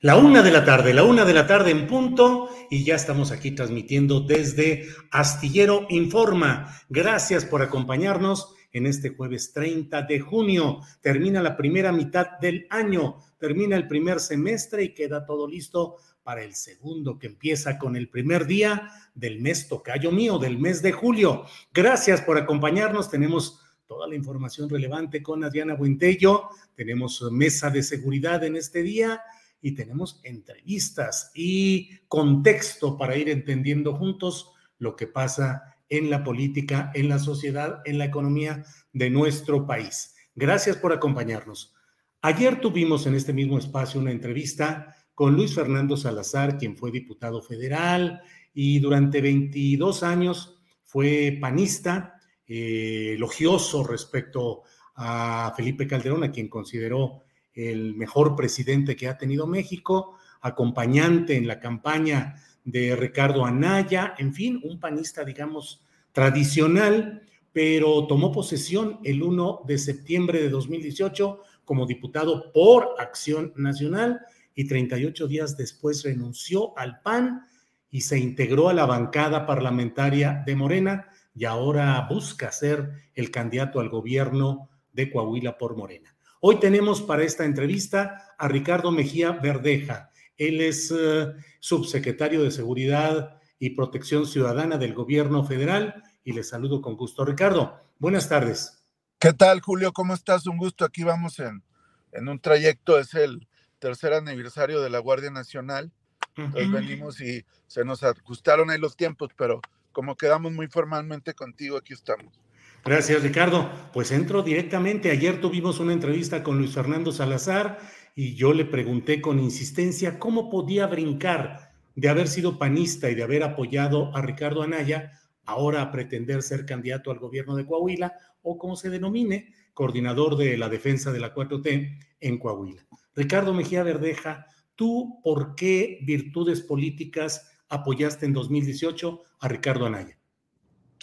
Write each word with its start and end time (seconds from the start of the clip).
La 0.00 0.16
una 0.16 0.44
de 0.44 0.52
la 0.52 0.64
tarde, 0.64 0.94
la 0.94 1.02
una 1.02 1.24
de 1.24 1.34
la 1.34 1.48
tarde 1.48 1.72
en 1.72 1.88
punto, 1.88 2.48
y 2.70 2.84
ya 2.84 2.94
estamos 2.94 3.32
aquí 3.32 3.50
transmitiendo 3.50 4.20
desde 4.20 4.86
Astillero 5.10 5.86
Informa. 5.88 6.72
Gracias 6.88 7.44
por 7.44 7.62
acompañarnos 7.62 8.54
en 8.70 8.86
este 8.86 9.08
jueves 9.08 9.52
30 9.52 10.02
de 10.02 10.20
junio. 10.20 10.82
Termina 11.00 11.42
la 11.42 11.56
primera 11.56 11.90
mitad 11.90 12.38
del 12.40 12.68
año, 12.70 13.16
termina 13.38 13.74
el 13.74 13.88
primer 13.88 14.20
semestre 14.20 14.84
y 14.84 14.94
queda 14.94 15.26
todo 15.26 15.48
listo 15.48 15.96
para 16.22 16.44
el 16.44 16.54
segundo 16.54 17.18
que 17.18 17.26
empieza 17.26 17.76
con 17.76 17.96
el 17.96 18.08
primer 18.08 18.46
día 18.46 18.92
del 19.16 19.40
mes 19.40 19.66
tocayo 19.66 20.12
mío, 20.12 20.38
del 20.38 20.60
mes 20.60 20.80
de 20.80 20.92
julio. 20.92 21.44
Gracias 21.74 22.20
por 22.20 22.38
acompañarnos. 22.38 23.10
Tenemos 23.10 23.60
toda 23.84 24.06
la 24.06 24.14
información 24.14 24.68
relevante 24.68 25.24
con 25.24 25.42
Adriana 25.42 25.74
Buentello. 25.74 26.50
Tenemos 26.76 27.20
mesa 27.32 27.68
de 27.68 27.82
seguridad 27.82 28.44
en 28.44 28.54
este 28.54 28.84
día 28.84 29.20
y 29.60 29.72
tenemos 29.72 30.20
entrevistas 30.24 31.30
y 31.34 31.90
contexto 32.08 32.96
para 32.96 33.16
ir 33.16 33.28
entendiendo 33.28 33.94
juntos 33.94 34.52
lo 34.78 34.96
que 34.96 35.06
pasa 35.06 35.76
en 35.88 36.10
la 36.10 36.22
política, 36.22 36.90
en 36.94 37.08
la 37.08 37.18
sociedad, 37.18 37.80
en 37.84 37.98
la 37.98 38.04
economía 38.04 38.64
de 38.92 39.10
nuestro 39.10 39.66
país. 39.66 40.14
Gracias 40.34 40.76
por 40.76 40.92
acompañarnos. 40.92 41.74
Ayer 42.20 42.60
tuvimos 42.60 43.06
en 43.06 43.14
este 43.14 43.32
mismo 43.32 43.58
espacio 43.58 44.00
una 44.00 44.12
entrevista 44.12 44.94
con 45.14 45.34
Luis 45.34 45.54
Fernando 45.54 45.96
Salazar, 45.96 46.58
quien 46.58 46.76
fue 46.76 46.90
diputado 46.90 47.42
federal 47.42 48.22
y 48.54 48.78
durante 48.78 49.20
22 49.20 50.02
años 50.02 50.60
fue 50.84 51.36
panista, 51.40 52.14
eh, 52.46 53.14
elogioso 53.14 53.84
respecto 53.84 54.62
a 54.94 55.52
Felipe 55.56 55.86
Calderón, 55.86 56.24
a 56.24 56.32
quien 56.32 56.48
consideró 56.48 57.24
el 57.58 57.94
mejor 57.94 58.36
presidente 58.36 58.94
que 58.94 59.08
ha 59.08 59.18
tenido 59.18 59.46
México, 59.46 60.16
acompañante 60.40 61.36
en 61.36 61.48
la 61.48 61.58
campaña 61.58 62.36
de 62.64 62.94
Ricardo 62.94 63.44
Anaya, 63.44 64.14
en 64.18 64.32
fin, 64.32 64.60
un 64.62 64.78
panista, 64.78 65.24
digamos, 65.24 65.82
tradicional, 66.12 67.22
pero 67.52 68.06
tomó 68.06 68.30
posesión 68.30 69.00
el 69.02 69.22
1 69.22 69.62
de 69.66 69.78
septiembre 69.78 70.40
de 70.40 70.50
2018 70.50 71.40
como 71.64 71.86
diputado 71.86 72.52
por 72.52 72.94
Acción 72.98 73.52
Nacional 73.56 74.20
y 74.54 74.66
38 74.66 75.26
días 75.26 75.56
después 75.56 76.02
renunció 76.02 76.76
al 76.78 77.00
PAN 77.00 77.42
y 77.90 78.02
se 78.02 78.18
integró 78.18 78.68
a 78.68 78.74
la 78.74 78.86
bancada 78.86 79.46
parlamentaria 79.46 80.42
de 80.46 80.54
Morena 80.54 81.08
y 81.34 81.44
ahora 81.44 82.06
busca 82.08 82.52
ser 82.52 82.90
el 83.14 83.30
candidato 83.30 83.80
al 83.80 83.88
gobierno 83.88 84.68
de 84.92 85.10
Coahuila 85.10 85.56
por 85.56 85.76
Morena. 85.76 86.14
Hoy 86.40 86.60
tenemos 86.60 87.02
para 87.02 87.24
esta 87.24 87.44
entrevista 87.44 88.34
a 88.38 88.46
Ricardo 88.46 88.92
Mejía 88.92 89.32
Verdeja. 89.32 90.12
Él 90.36 90.60
es 90.60 90.88
uh, 90.92 91.32
subsecretario 91.58 92.44
de 92.44 92.52
Seguridad 92.52 93.40
y 93.58 93.70
Protección 93.70 94.24
Ciudadana 94.24 94.78
del 94.78 94.94
Gobierno 94.94 95.42
Federal 95.44 96.00
y 96.22 96.32
le 96.34 96.44
saludo 96.44 96.80
con 96.80 96.96
gusto. 96.96 97.24
Ricardo, 97.24 97.80
buenas 97.98 98.28
tardes. 98.28 98.84
¿Qué 99.18 99.32
tal, 99.32 99.60
Julio? 99.60 99.92
¿Cómo 99.92 100.14
estás? 100.14 100.46
Un 100.46 100.58
gusto. 100.58 100.84
Aquí 100.84 101.02
vamos 101.02 101.40
en, 101.40 101.64
en 102.12 102.28
un 102.28 102.38
trayecto, 102.38 103.00
es 103.00 103.14
el 103.14 103.48
tercer 103.80 104.12
aniversario 104.12 104.80
de 104.80 104.90
la 104.90 105.00
Guardia 105.00 105.32
Nacional. 105.32 105.90
Entonces 106.36 106.70
venimos 106.70 107.20
y 107.20 107.44
se 107.66 107.84
nos 107.84 108.04
ajustaron 108.04 108.70
ahí 108.70 108.78
los 108.78 108.96
tiempos, 108.96 109.30
pero 109.36 109.60
como 109.90 110.16
quedamos 110.16 110.52
muy 110.52 110.68
formalmente 110.68 111.34
contigo, 111.34 111.76
aquí 111.76 111.94
estamos. 111.94 112.38
Gracias, 112.84 113.22
Ricardo. 113.22 113.70
Pues 113.92 114.12
entro 114.12 114.42
directamente. 114.42 115.10
Ayer 115.10 115.40
tuvimos 115.40 115.80
una 115.80 115.92
entrevista 115.92 116.42
con 116.42 116.58
Luis 116.58 116.72
Fernando 116.72 117.12
Salazar 117.12 117.78
y 118.14 118.34
yo 118.34 118.52
le 118.52 118.64
pregunté 118.64 119.20
con 119.20 119.38
insistencia 119.38 120.18
cómo 120.18 120.48
podía 120.50 120.86
brincar 120.86 121.72
de 121.94 122.08
haber 122.08 122.28
sido 122.28 122.58
panista 122.58 123.10
y 123.10 123.14
de 123.14 123.24
haber 123.24 123.42
apoyado 123.42 124.14
a 124.16 124.22
Ricardo 124.22 124.62
Anaya, 124.62 125.20
ahora 125.44 125.82
a 125.82 125.90
pretender 125.90 126.42
ser 126.42 126.64
candidato 126.64 127.10
al 127.10 127.18
gobierno 127.18 127.56
de 127.56 127.66
Coahuila 127.66 128.14
o 128.42 128.56
como 128.56 128.76
se 128.76 128.90
denomine, 128.90 129.52
coordinador 129.74 130.36
de 130.36 130.56
la 130.56 130.68
defensa 130.68 131.12
de 131.12 131.20
la 131.20 131.34
4T 131.34 131.98
en 132.20 132.38
Coahuila. 132.38 132.86
Ricardo 133.14 133.52
Mejía 133.52 133.82
Verdeja, 133.82 134.46
¿tú 134.74 135.20
por 135.22 135.54
qué 135.54 135.98
virtudes 136.02 136.60
políticas 136.60 137.50
apoyaste 137.68 138.26
en 138.26 138.32
2018 138.32 139.22
a 139.40 139.48
Ricardo 139.48 139.86
Anaya? 139.86 140.17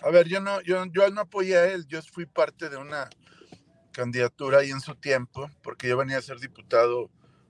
A 0.03 0.09
ver, 0.09 0.27
yo 0.27 0.41
no, 0.41 0.59
yo, 0.61 0.83
yo 0.91 1.09
no 1.09 1.21
apoyé 1.21 1.57
a 1.57 1.71
él, 1.71 1.87
yo 1.87 2.01
fui 2.01 2.25
parte 2.25 2.69
de 2.69 2.75
una 2.77 3.09
candidatura 3.91 4.57
ahí 4.59 4.71
en 4.71 4.81
su 4.81 4.95
tiempo, 4.95 5.49
porque 5.63 5.87
yo 5.87 5.95
venía 5.97 6.17
a 6.17 6.21
ser 6.21 6.39
diputado 6.39 7.09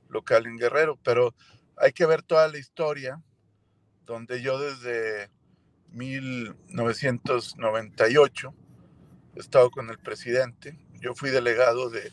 local 0.10 0.46
en 0.46 0.58
Guerrero, 0.58 1.00
pero 1.04 1.34
hay 1.78 1.92
que 1.92 2.06
ver 2.06 2.22
toda 2.22 2.48
la 2.48 2.60
historia, 2.60 3.20
donde 4.06 4.42
yo 4.42 4.60
desde 4.60 5.32
1998 5.90 8.54
he 9.36 9.40
estado 9.40 9.72
con 9.72 9.90
el 9.90 9.98
presidente, 9.98 10.78
yo 11.02 11.16
fui 11.16 11.32
delegado 11.32 11.90
de, 11.90 12.12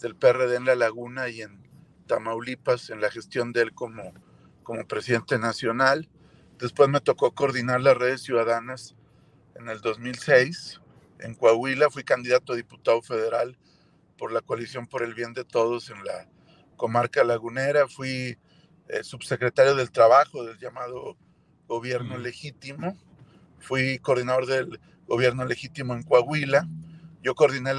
del 0.00 0.14
PRD 0.14 0.54
en 0.56 0.66
La 0.66 0.76
Laguna 0.76 1.28
y 1.28 1.42
en 1.42 1.64
Tamaulipas 2.06 2.90
en 2.90 3.00
la 3.00 3.10
gestión 3.10 3.52
de 3.52 3.62
él 3.62 3.74
como, 3.74 4.14
como 4.62 4.86
presidente 4.86 5.36
nacional, 5.38 6.08
después 6.58 6.88
me 6.88 7.00
tocó 7.00 7.34
coordinar 7.34 7.80
las 7.80 7.96
redes 7.96 8.22
ciudadanas 8.22 8.94
en 9.56 9.68
el 9.68 9.80
2006. 9.80 10.80
En 11.20 11.34
Coahuila 11.34 11.90
fui 11.90 12.04
candidato 12.04 12.52
a 12.52 12.56
diputado 12.56 13.02
federal 13.02 13.56
por 14.18 14.32
la 14.32 14.40
coalición 14.40 14.86
por 14.86 15.02
el 15.02 15.14
bien 15.14 15.32
de 15.32 15.44
todos 15.44 15.90
en 15.90 16.04
la 16.04 16.28
comarca 16.76 17.24
lagunera. 17.24 17.88
Fui 17.88 18.38
eh, 18.88 19.04
subsecretario 19.04 19.74
del 19.74 19.90
trabajo 19.90 20.44
del 20.44 20.58
llamado 20.58 21.16
gobierno 21.66 22.18
legítimo. 22.18 22.96
Fui 23.58 23.98
coordinador 23.98 24.46
del 24.46 24.80
gobierno 25.06 25.44
legítimo 25.44 25.94
en 25.94 26.02
Coahuila. 26.02 26.68
Yo 27.22 27.34
coordiné 27.34 27.72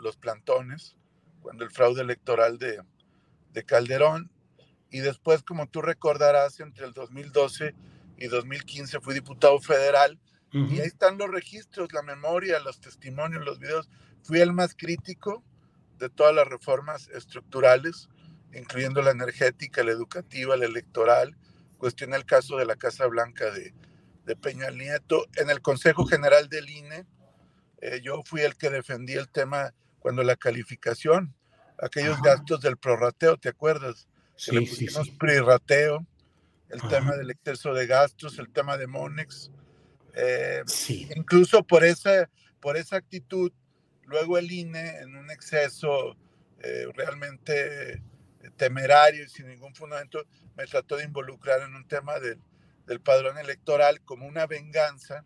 los 0.00 0.16
plantones 0.16 0.96
cuando 1.40 1.64
el 1.64 1.70
fraude 1.70 2.02
electoral 2.02 2.58
de, 2.58 2.82
de 3.52 3.64
Calderón. 3.64 4.30
Y 4.90 5.00
después, 5.00 5.42
como 5.42 5.68
tú 5.68 5.82
recordarás, 5.82 6.60
entre 6.60 6.86
el 6.86 6.92
2012 6.92 7.74
y 8.16 8.26
2015 8.26 9.00
fui 9.00 9.14
diputado 9.14 9.60
federal. 9.60 10.18
Y 10.52 10.80
ahí 10.80 10.86
están 10.86 11.18
los 11.18 11.30
registros, 11.30 11.92
la 11.92 12.02
memoria, 12.02 12.58
los 12.60 12.80
testimonios, 12.80 13.44
los 13.44 13.58
videos. 13.58 13.88
Fui 14.22 14.40
el 14.40 14.52
más 14.52 14.74
crítico 14.74 15.44
de 15.98 16.08
todas 16.08 16.34
las 16.34 16.48
reformas 16.48 17.08
estructurales, 17.08 18.08
incluyendo 18.54 19.02
la 19.02 19.10
energética, 19.10 19.84
la 19.84 19.92
educativa, 19.92 20.56
la 20.56 20.64
electoral. 20.64 21.36
Cuestioné 21.76 22.16
el 22.16 22.24
caso 22.24 22.56
de 22.56 22.64
la 22.64 22.76
Casa 22.76 23.06
Blanca 23.06 23.50
de, 23.50 23.74
de 24.24 24.36
Peña 24.36 24.70
Nieto. 24.70 25.26
En 25.36 25.50
el 25.50 25.60
Consejo 25.60 26.06
General 26.06 26.48
del 26.48 26.70
INE, 26.70 27.06
eh, 27.80 28.00
yo 28.02 28.22
fui 28.24 28.40
el 28.40 28.56
que 28.56 28.70
defendí 28.70 29.14
el 29.14 29.28
tema 29.28 29.74
cuando 29.98 30.22
la 30.22 30.36
calificación, 30.36 31.34
aquellos 31.80 32.20
gastos 32.22 32.60
del 32.60 32.76
prorrateo, 32.76 33.36
¿te 33.36 33.50
acuerdas? 33.50 34.08
Sí, 34.36 34.50
que 34.50 34.60
le 34.60 34.66
pusimos 34.66 35.06
sí, 35.06 35.16
prorrateo, 35.18 36.06
el 36.70 36.82
tema 36.82 37.16
del 37.16 37.30
exceso 37.30 37.72
de 37.72 37.86
gastos, 37.86 38.38
el 38.38 38.50
tema 38.50 38.76
de 38.76 38.86
Monex. 38.86 39.50
Eh, 40.14 40.62
sí. 40.66 41.08
Incluso 41.14 41.62
por 41.62 41.84
esa, 41.84 42.30
por 42.60 42.76
esa 42.76 42.96
actitud, 42.96 43.52
luego 44.04 44.38
el 44.38 44.50
INE, 44.50 44.98
en 44.98 45.16
un 45.16 45.30
exceso 45.30 46.16
eh, 46.60 46.86
realmente 46.94 48.02
temerario 48.56 49.24
y 49.24 49.28
sin 49.28 49.48
ningún 49.48 49.74
fundamento, 49.74 50.24
me 50.56 50.66
trató 50.66 50.96
de 50.96 51.04
involucrar 51.04 51.60
en 51.62 51.74
un 51.74 51.86
tema 51.86 52.18
del, 52.18 52.40
del 52.86 53.00
padrón 53.00 53.38
electoral 53.38 54.00
como 54.02 54.26
una 54.26 54.46
venganza, 54.46 55.24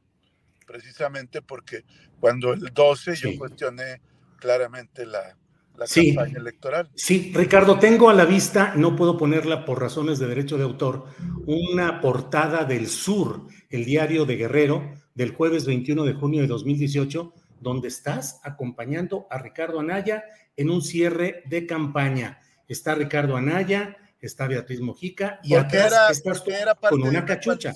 precisamente 0.67 1.41
porque 1.43 1.85
cuando 2.21 2.53
el 2.53 2.73
12 2.73 3.17
sí. 3.17 3.33
yo 3.33 3.39
cuestioné 3.39 4.01
claramente 4.39 5.07
la, 5.07 5.37
la 5.77 5.87
sí, 5.87 6.15
campaña 6.15 6.39
electoral. 6.39 6.91
Sí, 6.95 7.33
Ricardo, 7.35 7.79
tengo 7.79 8.11
a 8.11 8.15
la 8.15 8.25
vista, 8.25 8.75
no 8.77 8.97
puedo 8.97 9.17
ponerla 9.17 9.65
por 9.65 9.81
razones 9.81 10.19
de 10.19 10.27
derecho 10.27 10.59
de 10.59 10.65
autor, 10.65 11.07
una 11.47 12.01
portada 12.01 12.65
del 12.65 12.89
Sur, 12.89 13.47
el 13.71 13.85
diario 13.85 14.25
de 14.25 14.37
Guerrero, 14.37 14.93
del 15.15 15.35
jueves 15.35 15.67
21 15.67 16.05
de 16.05 16.15
junio 16.15 16.41
de 16.43 16.47
2018, 16.47 17.35
donde 17.61 17.89
estás 17.89 18.41
acompañando 18.43 19.27
a 19.31 19.39
Ricardo 19.39 19.81
Anaya 19.81 20.25
en 20.57 20.71
un 20.71 20.83
cierre 20.83 21.43
de 21.47 21.67
campaña. 21.67 22.41
Está 22.69 22.95
Ricardo 22.95 23.37
Anaya, 23.37 23.97
está 24.21 24.47
Beatriz 24.47 24.81
Mojica 24.81 25.41
y 25.43 25.55
atrás 25.55 25.87
era, 25.87 26.09
estás 26.11 26.45
tú 26.45 26.51
era 26.51 26.75
con 26.75 27.03
una 27.03 27.25
cachucha. 27.25 27.75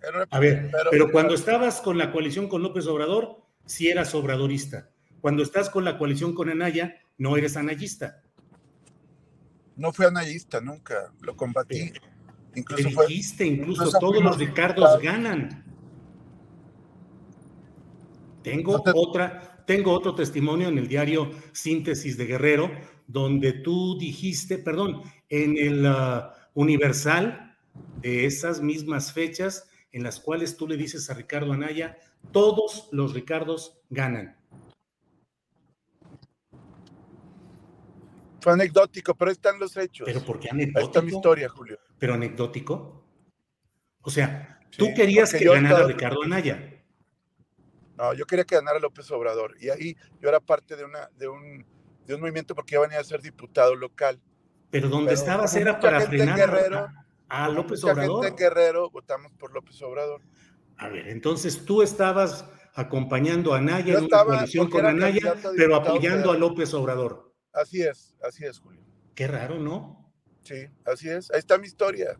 Era, 0.00 0.26
a 0.30 0.38
ver, 0.38 0.70
pero, 0.70 0.90
pero 0.90 1.12
cuando 1.12 1.34
estabas 1.34 1.80
con 1.80 1.98
la 1.98 2.12
coalición 2.12 2.48
con 2.48 2.62
López 2.62 2.86
Obrador, 2.86 3.42
sí 3.66 3.88
eras 3.88 4.14
obradorista. 4.14 4.90
Cuando 5.20 5.42
estás 5.42 5.70
con 5.70 5.84
la 5.84 5.98
coalición 5.98 6.34
con 6.34 6.48
Anaya, 6.48 7.00
no 7.18 7.36
eres 7.36 7.56
anayista. 7.56 8.22
No 9.76 9.92
fui 9.92 10.06
anayista 10.06 10.60
nunca, 10.60 11.12
lo 11.20 11.36
combatí. 11.36 11.90
Pero, 11.92 12.06
incluso 12.54 12.90
fue, 12.90 13.06
dijiste, 13.06 13.44
incluso, 13.44 13.84
incluso 13.84 13.98
todos 13.98 14.22
los 14.22 14.38
Ricardos 14.38 15.00
ganan. 15.00 15.64
Tengo 18.42 18.78
no 18.78 18.82
te... 18.82 18.92
otra, 18.94 19.64
tengo 19.66 19.92
otro 19.92 20.14
testimonio 20.14 20.68
en 20.68 20.78
el 20.78 20.88
diario 20.88 21.30
Síntesis 21.52 22.16
de 22.16 22.26
Guerrero, 22.26 22.70
donde 23.06 23.52
tú 23.52 23.98
dijiste, 23.98 24.58
perdón, 24.58 25.02
en 25.28 25.58
el 25.58 25.86
uh, 25.86 26.30
Universal 26.54 27.56
de 28.00 28.26
esas 28.26 28.60
mismas 28.60 29.12
fechas 29.12 29.68
en 29.92 30.02
las 30.02 30.20
cuales 30.20 30.56
tú 30.56 30.66
le 30.66 30.76
dices 30.76 31.10
a 31.10 31.14
Ricardo 31.14 31.52
Anaya, 31.52 31.98
todos 32.32 32.88
los 32.92 33.14
Ricardos 33.14 33.78
ganan. 33.90 34.37
Fue 38.48 38.54
anecdótico, 38.54 39.14
pero 39.14 39.30
están 39.30 39.58
los 39.58 39.76
hechos. 39.76 40.06
¿Pero 40.06 40.22
por 40.22 40.40
qué 40.40 40.48
anecdótico? 40.48 40.78
Ahí 40.78 40.84
está 40.86 41.02
mi 41.02 41.12
historia, 41.12 41.48
Julio. 41.50 41.78
¿Pero 41.98 42.14
anecdótico? 42.14 43.04
O 44.00 44.08
sea, 44.08 44.58
tú 44.74 44.86
sí, 44.86 44.94
querías 44.94 45.30
que 45.32 45.44
ganara 45.44 45.74
estaba... 45.74 45.86
Ricardo 45.86 46.22
Anaya. 46.22 46.82
No, 47.98 48.14
yo 48.14 48.24
quería 48.24 48.46
que 48.46 48.54
ganara 48.54 48.78
López 48.78 49.10
Obrador. 49.10 49.54
Y 49.60 49.68
ahí 49.68 49.94
yo 50.18 50.30
era 50.30 50.40
parte 50.40 50.76
de, 50.76 50.84
una, 50.86 51.10
de, 51.18 51.28
un, 51.28 51.66
de 52.06 52.14
un 52.14 52.22
movimiento 52.22 52.54
porque 52.54 52.76
yo 52.76 52.80
venía 52.80 52.98
a 52.98 53.04
ser 53.04 53.20
diputado 53.20 53.74
local. 53.74 54.18
Pero 54.70 54.88
donde 54.88 55.10
Pero 55.10 55.20
estabas 55.20 55.54
era 55.54 55.78
para 55.78 56.00
frenar 56.00 56.38
Guerrero, 56.38 56.88
a, 57.28 57.44
a 57.44 57.48
López 57.50 57.82
mucha 57.82 57.92
Obrador. 57.92 58.24
Gente 58.24 58.28
en 58.28 58.36
Guerrero 58.48 58.88
votamos 58.88 59.30
por 59.34 59.52
López 59.52 59.82
Obrador. 59.82 60.22
A 60.78 60.88
ver, 60.88 61.08
entonces 61.08 61.66
tú 61.66 61.82
estabas 61.82 62.46
acompañando 62.74 63.52
a 63.52 63.58
Anaya 63.58 63.92
yo 63.92 63.98
en 63.98 64.04
una 64.06 64.24
coalición 64.24 64.70
con 64.70 64.86
Anaya, 64.86 65.34
pero 65.54 65.76
apoyando 65.76 66.30
a 66.30 66.38
López 66.38 66.72
Obrador. 66.72 67.27
Así 67.52 67.82
es, 67.82 68.16
así 68.22 68.44
es, 68.44 68.58
Julio. 68.58 68.82
Qué 69.14 69.26
raro, 69.26 69.58
¿no? 69.58 70.12
Sí, 70.42 70.66
así 70.84 71.08
es. 71.08 71.30
Ahí 71.30 71.40
está 71.40 71.58
mi 71.58 71.66
historia. 71.66 72.18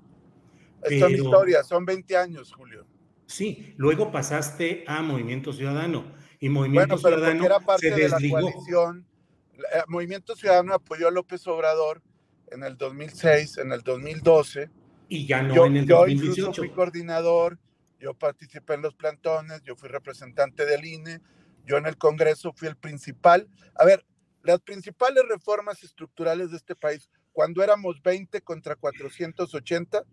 Ahí 0.85 0.97
está 0.97 1.09
mi 1.09 1.15
historia. 1.15 1.63
Son 1.63 1.85
20 1.85 2.17
años, 2.17 2.53
Julio. 2.53 2.87
Sí, 3.27 3.75
luego 3.77 4.11
pasaste 4.11 4.85
a 4.87 5.03
Movimiento 5.03 5.53
Ciudadano 5.53 6.15
y 6.41 6.49
Movimiento 6.49 6.97
bueno, 6.97 7.17
Ciudadano 7.17 7.45
era 7.45 7.61
parte 7.61 7.91
se 7.91 7.95
desligó. 7.95 8.39
De 8.39 8.43
la 8.43 8.51
coalición. 8.51 9.07
Eh, 9.55 9.83
Movimiento 9.87 10.37
Ciudadano 10.37 10.75
apoyó 10.75 11.09
a 11.09 11.11
López 11.11 11.47
Obrador 11.47 12.03
en 12.51 12.63
el 12.63 12.77
2006, 12.77 13.59
en 13.59 13.73
el 13.73 13.83
2012. 13.83 14.71
Y 15.09 15.27
ya 15.27 15.43
no 15.43 15.55
yo, 15.55 15.67
en 15.67 15.77
el 15.77 15.87
yo 15.87 15.99
2018. 15.99 16.53
Yo 16.53 16.53
fui 16.55 16.71
coordinador, 16.71 17.59
yo 18.01 18.15
participé 18.15 18.75
en 18.75 18.83
los 18.83 18.95
plantones, 18.95 19.63
yo 19.63 19.77
fui 19.77 19.89
representante 19.89 20.65
del 20.65 20.85
INE, 20.85 21.21
yo 21.67 21.77
en 21.77 21.87
el 21.87 21.99
Congreso 21.99 22.53
fui 22.55 22.69
el 22.69 22.77
principal. 22.77 23.49
A 23.75 23.85
ver, 23.85 24.05
las 24.49 24.63
principales 24.63 25.25
reformas 25.29 25.83
estructurales 25.83 26.51
de 26.51 26.57
este 26.57 26.75
país, 26.75 27.11
cuando 27.35 27.63
éramos 27.63 28.01
20 28.03 28.41
contra 28.41 28.77
480, 28.77 30.05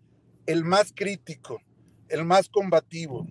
el 0.44 0.62
más 0.62 0.92
crítico, 0.94 1.62
el 2.10 2.26
más 2.26 2.50
combativo, 2.50 3.26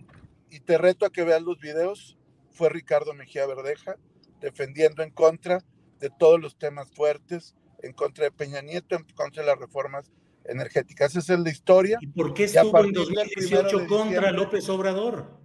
y 0.50 0.62
te 0.62 0.80
reto 0.80 1.06
a 1.06 1.12
que 1.12 1.24
veas 1.24 1.44
los 1.44 1.60
videos, 1.60 2.18
fue 2.50 2.70
Ricardo 2.70 3.14
Mejía 3.14 3.46
Verdeja, 3.46 3.98
defendiendo 4.42 5.04
en 5.04 5.12
contra 5.12 5.64
de 6.00 6.10
todos 6.10 6.42
los 6.42 6.58
temas 6.58 6.92
fuertes, 6.92 7.54
en 7.84 7.94
contra 7.94 8.24
de 8.24 8.32
Peña 8.32 8.64
Nieto, 8.64 8.96
en 8.96 9.04
contra 9.14 9.44
de 9.44 9.50
las 9.50 9.60
reformas 9.60 10.12
energéticas. 10.46 11.16
Esa 11.16 11.36
es 11.36 11.40
la 11.40 11.52
historia. 11.52 12.00
¿Y 12.02 12.08
por 12.08 12.34
qué 12.34 12.46
estuvo 12.46 12.84
en 12.84 12.94
2018 12.94 13.86
contra 13.86 14.32
López 14.32 14.68
Obrador? 14.70 15.40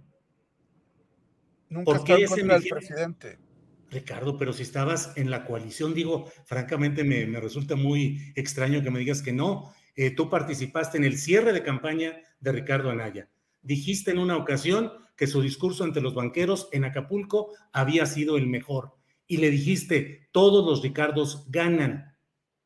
Nunca 1.69 1.85
¿Por 1.85 2.03
qué 2.03 2.25
contra 2.25 2.55
el 2.55 2.63
presidente. 2.63 3.50
Ricardo, 3.91 4.37
pero 4.37 4.53
si 4.53 4.63
estabas 4.63 5.11
en 5.17 5.29
la 5.29 5.45
coalición, 5.45 5.93
digo, 5.93 6.31
francamente 6.45 7.03
me, 7.03 7.25
me 7.27 7.41
resulta 7.41 7.75
muy 7.75 8.31
extraño 8.35 8.81
que 8.81 8.89
me 8.89 8.99
digas 8.99 9.21
que 9.21 9.33
no. 9.33 9.73
Eh, 9.95 10.11
tú 10.11 10.29
participaste 10.29 10.97
en 10.97 11.03
el 11.03 11.17
cierre 11.17 11.51
de 11.51 11.63
campaña 11.63 12.17
de 12.39 12.51
Ricardo 12.53 12.89
Anaya. 12.89 13.29
Dijiste 13.61 14.11
en 14.11 14.17
una 14.19 14.37
ocasión 14.37 14.91
que 15.17 15.27
su 15.27 15.41
discurso 15.41 15.83
ante 15.83 16.01
los 16.01 16.15
banqueros 16.15 16.69
en 16.71 16.85
Acapulco 16.85 17.51
había 17.73 18.05
sido 18.05 18.37
el 18.37 18.47
mejor. 18.47 18.95
Y 19.27 19.37
le 19.37 19.49
dijiste, 19.49 20.29
todos 20.31 20.65
los 20.65 20.81
Ricardos 20.81 21.45
ganan. 21.49 22.15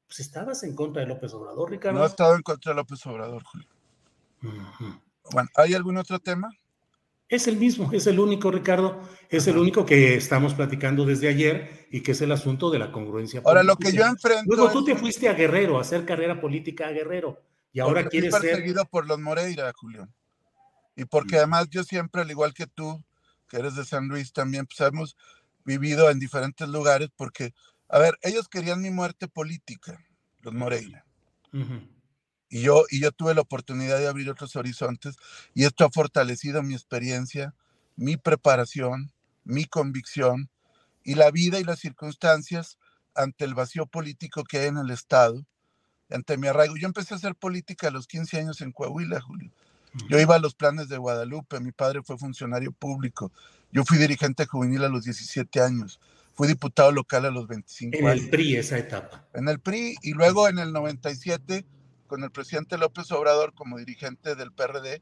Pues 0.08 0.20
estabas 0.20 0.63
en 0.63 0.75
contra 0.75 1.01
de 1.01 1.08
López 1.08 1.34
Obrador, 1.34 1.72
Ricardo. 1.72 2.00
No 2.00 2.05
he 2.05 2.08
estado 2.08 2.36
en 2.36 2.44
contra 2.44 2.72
de 2.72 2.75
López 2.75 3.05
Obrador, 3.08 3.44
Julio. 3.44 3.67
Uh 4.44 4.48
-huh. 4.48 5.01
Bueno, 5.32 5.50
¿hay 5.55 5.74
algún 5.74 5.98
otro 5.98 6.20
tema? 6.20 6.50
Es 7.27 7.48
el 7.48 7.58
mismo, 7.58 7.91
es 7.91 8.05
el 8.05 8.20
único, 8.20 8.51
Ricardo, 8.51 9.01
es 9.29 9.48
el 9.48 9.58
único 9.58 9.84
que 9.86 10.15
estamos 10.15 10.53
platicando 10.53 11.05
desde 11.05 11.27
ayer 11.27 11.88
y 11.89 12.01
que 12.01 12.12
es 12.12 12.22
el 12.22 12.32
asunto 12.32 12.70
de 12.70 12.77
la 12.77 12.91
congruencia. 12.91 13.41
Ahora, 13.44 13.62
política. 13.62 13.74
lo 13.74 13.91
que 13.91 13.98
yo 13.98 14.05
enfrento. 14.05 14.55
Luego 14.55 14.72
tú 14.72 14.86
te 14.86 14.96
fuiste 14.96 15.27
a 15.27 15.34
Guerrero, 15.34 15.79
a 15.79 15.82
hacer 15.82 16.05
carrera 16.05 16.39
política 16.39 16.88
a 16.88 16.91
Guerrero, 16.91 17.41
y 17.74 17.79
ahora 17.79 18.08
quieres 18.08 18.29
fui 18.29 18.41
perseguido 18.41 18.82
ser. 18.82 18.89
por 18.89 19.08
los 19.08 19.20
Moreira, 19.20 19.74
Julio. 19.75 20.08
Y 20.96 21.05
porque 21.05 21.38
además 21.38 21.67
yo 21.70 21.84
siempre, 21.84 22.22
al 22.22 22.29
igual 22.29 22.53
que 22.53 22.67
tú, 22.67 23.03
que 23.50 23.58
eres 23.58 23.75
de 23.75 23.86
San 23.86 24.08
Luis, 24.08 24.32
también 24.32 24.67
pues, 24.67 24.79
hemos 24.88 25.17
vivido 25.65 26.12
en 26.12 26.20
diferentes 26.20 26.67
lugares, 26.70 27.10
porque, 27.15 27.53
a 27.89 27.98
ver, 27.98 28.17
ellos 28.22 28.48
querían 28.48 28.82
mi 28.82 28.91
muerte 28.91 29.27
política, 29.27 30.00
los 30.41 30.53
Moreira. 30.53 31.05
Uh 31.51 31.58
-huh. 31.58 31.95
Y 32.50 32.62
yo, 32.62 32.84
y 32.90 33.02
yo 33.02 33.12
tuve 33.12 33.34
la 33.34 33.42
oportunidad 33.42 33.98
de 33.98 34.08
abrir 34.08 34.30
otros 34.30 34.56
horizontes 34.56 35.16
y 35.54 35.66
esto 35.66 35.86
ha 35.86 35.90
fortalecido 35.90 36.62
mi 36.64 36.74
experiencia, 36.74 37.54
mi 37.96 38.18
preparación, 38.18 39.12
mi 39.44 39.66
convicción 39.66 40.50
y 41.04 41.16
la 41.16 41.32
vida 41.32 41.60
y 41.60 41.64
las 41.64 41.80
circunstancias 41.80 42.78
ante 43.16 43.46
el 43.46 43.56
vacío 43.56 43.86
político 43.86 44.44
que 44.44 44.60
hay 44.60 44.68
en 44.68 44.78
el 44.78 44.92
Estado, 44.92 45.46
ante 46.10 46.38
mi 46.38 46.48
arraigo. 46.48 46.75
Yo 46.78 46.88
empecé 46.88 47.14
a 47.14 47.18
hacer 47.18 47.36
política 47.36 47.88
a 47.88 47.92
los 47.92 48.08
15 48.08 48.40
años 48.40 48.62
en 48.62 48.72
Coahuila, 48.72 49.22
Julio. 49.22 49.52
Yo 50.10 50.20
iba 50.20 50.36
a 50.36 50.40
los 50.40 50.56
planes 50.56 50.90
de 50.90 50.98
Guadalupe, 50.98 51.62
mi 51.62 51.72
padre 51.72 52.02
fue 52.04 52.18
funcionario 52.18 52.74
público, 52.74 53.32
yo 53.72 53.86
fui 53.86 53.98
dirigente 53.98 54.46
juvenil 54.46 54.84
a 54.84 54.90
los 54.90 55.06
17 55.06 55.62
años, 55.62 56.02
fui 56.34 56.50
diputado 56.50 56.92
local 56.92 57.25
a 57.25 57.32
los 57.32 57.48
25 57.48 57.98
en 57.98 58.06
años. 58.06 58.18
En 58.18 58.24
el 58.25 58.30
PRI 58.30 58.56
esa 58.58 58.78
etapa. 58.78 59.25
En 59.34 59.48
el 59.48 59.60
PRI 59.62 59.96
y 60.02 60.12
luego 60.12 60.50
en 60.50 60.60
el 60.60 60.74
97 60.74 61.66
con 62.08 62.24
el 62.24 62.32
presidente 62.32 62.78
López 62.78 63.12
Obrador 63.12 63.54
como 63.54 63.78
dirigente 63.78 64.36
del 64.36 64.52
PRD, 64.52 65.02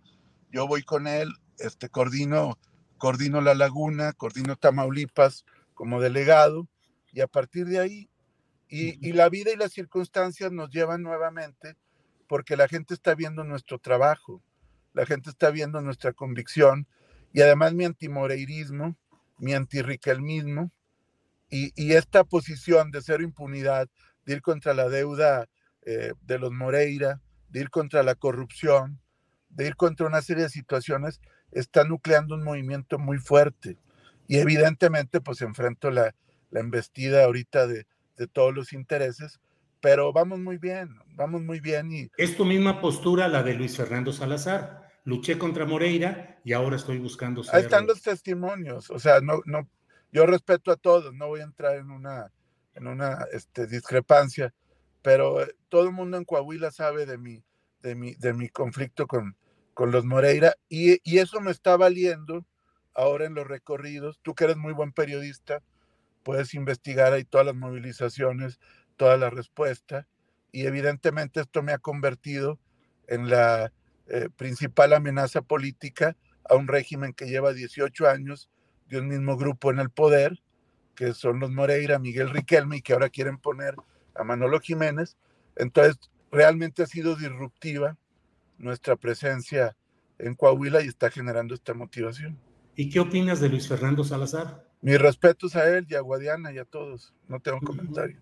yo 0.52 0.68
voy 0.68 0.84
con 0.84 1.08
él, 1.08 1.34
este, 1.60 1.90
coordino, 1.90 2.58
coordino 2.98 3.42
La 3.42 3.56
Laguna, 3.56 4.14
coordino 4.14 4.56
Tamaulipas 4.56 5.46
como 5.74 6.00
delegado, 6.00 6.68
y 7.12 7.22
a 7.22 7.28
partir 7.28 7.66
de 7.68 7.80
ahí, 7.80 8.10
y, 8.68 9.08
y, 9.08 9.14
la 9.14 9.30
vida 9.30 9.52
y 9.52 9.56
las 9.56 9.72
circunstancias 9.72 10.52
nos 10.52 10.70
llevan 10.72 11.04
nuevamente, 11.04 11.76
porque 12.28 12.58
la 12.58 12.68
gente 12.68 12.94
está 12.94 13.14
viendo 13.14 13.44
nuestro 13.44 13.78
trabajo, 13.78 14.42
la 14.94 15.06
gente 15.06 15.30
está 15.30 15.52
viendo 15.52 15.82
nuestra 15.82 16.14
convicción 16.14 16.88
y 17.34 17.42
además 17.42 17.74
mi 17.74 17.86
antimoreirismo, 17.86 18.96
mi 19.38 19.54
antirriquelmismo 19.54 20.72
y, 21.50 21.72
y 21.76 21.94
esta 21.94 22.24
posición 22.24 22.90
de 22.90 23.02
cero 23.02 23.24
impunidad, 23.24 23.90
de 24.26 24.34
ir 24.34 24.42
contra 24.42 24.74
la 24.74 24.90
deuda 24.90 25.48
eh, 25.86 26.14
de 26.22 26.40
los 26.40 26.52
Moreira, 26.52 27.22
de 27.50 27.62
ir 27.62 27.70
contra 27.70 28.04
la 28.04 28.16
corrupción, 28.16 29.00
de 29.50 29.68
ir 29.68 29.76
contra 29.76 30.08
una 30.08 30.22
serie 30.22 30.44
de 30.44 30.50
situaciones, 30.50 31.22
está 31.52 31.84
nucleando 31.84 32.36
un 32.36 32.44
movimiento 32.44 32.98
muy 33.00 33.18
fuerte. 33.18 33.78
Y 34.28 34.38
evidentemente, 34.38 35.22
pues 35.22 35.42
enfrento 35.42 35.92
la, 35.92 36.16
la 36.50 36.60
embestida 36.60 37.26
ahorita 37.26 37.68
de, 37.68 37.86
de 38.18 38.28
todos 38.28 38.54
los 38.54 38.74
intereses, 38.74 39.40
pero 39.82 40.14
vamos 40.14 40.40
muy 40.40 40.58
bien, 40.58 40.98
vamos 41.16 41.42
muy 41.42 41.60
bien. 41.60 41.92
Y... 41.92 42.10
Es 42.18 42.38
tu 42.38 42.46
misma 42.46 42.80
postura 42.80 43.28
la 43.28 43.44
de 43.44 43.54
Luis 43.54 43.76
Fernando 43.76 44.14
Salazar. 44.14 44.82
Luché 45.06 45.38
contra 45.38 45.66
Moreira 45.66 46.40
y 46.46 46.54
ahora 46.54 46.78
estoy 46.78 46.98
buscando 46.98 47.44
ser... 47.44 47.56
Ahí 47.56 47.64
están 47.64 47.86
los 47.86 48.02
testimonios, 48.02 48.90
o 48.90 48.98
sea, 48.98 49.20
no, 49.20 49.42
no, 49.46 49.68
yo 50.14 50.26
respeto 50.26 50.72
a 50.72 50.78
todos, 50.78 51.14
no 51.14 51.28
voy 51.28 51.42
a 51.42 51.44
entrar 51.44 51.76
en 51.76 51.92
una, 51.92 52.32
en 52.74 52.88
una 52.88 53.26
este, 53.34 53.68
discrepancia, 53.68 54.54
pero 55.04 55.44
eh, 55.44 55.56
todo 55.70 55.84
el 55.84 55.92
mundo 55.92 56.18
en 56.18 56.26
Coahuila 56.26 56.72
sabe 56.72 57.06
de 57.06 57.20
mi, 57.20 57.44
de 57.82 57.94
mi, 57.94 58.16
de 58.16 58.34
mi 58.34 58.50
conflicto 58.50 59.06
con, 59.06 59.38
con 59.76 59.92
los 59.92 60.06
Moreira 60.06 60.56
y, 60.70 60.98
y 61.04 61.20
eso 61.20 61.40
me 61.42 61.52
está 61.52 61.78
valiendo 61.78 62.46
ahora 62.96 63.26
en 63.26 63.36
los 63.36 63.46
recorridos. 63.46 64.20
Tú 64.24 64.34
que 64.34 64.46
eres 64.46 64.58
muy 64.58 64.74
buen 64.74 64.94
periodista, 64.94 65.62
puedes 66.24 66.56
investigar 66.56 67.14
ahí 67.14 67.26
todas 67.26 67.46
las 67.46 67.56
movilizaciones, 67.56 68.60
toda 68.98 69.18
la 69.18 69.30
respuesta 69.30 70.08
y 70.52 70.66
evidentemente 70.66 71.42
esto 71.42 71.62
me 71.62 71.74
ha 71.74 71.80
convertido 71.80 72.60
en 73.08 73.30
la 73.30 73.74
eh, 74.08 74.30
principal 74.36 74.94
amenaza 74.94 75.42
política 75.42 76.16
a 76.50 76.56
un 76.56 76.68
régimen 76.68 77.14
que 77.14 77.26
lleva 77.26 77.54
18 77.54 78.08
años 78.08 78.50
de 78.88 79.00
un 79.00 79.08
mismo 79.08 79.36
grupo 79.36 79.72
en 79.72 79.80
el 79.80 79.90
poder, 79.90 80.42
que 80.96 81.14
son 81.14 81.40
los 81.40 81.52
Moreira, 81.52 82.00
Miguel 82.00 82.30
Riquelme, 82.30 82.78
y 82.78 82.82
que 82.82 82.94
ahora 82.94 83.10
quieren 83.10 83.38
poner 83.38 83.76
a 84.16 84.24
Manolo 84.24 84.60
Jiménez. 84.60 85.18
Entonces, 85.56 85.98
realmente 86.32 86.84
ha 86.84 86.88
sido 86.88 87.16
disruptiva 87.16 87.98
nuestra 88.58 88.96
presencia 88.96 89.76
en 90.18 90.36
Coahuila 90.36 90.82
y 90.84 90.88
está 90.88 91.10
generando 91.10 91.54
esta 91.54 91.74
motivación. 91.74 92.38
¿Y 92.76 92.90
qué 92.90 93.00
opinas 93.00 93.40
de 93.40 93.50
Luis 93.50 93.68
Fernando 93.68 94.04
Salazar? 94.04 94.68
Mis 94.82 95.00
respetos 95.00 95.56
a 95.56 95.70
él 95.78 95.86
y 95.90 95.96
a 95.96 96.02
Guadiana 96.02 96.52
y 96.52 96.58
a 96.58 96.66
todos. 96.66 97.14
No 97.28 97.40
tengo 97.40 97.60
comentario. 97.62 98.20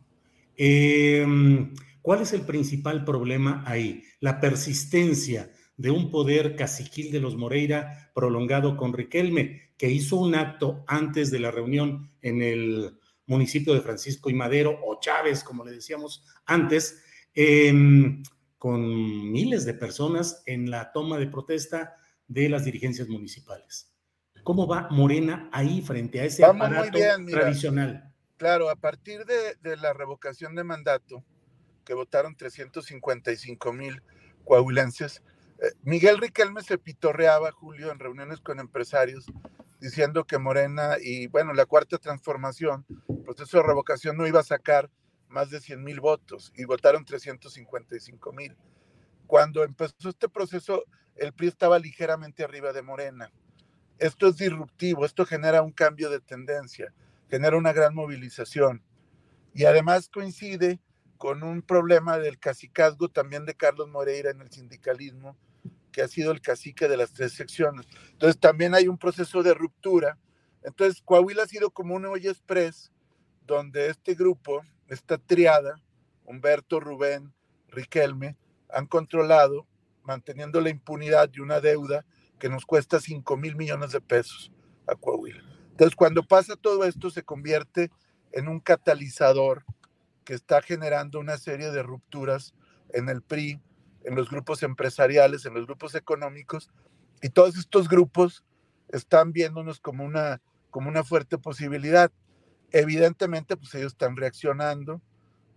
Em, 0.58 1.74
¿Cuál 2.02 2.22
es 2.22 2.34
el 2.34 2.42
principal 2.42 3.06
problema 3.06 3.64
ahí? 3.66 4.04
La 4.20 4.40
persistencia 4.40 5.52
de 5.78 5.92
un 5.92 6.12
poder 6.12 6.56
caciquil 6.56 7.12
de 7.12 7.20
los 7.20 7.38
Moreira 7.38 8.12
prolongado 8.14 8.78
con 8.78 8.94
Riquelme, 8.94 9.72
que 9.78 9.90
hizo 9.90 10.18
un 10.18 10.36
acto 10.36 10.84
antes 10.88 11.32
de 11.32 11.40
la 11.40 11.52
reunión 11.52 12.12
en 12.22 12.42
el 12.42 13.00
municipio 13.28 13.74
de 13.74 13.82
Francisco 13.82 14.30
y 14.30 14.34
Madero, 14.34 14.80
o 14.84 15.00
Chávez, 15.00 15.44
como 15.44 15.64
le 15.64 15.72
decíamos 15.72 16.24
antes, 16.46 17.04
em, 17.34 18.24
con 18.58 19.32
miles 19.32 19.66
de 19.66 19.74
personas 19.74 20.44
en 20.46 20.70
la 20.70 20.92
toma 20.92 21.18
de 21.18 21.28
protesta 21.28 21.96
de 22.28 22.50
las 22.50 22.66
dirigencias 22.66 23.08
municipales. 23.08 23.92
¿Cómo 24.44 24.68
va 24.68 24.88
Morena 24.90 25.50
ahí 25.52 25.82
frente 25.82 26.20
a 26.20 26.26
ese 26.26 26.44
aparato 26.44 26.98
tradicional? 27.30 28.12
Claro, 28.38 28.70
a 28.70 28.76
partir 28.76 29.26
de, 29.26 29.56
de, 29.62 29.78
la 29.78 29.94
revocación 29.94 30.56
de 30.56 30.64
mandato, 30.64 31.24
que 31.86 31.94
votaron 31.94 32.36
355 32.36 33.74
mil 33.74 34.02
coahuilenses, 34.46 35.22
eh, 35.62 35.74
Miguel 35.84 36.18
Riquelme 36.18 36.62
se 36.64 36.80
pitorreaba, 36.80 37.52
Julio, 37.52 37.92
en 37.92 38.00
reuniones 38.00 38.40
con 38.40 38.60
empresarios, 38.60 39.26
diciendo 39.82 40.26
que 40.26 40.38
Morena 40.38 40.98
y, 41.02 41.28
bueno, 41.28 41.54
la 41.54 41.66
cuarta 41.66 41.98
transformación, 41.98 42.86
proceso 43.26 43.58
de 43.58 43.64
revocación 43.64 44.16
no 44.16 44.28
iba 44.28 44.40
a 44.40 44.44
sacar 44.44 44.90
más 45.28 45.50
de 45.50 45.60
100 45.60 45.84
mil 45.84 46.00
votos 46.00 46.54
y 46.56 46.66
votaron 46.66 47.04
355 47.04 48.32
mil. 48.32 48.56
Cuando 49.26 49.64
empezó 49.64 50.10
este 50.10 50.30
proceso, 50.30 50.84
el 51.16 51.34
PRI 51.34 51.48
estaba 51.48 51.80
ligeramente 51.80 52.44
arriba 52.44 52.74
de 52.74 52.84
Morena. 52.84 53.32
Esto 53.98 54.28
es 54.28 54.38
disruptivo, 54.38 55.04
esto 55.04 55.26
genera 55.26 55.64
un 55.64 55.72
cambio 55.72 56.10
de 56.10 56.20
tendencia, 56.20 56.94
genera 57.30 57.58
una 57.58 57.74
gran 57.74 57.96
movilización 57.96 58.84
y 59.54 59.66
además 59.66 60.10
coincide 60.10 60.80
con 61.18 61.44
un 61.44 61.62
problema 61.62 62.18
del 62.18 62.40
cacicazgo 62.40 63.10
también 63.10 63.46
de 63.46 63.56
Carlos 63.56 63.88
Moreira 63.90 64.32
en 64.32 64.42
el 64.42 64.52
sindicalismo, 64.52 65.38
que 65.92 66.02
ha 66.02 66.08
sido 66.08 66.32
el 66.32 66.42
cacique 66.42 66.88
de 66.88 66.98
las 66.98 67.14
tres 67.14 67.34
secciones. 67.34 67.86
Entonces 68.12 68.40
también 68.40 68.74
hay 68.74 68.88
un 68.88 68.98
proceso 68.98 69.44
de 69.44 69.54
ruptura. 69.54 70.18
Entonces 70.64 71.02
Coahuila 71.04 71.44
ha 71.44 71.48
sido 71.48 71.72
como 71.72 71.96
un 71.96 72.06
hoy 72.06 72.28
express 72.28 72.92
donde 73.46 73.90
este 73.90 74.14
grupo, 74.14 74.62
esta 74.88 75.18
triada, 75.18 75.76
Humberto, 76.26 76.80
Rubén, 76.80 77.34
Riquelme, 77.68 78.38
han 78.70 78.86
controlado, 78.88 79.68
manteniendo 80.04 80.62
la 80.62 80.70
impunidad 80.70 81.30
de 81.30 81.42
una 81.42 81.60
deuda 81.60 82.06
que 82.40 82.50
nos 82.50 82.66
cuesta 82.66 83.00
5 83.00 83.38
mil 83.38 83.56
millones 83.56 83.92
de 83.92 84.02
pesos 84.02 84.52
a 84.88 84.96
Coahuila. 84.96 85.44
Entonces 85.72 85.96
cuando 85.96 86.24
pasa 86.24 86.56
todo 86.56 86.86
esto 86.86 87.10
se 87.10 87.24
convierte 87.24 87.92
en 88.32 88.48
un 88.48 88.60
catalizador 88.60 89.66
que 90.24 90.34
está 90.34 90.62
generando 90.62 91.20
una 91.20 91.38
serie 91.38 91.72
de 91.72 91.84
rupturas 91.84 92.54
en 92.94 93.10
el 93.10 93.22
PRI, 93.22 93.60
en 94.04 94.16
los 94.16 94.30
grupos 94.30 94.64
empresariales, 94.64 95.46
en 95.46 95.54
los 95.54 95.66
grupos 95.66 95.96
económicos, 95.96 96.70
y 97.22 97.30
todos 97.30 97.58
estos 97.58 97.88
grupos 97.88 98.44
están 98.90 99.32
viéndonos 99.32 99.80
como 99.80 100.04
una, 100.04 100.42
como 100.70 100.90
una 100.90 101.04
fuerte 101.04 101.38
posibilidad. 101.38 102.12
Evidentemente, 102.72 103.58
pues 103.58 103.74
ellos 103.76 103.94
están 103.94 104.16
reaccionando, 104.16 105.02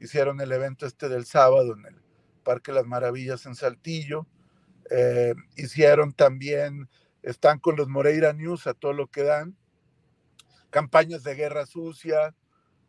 hicieron 0.01 0.41
el 0.41 0.53
evento 0.53 0.87
este 0.87 1.09
del 1.09 1.25
sábado 1.25 1.75
en 1.75 1.87
el 1.87 2.03
Parque 2.43 2.73
Las 2.73 2.87
Maravillas 2.87 3.47
en 3.47 3.55
Saltillo, 3.55 4.27
eh, 4.91 5.35
hicieron 5.57 6.13
también, 6.13 6.89
están 7.23 7.59
con 7.59 7.77
los 7.77 7.89
Moreira 7.89 8.33
News 8.33 8.67
a 8.67 8.75
todo 8.75 8.93
lo 8.93 9.07
que 9.07 9.23
dan, 9.23 9.57
campañas 10.71 11.23
de 11.23 11.35
guerra 11.35 11.67
sucia, 11.67 12.35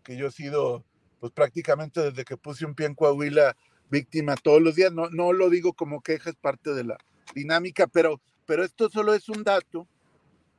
que 0.03 0.17
yo 0.17 0.27
he 0.27 0.31
sido, 0.31 0.83
pues 1.19 1.31
prácticamente 1.31 2.01
desde 2.01 2.25
que 2.25 2.35
puse 2.35 2.65
un 2.65 2.75
pie 2.75 2.88
en 2.88 2.95
Coahuila, 2.95 3.55
víctima 3.89 4.36
todos 4.36 4.62
los 4.62 4.75
días. 4.75 4.92
No, 4.92 5.10
no 5.10 5.34
lo 5.34 5.50
digo 5.50 5.74
como 5.74 6.01
queja, 6.01 6.30
es 6.30 6.36
parte 6.36 6.74
de 6.74 6.84
la 6.84 6.98
dinámica, 7.34 7.88
pero, 7.88 8.22
pero 8.46 8.63
esto 8.63 8.89
solo 8.89 9.13
es 9.13 9.30
un 9.30 9.44
dato 9.44 9.88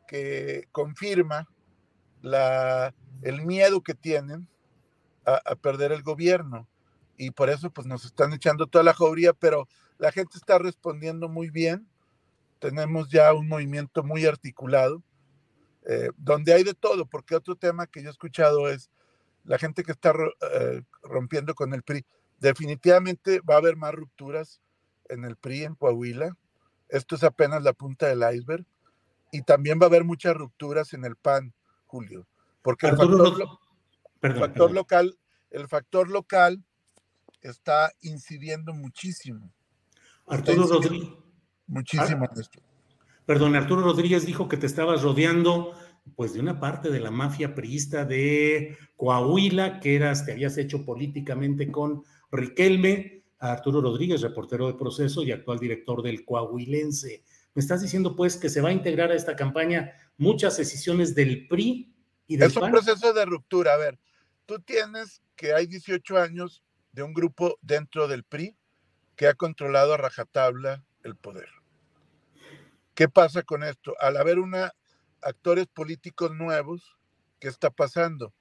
que 0.06 0.68
confirma 0.72 1.48
la, 2.22 2.94
el 3.22 3.44
miedo 3.44 3.82
que 3.82 3.94
tienen 3.94 4.48
a, 5.24 5.56
perder 5.56 5.92
el 5.92 6.02
gobierno. 6.02 6.68
Y 7.16 7.30
por 7.30 7.50
eso 7.50 7.70
pues 7.70 7.86
nos 7.86 8.04
están 8.04 8.32
echando 8.32 8.66
toda 8.66 8.84
la 8.84 8.94
jauría, 8.94 9.32
pero 9.32 9.68
la 9.98 10.12
gente 10.12 10.36
está 10.36 10.58
respondiendo 10.58 11.28
muy 11.28 11.50
bien. 11.50 11.88
Tenemos 12.58 13.10
ya 13.10 13.32
un 13.32 13.48
movimiento 13.48 14.02
muy 14.02 14.24
articulado, 14.26 15.02
eh, 15.88 16.10
donde 16.16 16.52
hay 16.52 16.62
de 16.62 16.74
todo, 16.74 17.06
porque 17.06 17.34
otro 17.34 17.56
tema 17.56 17.86
que 17.86 18.02
yo 18.02 18.08
he 18.08 18.12
escuchado 18.12 18.68
es 18.68 18.90
la 19.44 19.58
gente 19.58 19.82
que 19.82 19.92
está 19.92 20.12
eh, 20.52 20.82
rompiendo 21.02 21.54
con 21.54 21.72
el 21.72 21.82
PRI 21.82 22.04
Definitivamente 22.38 23.40
va 23.40 23.54
a 23.54 23.58
haber 23.58 23.76
más 23.76 23.94
rupturas 23.94 24.60
en 25.08 25.24
el 25.24 25.36
PRI 25.36 25.64
en 25.64 25.74
Coahuila. 25.74 26.36
Esto 26.88 27.16
es 27.16 27.24
apenas 27.24 27.62
la 27.62 27.72
punta 27.72 28.06
del 28.06 28.24
iceberg. 28.34 28.64
Y 29.32 29.42
también 29.42 29.78
va 29.80 29.84
a 29.84 29.88
haber 29.88 30.04
muchas 30.04 30.36
rupturas 30.36 30.92
en 30.92 31.04
el 31.04 31.16
PAN, 31.16 31.52
Julio. 31.86 32.26
Porque 32.62 32.86
el 32.86 32.96
factor, 32.96 34.72
local, 34.72 35.18
el 35.50 35.68
factor 35.68 36.08
local 36.10 36.64
está 37.40 37.92
incidiendo 38.00 38.72
muchísimo. 38.72 39.52
Arturo 40.26 40.66
Rodríguez. 40.66 41.10
Muchísimo 41.66 42.26
ah, 42.28 42.34
esto. 42.40 42.60
Perdón, 43.24 43.56
Arturo 43.56 43.82
Rodríguez 43.82 44.24
dijo 44.24 44.48
que 44.48 44.56
te 44.56 44.66
estabas 44.66 45.02
rodeando 45.02 45.74
pues 46.14 46.32
de 46.32 46.40
una 46.40 46.60
parte 46.60 46.90
de 46.90 47.00
la 47.00 47.10
mafia 47.10 47.54
priista 47.54 48.04
de 48.04 48.76
Coahuila, 48.96 49.80
que 49.80 49.96
eras, 49.96 50.24
te 50.24 50.32
habías 50.32 50.56
hecho 50.56 50.84
políticamente 50.84 51.72
con 51.72 52.04
Riquelme, 52.30 53.24
a 53.38 53.52
Arturo 53.52 53.80
Rodríguez, 53.80 54.22
reportero 54.22 54.66
de 54.66 54.74
proceso 54.74 55.22
y 55.22 55.32
actual 55.32 55.58
director 55.58 56.02
del 56.02 56.24
Coahuilense. 56.24 57.22
Me 57.54 57.60
estás 57.60 57.82
diciendo, 57.82 58.16
pues, 58.16 58.36
que 58.36 58.48
se 58.48 58.60
va 58.60 58.70
a 58.70 58.72
integrar 58.72 59.10
a 59.10 59.14
esta 59.14 59.36
campaña 59.36 59.92
muchas 60.16 60.56
decisiones 60.56 61.14
del 61.14 61.46
PRI 61.48 61.94
y 62.26 62.36
del 62.36 62.50
Es 62.50 62.56
un 62.56 62.70
proceso 62.70 63.12
de 63.12 63.24
ruptura. 63.24 63.74
A 63.74 63.76
ver, 63.76 63.98
tú 64.46 64.58
tienes 64.60 65.22
que 65.36 65.52
hay 65.52 65.66
18 65.66 66.18
años 66.18 66.62
de 66.92 67.02
un 67.02 67.12
grupo 67.12 67.58
dentro 67.60 68.08
del 68.08 68.24
PRI 68.24 68.56
que 69.16 69.26
ha 69.26 69.34
controlado 69.34 69.94
a 69.94 69.98
rajatabla 69.98 70.84
el 71.02 71.16
poder. 71.16 71.48
¿Qué 72.94 73.08
pasa 73.08 73.42
con 73.42 73.62
esto? 73.62 73.94
Al 74.00 74.16
haber 74.16 74.38
una 74.38 74.72
actores 75.20 75.66
políticos 75.66 76.32
nuevos, 76.34 76.96
¿qué 77.38 77.48
está 77.48 77.70
pasando? 77.70 78.32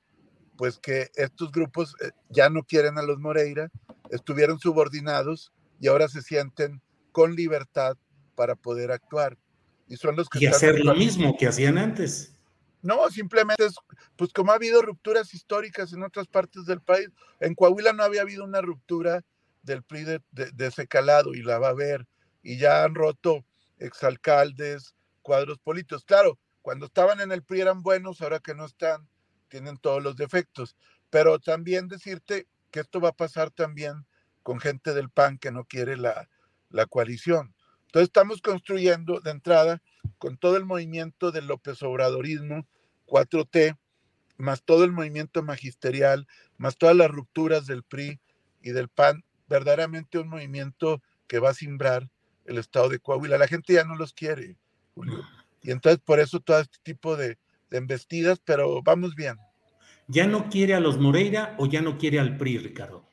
Pues 0.57 0.79
que 0.79 1.09
estos 1.15 1.51
grupos 1.51 1.95
eh, 2.01 2.11
ya 2.29 2.49
no 2.49 2.63
quieren 2.63 2.97
a 2.97 3.03
los 3.03 3.19
Moreira, 3.19 3.69
estuvieron 4.09 4.59
subordinados 4.59 5.51
y 5.79 5.87
ahora 5.87 6.07
se 6.07 6.21
sienten 6.21 6.81
con 7.11 7.35
libertad 7.35 7.97
para 8.35 8.55
poder 8.55 8.91
actuar. 8.91 9.37
Y 9.87 9.97
son 9.97 10.15
los 10.15 10.29
que... 10.29 10.39
Y 10.39 10.47
hacer 10.47 10.83
lo 10.83 10.95
mismo 10.95 11.37
que 11.37 11.47
hacían 11.47 11.77
antes. 11.77 12.33
No, 12.81 13.09
simplemente 13.09 13.65
es, 13.65 13.75
pues 14.15 14.31
como 14.31 14.51
ha 14.51 14.55
habido 14.55 14.81
rupturas 14.81 15.33
históricas 15.33 15.93
en 15.93 16.03
otras 16.03 16.27
partes 16.27 16.65
del 16.65 16.81
país, 16.81 17.09
en 17.39 17.55
Coahuila 17.55 17.93
no 17.93 18.03
había 18.03 18.21
habido 18.21 18.43
una 18.43 18.61
ruptura 18.61 19.23
del 19.63 19.83
PRI 19.83 20.03
de, 20.03 20.21
de 20.31 20.67
ese 20.67 20.87
calado 20.87 21.33
y 21.33 21.41
la 21.41 21.57
va 21.57 21.67
a 21.67 21.71
haber. 21.71 22.05
Y 22.43 22.57
ya 22.57 22.83
han 22.83 22.93
roto 22.93 23.43
exalcaldes, 23.79 24.95
cuadros 25.21 25.57
políticos. 25.57 26.05
Claro, 26.05 26.37
cuando 26.61 26.85
estaban 26.85 27.19
en 27.21 27.31
el 27.31 27.43
PRI 27.43 27.61
eran 27.61 27.81
buenos, 27.81 28.21
ahora 28.21 28.39
que 28.39 28.53
no 28.53 28.65
están, 28.65 29.07
tienen 29.55 29.77
todos 29.77 30.03
los 30.03 30.17
defectos. 30.17 30.75
Pero 31.09 31.39
también 31.39 31.87
decirte 31.87 32.45
que 32.71 32.81
esto 32.81 32.99
va 32.99 33.09
a 33.09 33.15
pasar 33.15 33.51
también 33.51 34.05
con 34.43 34.59
gente 34.59 34.93
del 34.93 35.09
PAN 35.09 35.37
que 35.37 35.49
no 35.49 35.63
quiere 35.63 35.95
la, 35.95 36.27
la 36.69 36.85
coalición. 36.87 37.55
Entonces 37.85 38.09
estamos 38.09 38.41
construyendo 38.41 39.21
de 39.21 39.31
entrada 39.31 39.81
con 40.17 40.37
todo 40.37 40.57
el 40.57 40.65
movimiento 40.65 41.31
del 41.31 41.47
López 41.47 41.81
Obradorismo, 41.83 42.67
4T, 43.07 43.77
más 44.35 44.61
todo 44.61 44.83
el 44.83 44.91
movimiento 44.91 45.41
magisterial, 45.41 46.27
más 46.57 46.77
todas 46.77 46.97
las 46.97 47.09
rupturas 47.09 47.65
del 47.65 47.83
PRI 47.83 48.19
y 48.61 48.71
del 48.71 48.89
PAN, 48.89 49.23
verdaderamente 49.47 50.19
un 50.19 50.27
movimiento 50.27 51.01
que 51.27 51.39
va 51.39 51.51
a 51.51 51.53
simbrar 51.53 52.09
el 52.43 52.57
estado 52.57 52.89
de 52.89 52.99
Coahuila. 52.99 53.37
La 53.37 53.47
gente 53.47 53.71
ya 53.71 53.85
no 53.85 53.95
los 53.95 54.11
quiere, 54.11 54.57
Julio. 54.95 55.23
Y 55.61 55.71
entonces 55.71 56.01
por 56.03 56.19
eso 56.19 56.41
todo 56.41 56.59
este 56.59 56.77
tipo 56.83 57.15
de, 57.15 57.29
de 57.29 57.37
embestidas, 57.77 58.39
pero 58.43 58.81
vamos 58.81 59.15
bien. 59.15 59.37
¿Ya 60.07 60.27
no 60.27 60.49
quiere 60.49 60.75
a 60.75 60.79
los 60.79 60.99
Moreira 60.99 61.55
o 61.57 61.65
ya 61.65 61.81
no 61.81 61.97
quiere 61.97 62.19
al 62.19 62.37
PRI, 62.37 62.59
Ricardo? 62.59 63.09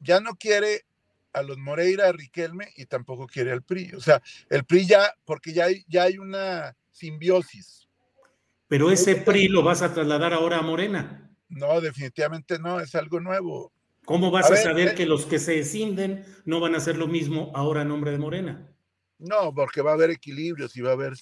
Ya 0.00 0.20
no 0.20 0.34
quiere 0.34 0.84
a 1.32 1.42
los 1.42 1.58
Moreira, 1.58 2.08
a 2.08 2.12
Riquelme 2.12 2.68
y 2.76 2.86
tampoco 2.86 3.26
quiere 3.26 3.52
al 3.52 3.62
PRI. 3.62 3.92
O 3.94 4.00
sea, 4.00 4.20
el 4.48 4.64
PRI 4.64 4.86
ya, 4.86 5.14
porque 5.24 5.52
ya 5.52 5.66
hay, 5.66 5.84
ya 5.88 6.04
hay 6.04 6.18
una 6.18 6.76
simbiosis. 6.90 7.88
Pero 8.68 8.90
ese 8.90 9.16
PRI 9.16 9.48
lo 9.48 9.62
vas 9.62 9.82
a 9.82 9.94
trasladar 9.94 10.32
ahora 10.32 10.58
a 10.58 10.62
Morena. 10.62 11.30
No, 11.48 11.80
definitivamente 11.80 12.58
no, 12.58 12.80
es 12.80 12.94
algo 12.94 13.20
nuevo. 13.20 13.72
¿Cómo 14.04 14.30
vas 14.30 14.46
a, 14.46 14.48
a 14.48 14.50
ver, 14.52 14.62
saber 14.62 14.88
eh, 14.88 14.94
que 14.94 15.06
los 15.06 15.26
que 15.26 15.38
se 15.38 15.56
descienden 15.56 16.24
no 16.44 16.60
van 16.60 16.74
a 16.74 16.78
hacer 16.78 16.96
lo 16.96 17.06
mismo 17.06 17.52
ahora 17.54 17.82
a 17.82 17.84
nombre 17.84 18.10
de 18.12 18.18
Morena? 18.18 18.72
No, 19.18 19.52
porque 19.54 19.82
va 19.82 19.90
a 19.90 19.94
haber 19.94 20.10
equilibrios 20.10 20.76
y 20.76 20.80
va 20.80 20.90
a 20.90 20.94
haber. 20.94 21.14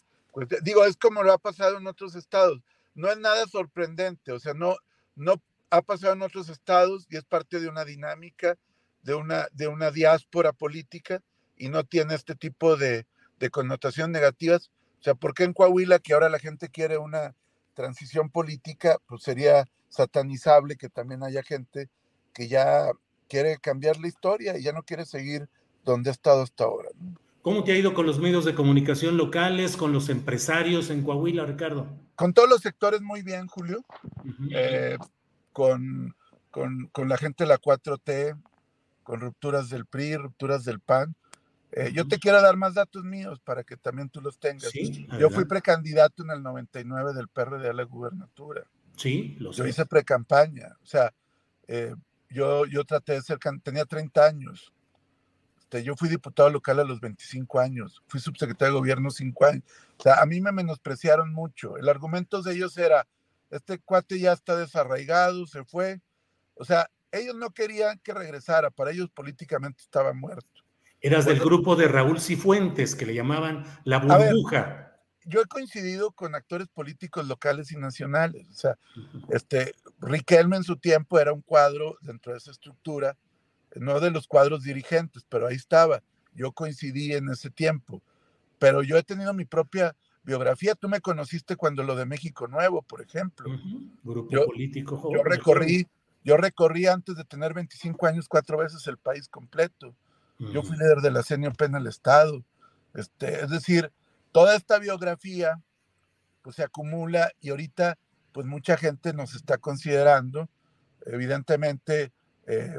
Pues, 0.46 0.62
digo, 0.62 0.84
es 0.84 0.96
como 0.96 1.24
lo 1.24 1.32
ha 1.32 1.38
pasado 1.38 1.78
en 1.78 1.86
otros 1.88 2.14
estados. 2.14 2.62
No 2.94 3.10
es 3.10 3.18
nada 3.18 3.44
sorprendente, 3.46 4.30
o 4.30 4.38
sea, 4.38 4.54
no, 4.54 4.76
no 5.16 5.42
ha 5.70 5.82
pasado 5.82 6.12
en 6.12 6.22
otros 6.22 6.48
estados 6.48 7.06
y 7.10 7.16
es 7.16 7.24
parte 7.24 7.58
de 7.58 7.68
una 7.68 7.84
dinámica 7.84 8.56
de 9.02 9.14
una, 9.14 9.48
de 9.52 9.68
una 9.68 9.90
diáspora 9.90 10.52
política 10.52 11.22
y 11.56 11.68
no 11.68 11.84
tiene 11.84 12.14
este 12.14 12.34
tipo 12.34 12.76
de, 12.76 13.06
connotaciones 13.50 14.12
negativas. 14.12 14.70
O 15.00 15.02
sea, 15.02 15.14
¿por 15.14 15.34
qué 15.34 15.44
en 15.44 15.54
Coahuila, 15.54 15.98
que 15.98 16.14
ahora 16.14 16.28
la 16.28 16.38
gente 16.38 16.68
quiere 16.68 16.98
una 16.98 17.34
transición 17.74 18.30
política, 18.30 18.98
pues 19.06 19.22
sería 19.22 19.64
satanizable 19.88 20.76
que 20.76 20.88
también 20.88 21.22
haya 21.22 21.42
gente 21.42 21.88
que 22.32 22.46
ya 22.46 22.90
quiere 23.28 23.58
cambiar 23.58 23.98
la 23.98 24.08
historia 24.08 24.56
y 24.56 24.62
ya 24.62 24.72
no 24.72 24.82
quiere 24.82 25.04
seguir 25.04 25.48
donde 25.84 26.10
ha 26.10 26.12
estado 26.12 26.42
hasta 26.42 26.64
ahora. 26.64 26.90
¿Cómo 27.48 27.64
te 27.64 27.72
ha 27.72 27.78
ido 27.78 27.94
con 27.94 28.04
los 28.04 28.18
medios 28.18 28.44
de 28.44 28.54
comunicación 28.54 29.16
locales, 29.16 29.78
con 29.78 29.90
los 29.90 30.10
empresarios 30.10 30.90
en 30.90 31.02
Coahuila, 31.02 31.46
Ricardo? 31.46 31.86
Con 32.14 32.34
todos 32.34 32.46
los 32.46 32.60
sectores 32.60 33.00
muy 33.00 33.22
bien, 33.22 33.46
Julio. 33.46 33.86
Uh 34.22 34.28
-huh. 34.28 34.52
eh, 34.54 34.98
con, 35.54 36.14
con, 36.50 36.88
con, 36.88 37.08
la 37.08 37.16
gente 37.16 37.44
de 37.44 37.48
la 37.48 37.58
4T, 37.58 38.38
con 39.02 39.20
rupturas 39.22 39.70
del 39.70 39.86
PRI, 39.86 40.16
rupturas 40.16 40.62
del 40.66 40.80
PAN. 40.80 41.16
Eh, 41.72 41.90
yo 41.94 42.06
te 42.06 42.18
quiero 42.18 42.42
dar 42.42 42.58
más 42.58 42.74
datos 42.74 43.02
míos 43.04 43.40
para 43.40 43.64
que 43.64 43.78
también 43.78 44.10
tú 44.10 44.20
los 44.20 44.38
tengas. 44.38 44.68
Sí, 44.70 45.08
yo 45.18 45.30
fui 45.30 45.46
precandidato 45.46 46.24
en 46.24 46.32
el 46.32 46.42
99 46.42 47.14
del 47.14 47.28
PRD 47.28 47.66
a 47.66 47.72
la 47.72 47.84
gubernatura. 47.84 48.64
Sí, 48.94 49.36
lo 49.38 49.52
Yo 49.52 49.64
sé. 49.64 49.70
hice 49.70 49.86
precampaña. 49.86 50.76
O 50.82 50.86
sea, 50.86 51.14
eh, 51.66 51.94
yo, 52.28 52.66
yo 52.66 52.84
traté 52.84 53.14
de 53.14 53.22
ser, 53.22 53.38
tenía 53.62 53.86
30 53.86 54.26
años. 54.26 54.70
Este, 55.68 55.82
yo 55.82 55.94
fui 55.96 56.08
diputado 56.08 56.48
local 56.48 56.80
a 56.80 56.84
los 56.84 56.98
25 56.98 57.60
años. 57.60 58.02
Fui 58.06 58.20
subsecretario 58.20 58.72
de 58.72 58.80
gobierno 58.80 59.10
5 59.10 59.44
años. 59.44 59.64
O 59.98 60.02
sea, 60.02 60.22
a 60.22 60.24
mí 60.24 60.40
me 60.40 60.50
menospreciaron 60.50 61.34
mucho. 61.34 61.76
El 61.76 61.90
argumento 61.90 62.40
de 62.40 62.54
ellos 62.54 62.78
era, 62.78 63.06
este 63.50 63.78
cuate 63.78 64.18
ya 64.18 64.32
está 64.32 64.56
desarraigado, 64.56 65.46
se 65.46 65.64
fue. 65.64 66.00
O 66.54 66.64
sea, 66.64 66.88
ellos 67.12 67.34
no 67.34 67.50
querían 67.50 68.00
que 68.02 68.14
regresara, 68.14 68.70
para 68.70 68.92
ellos 68.92 69.10
políticamente 69.10 69.82
estaba 69.82 70.14
muerto. 70.14 70.48
Eras 71.02 71.26
del 71.26 71.38
grupo 71.38 71.76
de 71.76 71.86
Raúl 71.86 72.18
Cifuentes, 72.18 72.94
que 72.94 73.04
le 73.04 73.14
llamaban 73.14 73.64
la 73.84 73.98
burbuja. 73.98 74.62
Ver, 74.62 74.88
yo 75.26 75.42
he 75.42 75.46
coincidido 75.46 76.12
con 76.12 76.34
actores 76.34 76.68
políticos 76.68 77.26
locales 77.26 77.72
y 77.72 77.76
nacionales. 77.76 78.48
O 78.48 78.54
sea, 78.54 78.78
este, 79.28 79.74
Riquelme 80.00 80.56
en 80.56 80.64
su 80.64 80.76
tiempo 80.76 81.20
era 81.20 81.34
un 81.34 81.42
cuadro 81.42 81.98
dentro 82.00 82.32
de 82.32 82.38
esa 82.38 82.52
estructura, 82.52 83.18
no 83.78 84.00
de 84.00 84.10
los 84.10 84.26
cuadros 84.26 84.62
dirigentes, 84.62 85.24
pero 85.28 85.46
ahí 85.46 85.56
estaba. 85.56 86.02
Yo 86.34 86.52
coincidí 86.52 87.12
en 87.14 87.28
ese 87.28 87.50
tiempo. 87.50 88.02
Pero 88.58 88.82
yo 88.82 88.96
he 88.96 89.02
tenido 89.02 89.32
mi 89.34 89.44
propia 89.44 89.94
biografía. 90.24 90.74
Tú 90.74 90.88
me 90.88 91.00
conociste 91.00 91.56
cuando 91.56 91.82
lo 91.82 91.96
de 91.96 92.06
México 92.06 92.48
Nuevo, 92.48 92.82
por 92.82 93.00
ejemplo. 93.00 93.50
Uh 93.50 93.54
-huh. 93.54 93.90
Grupo 94.04 94.30
yo, 94.30 94.46
político. 94.46 95.10
Yo 95.12 95.22
recorrí, 95.22 95.86
yo 96.24 96.36
recorrí 96.36 96.86
antes 96.86 97.16
de 97.16 97.24
tener 97.24 97.54
25 97.54 98.06
años 98.06 98.28
cuatro 98.28 98.58
veces 98.58 98.86
el 98.86 98.98
país 98.98 99.28
completo. 99.28 99.94
Uh 100.38 100.46
-huh. 100.46 100.52
Yo 100.52 100.62
fui 100.62 100.76
líder 100.76 100.98
de 100.98 101.10
la 101.10 101.22
CNOP 101.22 101.62
en 101.62 101.74
el 101.76 101.86
Estado. 101.86 102.44
Este, 102.94 103.42
es 103.44 103.50
decir, 103.50 103.92
toda 104.32 104.56
esta 104.56 104.78
biografía 104.78 105.60
pues 106.42 106.56
se 106.56 106.62
acumula 106.62 107.30
y 107.40 107.50
ahorita 107.50 107.98
pues 108.32 108.46
mucha 108.46 108.76
gente 108.76 109.12
nos 109.12 109.34
está 109.34 109.58
considerando. 109.58 110.48
Evidentemente, 111.06 112.12
eh, 112.46 112.78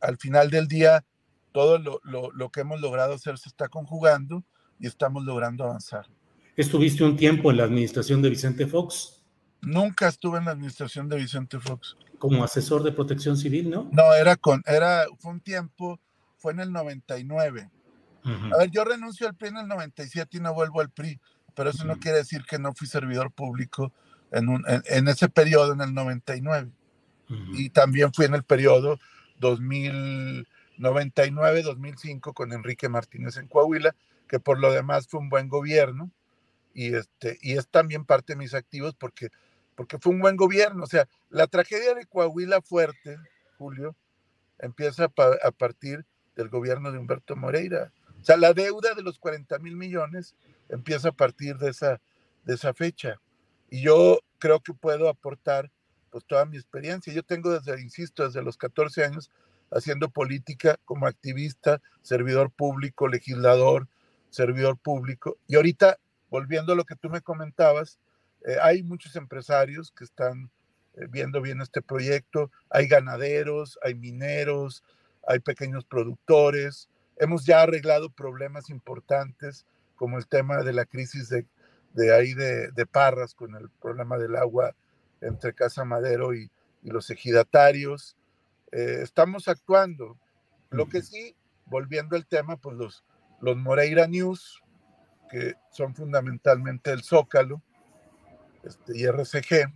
al 0.00 0.16
final 0.18 0.50
del 0.50 0.68
día, 0.68 1.04
todo 1.52 1.78
lo, 1.78 2.00
lo, 2.04 2.30
lo 2.32 2.50
que 2.50 2.60
hemos 2.60 2.80
logrado 2.80 3.14
hacer 3.14 3.38
se 3.38 3.48
está 3.48 3.68
conjugando 3.68 4.44
y 4.78 4.86
estamos 4.86 5.24
logrando 5.24 5.64
avanzar. 5.64 6.06
¿Estuviste 6.56 7.04
un 7.04 7.16
tiempo 7.16 7.50
en 7.50 7.58
la 7.58 7.64
administración 7.64 8.22
de 8.22 8.30
Vicente 8.30 8.66
Fox? 8.66 9.22
Nunca 9.62 10.08
estuve 10.08 10.38
en 10.38 10.46
la 10.46 10.52
administración 10.52 11.08
de 11.08 11.16
Vicente 11.16 11.58
Fox. 11.58 11.96
Como 12.18 12.44
asesor 12.44 12.82
de 12.82 12.92
protección 12.92 13.36
civil, 13.36 13.70
¿no? 13.70 13.88
No, 13.92 14.12
era 14.14 14.36
con, 14.36 14.62
era, 14.66 15.04
fue 15.18 15.32
un 15.32 15.40
tiempo, 15.40 15.98
fue 16.36 16.52
en 16.52 16.60
el 16.60 16.72
99. 16.72 17.70
Uh 18.24 18.28
-huh. 18.28 18.54
A 18.54 18.58
ver, 18.58 18.70
yo 18.70 18.84
renuncio 18.84 19.26
al 19.26 19.34
PRI 19.34 19.48
en 19.48 19.56
el 19.58 19.68
97 19.68 20.36
y 20.36 20.40
no 20.40 20.52
vuelvo 20.52 20.80
al 20.80 20.90
PRI, 20.90 21.18
pero 21.54 21.70
eso 21.70 21.82
uh 21.82 21.86
-huh. 21.86 21.88
no 21.94 21.98
quiere 21.98 22.18
decir 22.18 22.44
que 22.44 22.58
no 22.58 22.74
fui 22.74 22.86
servidor 22.86 23.32
público 23.32 23.92
en, 24.32 24.48
un, 24.48 24.64
en, 24.68 24.82
en 24.86 25.08
ese 25.08 25.28
periodo, 25.28 25.72
en 25.72 25.80
el 25.80 25.94
99. 25.94 26.70
Uh 27.28 27.32
-huh. 27.32 27.58
Y 27.58 27.70
también 27.70 28.12
fui 28.12 28.26
en 28.26 28.34
el 28.34 28.44
periodo 28.44 28.98
2099-2005 29.40 32.34
con 32.34 32.52
Enrique 32.52 32.88
Martínez 32.88 33.36
en 33.36 33.48
Coahuila, 33.48 33.96
que 34.28 34.38
por 34.38 34.58
lo 34.58 34.72
demás 34.72 35.08
fue 35.08 35.20
un 35.20 35.28
buen 35.28 35.48
gobierno 35.48 36.10
y, 36.74 36.94
este, 36.94 37.38
y 37.42 37.58
es 37.58 37.68
también 37.68 38.04
parte 38.04 38.34
de 38.34 38.38
mis 38.38 38.54
activos 38.54 38.94
porque, 38.94 39.28
porque 39.74 39.98
fue 39.98 40.12
un 40.12 40.20
buen 40.20 40.36
gobierno. 40.36 40.84
O 40.84 40.86
sea, 40.86 41.08
la 41.28 41.46
tragedia 41.46 41.94
de 41.94 42.06
Coahuila 42.06 42.62
fuerte, 42.62 43.18
Julio, 43.58 43.96
empieza 44.58 45.04
a 45.04 45.50
partir 45.50 46.04
del 46.36 46.48
gobierno 46.48 46.92
de 46.92 46.98
Humberto 46.98 47.36
Moreira. 47.36 47.92
O 48.20 48.24
sea, 48.24 48.36
la 48.36 48.52
deuda 48.52 48.94
de 48.94 49.02
los 49.02 49.18
40 49.18 49.58
mil 49.58 49.76
millones 49.76 50.34
empieza 50.68 51.08
a 51.08 51.12
partir 51.12 51.56
de 51.56 51.70
esa, 51.70 52.00
de 52.44 52.54
esa 52.54 52.74
fecha. 52.74 53.20
Y 53.70 53.82
yo 53.82 54.20
creo 54.38 54.60
que 54.60 54.74
puedo 54.74 55.08
aportar 55.08 55.70
pues 56.10 56.24
toda 56.24 56.44
mi 56.44 56.56
experiencia. 56.56 57.12
Yo 57.12 57.22
tengo 57.22 57.50
desde, 57.58 57.80
insisto, 57.80 58.24
desde 58.24 58.42
los 58.42 58.56
14 58.56 59.04
años 59.04 59.30
haciendo 59.70 60.10
política 60.10 60.78
como 60.84 61.06
activista, 61.06 61.80
servidor 62.02 62.50
público, 62.50 63.08
legislador, 63.08 63.88
servidor 64.30 64.78
público. 64.78 65.38
Y 65.46 65.56
ahorita, 65.56 65.98
volviendo 66.28 66.72
a 66.72 66.76
lo 66.76 66.84
que 66.84 66.96
tú 66.96 67.08
me 67.08 67.20
comentabas, 67.20 67.98
eh, 68.46 68.56
hay 68.62 68.82
muchos 68.82 69.16
empresarios 69.16 69.92
que 69.92 70.04
están 70.04 70.50
eh, 70.94 71.06
viendo 71.08 71.40
bien 71.40 71.60
este 71.60 71.82
proyecto, 71.82 72.50
hay 72.68 72.88
ganaderos, 72.88 73.78
hay 73.82 73.94
mineros, 73.94 74.82
hay 75.26 75.40
pequeños 75.40 75.84
productores. 75.84 76.88
Hemos 77.16 77.44
ya 77.44 77.62
arreglado 77.62 78.10
problemas 78.10 78.70
importantes 78.70 79.66
como 79.94 80.18
el 80.18 80.26
tema 80.26 80.62
de 80.62 80.72
la 80.72 80.86
crisis 80.86 81.28
de, 81.28 81.46
de 81.92 82.14
ahí 82.14 82.34
de, 82.34 82.70
de 82.72 82.86
Parras 82.86 83.34
con 83.34 83.54
el 83.54 83.68
problema 83.68 84.18
del 84.18 84.36
agua 84.36 84.74
entre 85.20 85.54
Casa 85.54 85.84
Madero 85.84 86.34
y, 86.34 86.50
y 86.82 86.90
los 86.90 87.10
ejidatarios. 87.10 88.16
Eh, 88.72 89.00
estamos 89.02 89.48
actuando. 89.48 90.18
Lo 90.70 90.88
que 90.88 91.02
sí, 91.02 91.36
volviendo 91.66 92.16
al 92.16 92.26
tema, 92.26 92.56
pues 92.56 92.76
los, 92.76 93.04
los 93.40 93.56
Moreira 93.56 94.06
News, 94.06 94.62
que 95.30 95.54
son 95.72 95.94
fundamentalmente 95.94 96.92
el 96.92 97.02
Zócalo 97.02 97.62
este, 98.62 98.96
y 98.96 99.06
RCG, 99.06 99.72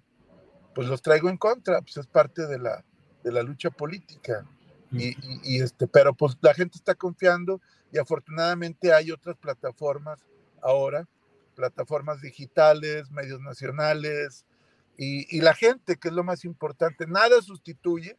pues 0.75 0.89
los 0.89 1.03
traigo 1.03 1.29
en 1.29 1.37
contra, 1.37 1.81
pues 1.81 1.97
es 1.97 2.07
parte 2.07 2.47
de 2.47 2.59
la, 2.59 2.85
de 3.23 3.33
la 3.33 3.43
lucha 3.43 3.71
política. 3.71 4.47
Y, 4.93 5.09
y, 5.09 5.41
y, 5.43 5.63
este, 5.63 5.89
pero 5.89 6.15
pues 6.15 6.37
la 6.41 6.55
gente 6.55 6.79
está 6.79 6.95
confiando 6.95 7.61
y 7.91 7.99
afortunadamente 7.99 8.93
hay 8.93 9.11
otras 9.11 9.37
plataformas 9.37 10.25
ahora, 10.63 11.09
plataformas 11.57 12.21
digitales, 12.21 13.11
medios 13.11 13.41
nacionales 13.41 14.45
y, 14.97 15.37
y 15.37 15.41
la 15.41 15.55
gente, 15.55 15.97
que 15.97 16.09
es 16.09 16.15
lo 16.15 16.25
más 16.25 16.45
importante. 16.45 17.07
Nada 17.07 17.41
sustituye, 17.43 18.19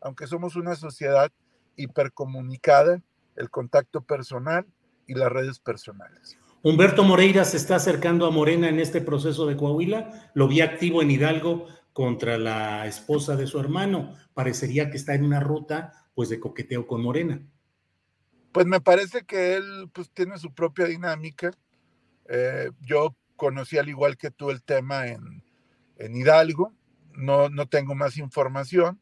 aunque 0.00 0.26
somos 0.26 0.56
una 0.56 0.74
sociedad 0.74 1.30
hipercomunicada, 1.76 3.02
el 3.36 3.50
contacto 3.50 4.00
personal 4.00 4.66
y 5.06 5.14
las 5.14 5.30
redes 5.30 5.58
personales. 5.58 6.38
Humberto 6.62 7.04
Moreira 7.04 7.44
se 7.44 7.58
está 7.58 7.76
acercando 7.76 8.26
a 8.26 8.30
Morena 8.30 8.68
en 8.68 8.80
este 8.80 9.00
proceso 9.00 9.46
de 9.46 9.56
Coahuila. 9.56 10.30
Lo 10.34 10.48
vi 10.48 10.62
activo 10.62 11.00
en 11.00 11.10
Hidalgo 11.10 11.68
contra 11.92 12.38
la 12.38 12.86
esposa 12.86 13.36
de 13.36 13.46
su 13.46 13.60
hermano. 13.60 14.14
Parecería 14.34 14.90
que 14.90 14.96
está 14.96 15.14
en 15.14 15.24
una 15.24 15.38
ruta 15.38 16.08
pues 16.14 16.28
de 16.28 16.40
coqueteo 16.40 16.86
con 16.86 17.02
Morena. 17.02 17.40
Pues 18.52 18.66
me 18.66 18.80
parece 18.80 19.24
que 19.24 19.54
él 19.54 19.90
pues 19.92 20.10
tiene 20.10 20.38
su 20.38 20.52
propia 20.52 20.86
dinámica. 20.86 21.52
Eh, 22.28 22.70
yo 22.80 23.14
conocí 23.36 23.78
al 23.78 23.88
igual 23.88 24.16
que 24.16 24.30
tú 24.30 24.50
el 24.50 24.62
tema 24.62 25.06
en, 25.06 25.44
en 25.96 26.16
Hidalgo. 26.16 26.72
No, 27.14 27.48
no 27.48 27.66
tengo 27.68 27.94
más 27.94 28.18
información, 28.18 29.00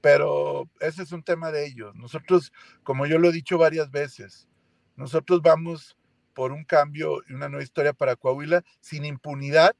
pero 0.00 0.68
ese 0.80 1.02
es 1.02 1.12
un 1.12 1.22
tema 1.22 1.52
de 1.52 1.66
ellos. 1.66 1.94
Nosotros, 1.94 2.52
como 2.82 3.06
yo 3.06 3.18
lo 3.18 3.28
he 3.28 3.32
dicho 3.32 3.58
varias 3.58 3.90
veces, 3.90 4.48
nosotros 4.96 5.42
vamos 5.42 5.96
por 6.34 6.52
un 6.52 6.64
cambio 6.64 7.22
y 7.28 7.32
una 7.32 7.48
nueva 7.48 7.64
historia 7.64 7.92
para 7.92 8.16
Coahuila 8.16 8.62
sin 8.80 9.04
impunidad, 9.04 9.74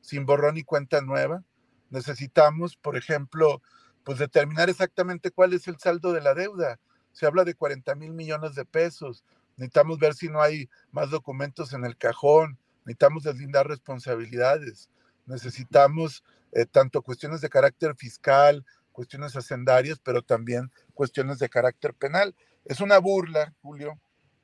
sin 0.00 0.26
borrón 0.26 0.56
y 0.56 0.64
cuenta 0.64 1.00
nueva. 1.02 1.44
Necesitamos, 1.90 2.76
por 2.76 2.96
ejemplo, 2.96 3.62
pues 4.02 4.18
determinar 4.18 4.70
exactamente 4.70 5.30
cuál 5.30 5.52
es 5.52 5.68
el 5.68 5.78
saldo 5.78 6.12
de 6.12 6.20
la 6.20 6.34
deuda. 6.34 6.80
Se 7.12 7.26
habla 7.26 7.44
de 7.44 7.54
40 7.54 7.94
mil 7.96 8.12
millones 8.12 8.54
de 8.54 8.64
pesos. 8.64 9.24
Necesitamos 9.56 9.98
ver 9.98 10.14
si 10.14 10.28
no 10.28 10.40
hay 10.40 10.68
más 10.90 11.10
documentos 11.10 11.72
en 11.74 11.84
el 11.84 11.96
cajón. 11.96 12.58
Necesitamos 12.84 13.24
deslindar 13.24 13.68
responsabilidades. 13.68 14.88
Necesitamos 15.30 16.24
eh, 16.52 16.66
tanto 16.66 17.02
cuestiones 17.02 17.40
de 17.40 17.48
carácter 17.48 17.94
fiscal, 17.94 18.66
cuestiones 18.90 19.36
hacendarias, 19.36 20.00
pero 20.02 20.22
también 20.22 20.70
cuestiones 20.92 21.38
de 21.38 21.48
carácter 21.48 21.94
penal. 21.94 22.34
Es 22.64 22.80
una 22.80 22.98
burla, 22.98 23.54
Julio, 23.62 23.98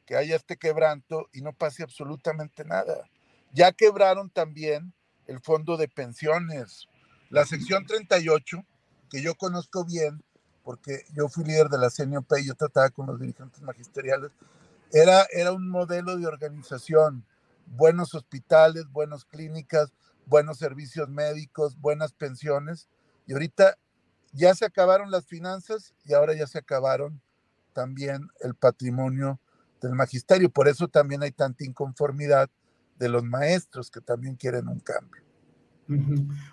que 0.07 0.17
haya 0.17 0.37
este 0.37 0.57
quebranto 0.57 1.29
y 1.33 1.43
no 1.43 1.53
pase 1.53 1.83
absolutamente 1.83 2.65
nada. 2.65 3.11
Ya 3.53 3.73
quebraron 3.73 4.31
también 4.31 4.95
el 5.27 5.41
fondo 5.41 5.77
de 5.77 5.89
pensiones. 5.89 6.89
La 7.31 7.45
sección 7.45 7.85
38, 7.85 8.65
que 9.11 9.21
yo 9.21 9.35
conozco 9.35 9.85
bien, 9.85 10.23
porque 10.63 11.03
yo 11.15 11.29
fui 11.29 11.45
líder 11.45 11.69
de 11.69 11.79
la 11.79 11.91
CNOP 11.91 12.33
y 12.39 12.47
yo 12.47 12.55
trataba 12.55 12.91
con 12.91 13.07
los 13.07 13.21
dirigentes 13.21 13.61
magisteriales, 13.63 14.31
era, 14.93 15.27
era 15.33 15.53
un 15.53 15.69
modelo 15.69 16.17
de 16.17 16.27
organización, 16.27 17.25
buenos 17.67 18.15
hospitales, 18.15 18.87
buenas 18.93 19.25
clínicas, 19.25 19.93
buenos 20.27 20.59
servicios 20.59 21.09
médicos, 21.09 21.81
buenas 21.81 22.13
pensiones, 22.13 22.89
y 23.27 23.33
ahorita 23.33 23.79
ya 24.33 24.55
se 24.55 24.67
acabaron 24.67 25.11
las 25.11 25.27
finanzas 25.27 25.95
y 26.05 26.13
ahora 26.13 26.35
ya 26.35 26.47
se 26.47 26.59
acabaron 26.59 27.23
también 27.73 28.29
el 28.41 28.55
patrimonio 28.55 29.41
del 29.81 29.93
magisterio. 29.93 30.51
Por 30.51 30.69
eso 30.69 30.89
también 30.89 31.23
hay 31.23 31.33
tanta 31.33 31.65
inconformidad 31.65 32.51
de 32.99 33.09
los 33.09 33.25
maestros 33.25 33.91
que 33.91 34.01
también 34.01 34.37
quieren 34.37 34.69
un 34.69 34.81
cambio. 34.81 35.23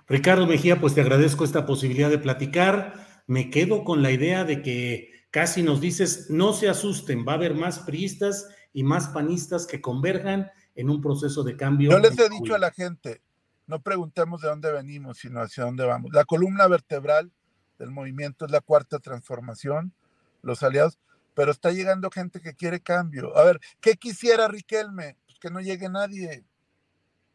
Ricardo 0.07 0.45
Mejía, 0.45 0.79
pues 0.79 0.93
te 0.93 1.01
agradezco 1.01 1.43
esta 1.43 1.65
posibilidad 1.65 2.09
de 2.09 2.19
platicar. 2.19 3.23
Me 3.25 3.49
quedo 3.49 3.83
con 3.83 4.03
la 4.03 4.11
idea 4.11 4.43
de 4.43 4.61
que 4.61 5.11
casi 5.31 5.63
nos 5.63 5.81
dices, 5.81 6.29
no 6.29 6.53
se 6.53 6.69
asusten, 6.69 7.25
va 7.27 7.33
a 7.33 7.35
haber 7.35 7.55
más 7.55 7.79
priistas 7.79 8.47
y 8.73 8.83
más 8.83 9.07
panistas 9.07 9.65
que 9.65 9.81
converjan 9.81 10.51
en 10.75 10.89
un 10.89 11.01
proceso 11.01 11.43
de 11.43 11.55
cambio. 11.57 11.91
Yo 11.91 11.99
les 11.99 12.17
he 12.17 12.29
dicho 12.29 12.53
a 12.53 12.59
la 12.59 12.71
gente, 12.71 13.21
no 13.67 13.81
preguntemos 13.81 14.41
de 14.41 14.49
dónde 14.49 14.71
venimos, 14.71 15.19
sino 15.19 15.41
hacia 15.41 15.63
dónde 15.63 15.85
vamos. 15.85 16.11
La 16.13 16.25
columna 16.25 16.67
vertebral 16.67 17.31
del 17.79 17.91
movimiento 17.91 18.45
es 18.45 18.51
la 18.51 18.61
cuarta 18.61 18.99
transformación, 18.99 19.93
los 20.41 20.63
aliados, 20.63 20.99
pero 21.33 21.51
está 21.51 21.71
llegando 21.71 22.11
gente 22.11 22.41
que 22.41 22.53
quiere 22.53 22.81
cambio. 22.81 23.35
A 23.37 23.43
ver, 23.43 23.59
¿qué 23.81 23.95
quisiera 23.95 24.47
Riquelme? 24.47 25.17
Pues 25.25 25.39
que 25.39 25.49
no 25.49 25.61
llegue 25.61 25.89
nadie. 25.89 26.43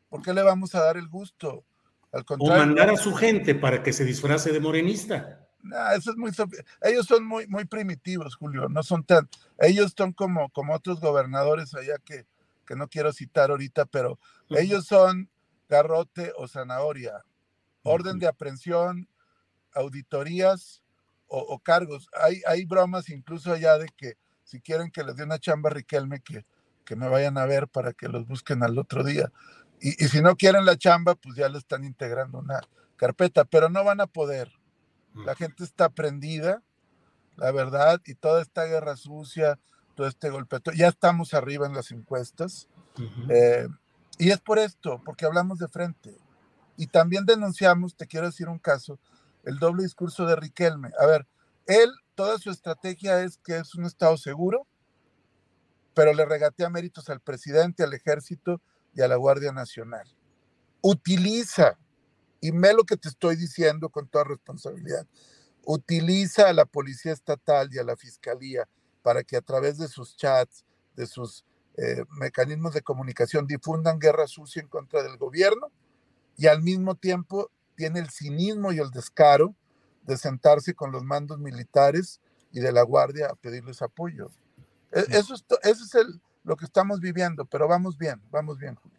¿Por 0.09 0.23
qué 0.23 0.33
le 0.33 0.43
vamos 0.43 0.75
a 0.75 0.85
dar 0.85 0.97
el 0.97 1.09
gusto? 1.09 1.65
Al 2.13 2.25
contrario. 2.25 2.63
O 2.63 2.67
mandar 2.67 2.91
a 2.91 2.97
su 2.97 3.15
gente 3.15 3.55
para 3.55 3.83
que 3.83 3.93
se 3.93 4.05
disfrace 4.05 4.53
de 4.53 4.61
morenista. 4.61 5.47
eso 5.97 6.13
es 6.13 6.17
muy 6.17 6.31
ellos 6.83 7.07
son 7.07 7.27
muy 7.27 7.47
muy 7.49 7.65
primitivos, 7.65 8.37
Julio, 8.37 8.69
no 8.69 8.83
son 8.83 9.05
tan 9.05 9.29
ellos 9.59 9.93
son 9.97 10.13
como 10.13 10.49
como 10.51 10.73
otros 10.73 11.01
gobernadores 11.01 11.75
allá 11.75 11.99
que 12.05 12.27
que 12.65 12.77
no 12.77 12.89
quiero 12.89 13.13
citar 13.13 13.51
ahorita, 13.51 13.87
pero 13.87 14.19
ellos 14.51 14.87
son 14.87 15.29
garrote 15.69 16.33
o 16.37 16.49
zanahoria. 16.49 17.25
Orden 17.83 18.19
de 18.19 18.27
aprehensión, 18.27 19.09
auditorías 19.73 20.83
o, 21.27 21.59
cargos. 21.59 22.09
Hay, 22.21 22.43
hay 22.47 22.65
bromas 22.65 23.11
incluso 23.11 23.53
allá 23.53 23.79
de 23.79 23.89
que 23.97 24.17
si 24.45 24.61
quieren 24.61 24.91
que 24.91 25.05
les 25.05 25.17
dé 25.17 25.25
una 25.25 25.39
chamba 25.39 25.71
a 25.71 25.75
Riquelme, 25.75 26.21
que, 26.21 26.47
que 26.85 26.97
me 26.97 27.09
vayan 27.09 27.37
a 27.37 27.45
ver 27.45 27.69
para 27.69 27.93
que 27.93 28.09
los 28.09 28.27
busquen 28.27 28.63
al 28.63 28.79
otro 28.79 29.05
día. 29.05 29.31
Y, 29.81 29.93
si 30.09 30.23
no 30.23 30.37
quieren 30.37 30.65
la 30.65 30.77
chamba, 30.77 31.15
pues 31.15 31.37
ya 31.37 31.49
le 31.49 31.59
están 31.59 31.85
integrando 31.85 32.39
una 32.39 32.61
carpeta, 32.97 33.45
pero 33.45 33.69
no 33.69 33.85
van 33.85 34.01
a 34.01 34.07
poder. 34.07 34.51
La 35.15 35.35
gente 35.35 35.65
está 35.65 35.89
prendida, 35.91 36.63
la 37.37 37.53
verdad, 37.53 38.01
y 38.07 38.15
toda 38.15 38.41
esta 38.41 38.65
guerra 38.65 38.97
sucia, 38.97 39.59
todo 39.95 40.07
este 40.07 40.31
golpe, 40.31 40.59
ya 40.77 40.89
estamos 40.89 41.35
arriba 41.35 41.67
en 41.67 41.75
las 41.75 41.91
encuestas. 41.91 42.69
Eh, 43.29 43.69
y 44.19 44.31
es 44.31 44.41
por 44.41 44.59
esto, 44.59 45.01
porque 45.05 45.25
hablamos 45.25 45.59
de 45.59 45.69
frente. 45.69 46.17
Y 46.77 46.89
también 46.89 47.25
denunciamos, 47.25 47.97
te 47.97 48.07
quiero 48.07 48.27
decir 48.27 48.49
un 48.49 48.59
caso, 48.59 48.99
el 49.45 49.59
doble 49.59 49.85
discurso 49.85 50.27
de 50.27 50.37
Riquelme. 50.37 50.91
A 50.99 51.07
ver, 51.07 51.27
él, 51.67 51.91
toda 52.15 52.39
su 52.39 52.51
estrategia 52.51 53.23
es 53.23 53.39
que 53.39 53.57
es 53.59 53.75
un 53.75 53.85
Estado 53.85 54.17
seguro, 54.17 54.67
pero 55.95 56.13
le 56.13 56.25
regatea 56.25 56.69
méritos 56.69 57.09
al 57.09 57.21
presidente, 57.21 57.83
al 57.83 57.95
ejército 57.95 58.61
y 58.95 59.03
a 59.03 59.09
la 59.09 59.17
Guardia 59.17 59.53
Nacional. 59.53 60.07
Utiliza, 60.81 61.79
y 62.41 62.53
me 62.53 62.73
lo 62.73 62.85
que 62.85 62.97
te 62.97 63.09
estoy 63.09 63.37
diciendo 63.37 63.89
con 63.89 64.09
toda 64.09 64.25
responsabilidad, 64.25 65.07
utiliza 65.65 66.49
a 66.49 66.53
la 66.53 66.65
Policía 66.65 67.13
Estatal 67.13 67.69
y 67.73 67.79
a 67.79 67.85
la 67.85 67.97
Fiscalía 67.97 68.69
para 69.03 69.23
que 69.23 69.37
a 69.37 69.43
través 69.43 69.79
de 69.79 69.89
sus 69.89 70.17
chats, 70.17 70.65
de 70.95 71.07
sus 71.07 71.45
eh, 71.81 72.05
mecanismos 72.19 72.75
de 72.75 72.83
comunicación 72.83 73.47
difundan 73.47 74.01
guerra 74.01 74.27
sucia 74.27 74.61
en 74.61 74.67
contra 74.67 75.01
del 75.05 75.17
gobierno 75.17 75.71
y 76.37 76.49
al 76.49 76.61
mismo 76.61 76.97
tiempo 76.97 77.53
tiene 77.77 78.01
el 78.01 78.11
cinismo 78.11 78.73
y 78.73 78.79
el 78.79 78.91
descaro 78.91 79.55
de 80.03 80.17
sentarse 80.17 80.75
con 80.75 80.91
los 80.91 81.05
mandos 81.05 81.39
militares 81.39 82.21
y 82.51 82.59
de 82.59 82.73
la 82.73 82.83
Guardia 82.83 83.29
a 83.29 83.37
pedirles 83.37 83.81
apoyo. 83.81 84.29
E, 84.91 85.05
eso 85.11 85.35
es, 85.35 85.45
eso 85.63 85.85
es 85.85 85.95
el, 85.95 86.21
lo 86.43 86.57
que 86.57 86.65
estamos 86.65 86.99
viviendo, 86.99 87.45
pero 87.45 87.69
vamos 87.69 87.97
bien, 87.97 88.21
vamos 88.33 88.59
bien, 88.59 88.75
Julio. 88.75 88.99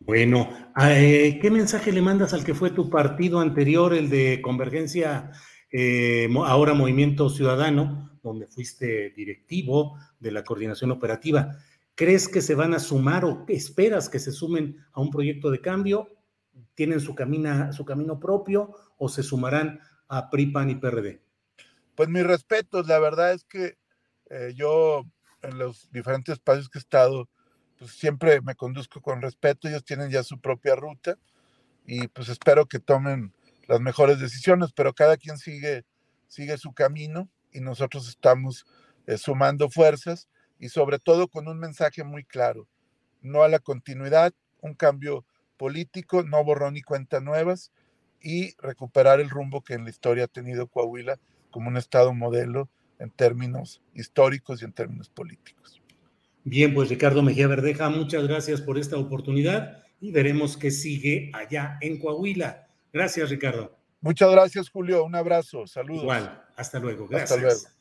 Bueno, 0.00 0.48
eh, 0.80 1.38
¿qué 1.42 1.50
mensaje 1.50 1.92
le 1.92 2.00
mandas 2.00 2.32
al 2.32 2.42
que 2.42 2.54
fue 2.54 2.70
tu 2.70 2.88
partido 2.88 3.40
anterior, 3.40 3.92
el 3.92 4.08
de 4.08 4.40
Convergencia, 4.40 5.32
eh, 5.70 6.26
ahora 6.46 6.72
Movimiento 6.72 7.28
Ciudadano, 7.28 8.18
donde 8.22 8.46
fuiste 8.46 9.10
directivo 9.10 9.98
de 10.20 10.32
la 10.32 10.44
coordinación 10.44 10.92
operativa? 10.92 11.58
¿Crees 11.98 12.28
que 12.28 12.42
se 12.42 12.54
van 12.54 12.74
a 12.74 12.78
sumar 12.78 13.24
o 13.24 13.44
esperas 13.48 14.08
que 14.08 14.20
se 14.20 14.30
sumen 14.30 14.86
a 14.92 15.00
un 15.00 15.10
proyecto 15.10 15.50
de 15.50 15.60
cambio 15.60 16.08
tienen 16.76 17.00
su, 17.00 17.16
camina, 17.16 17.72
su 17.72 17.84
camino 17.84 18.20
propio 18.20 18.72
o 18.98 19.08
se 19.08 19.24
sumarán 19.24 19.80
a 20.06 20.30
PRI, 20.30 20.46
PAN 20.52 20.70
y 20.70 20.76
PRD? 20.76 21.20
Pues 21.96 22.08
mis 22.08 22.22
respetos, 22.22 22.86
la 22.86 23.00
verdad 23.00 23.32
es 23.32 23.42
que 23.42 23.78
eh, 24.30 24.52
yo 24.54 25.06
en 25.42 25.58
los 25.58 25.90
diferentes 25.90 26.34
espacios 26.34 26.68
que 26.68 26.78
he 26.78 26.82
estado, 26.82 27.28
pues 27.80 27.90
siempre 27.90 28.42
me 28.42 28.54
conduzco 28.54 29.02
con 29.02 29.20
respeto, 29.20 29.66
ellos 29.66 29.84
tienen 29.84 30.08
ya 30.08 30.22
su 30.22 30.38
propia 30.40 30.76
ruta 30.76 31.18
y 31.84 32.06
pues 32.06 32.28
espero 32.28 32.66
que 32.66 32.78
tomen 32.78 33.32
las 33.66 33.80
mejores 33.80 34.20
decisiones, 34.20 34.70
pero 34.72 34.94
cada 34.94 35.16
quien 35.16 35.36
sigue, 35.36 35.84
sigue 36.28 36.58
su 36.58 36.72
camino 36.72 37.28
y 37.50 37.58
nosotros 37.58 38.08
estamos 38.08 38.66
eh, 39.08 39.18
sumando 39.18 39.68
fuerzas 39.68 40.28
y 40.58 40.68
sobre 40.68 40.98
todo 40.98 41.28
con 41.28 41.48
un 41.48 41.58
mensaje 41.58 42.04
muy 42.04 42.24
claro, 42.24 42.66
no 43.22 43.42
a 43.42 43.48
la 43.48 43.58
continuidad, 43.58 44.32
un 44.60 44.74
cambio 44.74 45.24
político, 45.56 46.22
no 46.22 46.42
borrón 46.44 46.74
ni 46.74 46.82
cuenta 46.82 47.20
nuevas 47.20 47.72
y 48.20 48.54
recuperar 48.58 49.20
el 49.20 49.30
rumbo 49.30 49.62
que 49.62 49.74
en 49.74 49.84
la 49.84 49.90
historia 49.90 50.24
ha 50.24 50.28
tenido 50.28 50.66
Coahuila 50.66 51.18
como 51.50 51.68
un 51.68 51.76
estado 51.76 52.12
modelo 52.14 52.68
en 52.98 53.10
términos 53.10 53.82
históricos 53.94 54.62
y 54.62 54.64
en 54.64 54.72
términos 54.72 55.08
políticos. 55.08 55.80
Bien, 56.44 56.74
pues 56.74 56.88
Ricardo 56.88 57.22
Mejía 57.22 57.46
Verdeja, 57.46 57.90
muchas 57.90 58.26
gracias 58.26 58.60
por 58.60 58.78
esta 58.78 58.96
oportunidad 58.96 59.82
y 60.00 60.12
veremos 60.12 60.56
qué 60.56 60.70
sigue 60.70 61.30
allá 61.34 61.78
en 61.80 61.98
Coahuila. 61.98 62.68
Gracias, 62.92 63.30
Ricardo. 63.30 63.76
Muchas 64.00 64.30
gracias, 64.30 64.70
Julio. 64.70 65.04
Un 65.04 65.14
abrazo. 65.14 65.66
Saludos. 65.66 66.02
Igual. 66.02 66.44
Hasta 66.56 66.78
luego. 66.78 67.06
Gracias. 67.06 67.32
Hasta 67.32 67.42
luego. 67.42 67.77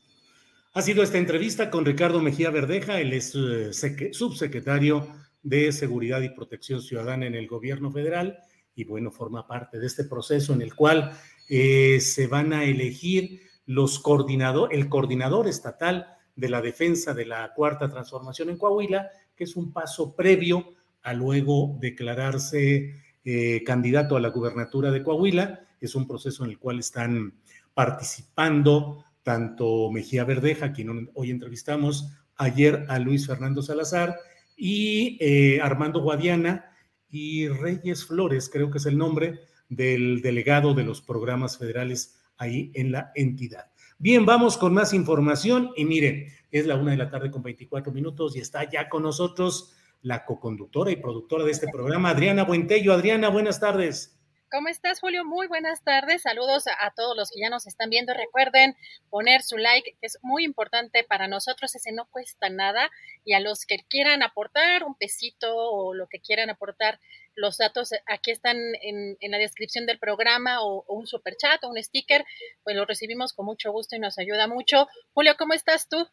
Ha 0.73 0.81
sido 0.81 1.01
esta 1.01 1.17
entrevista 1.17 1.69
con 1.71 1.85
Ricardo 1.85 2.21
Mejía 2.21 2.51
Verdeja, 2.51 2.99
él 2.99 3.13
es 3.13 3.33
eh, 3.35 3.71
subsecretario 4.11 5.07
de 5.41 5.71
Seguridad 5.71 6.21
y 6.21 6.29
Protección 6.29 6.81
Ciudadana 6.81 7.25
en 7.25 7.35
el 7.35 7.47
gobierno 7.47 7.91
federal 7.91 8.37
y 8.75 8.83
bueno, 8.83 9.11
forma 9.11 9.47
parte 9.47 9.79
de 9.79 9.87
este 9.87 10.03
proceso 10.03 10.53
en 10.53 10.61
el 10.61 10.75
cual 10.75 11.11
eh, 11.49 11.99
se 11.99 12.27
van 12.27 12.53
a 12.53 12.63
elegir 12.63 13.41
los 13.65 13.97
coordinador, 13.99 14.73
el 14.73 14.87
coordinador 14.87 15.47
estatal 15.47 16.07
de 16.35 16.49
la 16.49 16.61
defensa 16.61 17.13
de 17.13 17.25
la 17.25 17.53
cuarta 17.55 17.89
transformación 17.89 18.49
en 18.49 18.57
Coahuila, 18.57 19.09
que 19.35 19.45
es 19.45 19.55
un 19.55 19.73
paso 19.73 20.15
previo 20.15 20.73
a 21.01 21.13
luego 21.13 21.75
declararse 21.79 22.93
eh, 23.25 23.63
candidato 23.65 24.15
a 24.15 24.19
la 24.19 24.29
gubernatura 24.29 24.91
de 24.91 25.01
Coahuila. 25.01 25.61
Es 25.81 25.95
un 25.95 26.07
proceso 26.07 26.43
en 26.43 26.51
el 26.51 26.59
cual 26.59 26.79
están 26.79 27.33
participando 27.73 29.05
tanto 29.27 29.91
Mejía 29.91 30.23
Verdeja, 30.23 30.71
quien 30.71 31.11
hoy 31.13 31.31
entrevistamos, 31.31 32.13
ayer 32.37 32.85
a 32.87 32.97
Luis 32.97 33.27
Fernando 33.27 33.61
Salazar, 33.61 34.15
y 34.55 35.17
eh, 35.19 35.59
Armando 35.61 35.99
Guadiana 35.99 36.71
y 37.09 37.49
Reyes 37.49 38.05
Flores, 38.05 38.49
creo 38.49 38.71
que 38.71 38.77
es 38.77 38.85
el 38.85 38.97
nombre 38.97 39.41
del 39.67 40.21
delegado 40.21 40.73
de 40.73 40.85
los 40.85 41.01
programas 41.01 41.57
federales 41.57 42.21
ahí 42.37 42.71
en 42.73 42.93
la 42.93 43.11
entidad. 43.15 43.65
Bien, 43.97 44.25
vamos 44.25 44.55
con 44.55 44.73
más 44.73 44.93
información 44.93 45.71
y 45.75 45.83
mire, 45.83 46.31
es 46.49 46.65
la 46.65 46.77
una 46.77 46.91
de 46.91 46.97
la 46.97 47.09
tarde 47.09 47.29
con 47.29 47.43
24 47.43 47.91
minutos 47.91 48.33
y 48.37 48.39
está 48.39 48.69
ya 48.69 48.87
con 48.87 49.03
nosotros 49.03 49.73
la 50.03 50.23
coconductora 50.23 50.89
y 50.89 50.95
productora 50.95 51.43
de 51.43 51.51
este 51.51 51.67
programa, 51.69 52.11
Adriana 52.11 52.45
Buentello. 52.45 52.93
Adriana, 52.93 53.27
buenas 53.27 53.59
tardes. 53.59 54.16
¿Cómo 54.49 54.69
estás, 54.69 55.01
Julio? 55.01 55.25
Muy 55.25 55.47
buenas 55.47 55.83
tardes. 55.83 56.21
Saludos 56.21 56.67
a, 56.67 56.91
todos 56.95 57.17
los 57.17 57.31
que 57.31 57.41
ya 57.41 57.49
nos 57.49 57.67
están 57.67 57.89
viendo. 57.89 58.13
Recuerden 58.13 58.75
poner 59.09 59.41
su 59.41 59.57
like, 59.57 59.97
que 59.99 60.07
es 60.07 60.17
muy 60.21 60.45
importante 60.45 61.03
para 61.03 61.27
nosotros. 61.27 61.75
Ese 61.75 61.91
no 61.91 62.05
cuesta 62.05 62.49
nada. 62.49 62.89
Y 63.25 63.33
a 63.33 63.41
los 63.41 63.65
que 63.65 63.79
quieran 63.89 64.23
aportar 64.23 64.85
un 64.85 64.95
pesito 64.95 65.53
o 65.53 65.93
lo 65.93 66.07
que 66.07 66.21
quieran 66.21 66.49
aportar, 66.49 67.01
los 67.35 67.57
datos 67.57 67.91
aquí 68.05 68.31
están 68.31 68.57
en, 68.81 69.17
la 69.19 69.37
descripción 69.37 69.85
del 69.85 69.99
programa 69.99 70.63
o, 70.63 70.85
un 70.87 71.07
super 71.07 71.35
chat 71.35 71.61
o 71.65 71.69
un 71.69 71.83
sticker. 71.83 72.23
Pues 72.63 72.77
lo 72.77 72.85
recibimos 72.85 73.33
con 73.33 73.45
mucho 73.45 73.73
gusto 73.73 73.97
y 73.97 73.99
nos 73.99 74.17
ayuda 74.17 74.47
mucho. 74.47 74.87
Julio, 75.13 75.35
¿cómo 75.37 75.55
estás 75.55 75.89
tú? 75.89 76.07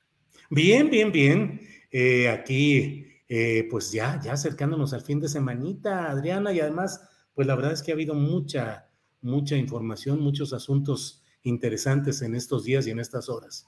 Bien, 0.50 0.90
bien, 0.90 1.12
bien. 1.12 1.60
Eh, 1.92 2.28
aquí, 2.28 3.22
eh, 3.28 3.68
pues 3.70 3.92
ya, 3.92 4.20
ya 4.24 4.32
acercándonos 4.32 4.92
al 4.92 5.02
fin 5.02 5.20
de 5.20 5.28
semanita, 5.28 6.10
Adriana, 6.10 6.52
y 6.52 6.58
además 6.58 7.00
pues 7.34 7.46
la 7.46 7.54
verdad 7.54 7.72
es 7.72 7.82
que 7.82 7.92
ha 7.92 7.94
habido 7.94 8.14
mucha, 8.14 8.88
mucha 9.20 9.56
información, 9.56 10.20
muchos 10.20 10.52
asuntos 10.52 11.22
interesantes 11.42 12.22
en 12.22 12.34
estos 12.34 12.64
días 12.64 12.86
y 12.86 12.90
en 12.90 13.00
estas 13.00 13.28
horas. 13.28 13.66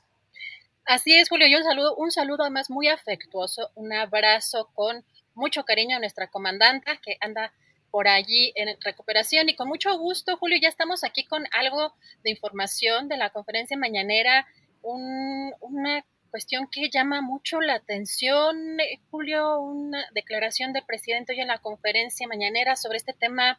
Así 0.85 1.15
es, 1.15 1.29
Julio. 1.29 1.49
Yo 1.51 1.59
un 1.59 1.65
saludo, 1.65 1.97
un 1.97 2.11
saludo 2.13 2.43
además 2.43 2.71
muy 2.71 2.89
afectuoso, 2.89 3.71
un 3.75 3.93
abrazo 3.93 4.71
con 4.73 5.05
mucho 5.35 5.65
cariño 5.65 5.97
a 5.97 6.01
nuestra 6.01 6.29
comandanta 6.29 6.99
que 7.05 7.17
anda 7.21 7.53
por 7.91 8.09
allí 8.09 8.53
en 8.57 8.77
recuperación 8.85 9.49
y 9.49 9.57
con 9.57 9.69
mucho 9.69 9.97
gusto, 9.99 10.37
Julio, 10.37 10.59
ya 10.61 10.69
estamos 10.69 11.03
aquí 11.03 11.25
con 11.25 11.45
algo 11.53 11.95
de 12.23 12.31
información 12.31 13.09
de 13.09 13.17
la 13.17 13.31
conferencia 13.31 13.77
mañanera, 13.77 14.47
una 14.83 16.05
cuestión 16.37 16.69
que 16.71 16.91
llama 16.91 17.23
mucho 17.23 17.63
la 17.63 17.77
atención, 17.77 18.79
eh, 18.79 19.01
Julio, 19.11 19.59
una 19.59 20.05
declaración 20.13 20.75
del 20.75 20.85
presidente 20.85 21.33
hoy 21.33 21.41
en 21.41 21.49
la 21.49 21.63
conferencia 21.63 22.29
mañanera 22.29 22.77
sobre 22.77 22.99
este 22.99 23.15
tema 23.15 23.59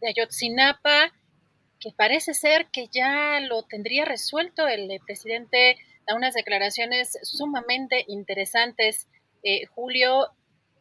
de 0.00 0.08
Ayotzinapa, 0.08 1.12
que 1.78 1.90
parece 1.94 2.32
ser 2.32 2.68
que 2.72 2.88
ya 2.90 3.38
lo 3.40 3.64
tendría 3.64 4.06
resuelto. 4.06 4.66
El 4.66 4.90
eh, 4.90 4.98
presidente 5.04 5.76
da 6.06 6.14
unas 6.14 6.32
declaraciones 6.32 7.18
sumamente 7.20 8.06
interesantes. 8.08 9.08
Eh, 9.42 9.66
Julio, 9.66 10.30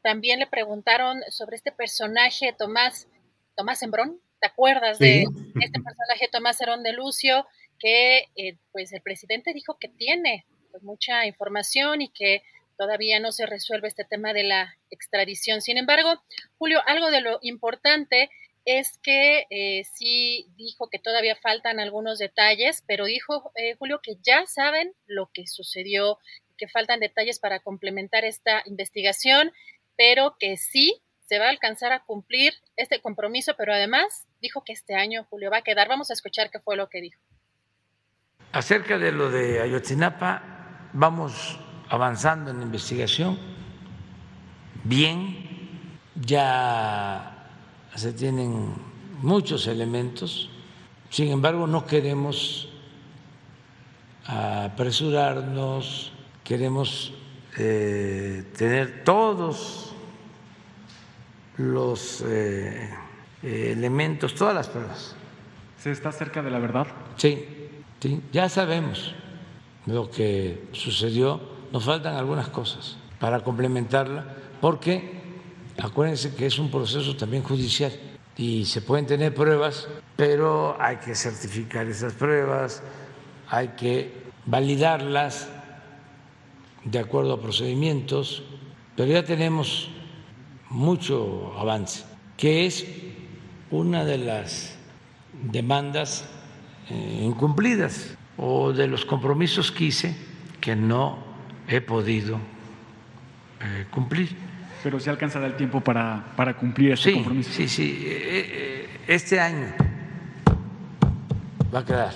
también 0.04 0.40
le 0.40 0.48
preguntaron 0.48 1.22
sobre 1.32 1.58
este 1.58 1.74
personaje, 1.74 2.56
Tomás, 2.58 3.10
Tomás 3.58 3.84
Embrón, 3.84 4.22
¿te 4.40 4.48
acuerdas 4.48 5.00
de 5.00 5.24
este 5.60 5.82
personaje, 5.82 6.30
Tomás 6.32 6.62
Herón 6.62 6.82
de 6.82 6.94
Lucio? 6.94 7.46
que 7.78 8.30
pues 8.72 8.94
el 8.94 9.02
presidente 9.02 9.52
dijo 9.52 9.78
que 9.78 9.90
tiene 9.90 10.46
pues, 10.76 10.84
mucha 10.84 11.26
información 11.26 12.02
y 12.02 12.10
que 12.10 12.44
todavía 12.78 13.22
no 13.22 13.32
se 13.32 13.46
resuelve 13.46 13.88
este 13.88 14.04
tema 14.04 14.34
de 14.34 14.44
la 14.44 14.76
extradición. 14.90 15.62
Sin 15.62 15.78
embargo, 15.78 16.22
Julio, 16.58 16.82
algo 16.86 17.12
de 17.12 17.22
lo 17.22 17.40
importante 17.44 18.30
es 18.66 18.98
que 19.02 19.46
eh, 19.50 19.86
sí 19.94 20.48
dijo 20.58 20.90
que 20.90 21.00
todavía 21.00 21.38
faltan 21.38 21.80
algunos 21.80 22.20
detalles, 22.20 22.84
pero 22.88 23.06
dijo 23.06 23.54
eh, 23.56 23.76
Julio 23.80 24.02
que 24.04 24.18
ya 24.22 24.46
saben 24.48 24.92
lo 25.06 25.30
que 25.34 25.48
sucedió, 25.48 26.20
que 26.58 26.68
faltan 26.68 27.00
detalles 27.00 27.40
para 27.40 27.62
complementar 27.62 28.26
esta 28.26 28.62
investigación, 28.66 29.54
pero 29.96 30.36
que 30.38 30.58
sí 30.58 31.02
se 31.22 31.40
va 31.40 31.46
a 31.46 31.52
alcanzar 31.52 31.94
a 31.94 32.04
cumplir 32.04 32.54
este 32.76 33.00
compromiso, 33.00 33.54
pero 33.58 33.74
además 33.74 34.26
dijo 34.42 34.66
que 34.66 34.74
este 34.74 34.96
año, 34.96 35.26
Julio, 35.30 35.50
va 35.50 35.60
a 35.60 35.64
quedar. 35.64 35.88
Vamos 35.88 36.10
a 36.10 36.14
escuchar 36.14 36.52
qué 36.52 36.60
fue 36.60 36.76
lo 36.76 36.90
que 36.90 37.00
dijo. 37.00 37.22
Acerca 38.52 38.98
de 38.98 39.12
lo 39.12 39.32
de 39.32 39.62
Ayotzinapa, 39.62 40.55
vamos 40.96 41.60
avanzando 41.90 42.50
en 42.50 42.58
la 42.58 42.64
investigación 42.64 43.38
bien, 44.84 45.70
ya 46.16 47.50
se 47.94 48.14
tienen 48.14 48.74
muchos 49.22 49.68
elementos, 49.68 50.50
sin 51.10 51.32
embargo 51.32 51.68
no 51.68 51.86
queremos 51.86 52.70
apresurarnos, 54.26 56.14
queremos 56.44 57.14
eh, 57.58 58.52
tener 58.58 59.04
todos 59.04 59.94
los 61.58 62.24
eh, 62.28 62.90
elementos, 63.44 64.34
todas 64.36 64.56
las 64.56 64.70
pruebas. 64.70 65.16
¿Se 65.78 65.92
está 65.92 66.12
cerca 66.12 66.42
de 66.42 66.52
la 66.52 66.60
verdad? 66.60 66.88
Sí, 67.18 67.46
sí, 68.00 68.22
ya 68.32 68.50
sabemos 68.50 69.14
lo 69.86 70.10
que 70.10 70.68
sucedió, 70.72 71.40
nos 71.72 71.84
faltan 71.84 72.16
algunas 72.16 72.50
cosas 72.50 72.98
para 73.20 73.44
complementarla, 73.44 74.26
porque 74.62 75.22
acuérdense 75.78 76.36
que 76.36 76.46
es 76.46 76.58
un 76.60 76.72
proceso 76.72 77.16
también 77.16 77.44
judicial 77.44 77.92
y 78.38 78.66
se 78.66 78.82
pueden 78.82 79.06
tener 79.06 79.34
pruebas, 79.34 79.88
pero 80.16 80.76
hay 80.80 80.98
que 80.98 81.16
certificar 81.16 81.86
esas 81.88 82.14
pruebas, 82.14 82.82
hay 83.50 83.70
que 83.70 84.12
validarlas 84.46 85.50
de 86.84 87.00
acuerdo 87.00 87.34
a 87.34 87.42
procedimientos, 87.42 88.44
pero 88.96 89.12
ya 89.12 89.24
tenemos 89.24 89.90
mucho 90.70 91.54
avance, 91.58 92.04
que 92.38 92.66
es 92.66 92.86
una 93.72 94.06
de 94.06 94.18
las 94.18 94.76
demandas 95.52 96.26
eh, 96.90 97.22
incumplidas 97.24 98.16
o 98.38 98.74
de 98.74 98.88
los 98.88 99.06
compromisos 99.06 99.72
que 99.72 99.86
hice 99.86 100.16
que 100.60 100.76
no 100.76 101.20
he 101.68 101.82
podido 101.82 102.40
eh, 103.62 103.86
cumplir. 103.92 104.30
Pero 104.84 105.00
se 105.00 105.10
alcanzará 105.10 105.48
el 105.48 105.56
tiempo 105.56 105.82
para, 105.82 106.34
para 106.36 106.56
cumplir 106.58 106.92
ese 106.92 107.14
compromiso. 107.14 107.52
Sí, 107.52 107.68
sí, 107.68 108.04
eh, 108.06 108.20
eh, 108.28 108.90
este 109.08 109.40
año 109.40 109.74
va 111.74 111.80
a 111.80 111.86
quedar 111.86 112.14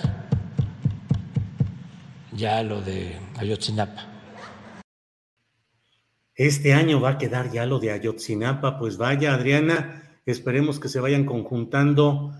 ya 2.32 2.62
lo 2.62 2.80
de 2.80 3.16
Ayotzinapa. 3.38 4.06
Este 6.34 6.72
año 6.72 7.00
va 7.00 7.10
a 7.10 7.18
quedar 7.18 7.50
ya 7.50 7.66
lo 7.66 7.80
de 7.80 7.92
Ayotzinapa, 7.92 8.78
pues 8.78 8.96
vaya 8.96 9.34
Adriana, 9.34 10.18
esperemos 10.24 10.80
que 10.80 10.88
se 10.88 11.00
vayan 11.00 11.24
conjuntando 11.24 12.32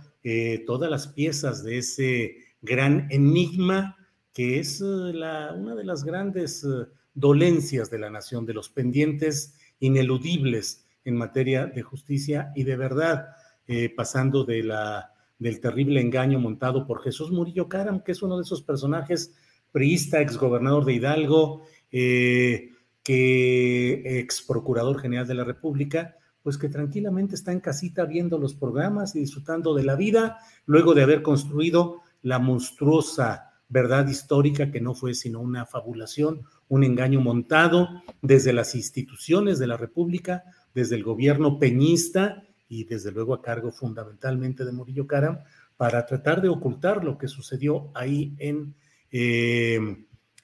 todas 0.67 0.91
las 0.91 1.09
piezas 1.09 1.65
de 1.65 1.79
ese 1.79 2.50
gran 2.63 3.07
enigma 3.11 3.97
que 4.33 4.59
es 4.59 4.81
eh, 4.81 4.85
una 4.85 5.75
de 5.75 5.85
las 5.85 6.05
grandes 6.05 6.65
eh, 6.65 6.87
dolencias 7.15 7.91
de 7.91 7.99
la 7.99 8.11
nación, 8.11 8.47
de 8.47 8.55
los 8.55 8.69
pendientes 8.69 9.55
ineludibles 9.81 10.87
en 11.05 11.17
materia 11.17 11.67
de 11.67 11.83
justicia 11.83 12.53
y 12.55 12.65
de 12.65 12.77
verdad, 12.77 13.29
eh, 13.67 13.93
pasando 13.95 14.45
de 14.45 14.63
la, 14.63 15.13
del 15.39 15.61
terrible 15.61 16.01
engaño 16.01 16.39
montado 16.39 16.87
por 16.87 17.03
Jesús 17.03 17.31
Murillo 17.31 17.69
Caram, 17.69 18.03
que 18.03 18.13
es 18.13 18.23
uno 18.23 18.37
de 18.37 18.43
esos 18.43 18.63
personajes 18.63 19.35
priista, 19.73 20.21
exgobernador 20.21 20.85
de 20.85 20.95
Hidalgo, 20.95 21.63
que 21.91 22.71
ex 23.05 24.43
procurador 24.43 25.01
general 25.01 25.27
de 25.27 25.35
la 25.35 25.45
República, 25.45 26.17
pues 26.43 26.59
que 26.59 26.69
tranquilamente 26.69 27.35
está 27.35 27.53
en 27.53 27.61
casita 27.61 28.05
viendo 28.05 28.39
los 28.39 28.55
programas 28.55 29.15
y 29.15 29.21
disfrutando 29.21 29.75
de 29.75 29.85
la 29.85 29.97
vida, 29.97 30.39
luego 30.67 30.95
de 30.95 31.03
haber 31.03 31.23
construido 31.23 32.03
la 32.23 32.39
monstruosa 32.39 33.51
verdad 33.71 34.09
histórica 34.09 34.71
que 34.71 34.81
no 34.81 34.95
fue 34.95 35.15
sino 35.15 35.41
una 35.41 35.65
fabulación, 35.65 36.43
un 36.69 36.85
engaño 36.85 37.21
montado 37.21 37.89
desde 38.21 38.53
las 38.53 38.75
instituciones 38.75 39.59
de 39.59 39.69
la 39.69 39.77
República, 39.77 40.45
desde 40.75 40.97
el 40.97 41.05
gobierno 41.05 41.59
peñista 41.59 42.43
y 42.69 42.85
desde 42.85 43.13
luego 43.13 43.33
a 43.33 43.43
cargo 43.43 43.71
fundamentalmente 43.71 44.65
de 44.65 44.73
Murillo 44.73 45.07
Caram, 45.07 45.39
para 45.77 46.05
tratar 46.05 46.43
de 46.43 46.49
ocultar 46.49 47.05
lo 47.05 47.17
que 47.17 47.29
sucedió 47.29 47.91
ahí 47.95 48.35
en, 48.39 48.75
eh, 49.11 49.79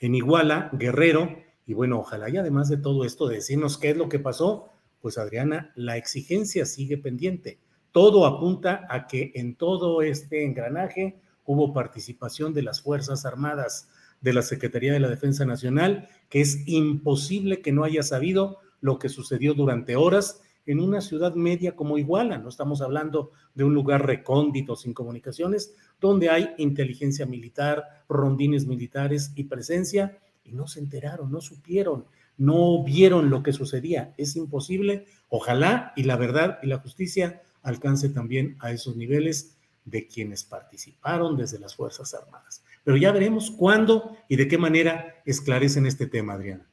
en 0.00 0.14
Iguala, 0.14 0.70
Guerrero, 0.72 1.36
y 1.66 1.74
bueno, 1.74 1.98
ojalá 1.98 2.30
y 2.30 2.36
además 2.36 2.68
de 2.68 2.76
todo 2.76 3.04
esto, 3.04 3.26
de 3.26 3.36
decirnos 3.36 3.76
qué 3.76 3.90
es 3.90 3.96
lo 3.96 4.08
que 4.08 4.20
pasó, 4.20 4.70
pues 5.00 5.18
Adriana, 5.18 5.72
la 5.74 5.96
exigencia 5.96 6.64
sigue 6.64 6.96
pendiente. 6.96 7.58
Todo 7.90 8.24
apunta 8.24 8.86
a 8.88 9.06
que 9.06 9.32
en 9.34 9.56
todo 9.56 10.00
este 10.02 10.44
engranaje 10.44 11.20
hubo 11.46 11.72
participación 11.72 12.52
de 12.54 12.62
las 12.62 12.82
Fuerzas 12.82 13.24
Armadas, 13.24 13.88
de 14.20 14.32
la 14.32 14.42
Secretaría 14.42 14.92
de 14.92 15.00
la 15.00 15.09
Defensa 15.09 15.44
Nacional, 15.44 16.09
que 16.28 16.40
es 16.40 16.66
imposible 16.66 17.61
que 17.61 17.72
no 17.72 17.85
haya 17.85 18.02
sabido 18.02 18.59
lo 18.80 18.98
que 18.98 19.09
sucedió 19.09 19.54
durante 19.54 19.96
horas 19.96 20.42
en 20.66 20.80
una 20.80 21.00
ciudad 21.00 21.35
media 21.35 21.76
como 21.76 21.96
Iguala. 21.96 22.38
No 22.38 22.48
estamos 22.48 22.82
hablando 22.82 23.30
de 23.54 23.64
un 23.64 23.74
lugar 23.74 24.04
recóndito 24.04 24.76
sin 24.76 24.92
comunicaciones, 24.92 25.74
donde 26.00 26.28
hay 26.28 26.50
inteligencia 26.59 27.24
militar, 27.24 27.85
rondines 28.09 28.66
militares 28.66 29.32
y 29.37 29.44
presencia, 29.44 30.18
y 30.44 30.52
no 30.52 30.66
se 30.66 30.80
enteraron, 30.80 31.30
no 31.30 31.40
supieron, 31.40 32.06
no 32.37 32.82
vieron 32.85 33.30
lo 33.30 33.42
que 33.42 33.52
sucedía. 33.52 34.14
Es 34.16 34.37
imposible. 34.37 35.06
Ojalá 35.28 35.92
y 35.96 36.04
la 36.04 36.16
verdad 36.16 36.59
y 36.62 36.66
la 36.66 36.78
justicia 36.78 37.42
alcance 37.62 38.09
también 38.09 38.56
a 38.61 38.70
esos 38.70 38.96
niveles 38.96 39.56
de 39.87 40.07
quienes 40.07 40.44
participaron 40.44 41.37
desde 41.37 41.59
las 41.59 41.75
Fuerzas 41.75 42.12
Armadas. 42.12 42.62
Pero 42.85 42.99
ya 42.99 43.12
veremos 43.12 43.51
cuándo 43.51 44.16
y 44.29 44.37
de 44.37 44.49
qué 44.49 44.59
manera 44.59 45.22
esclarecen 45.25 45.87
este 45.87 46.07
tema, 46.07 46.35
Adriana. 46.35 46.68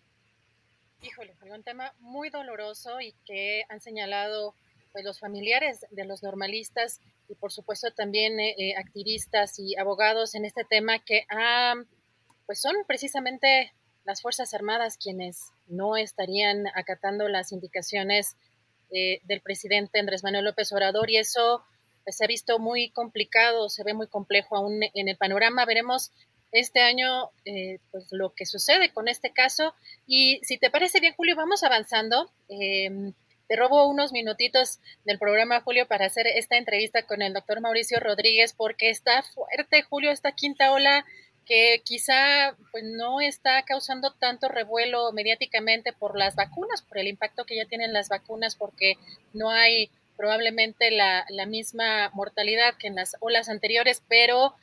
Híjole, 1.02 1.34
fue 1.36 1.52
un 1.52 1.64
tema 1.64 1.94
muy 2.00 2.30
doloroso 2.30 3.00
y 3.00 3.14
que 3.26 3.64
han 3.70 3.80
señalado 3.80 4.56
pues, 4.92 5.06
los 5.06 5.20
familiares 5.20 5.86
de 5.92 6.06
los 6.06 6.24
normalistas 6.24 7.00
y 7.30 7.36
por 7.36 7.52
supuesto 7.52 7.92
también 7.92 8.40
eh, 8.40 8.56
eh, 8.58 8.76
activistas 8.78 9.58
y 9.58 9.78
abogados 9.78 10.36
en 10.36 10.46
este 10.46 10.64
tema 10.66 11.00
que 11.00 11.26
pues 12.46 12.60
son 12.60 12.76
precisamente 12.86 13.74
las 14.04 14.22
Fuerzas 14.22 14.54
Armadas 14.54 14.98
quienes 14.98 15.52
no 15.68 15.96
estarían 15.96 16.66
acatando 16.76 17.30
las 17.30 17.52
indicaciones 17.52 18.36
eh, 18.92 19.22
del 19.24 19.42
presidente 19.42 20.00
Andrés 20.00 20.24
Manuel 20.24 20.46
López 20.46 20.72
Obrador 20.72 21.10
y 21.10 21.18
eso 21.18 21.64
se 22.08 22.24
ha 22.24 22.28
visto 22.28 22.60
muy 22.60 22.90
complicado, 22.90 23.70
se 23.70 23.84
ve 23.84 23.94
muy 23.94 24.08
complejo 24.08 24.56
aún 24.56 24.82
en 24.94 25.10
el 25.10 25.18
panorama. 25.18 25.66
Veremos 25.66 26.12
este 26.52 26.82
año 26.82 27.32
eh, 27.46 27.80
pues 27.92 28.08
lo 28.12 28.34
que 28.34 28.46
sucede 28.46 28.94
con 28.94 29.08
este 29.08 29.32
caso 29.32 29.74
y 30.06 30.40
si 30.44 30.58
te 30.60 30.70
parece 30.70 31.00
bien 31.00 31.16
Julio 31.16 31.36
vamos 31.36 31.64
avanzando. 31.64 32.32
Em, 32.48 33.14
te 33.48 33.56
robo 33.58 33.88
unos 33.88 34.14
minutitos 34.14 34.80
del 35.04 35.20
programa, 35.20 35.62
Julio, 35.62 35.88
para 35.88 36.06
hacer 36.06 36.28
esta 36.28 36.58
entrevista 36.58 37.06
con 37.06 37.22
el 37.22 37.34
doctor 37.34 37.60
Mauricio 37.60 38.00
Rodríguez, 38.00 38.54
porque 38.54 38.90
está 38.90 39.22
fuerte, 39.22 39.84
Julio, 39.84 40.12
esta 40.12 40.32
quinta 40.32 40.72
ola 40.72 41.06
que 41.46 41.82
quizá 41.84 42.56
pues, 42.72 42.84
no 42.86 43.20
está 43.20 43.64
causando 43.64 44.14
tanto 44.14 44.48
revuelo 44.48 45.12
mediáticamente 45.12 45.92
por 45.92 46.18
las 46.18 46.36
vacunas, 46.36 46.82
por 46.82 46.98
el 46.98 47.08
impacto 47.08 47.46
que 47.46 47.58
ya 47.58 47.66
tienen 47.66 47.92
las 47.92 48.10
vacunas, 48.10 48.56
porque 48.56 48.96
no 49.34 49.50
hay 49.50 49.92
probablemente 50.18 50.92
la, 50.92 51.26
la 51.30 51.46
misma 51.46 52.10
mortalidad 52.14 52.76
que 52.78 52.88
en 52.88 52.96
las 52.96 53.16
olas 53.20 53.50
anteriores, 53.50 54.04
pero 54.08 54.56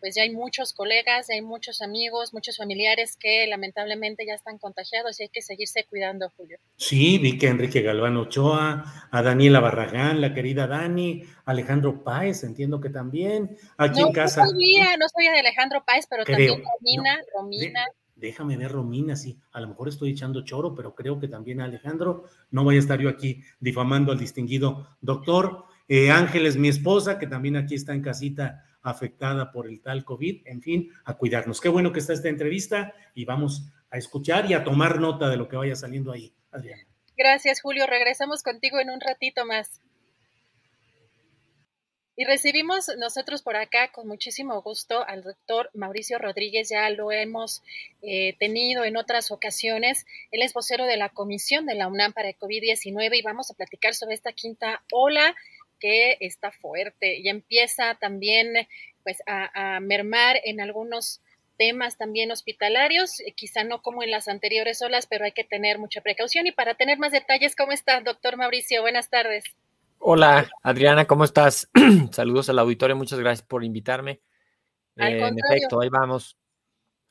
pues 0.00 0.14
ya 0.14 0.22
hay 0.22 0.30
muchos 0.30 0.72
colegas, 0.72 1.26
ya 1.28 1.34
hay 1.34 1.42
muchos 1.42 1.82
amigos, 1.82 2.32
muchos 2.32 2.56
familiares 2.56 3.16
que 3.18 3.46
lamentablemente 3.46 4.24
ya 4.26 4.34
están 4.34 4.58
contagiados 4.58 5.18
y 5.18 5.24
hay 5.24 5.28
que 5.28 5.42
seguirse 5.42 5.84
cuidando, 5.84 6.30
Julio. 6.36 6.58
Sí, 6.76 7.18
vi 7.18 7.38
que 7.38 7.48
Enrique 7.48 7.82
Galván 7.82 8.16
Ochoa, 8.16 9.08
a 9.10 9.22
Daniela 9.22 9.60
Barragán, 9.60 10.20
la 10.20 10.34
querida 10.34 10.66
Dani, 10.66 11.24
Alejandro 11.44 12.04
Páez, 12.04 12.44
entiendo 12.44 12.80
que 12.80 12.90
también, 12.90 13.56
aquí 13.76 14.00
en 14.00 14.12
casa. 14.12 14.42
No 14.42 14.50
sabía, 14.50 14.96
no 14.96 15.08
sabía 15.08 15.32
de 15.32 15.40
Alejandro 15.40 15.84
Páez, 15.84 16.06
pero 16.08 16.24
también 16.24 16.62
Romina, 16.62 17.20
Romina. 17.34 17.84
Déjame 18.18 18.56
ver 18.56 18.72
Romina, 18.72 19.16
sí, 19.16 19.38
a 19.52 19.60
lo 19.60 19.68
mejor 19.68 19.88
estoy 19.88 20.10
echando 20.10 20.44
choro, 20.44 20.74
pero 20.74 20.94
creo 20.94 21.18
que 21.18 21.28
también 21.28 21.60
Alejandro, 21.60 22.24
no 22.50 22.64
vaya 22.64 22.78
a 22.78 22.82
estar 22.82 23.00
yo 23.00 23.08
aquí 23.08 23.42
difamando 23.60 24.12
al 24.12 24.18
distinguido 24.18 24.88
doctor. 25.00 25.64
Eh, 25.88 26.10
Ángeles, 26.10 26.56
mi 26.56 26.68
esposa, 26.68 27.18
que 27.18 27.26
también 27.26 27.56
aquí 27.56 27.74
está 27.74 27.94
en 27.94 28.02
casita 28.02 28.64
afectada 28.82 29.50
por 29.50 29.66
el 29.66 29.80
tal 29.80 30.04
COVID, 30.04 30.46
en 30.46 30.60
fin, 30.60 30.90
a 31.04 31.14
cuidarnos. 31.14 31.60
Qué 31.60 31.68
bueno 31.68 31.92
que 31.92 32.00
está 32.00 32.12
esta 32.12 32.28
entrevista 32.28 32.92
y 33.14 33.24
vamos 33.24 33.70
a 33.90 33.98
escuchar 33.98 34.50
y 34.50 34.54
a 34.54 34.64
tomar 34.64 35.00
nota 35.00 35.28
de 35.28 35.36
lo 35.36 35.48
que 35.48 35.56
vaya 35.56 35.74
saliendo 35.74 36.12
ahí, 36.12 36.34
Adriana. 36.50 36.82
Gracias, 37.16 37.60
Julio. 37.60 37.86
Regresamos 37.86 38.42
contigo 38.42 38.78
en 38.78 38.90
un 38.90 39.00
ratito 39.00 39.44
más. 39.44 39.80
Y 42.18 42.24
recibimos 42.24 42.90
nosotros 42.98 43.42
por 43.42 43.54
acá 43.54 43.92
con 43.92 44.08
muchísimo 44.08 44.60
gusto 44.60 45.06
al 45.06 45.22
doctor 45.22 45.70
Mauricio 45.72 46.18
Rodríguez, 46.18 46.68
ya 46.68 46.90
lo 46.90 47.12
hemos 47.12 47.62
eh, 48.02 48.34
tenido 48.40 48.84
en 48.84 48.96
otras 48.96 49.30
ocasiones. 49.30 50.04
Él 50.32 50.42
es 50.42 50.52
vocero 50.52 50.84
de 50.84 50.96
la 50.96 51.10
Comisión 51.10 51.64
de 51.64 51.76
la 51.76 51.86
UNAM 51.86 52.12
para 52.12 52.30
el 52.30 52.36
COVID-19 52.36 53.16
y 53.16 53.22
vamos 53.22 53.52
a 53.52 53.54
platicar 53.54 53.94
sobre 53.94 54.16
esta 54.16 54.32
quinta 54.32 54.82
ola 54.90 55.36
que 55.78 56.16
está 56.18 56.50
fuerte 56.50 57.18
y 57.18 57.28
empieza 57.28 57.94
también 57.94 58.66
pues 59.04 59.22
a, 59.28 59.78
mermar 59.78 60.40
en 60.42 60.60
algunos 60.60 61.20
temas 61.56 61.98
también 61.98 62.32
hospitalarios, 62.32 63.20
eh, 63.20 63.30
quizá 63.30 63.62
no 63.62 63.80
como 63.80 64.02
en 64.02 64.10
las 64.10 64.26
anteriores 64.26 64.82
olas, 64.82 65.06
pero 65.06 65.24
hay 65.24 65.32
que 65.32 65.44
tener 65.44 65.78
mucha 65.78 66.00
precaución. 66.00 66.48
Y 66.48 66.52
para 66.52 66.74
tener 66.74 66.98
más 66.98 67.12
detalles, 67.12 67.54
¿cómo 67.54 67.70
está, 67.70 68.00
doctor 68.00 68.36
Mauricio? 68.36 68.82
Buenas 68.82 69.08
tardes. 69.08 69.44
Hola, 70.10 70.48
Adriana, 70.62 71.06
¿cómo 71.06 71.24
estás? 71.24 71.68
Saludos 72.12 72.48
al 72.48 72.58
auditorio, 72.58 72.96
muchas 72.96 73.18
gracias 73.18 73.46
por 73.46 73.62
invitarme. 73.62 74.22
en 74.96 75.36
efecto, 75.38 75.82
ahí 75.82 75.90
vamos, 75.90 76.38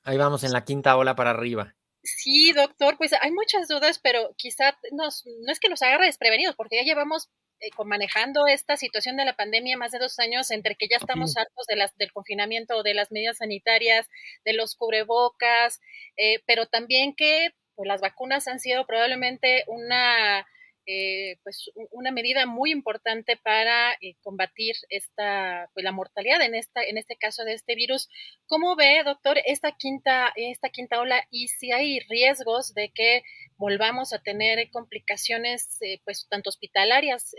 ahí 0.02 0.18
vamos 0.18 0.44
en 0.44 0.52
la 0.52 0.66
quinta 0.66 0.98
ola 0.98 1.16
para 1.16 1.30
arriba. 1.30 1.76
Sí, 2.02 2.54
doctor, 2.54 2.98
pues 2.98 3.14
hay 3.22 3.30
muchas 3.30 3.68
dudas, 3.68 4.00
pero 4.00 4.34
quizá 4.36 4.76
nos, 4.94 5.28
no 5.28 5.52
es 5.52 5.60
que 5.60 5.70
nos 5.70 5.84
agarre 5.84 6.08
desprevenidos, 6.08 6.56
porque 6.56 6.78
ya 6.78 6.82
llevamos 6.82 7.30
eh, 7.60 7.70
manejando 7.86 8.48
esta 8.48 8.78
situación 8.78 9.16
de 9.16 9.26
la 9.26 9.36
pandemia 9.36 9.78
más 9.78 9.92
de 9.92 10.00
dos 10.00 10.18
años, 10.18 10.50
entre 10.50 10.74
que 10.74 10.88
ya 10.90 10.98
estamos 10.98 11.38
hartos 11.38 11.68
de 11.68 11.76
las, 11.76 11.96
del 11.98 12.12
confinamiento, 12.12 12.82
de 12.82 12.96
las 12.96 13.12
medidas 13.12 13.38
sanitarias, 13.38 14.08
de 14.44 14.54
los 14.54 14.74
cubrebocas, 14.74 15.82
eh, 16.16 16.42
pero 16.48 16.66
también 16.66 17.14
que 17.14 17.52
pues, 17.76 17.88
las 17.88 18.02
vacunas 18.02 18.48
han 18.48 18.60
sido 18.60 18.88
probablemente 18.88 19.66
una 19.68 20.48
eh, 20.90 21.38
pues 21.44 21.70
una 21.92 22.12
medida 22.12 22.46
muy 22.46 22.72
importante 22.72 23.36
para 23.36 23.92
eh, 24.00 24.16
combatir 24.22 24.74
esta 24.88 25.70
pues, 25.74 25.84
la 25.84 25.92
mortalidad 25.92 26.42
en 26.42 26.56
esta 26.56 26.82
en 26.82 26.98
este 26.98 27.18
caso 27.18 27.44
de 27.44 27.52
este 27.52 27.76
virus. 27.76 28.08
¿Cómo 28.46 28.78
ve, 28.78 29.02
doctor, 29.04 29.38
esta 29.46 29.74
quinta 29.74 30.32
esta 30.38 30.70
quinta 30.70 31.02
ola 31.02 31.22
y 31.30 31.50
si 31.50 31.74
hay 31.74 32.00
riesgos 32.08 32.74
de 32.74 32.94
que 32.96 33.24
volvamos 33.58 34.14
a 34.14 34.20
tener 34.20 34.70
complicaciones 34.72 35.78
eh, 35.82 36.00
pues 36.06 36.26
tanto 36.30 36.50
hospitalarias 36.50 37.36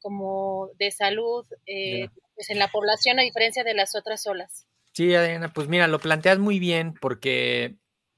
como 0.00 0.70
de 0.78 0.90
salud 0.90 1.44
pues, 1.66 2.48
en 2.48 2.58
la 2.58 2.68
población 2.68 3.18
a 3.18 3.22
diferencia 3.22 3.64
de 3.64 3.74
las 3.74 3.94
otras 3.96 4.26
olas? 4.26 4.66
Sí, 4.94 5.14
Adriana, 5.14 5.52
pues 5.52 5.68
mira, 5.68 5.88
lo 5.88 5.98
planteas 5.98 6.38
muy 6.38 6.58
bien 6.58 6.94
porque 6.94 7.76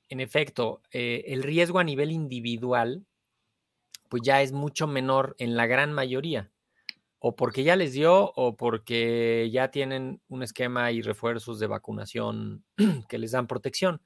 en 0.08 0.20
efecto, 0.20 0.80
el 0.92 1.42
riesgo 1.42 1.80
a 1.80 1.84
nivel 1.84 2.12
individual 2.12 3.04
pues 4.10 4.22
ya 4.24 4.42
es 4.42 4.52
mucho 4.52 4.86
menor 4.86 5.36
en 5.38 5.56
la 5.56 5.66
gran 5.66 5.94
mayoría. 5.94 6.50
O 7.20 7.36
porque 7.36 7.62
ya 7.62 7.76
les 7.76 7.92
dio 7.92 8.32
o 8.34 8.56
porque 8.56 9.48
ya 9.52 9.70
tienen 9.70 10.20
un 10.28 10.42
esquema 10.42 10.90
y 10.90 11.00
refuerzos 11.00 11.60
de 11.60 11.68
vacunación 11.68 12.64
que 13.08 13.18
les 13.18 13.30
dan 13.30 13.46
protección. 13.46 14.02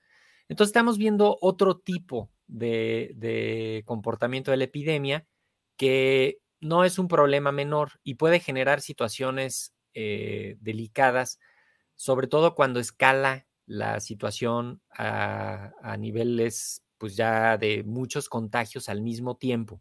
Entonces 0.49 0.71
estamos 0.71 0.99
viendo 0.99 1.39
otro 1.41 1.79
tipo 1.79 2.31
de, 2.47 3.83
comportamiento 3.87 4.51
de 4.51 4.59
la 4.59 4.65
epidemia 4.65 5.27
que 5.77 6.39
no 6.61 6.85
es 6.85 6.99
un 6.99 7.09
problema 7.09 7.51
menor 7.51 7.93
y 8.03 8.15
puede 8.15 8.41
generar 8.41 8.83
situaciones 8.83 9.75
eh, 9.95 10.57
delicadas, 10.61 11.41
sobre 11.95 12.27
todo 12.27 12.55
cuando 12.55 12.79
escala 12.79 13.47
la 13.65 14.01
situación 14.01 14.83
a, 14.91 15.73
a, 15.81 15.97
niveles 15.97 16.85
pues 16.99 17.17
ya 17.17 17.57
de 17.57 17.83
muchos 17.85 18.29
contagios 18.29 18.91
al 18.91 19.01
mismo 19.01 19.37
tiempo. 19.37 19.81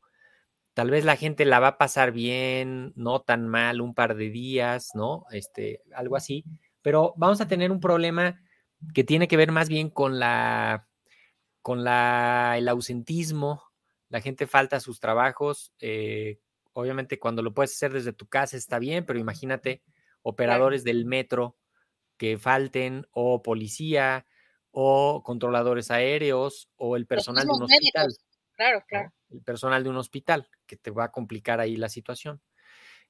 Tal 0.73 0.89
vez 0.89 1.05
la 1.05 1.15
gente 1.15 1.45
la 1.45 1.59
va 1.59 1.67
a 1.69 1.77
pasar 1.77 2.11
bien, 2.11 2.93
no 2.95 3.21
tan 3.21 3.47
mal, 3.47 3.81
un 3.81 3.93
par 3.93 4.15
de 4.15 4.29
días, 4.29 4.91
¿no? 4.95 5.25
Este, 5.31 5.81
algo 5.93 6.15
así. 6.15 6.43
Pero 6.81 7.13
vamos 7.17 7.41
a 7.41 7.47
tener 7.47 7.71
un 7.71 7.79
problema 7.79 8.41
que 8.93 9.03
tiene 9.03 9.27
que 9.27 9.37
ver 9.37 9.51
más 9.51 9.69
bien 9.69 9.89
con 9.89 10.19
la 10.19 10.87
con 11.61 11.85
la, 11.85 12.55
el 12.57 12.67
ausentismo, 12.67 13.63
la 14.09 14.19
gente 14.19 14.47
falta 14.47 14.75
a 14.75 14.81
sus 14.81 14.99
trabajos, 14.99 15.73
eh, 15.79 16.39
obviamente 16.73 17.19
cuando 17.19 17.41
lo 17.41 17.53
puedes 17.53 17.71
hacer 17.71 17.93
desde 17.93 18.11
tu 18.11 18.27
casa 18.27 18.57
está 18.57 18.79
bien, 18.79 19.05
pero 19.05 19.17
imagínate 19.17 19.81
operadores 20.23 20.83
del 20.83 21.05
metro 21.05 21.57
que 22.17 22.37
falten, 22.37 23.07
o 23.11 23.41
policía, 23.41 24.25
o 24.71 25.23
controladores 25.23 25.89
aéreos, 25.89 26.69
o 26.75 26.95
el 26.97 27.07
personal 27.07 27.45
de 27.45 27.53
un 27.53 27.63
hospital. 27.63 28.13
Claro, 28.55 28.83
claro. 28.87 29.13
El 29.33 29.41
personal 29.41 29.83
de 29.83 29.89
un 29.89 29.97
hospital, 29.97 30.47
que 30.65 30.77
te 30.77 30.91
va 30.91 31.05
a 31.05 31.11
complicar 31.11 31.59
ahí 31.59 31.75
la 31.75 31.89
situación. 31.89 32.41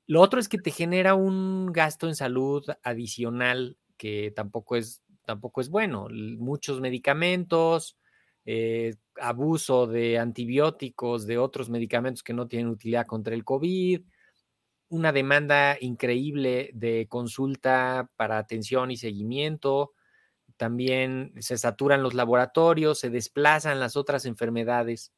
Lo 0.07 0.21
otro 0.21 0.39
es 0.39 0.49
que 0.49 0.57
te 0.57 0.71
genera 0.71 1.15
un 1.15 1.71
gasto 1.71 2.07
en 2.07 2.15
salud 2.15 2.65
adicional 2.83 3.77
que 3.97 4.31
tampoco 4.35 4.75
es 4.75 5.03
tampoco 5.25 5.61
es 5.61 5.69
bueno. 5.69 6.07
Muchos 6.37 6.81
medicamentos, 6.81 7.97
eh, 8.45 8.95
abuso 9.19 9.87
de 9.87 10.19
antibióticos, 10.19 11.25
de 11.25 11.37
otros 11.37 11.69
medicamentos 11.69 12.23
que 12.23 12.33
no 12.33 12.47
tienen 12.47 12.67
utilidad 12.67 13.05
contra 13.05 13.33
el 13.33 13.43
COVID, 13.43 14.01
una 14.89 15.11
demanda 15.11 15.77
increíble 15.79 16.69
de 16.73 17.07
consulta 17.09 18.11
para 18.15 18.37
atención 18.37 18.91
y 18.91 18.97
seguimiento, 18.97 19.93
también 20.57 21.33
se 21.39 21.57
saturan 21.57 22.03
los 22.03 22.13
laboratorios, 22.13 22.99
se 22.99 23.09
desplazan 23.09 23.79
las 23.79 23.95
otras 23.95 24.25
enfermedades 24.25 25.11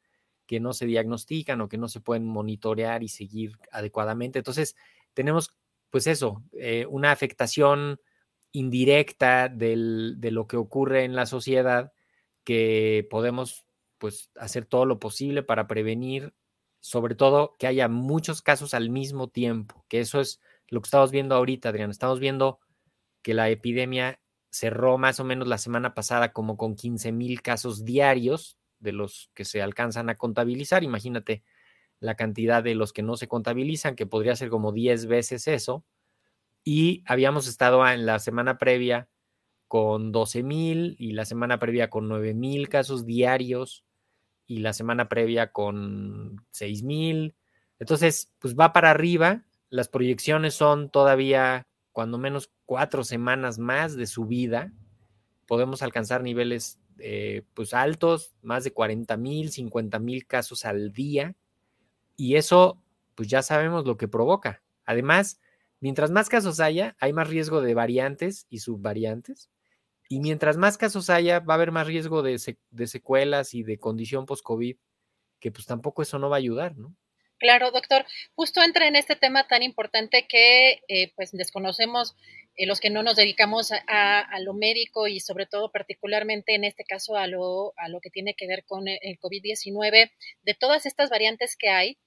que 0.46 0.60
no 0.60 0.74
se 0.74 0.86
diagnostican 0.86 1.62
o 1.62 1.70
que 1.70 1.78
no 1.78 1.88
se 1.88 2.00
pueden 2.00 2.26
monitorear 2.26 3.04
y 3.04 3.10
seguir 3.10 3.58
adecuadamente. 3.72 4.39
Entonces, 4.39 4.76
tenemos, 5.14 5.56
pues 5.89 6.08
eso, 6.08 6.43
eh, 6.54 6.86
una 6.89 7.12
afectación 7.12 8.00
indirecta 8.52 9.50
de 9.50 9.76
lo 10.32 10.48
que 10.48 10.58
ocurre 10.58 11.04
en 11.04 11.16
la 11.16 11.26
sociedad 11.26 11.91
que 12.43 13.08
podemos, 13.10 13.66
pues, 13.98 14.30
hacer 14.36 14.66
todo 14.66 14.86
lo 14.86 15.00
posible 15.00 15.43
para 15.43 15.68
prevenir, 15.68 16.34
sobre 16.80 17.16
todo 17.16 17.56
que 17.60 17.68
haya 17.68 17.88
muchos 17.88 18.41
casos 18.41 18.74
al 18.74 18.89
mismo 18.89 19.28
tiempo, 19.30 19.84
que 19.89 20.00
eso 20.00 20.22
es 20.22 20.39
lo 20.68 20.82
que 20.82 20.88
estamos 20.88 21.12
viendo 21.12 21.36
ahorita, 21.36 21.70
Adrián. 21.70 21.89
Estamos 21.89 22.20
viendo 22.20 22.60
que 23.22 23.34
la 23.34 23.50
epidemia 23.50 24.22
cerró 24.52 24.98
más 24.98 25.20
o 25.20 25.24
menos 25.24 25.48
la 25.48 25.58
semana 25.58 25.93
pasada 25.93 26.32
como 26.32 26.58
con 26.58 26.76
15 26.76 27.12
mil 27.12 27.41
casos 27.41 27.84
diarios 27.84 28.58
de 28.80 28.92
los 28.92 29.32
que 29.34 29.46
se 29.46 29.62
alcanzan 29.62 30.10
a 30.10 30.16
contabilizar. 30.16 30.84
Imagínate 30.84 31.44
la 32.00 32.16
cantidad 32.16 32.64
de 32.64 32.76
los 32.76 32.94
que 32.94 33.04
no 33.04 33.18
se 33.18 33.28
contabilizan, 33.28 33.96
que 33.96 34.06
podría 34.06 34.36
ser 34.36 34.50
como 34.50 34.72
10 34.72 35.08
veces 35.08 35.48
eso. 35.48 35.86
Y 36.64 37.04
habíamos 37.06 37.48
estado 37.48 37.88
en 37.88 38.06
la 38.06 38.20
semana 38.20 38.58
previa 38.58 39.08
con 39.68 40.12
12 40.12 40.44
mil 40.44 40.96
y 41.00 41.14
la 41.14 41.26
semana 41.26 41.60
previa 41.60 41.90
con 41.90 42.08
9 42.08 42.34
mil 42.34 42.70
casos 42.70 43.06
diarios 43.06 43.84
y 44.48 44.60
la 44.60 44.74
semana 44.74 45.10
previa 45.10 45.52
con 45.52 46.46
6 46.52 46.84
mil. 46.84 47.36
Entonces, 47.80 48.34
pues 48.40 48.56
va 48.56 48.74
para 48.74 48.92
arriba. 48.92 49.46
Las 49.70 49.90
proyecciones 49.90 50.54
son 50.54 50.90
todavía 50.90 51.68
cuando 51.96 52.18
menos 52.18 52.52
cuatro 52.66 53.06
semanas 53.06 53.58
más 53.58 53.96
de 53.96 54.06
subida, 54.06 54.74
podemos 55.48 55.82
alcanzar 55.82 56.24
niveles 56.24 56.78
eh, 57.00 57.43
pues 57.54 57.74
altos, 57.74 58.36
más 58.41 58.64
de 58.64 58.72
40 58.72 59.18
mil, 59.18 59.52
50 59.52 60.00
mil 60.00 60.26
casos 60.26 60.66
al 60.66 60.91
día. 60.91 61.36
Y 62.16 62.36
eso, 62.36 62.82
pues 63.16 63.28
ya 63.28 63.41
sabemos 63.41 63.86
lo 63.86 63.98
que 63.98 64.08
provoca. 64.08 64.64
Además, 64.86 65.39
mientras 65.80 66.12
más 66.12 66.30
casos 66.30 66.60
haya, 66.60 66.96
hay 67.00 67.14
más 67.14 67.30
riesgo 67.30 67.62
de 67.62 67.74
variantes 67.74 68.48
y 68.50 68.60
subvariantes. 68.60 69.50
Y 70.08 70.20
mientras 70.20 70.58
más 70.58 70.78
casos 70.78 71.10
haya, 71.10 71.39
va 71.39 71.56
a 71.56 71.58
haber 71.58 71.72
más 71.72 71.88
riesgo 71.88 72.22
de, 72.22 72.39
de 72.70 72.88
secuelas 72.88 73.54
y 73.54 73.64
de 73.64 73.80
condición 73.80 74.26
post-COVID, 74.26 74.78
que 75.39 75.52
pues 75.52 75.66
tampoco 75.66 76.02
eso 76.02 76.20
no 76.20 76.30
va 76.30 76.38
a 76.38 76.39
ayudar, 76.39 76.78
¿no? 76.78 76.96
Claro, 77.38 77.72
doctor. 77.72 78.06
Justo 78.36 78.62
entra 78.62 78.88
en 78.88 78.96
este 78.96 79.16
tema 79.16 79.48
tan 79.48 79.62
importante 79.64 80.26
que 80.28 80.82
eh, 80.88 81.14
pues 81.16 81.32
desconocemos 81.32 82.16
eh, 82.56 82.66
los 82.66 82.80
que 82.80 82.89
no 82.89 83.03
nos 83.03 83.16
dedicamos 83.16 83.72
a, 83.72 84.39
lo 84.39 84.53
médico 84.53 85.08
y 85.08 85.20
sobre 85.20 85.45
todo 85.45 85.72
particularmente 85.72 86.56
en 86.56 86.64
este 86.64 86.84
caso 86.84 87.16
a 87.16 87.28
lo, 87.28 87.74
a 87.78 87.89
lo 87.89 87.99
que 87.99 88.10
tiene 88.10 88.36
que 88.36 88.47
ver 88.47 88.66
con 88.66 88.88
el 88.88 89.20
COVID-19, 89.20 90.12
de 90.43 90.53
todas 90.53 90.86
estas 90.86 91.10
variantes 91.10 91.56
que 91.58 91.70
hay. 91.70 91.97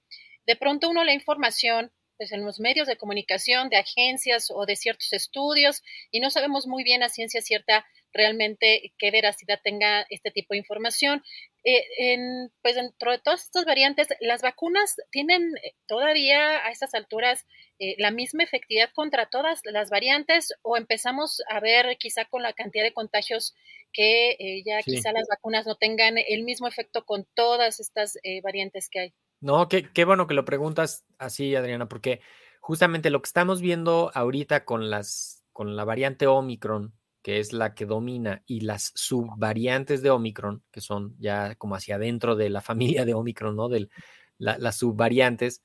De 0.45 0.55
pronto 0.55 0.89
uno 0.89 1.03
la 1.03 1.13
información 1.13 1.91
pues, 2.19 2.33
en 2.33 2.45
los 2.45 2.59
medios 2.59 2.85
de 2.85 2.97
comunicación 2.97 3.69
de 3.69 3.77
agencias 3.77 4.51
o 4.51 4.65
de 4.65 4.75
ciertos 4.75 5.13
estudios 5.13 5.81
y 6.11 6.19
no 6.19 6.29
sabemos 6.29 6.67
muy 6.67 6.83
bien 6.83 7.01
a 7.01 7.07
ciencia 7.07 7.41
cierta 7.41 7.85
realmente 8.11 8.91
qué 8.97 9.09
veracidad 9.09 9.61
tenga 9.63 10.05
este 10.09 10.29
tipo 10.29 10.53
de 10.53 10.57
información. 10.57 11.23
Eh, 11.63 11.81
en, 11.97 12.51
pues 12.61 12.75
dentro 12.75 13.11
de 13.11 13.19
todas 13.19 13.45
estas 13.45 13.63
variantes, 13.63 14.09
las 14.19 14.41
vacunas 14.41 14.97
tienen 15.11 15.55
eh, 15.63 15.75
todavía 15.87 16.65
a 16.65 16.71
estas 16.71 16.93
alturas 16.93 17.45
eh, 17.79 17.95
la 17.99 18.11
misma 18.11 18.43
efectividad 18.43 18.89
contra 18.93 19.29
todas 19.29 19.61
las 19.63 19.89
variantes 19.89 20.53
o 20.61 20.75
empezamos 20.75 21.41
a 21.49 21.61
ver 21.61 21.97
quizá 21.97 22.25
con 22.25 22.43
la 22.43 22.51
cantidad 22.51 22.83
de 22.83 22.93
contagios 22.93 23.55
que 23.93 24.61
ya 24.65 24.83
quizá 24.83 25.13
las 25.13 25.27
vacunas 25.29 25.65
no 25.65 25.75
tengan 25.75 26.17
el 26.17 26.43
mismo 26.43 26.67
efecto 26.67 27.05
con 27.05 27.25
todas 27.33 27.79
estas 27.79 28.19
variantes 28.43 28.87
que 28.89 28.99
hay. 28.99 29.13
No, 29.41 29.67
qué, 29.69 30.05
bueno 30.05 30.27
que 30.27 30.33
lo 30.33 30.45
preguntas 30.45 31.05
así, 31.17 31.55
Adriana, 31.55 31.87
porque 31.87 32.21
justamente 32.59 33.09
lo 33.09 33.21
que 33.21 33.27
estamos 33.27 33.61
viendo 33.61 34.11
ahorita 34.13 34.65
con 34.65 34.89
las 34.89 35.45
con 35.53 35.75
la 35.75 35.83
variante 35.83 36.27
Omicron 36.27 36.93
que 37.21 37.39
es 37.39 37.53
la 37.53 37.73
que 37.73 37.85
domina, 37.85 38.43
y 38.45 38.61
las 38.61 38.91
subvariantes 38.95 40.01
de 40.01 40.09
Omicron, 40.09 40.63
que 40.71 40.81
son 40.81 41.15
ya 41.19 41.55
como 41.55 41.75
hacia 41.75 41.95
adentro 41.95 42.35
de 42.35 42.49
la 42.49 42.61
familia 43.01 43.05
de 43.05 43.13
Omicron, 43.13 43.55
¿no? 43.55 43.69
De 43.69 43.89
las 44.37 44.77
subvariantes, 44.77 45.61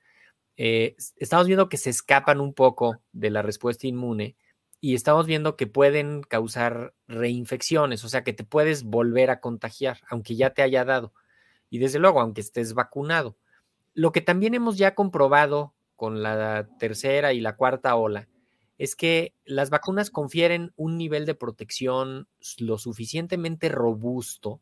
eh, 0.57 0.97
estamos 1.17 1.47
viendo 1.47 1.69
que 1.69 1.77
se 1.77 1.91
escapan 1.91 2.41
un 2.41 2.55
poco 2.55 3.01
de 3.13 3.31
la 3.31 3.43
respuesta 3.43 3.87
inmune 3.87 4.37
y 4.81 4.95
estamos 4.95 5.27
viendo 5.27 5.57
que 5.57 5.67
pueden 5.67 6.23
causar 6.23 6.95
reinfecciones, 7.07 8.05
o 8.05 8.09
sea, 8.09 8.25
que 8.25 8.33
te 8.33 8.45
puedes 8.45 8.85
volver 8.85 9.31
a 9.31 9.41
contagiar, 9.41 10.01
aunque 10.11 10.37
ya 10.37 10.51
te 10.51 10.63
haya 10.63 10.85
dado. 10.85 11.15
Y 11.71 11.79
desde 11.79 11.99
luego, 11.99 12.21
aunque 12.21 12.41
estés 12.41 12.75
vacunado. 12.75 13.37
Lo 13.95 14.13
que 14.13 14.21
también 14.21 14.55
hemos 14.55 14.77
ya 14.77 14.95
comprobado 14.95 15.75
con 15.97 16.23
la 16.23 16.69
tercera 16.79 17.33
y 17.33 17.41
la 17.41 17.57
cuarta 17.57 17.95
ola 17.97 18.29
es 18.77 18.97
que 18.97 19.35
las 19.45 19.71
vacunas 19.71 20.11
confieren 20.11 20.73
un 20.77 20.99
nivel 20.99 21.27
de 21.27 21.35
protección 21.35 22.29
lo 22.59 22.79
suficientemente 22.79 23.69
robusto 23.69 24.61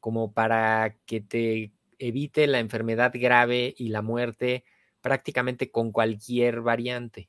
como 0.00 0.32
para 0.32 0.96
que 1.06 1.20
te 1.20 1.72
evite 1.98 2.46
la 2.46 2.58
enfermedad 2.58 3.12
grave 3.14 3.74
y 3.76 3.88
la 3.88 4.02
muerte 4.02 4.64
prácticamente 5.00 5.70
con 5.70 5.92
cualquier 5.92 6.62
variante. 6.62 7.28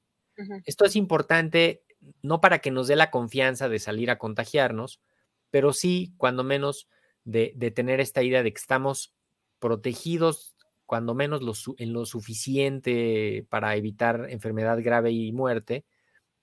Esto 0.66 0.86
es 0.86 0.96
importante 0.96 1.84
no 2.22 2.42
para 2.42 2.60
que 2.60 2.72
nos 2.72 2.88
dé 2.88 2.96
la 2.96 3.12
confianza 3.12 3.70
de 3.70 3.80
salir 3.80 4.10
a 4.12 4.18
contagiarnos, 4.18 5.02
pero 5.50 5.74
sí, 5.74 6.14
cuando 6.18 6.44
menos, 6.44 6.88
de, 7.24 7.50
tener 7.74 8.00
esta 8.00 8.24
idea 8.24 8.44
de 8.44 8.52
que 8.52 8.60
estamos 8.60 9.14
protegidos, 9.60 10.55
cuando 10.86 11.14
menos 11.16 11.42
en 11.78 11.94
lo 11.94 12.06
suficiente 12.06 13.46
para 13.50 13.76
evitar 13.76 14.28
enfermedad 14.30 14.82
grave 14.82 15.12
y 15.12 15.32
muerte, 15.32 15.86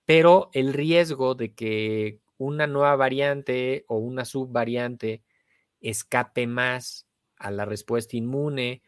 pero 0.04 0.50
el 0.52 0.72
riesgo 0.72 1.34
de 1.34 1.54
que 1.54 2.20
una 2.38 2.66
nueva 2.66 2.96
variante 2.96 3.84
o 3.88 3.98
una 3.98 4.24
subvariante 4.24 5.22
escape 5.80 6.46
más 6.46 7.06
a 7.36 7.50
la 7.50 7.64
respuesta 7.64 8.16
inmune 8.16 8.82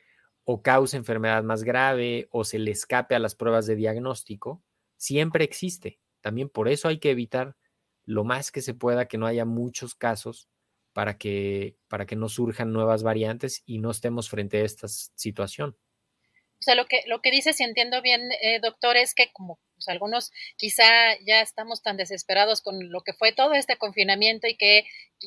o 0.45 0.63
cause 0.63 0.97
enfermedad 0.97 1.43
más 1.43 1.65
grave 1.65 2.29
o 2.31 2.45
se 2.45 2.59
le 2.59 2.71
escape 2.73 3.15
a 3.15 3.19
las 3.19 3.35
pruebas 3.35 3.67
de 3.67 3.77
diagnóstico, 3.77 4.63
siempre 4.97 5.45
existe. 5.45 6.01
También 6.21 6.49
por 6.49 6.69
eso 6.69 6.89
hay 6.89 6.99
que 6.99 7.11
evitar 7.11 7.57
lo 8.05 8.25
más 8.25 8.51
que 8.51 8.61
se 8.61 8.75
pueda 8.75 9.07
que 9.07 9.19
no 9.19 9.27
haya 9.27 9.45
muchos 9.45 9.95
casos 9.95 10.49
para 10.95 11.19
que, 11.19 11.77
para 11.89 12.07
que 12.07 12.17
no 12.17 12.31
surjan 12.31 12.73
nuevas 12.73 13.03
variantes 13.03 13.63
y 13.67 13.79
no 13.79 13.91
estemos 13.91 14.31
frente 14.31 14.63
a 14.63 14.65
esta 14.65 14.89
situación. 14.89 15.77
O 16.55 16.63
sea, 16.65 16.77
lo 16.77 16.87
que, 16.87 17.03
lo 17.07 17.21
que 17.21 17.31
dice, 17.31 17.53
si 17.53 17.63
entiendo 17.63 18.01
bien, 18.01 18.31
eh, 18.41 18.59
doctor, 18.63 18.97
es 18.97 19.15
que 19.15 19.31
como 19.33 19.59
algunos 19.87 20.31
quizá 20.57 20.85
ya 21.27 21.43
estamos 21.43 21.83
tan 21.83 21.99
desesperados 21.99 22.63
con 22.63 22.91
lo 22.91 23.03
que 23.03 23.13
fue 23.13 23.33
todo 23.33 23.53
este 23.53 23.77
confinamiento 23.77 24.47
y 24.47 24.57
que 24.57 24.87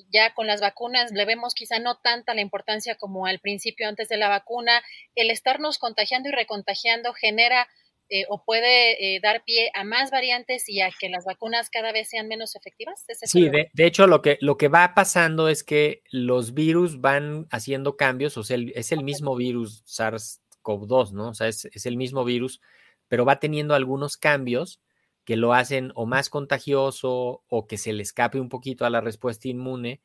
ya 0.10 0.34
con 0.34 0.48
las 0.48 0.62
vacunas 0.62 1.12
le 1.12 1.26
vemos 1.26 1.54
quizá 1.54 1.78
no 1.78 1.98
tanta 1.98 2.34
la 2.34 2.42
importancia 2.42 2.96
como 2.96 3.28
al 3.28 3.40
principio 3.40 3.88
antes 3.88 4.08
de 4.08 4.18
la 4.18 4.30
vacuna. 4.30 4.82
El 5.14 5.30
estarnos 5.30 5.78
contagiando 5.78 6.30
y 6.30 6.32
recontagiando 6.32 7.14
genera 7.14 7.68
eh, 8.10 8.26
o 8.30 8.44
puede 8.44 9.16
eh, 9.16 9.20
dar 9.22 9.44
pie 9.44 9.72
a 9.74 9.84
más 9.84 10.12
variantes 10.12 10.68
y 10.70 10.82
a 10.82 10.90
que 10.98 11.10
las 11.10 11.26
vacunas 11.26 11.70
cada 11.70 11.92
vez 11.92 12.10
sean 12.10 12.28
menos 12.28 12.56
efectivas? 12.56 13.06
sí, 13.24 13.50
de, 13.50 13.70
hecho 13.78 14.08
lo 14.08 14.22
que, 14.22 14.38
lo 14.42 14.58
que 14.58 14.68
va 14.68 14.94
pasando 14.94 15.50
es 15.50 15.64
que 15.64 16.04
los 16.12 16.54
virus 16.54 17.02
van 17.02 17.48
haciendo 17.52 17.98
cambios, 17.98 18.38
o 18.38 18.44
sea, 18.44 18.58
es 18.76 18.92
el 18.92 19.04
mismo 19.04 19.36
virus 19.36 19.84
SARS-CoV-2, 19.86 21.12
¿no? 21.12 21.30
O 21.30 21.34
sea, 21.34 21.48
es, 21.48 21.66
es, 21.66 21.86
el 21.86 21.98
mismo 21.98 22.24
virus, 22.24 22.62
pero 23.08 23.26
va 23.26 23.40
teniendo 23.40 23.76
algunos 23.76 24.18
cambios 24.18 24.82
que 25.28 25.36
lo 25.36 25.54
hacen 25.54 25.92
o 25.96 26.06
más 26.06 26.30
contagioso 26.30 27.44
o 27.50 27.68
que 27.68 27.78
se 27.78 27.92
le 27.92 28.02
escape 28.02 28.40
un 28.40 28.48
poquito 28.48 28.86
a 28.86 28.90
la 28.90 29.02
respuesta 29.02 29.50
inmune. 29.50 30.02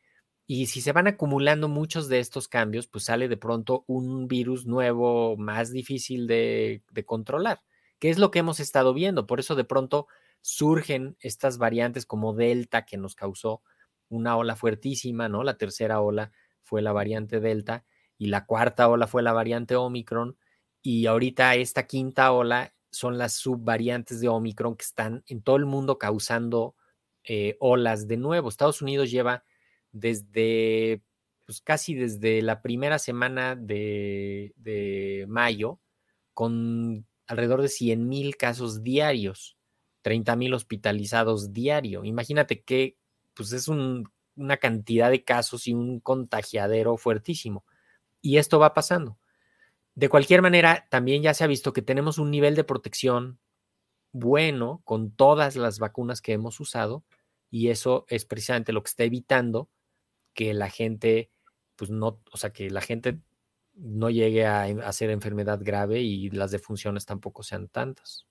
Y 0.49 0.67
si 0.67 0.81
se 0.81 0.91
van 0.91 1.07
acumulando 1.07 1.69
muchos 1.69 2.09
de 2.09 2.19
estos 2.19 2.49
cambios, 2.49 2.89
pues 2.89 3.05
sale 3.05 3.29
de 3.29 3.37
pronto 3.37 3.85
un 3.87 4.27
virus 4.27 4.67
nuevo 4.67 5.37
más 5.37 5.71
difícil 5.71 6.27
de, 6.27 6.83
controlar, 7.07 7.63
que 8.03 8.11
es 8.11 8.19
lo 8.19 8.33
que 8.33 8.41
hemos 8.41 8.59
estado 8.59 8.95
viendo. 8.95 9.29
Por 9.29 9.39
eso 9.39 9.55
de 9.55 9.63
pronto 9.63 10.09
surgen 10.41 11.17
estas 11.21 11.57
variantes 11.57 12.05
como 12.05 12.35
Delta, 12.35 12.85
que 12.85 12.97
nos 12.97 13.15
causó 13.15 13.63
una 14.09 14.37
ola 14.37 14.57
fuertísima, 14.57 15.29
¿no? 15.29 15.45
La 15.45 15.57
tercera 15.57 16.01
ola 16.01 16.33
fue 16.63 16.83
la 16.83 16.91
variante 16.91 17.39
Delta 17.39 17.85
y 18.19 18.27
la 18.27 18.45
cuarta 18.45 18.89
ola 18.89 19.07
fue 19.07 19.23
la 19.23 19.33
variante 19.33 19.77
Omicron. 19.77 20.37
Y 20.83 21.07
ahorita 21.07 21.55
esta 21.55 21.87
quinta 21.87 22.33
ola 22.33 22.75
son 22.91 23.19
las 23.19 23.35
subvariantes 23.35 24.21
de 24.21 24.29
Omicron 24.29 24.75
que 24.75 24.85
están 24.85 25.23
en 25.29 25.41
todo 25.41 25.55
el 25.55 25.67
mundo 25.67 25.97
causando 25.97 26.75
eh, 27.23 27.57
olas 27.61 28.09
de 28.09 28.17
nuevo. 28.17 28.49
Estados 28.49 28.83
Unidos 28.83 29.13
lleva 29.13 29.45
desde, 29.93 31.05
pues 31.47 31.61
casi 31.61 31.95
desde 31.95 32.43
la 32.43 32.63
primera 32.63 32.99
semana 32.99 33.55
de, 33.55 34.55
de 34.57 35.25
mayo, 35.29 35.79
con 36.35 37.07
alrededor 37.33 37.63
de 37.63 37.69
100 37.69 38.09
mil 38.09 38.37
casos 38.37 38.83
diarios, 38.83 39.57
30 40.03 40.37
mil 40.37 40.53
hospitalizados 40.53 41.53
diario. 41.55 42.05
Imagínate 42.05 42.63
que 42.63 42.99
pues 43.33 43.53
es 43.53 43.69
una 43.69 44.57
cantidad 44.59 45.11
de 45.11 45.25
casos 45.25 45.67
y 45.67 45.73
un 45.73 45.99
contagiadero 46.01 46.99
fuertísimo. 46.99 47.65
Y 48.21 48.37
esto 48.37 48.59
va 48.59 48.75
pasando. 48.75 49.19
De 49.95 50.11
cualquier 50.11 50.43
manera, 50.43 50.87
también 50.91 51.23
ya 51.23 51.33
se 51.33 51.43
ha 51.43 51.47
visto 51.47 51.73
que 51.73 51.81
tenemos 51.81 52.19
un 52.19 52.31
nivel 52.31 52.55
de 52.55 52.65
protección 52.65 53.39
bueno 54.13 54.83
con 54.85 55.11
todas 55.11 55.57
las 55.57 55.79
vacunas 55.79 56.21
que 56.21 56.35
hemos 56.35 56.61
usado 56.61 57.03
y 57.51 57.69
eso 57.69 58.05
es 58.09 58.27
precisamente 58.27 58.75
lo 58.75 58.83
que 58.83 58.89
está 58.91 59.05
evitando 59.05 59.71
que 60.35 60.53
la 60.53 60.69
gente, 60.69 61.31
pues 61.77 61.91
no, 61.91 62.21
o 62.31 62.37
sea, 62.37 62.53
que 62.53 62.69
la 62.69 62.83
gente 62.83 63.21
no 63.75 64.11
llegue 64.11 64.47
a, 64.47 64.65
hacer 64.85 65.11
enfermedad 65.11 65.61
grave 65.63 66.01
y 66.01 66.31
las 66.31 66.51
defunciones 66.51 67.07
tampoco 67.07 67.43
sean 67.43 67.69
tantas. 67.69 68.27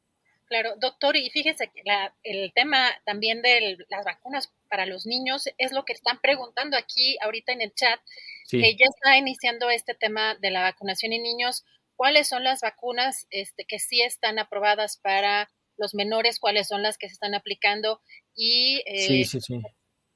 Claro, 0.45 0.73
doctor, 0.77 1.15
y 1.15 1.29
fíjese 1.29 1.71
que 1.73 1.81
el 2.23 2.51
tema 2.53 2.89
también 3.05 3.41
de 3.41 3.77
las 3.89 4.03
vacunas 4.03 4.53
para 4.69 4.85
los 4.85 5.05
niños 5.05 5.45
es 5.57 5.71
lo 5.71 5.85
que 5.85 5.93
están 5.93 6.19
preguntando 6.19 6.75
aquí 6.77 7.17
ahorita 7.21 7.53
en 7.53 7.61
el 7.61 7.73
chat, 7.73 8.01
que 8.49 8.75
ya 8.75 8.85
está 8.85 9.17
iniciando 9.17 9.69
este 9.69 9.95
tema 9.95 10.35
de 10.35 10.51
la 10.51 10.61
vacunación 10.61 11.13
en 11.13 11.23
niños. 11.23 11.63
¿Cuáles 11.95 12.27
son 12.27 12.43
las 12.43 12.59
vacunas 12.59 13.27
este, 13.29 13.63
que 13.65 13.79
sí 13.79 14.01
están 14.01 14.39
aprobadas 14.39 14.97
para 14.97 15.49
los 15.77 15.93
menores? 15.93 16.37
¿Cuáles 16.37 16.67
son 16.67 16.83
las 16.83 16.97
que 16.97 17.07
se 17.07 17.13
están 17.13 17.33
aplicando? 17.33 18.01
Y 18.35 18.83
sí, 19.07 19.23
sí, 19.23 19.39
sí 19.39 19.61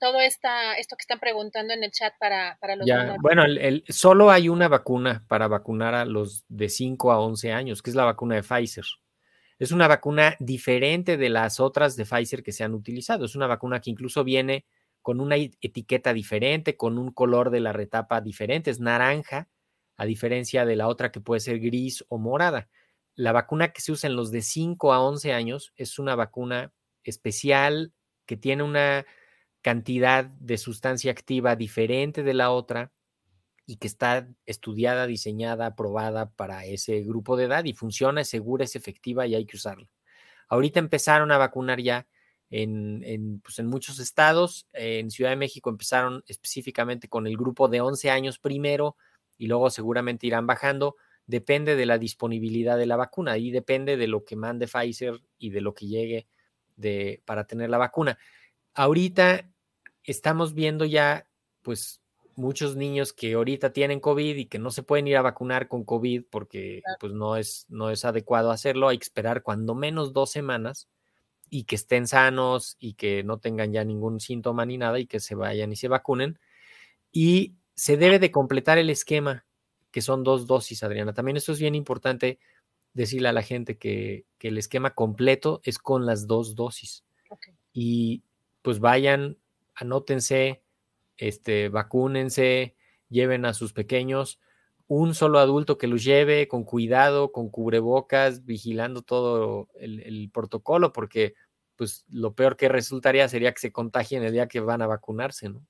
todo 0.05 0.19
esta, 0.19 0.75
esto 0.75 0.95
que 0.95 1.01
están 1.01 1.19
preguntando 1.19 1.73
en 1.73 1.83
el 1.83 1.89
chat 1.89 2.13
para, 2.19 2.59
para 2.61 2.75
los 2.75 2.85
ya, 2.85 3.15
Bueno, 3.21 3.43
el, 3.43 3.83
solo 3.89 4.29
hay 4.29 4.49
una 4.49 4.67
vacuna 4.67 5.25
para 5.27 5.47
vacunar 5.47 5.95
a 5.95 6.05
los 6.05 6.45
de 6.47 6.69
5 6.69 7.11
a 7.11 7.19
11 7.19 7.51
años, 7.51 7.81
que 7.81 7.89
es 7.89 7.95
la 7.95 8.05
vacuna 8.05 8.35
de 8.35 8.43
Pfizer. 8.43 8.85
Es 9.57 9.71
una 9.71 9.87
vacuna 9.87 10.35
diferente 10.39 11.17
de 11.17 11.29
las 11.29 11.59
otras 11.59 11.95
de 11.95 12.05
Pfizer 12.05 12.43
que 12.43 12.51
se 12.51 12.63
han 12.63 12.75
utilizado. 12.75 13.25
Es 13.25 13.35
una 13.35 13.47
vacuna 13.47 13.81
que 13.81 13.89
incluso 13.89 14.23
viene 14.23 14.67
con 15.01 15.19
una 15.19 15.37
etiqueta 15.37 16.13
diferente, 16.13 16.77
con 16.77 16.99
un 16.99 17.11
color 17.11 17.49
de 17.49 17.61
la 17.61 17.73
retapa 17.73 18.21
diferente, 18.21 18.69
es 18.69 18.79
naranja, 18.79 19.49
a 19.97 20.05
diferencia 20.05 20.65
de 20.65 20.75
la 20.75 20.87
otra 20.87 21.11
que 21.11 21.19
puede 21.19 21.39
ser 21.39 21.59
gris 21.59 22.05
o 22.09 22.19
morada. 22.19 22.69
La 23.15 23.31
vacuna 23.31 23.73
que 23.73 23.81
se 23.81 23.91
usa 23.91 24.07
en 24.07 24.15
los 24.15 24.29
de 24.29 24.43
5 24.43 24.93
a 24.93 25.01
11 25.01 25.33
años 25.33 25.73
es 25.77 25.97
una 25.97 26.13
vacuna 26.13 26.73
especial 27.03 27.91
que 28.27 28.37
tiene 28.37 28.61
una 28.61 29.03
cantidad 29.65 30.25
de 30.25 30.59
sustancia 30.59 31.11
activa 31.11 31.55
diferente 31.55 32.21
de 32.21 32.35
la 32.35 32.51
otra 32.51 32.91
y 33.65 33.77
que 33.77 33.87
está 33.87 34.29
estudiada, 34.45 35.07
diseñada, 35.07 35.65
aprobada 35.65 36.29
para 36.29 36.65
ese 36.65 37.01
grupo 37.01 37.35
de 37.35 37.45
edad 37.45 37.65
y 37.65 37.73
funciona, 37.73 38.21
es 38.21 38.29
segura, 38.29 38.63
es 38.63 38.75
efectiva 38.75 39.25
y 39.25 39.33
hay 39.33 39.47
que 39.47 39.57
usarla. 39.57 39.89
Ahorita 40.49 40.77
empezaron 40.77 41.31
a 41.31 41.39
vacunar 41.39 41.81
ya 41.81 42.05
en, 42.51 43.03
en, 43.05 43.39
pues 43.39 43.57
en 43.57 43.65
muchos 43.65 43.97
estados. 43.97 44.67
En 44.71 45.09
Ciudad 45.09 45.31
de 45.31 45.35
México 45.35 45.71
empezaron 45.71 46.23
específicamente 46.27 47.09
con 47.09 47.25
el 47.25 47.35
grupo 47.35 47.67
de 47.67 47.81
11 47.81 48.11
años 48.11 48.37
primero 48.37 48.95
y 49.35 49.47
luego 49.47 49.71
seguramente 49.71 50.27
irán 50.27 50.45
bajando. 50.45 50.95
Depende 51.25 51.75
de 51.75 51.87
la 51.87 51.97
disponibilidad 51.97 52.77
de 52.77 52.85
la 52.85 52.97
vacuna 52.97 53.39
y 53.39 53.49
depende 53.49 53.97
de 53.97 54.07
lo 54.09 54.25
que 54.25 54.35
mande 54.35 54.67
Pfizer 54.67 55.23
y 55.39 55.49
de 55.49 55.61
lo 55.61 55.73
que 55.73 55.87
llegue 55.87 56.27
de, 56.75 57.23
para 57.25 57.47
tener 57.47 57.71
la 57.71 57.79
vacuna. 57.79 58.19
Ahorita 58.75 59.49
estamos 60.05 60.53
viendo 60.53 60.85
ya, 60.85 61.27
pues, 61.61 62.01
muchos 62.35 62.75
niños 62.75 63.13
que 63.13 63.33
ahorita 63.33 63.71
tienen 63.71 63.99
COVID 63.99 64.35
y 64.35 64.45
que 64.45 64.59
no 64.59 64.71
se 64.71 64.83
pueden 64.83 65.07
ir 65.07 65.17
a 65.17 65.21
vacunar 65.21 65.67
con 65.67 65.85
COVID 65.85 66.25
porque 66.29 66.81
pues 66.99 67.13
no 67.13 67.37
es, 67.37 67.65
no 67.69 67.89
es 67.89 68.03
adecuado 68.03 68.51
hacerlo, 68.51 68.89
hay 68.89 68.97
que 68.97 69.05
esperar 69.05 69.41
cuando 69.41 69.73
menos 69.73 70.11
dos 70.11 70.31
semanas 70.31 70.89
y 71.49 71.63
que 71.63 71.75
estén 71.75 72.07
sanos 72.07 72.75
y 72.79 72.95
que 72.95 73.23
no 73.23 73.37
tengan 73.37 73.71
ya 73.71 73.83
ningún 73.83 74.19
síntoma 74.19 74.65
ni 74.65 74.77
nada 74.77 74.99
y 74.99 75.07
que 75.07 75.19
se 75.19 75.35
vayan 75.35 75.71
y 75.71 75.75
se 75.75 75.87
vacunen. 75.87 76.39
Y 77.11 77.55
se 77.75 77.97
debe 77.97 78.19
de 78.19 78.31
completar 78.31 78.77
el 78.77 78.89
esquema, 78.89 79.45
que 79.91 80.01
son 80.01 80.23
dos 80.23 80.47
dosis, 80.47 80.83
Adriana. 80.83 81.13
También 81.13 81.37
esto 81.37 81.51
es 81.51 81.59
bien 81.59 81.75
importante 81.75 82.39
decirle 82.93 83.29
a 83.29 83.33
la 83.33 83.43
gente 83.43 83.77
que, 83.77 84.25
el 84.39 84.57
esquema 84.59 84.93
completo 84.93 85.59
es 85.63 85.79
con 85.79 86.05
las 86.05 86.27
dos 86.27 86.55
dosis. 86.55 87.03
Y 87.73 88.23
pues 88.61 88.79
vayan 88.79 89.37
anótense, 89.75 90.63
este, 91.17 91.69
vacúnense, 91.69 92.75
lleven 93.09 93.45
a 93.45 93.53
sus 93.53 93.73
pequeños, 93.73 94.39
un 94.87 95.15
solo 95.15 95.39
adulto 95.39 95.77
que 95.77 95.87
los 95.87 96.03
lleve 96.03 96.47
con 96.47 96.63
cuidado, 96.63 97.31
con 97.31 97.49
cubrebocas, 97.49 98.45
vigilando 98.45 99.01
todo 99.01 99.69
el, 99.75 100.29
protocolo, 100.31 100.93
porque 100.93 101.33
pues 101.75 102.05
lo 102.09 102.35
peor 102.35 102.55
que 102.55 102.69
resultaría 102.69 103.27
sería 103.27 103.51
que 103.51 103.59
se 103.59 103.71
contagien 103.71 104.23
el 104.23 104.31
día 104.31 104.47
que 104.47 104.59
van 104.59 104.81
a 104.81 104.87
vacunarse, 104.87 105.49
¿no? 105.49 105.65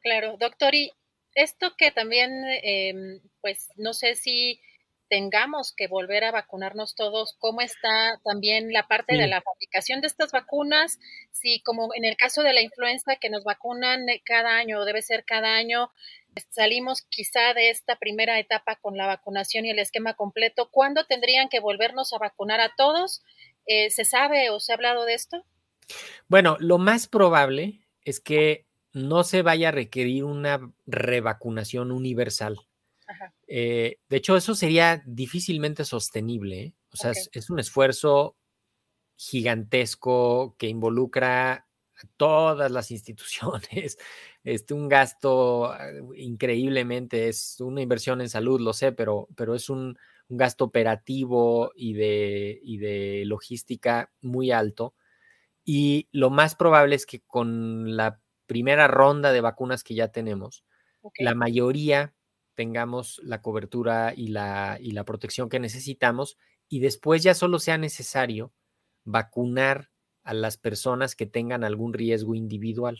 Claro, 0.00 0.36
doctor, 0.38 0.74
y 0.74 0.92
esto 1.34 1.74
que 1.76 1.90
también, 1.92 2.30
em, 2.62 3.20
pues 3.40 3.68
no 3.76 3.94
sé 3.94 4.16
si 4.16 4.60
tengamos 5.10 5.74
que 5.76 5.88
volver 5.88 6.22
a 6.22 6.30
vacunarnos 6.30 6.94
todos, 6.94 7.34
cómo 7.40 7.60
está 7.60 8.18
también 8.24 8.72
la 8.72 8.86
parte 8.86 9.16
de 9.16 9.26
la 9.26 9.42
fabricación 9.42 10.00
de 10.00 10.06
estas 10.06 10.30
vacunas, 10.30 11.00
si 11.32 11.60
como 11.62 11.90
en 11.94 12.04
el 12.04 12.16
caso 12.16 12.42
de 12.42 12.52
la 12.52 12.62
influenza 12.62 13.16
que 13.16 13.28
nos 13.28 13.42
vacunan 13.42 14.06
cada 14.24 14.56
año, 14.56 14.84
debe 14.84 15.02
ser 15.02 15.24
cada 15.24 15.56
año, 15.56 15.90
salimos 16.50 17.02
quizá 17.02 17.52
de 17.54 17.70
esta 17.70 17.96
primera 17.96 18.38
etapa 18.38 18.76
con 18.76 18.96
la 18.96 19.08
vacunación 19.08 19.66
y 19.66 19.70
el 19.70 19.80
esquema 19.80 20.14
completo, 20.14 20.70
¿cuándo 20.70 21.04
tendrían 21.04 21.48
que 21.48 21.58
volvernos 21.58 22.12
a 22.12 22.18
vacunar 22.18 22.60
a 22.60 22.72
todos? 22.76 23.24
Eh, 23.66 23.90
¿Se 23.90 24.04
sabe 24.04 24.50
o 24.50 24.60
se 24.60 24.72
ha 24.72 24.76
hablado 24.76 25.04
de 25.06 25.14
esto? 25.14 25.44
Bueno, 26.28 26.56
lo 26.60 26.78
más 26.78 27.08
probable 27.08 27.80
es 28.04 28.20
que 28.20 28.64
no 28.92 29.24
se 29.24 29.42
vaya 29.42 29.68
a 29.68 29.72
requerir 29.72 30.22
una 30.22 30.72
revacunación 30.86 31.90
universal. 31.90 32.60
Eh, 33.46 33.98
de 34.08 34.16
hecho, 34.16 34.36
eso 34.36 34.54
sería 34.54 35.02
difícilmente 35.06 35.84
sostenible. 35.84 36.60
¿eh? 36.60 36.74
O 36.92 36.96
sea, 36.96 37.12
es, 37.32 37.50
un 37.50 37.58
esfuerzo 37.58 38.36
gigantesco 39.16 40.56
que 40.58 40.68
involucra 40.68 41.52
a 41.52 41.66
todas 42.16 42.70
las 42.70 42.90
instituciones, 42.90 43.98
este, 44.44 44.74
un 44.74 44.88
gasto 44.88 45.66
ah, 45.66 45.90
increíblemente, 46.16 47.28
es 47.28 47.60
una 47.60 47.82
inversión 47.82 48.20
en 48.20 48.28
salud, 48.28 48.60
lo 48.60 48.72
sé, 48.72 48.92
pero, 48.92 49.28
pero 49.36 49.54
es 49.54 49.68
un, 49.68 49.98
gasto 50.32 50.64
operativo 50.64 51.72
y 51.74 51.94
de, 51.94 52.60
y 52.62 52.78
de 52.78 53.24
logística 53.26 54.12
muy 54.20 54.52
alto. 54.52 54.94
Y 55.64 56.08
lo 56.12 56.30
más 56.30 56.54
probable 56.54 56.94
es 56.94 57.04
que 57.04 57.20
con 57.22 57.96
la 57.96 58.20
primera 58.46 58.88
ronda 58.88 59.32
de 59.32 59.40
vacunas 59.40 59.84
que 59.84 59.94
ya 59.94 60.08
tenemos, 60.08 60.64
la 61.18 61.34
mayoría 61.34 62.14
tengamos 62.60 63.22
la 63.24 63.40
cobertura 63.40 64.12
y 64.14 64.26
la, 64.26 64.76
y 64.78 64.90
la 64.90 65.06
protección 65.06 65.48
que 65.48 65.58
necesitamos 65.58 66.36
y 66.68 66.80
después 66.80 67.22
ya 67.22 67.32
solo 67.32 67.58
sea 67.58 67.78
necesario 67.78 68.52
vacunar 69.04 69.88
a 70.24 70.34
las 70.34 70.58
personas 70.58 71.16
que 71.16 71.24
tengan 71.24 71.64
algún 71.64 71.94
riesgo 71.94 72.34
individual. 72.34 72.98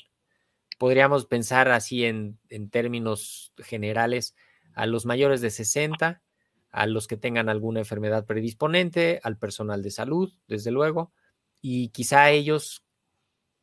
Podríamos 0.79 1.27
pensar 1.27 1.71
así 1.73 2.07
en, 2.07 2.39
en 2.49 2.71
términos 2.71 3.53
generales 3.59 4.35
a 4.73 4.87
los 4.87 5.05
mayores 5.05 5.43
de 5.43 5.51
60, 5.51 6.23
a 6.71 6.87
los 6.87 7.07
que 7.07 7.19
tengan 7.19 7.51
alguna 7.51 7.81
enfermedad 7.81 8.25
predisponente, 8.25 9.21
al 9.23 9.37
personal 9.37 9.83
de 9.83 9.91
salud, 9.91 10.33
desde 10.49 10.71
luego, 10.71 11.13
y 11.61 11.91
quizá 11.91 12.23
a 12.23 12.31
ellos 12.31 12.83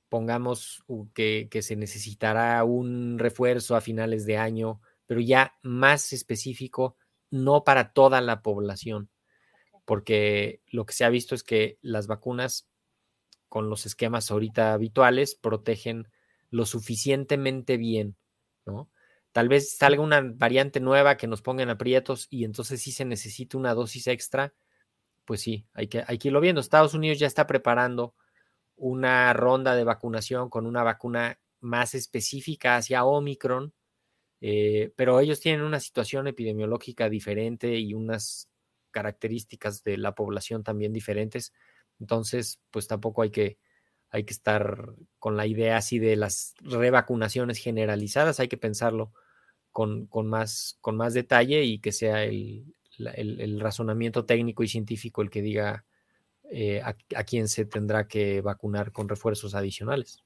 pongamos 0.10 0.84
que, 1.16 1.48
que, 1.50 1.64
se 1.64 1.76
necesitará 1.76 2.64
un 2.66 3.18
refuerzo 3.18 3.76
a 3.76 3.82
finales 3.82 4.28
de 4.28 4.38
año 4.38 4.80
pero 5.08 5.20
ya 5.22 5.55
más 5.64 6.14
específico, 6.14 6.97
no 7.32 7.64
para 7.64 7.93
toda 7.93 8.22
la 8.22 8.41
población, 8.41 9.10
porque 9.86 10.62
lo 10.68 10.86
que 10.86 10.93
se 10.93 11.05
ha 11.05 11.10
visto 11.10 11.34
es 11.34 11.43
que 11.43 11.80
las 11.82 12.08
vacunas 12.08 12.70
con 13.49 13.70
los 13.70 13.86
esquemas 13.86 14.30
ahorita 14.30 14.74
habituales 14.74 15.36
protegen 15.36 16.08
lo 16.49 16.66
suficientemente 16.66 17.78
bien, 17.78 18.16
¿no? 18.66 18.89
Tal 19.32 19.49
vez 19.49 19.78
salga 19.78 20.01
una 20.01 20.22
variante 20.22 20.80
nueva 20.80 21.16
que 21.18 21.28
nos 21.28 21.41
ponga 21.41 21.64
en 21.64 21.70
aprietos 21.70 22.28
y 22.30 22.43
entonces 22.43 22.82
sí 22.82 22.91
se 22.91 23.05
necesita 23.05 23.58
una 23.58 23.74
dosis 23.74 24.08
extra, 24.08 24.53
pues 25.26 25.41
sí, 25.41 25.68
hay 25.74 25.88
que, 25.88 26.03
hay 26.08 26.18
que 26.18 26.30
irlo 26.30 26.41
viendo. 26.41 26.60
Estados 26.60 26.93
Unidos 26.93 27.20
ya 27.20 27.28
está 27.28 27.45
preparando 27.45 28.16
una 28.76 29.34
ronda 29.34 29.76
de 29.76 29.84
vacunación 29.84 30.49
con 30.49 30.66
una 30.66 30.84
vacuna 30.84 31.39
más 31.60 31.93
específica 31.95 32.78
hacia 32.78 33.05
Omicron, 33.05 33.74
eh, 34.41 34.91
pero 34.95 35.19
ellos 35.19 35.39
tienen 35.39 35.61
una 35.61 35.79
situación 35.79 36.27
epidemiológica 36.27 37.09
diferente 37.09 37.77
y 37.77 37.93
unas 37.93 38.49
características 38.91 39.83
de 39.83 39.97
la 39.97 40.15
población 40.15 40.63
también 40.63 40.93
diferentes. 40.93 41.53
Entonces, 41.99 42.59
pues 42.71 42.88
tampoco 42.88 43.21
hay 43.21 43.31
que, 43.31 43.57
hay 44.09 44.23
que 44.23 44.33
estar 44.33 44.93
con 45.19 45.38
la 45.38 45.47
idea 45.47 45.77
así 45.77 45.99
de 45.99 46.15
las 46.15 46.53
revacunaciones 46.61 47.57
generalizadas, 47.57 48.39
hay 48.39 48.47
que 48.47 48.57
pensarlo 48.57 49.13
con, 49.71 50.07
más, 50.27 50.77
con 50.81 50.97
más 50.97 51.13
detalle 51.13 51.63
y 51.63 51.79
que 51.79 51.91
sea 51.91 52.23
el, 52.23 52.73
razonamiento 53.59 54.25
técnico 54.25 54.63
y 54.63 54.67
científico 54.67 55.21
el 55.21 55.29
que 55.29 55.43
diga 55.43 55.85
eh, 56.49 56.81
a, 56.81 57.23
quién 57.23 57.47
se 57.47 57.65
tendrá 57.65 58.07
que 58.07 58.41
vacunar 58.41 58.91
con 58.91 59.07
refuerzos 59.07 59.53
adicionales. 59.53 60.23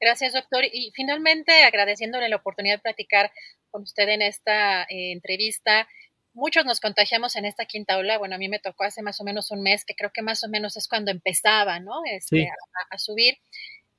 Gracias, 0.00 0.32
doctor. 0.32 0.64
Y 0.64 0.92
finalmente, 0.94 1.64
agradeciéndole 1.64 2.28
la 2.28 2.36
oportunidad 2.36 2.76
de 2.76 2.82
platicar 2.82 3.32
con 3.70 3.82
usted 3.82 4.08
en 4.08 4.22
esta 4.22 4.82
eh, 4.84 5.12
entrevista. 5.12 5.88
Muchos 6.34 6.64
nos 6.64 6.80
contagiamos 6.80 7.34
en 7.36 7.44
esta 7.44 7.64
quinta 7.64 7.98
ola. 7.98 8.18
Bueno, 8.18 8.36
a 8.36 8.38
mí 8.38 8.48
me 8.48 8.60
tocó 8.60 8.84
hace 8.84 9.02
más 9.02 9.20
o 9.20 9.24
menos 9.24 9.50
un 9.50 9.62
mes, 9.62 9.84
que 9.84 9.94
creo 9.94 10.12
que 10.12 10.22
más 10.22 10.44
o 10.44 10.48
menos 10.48 10.76
es 10.76 10.86
cuando 10.86 11.10
empezaba, 11.10 11.80
¿no? 11.80 12.02
Este, 12.10 12.48
a, 12.90 12.98
subir. 12.98 13.38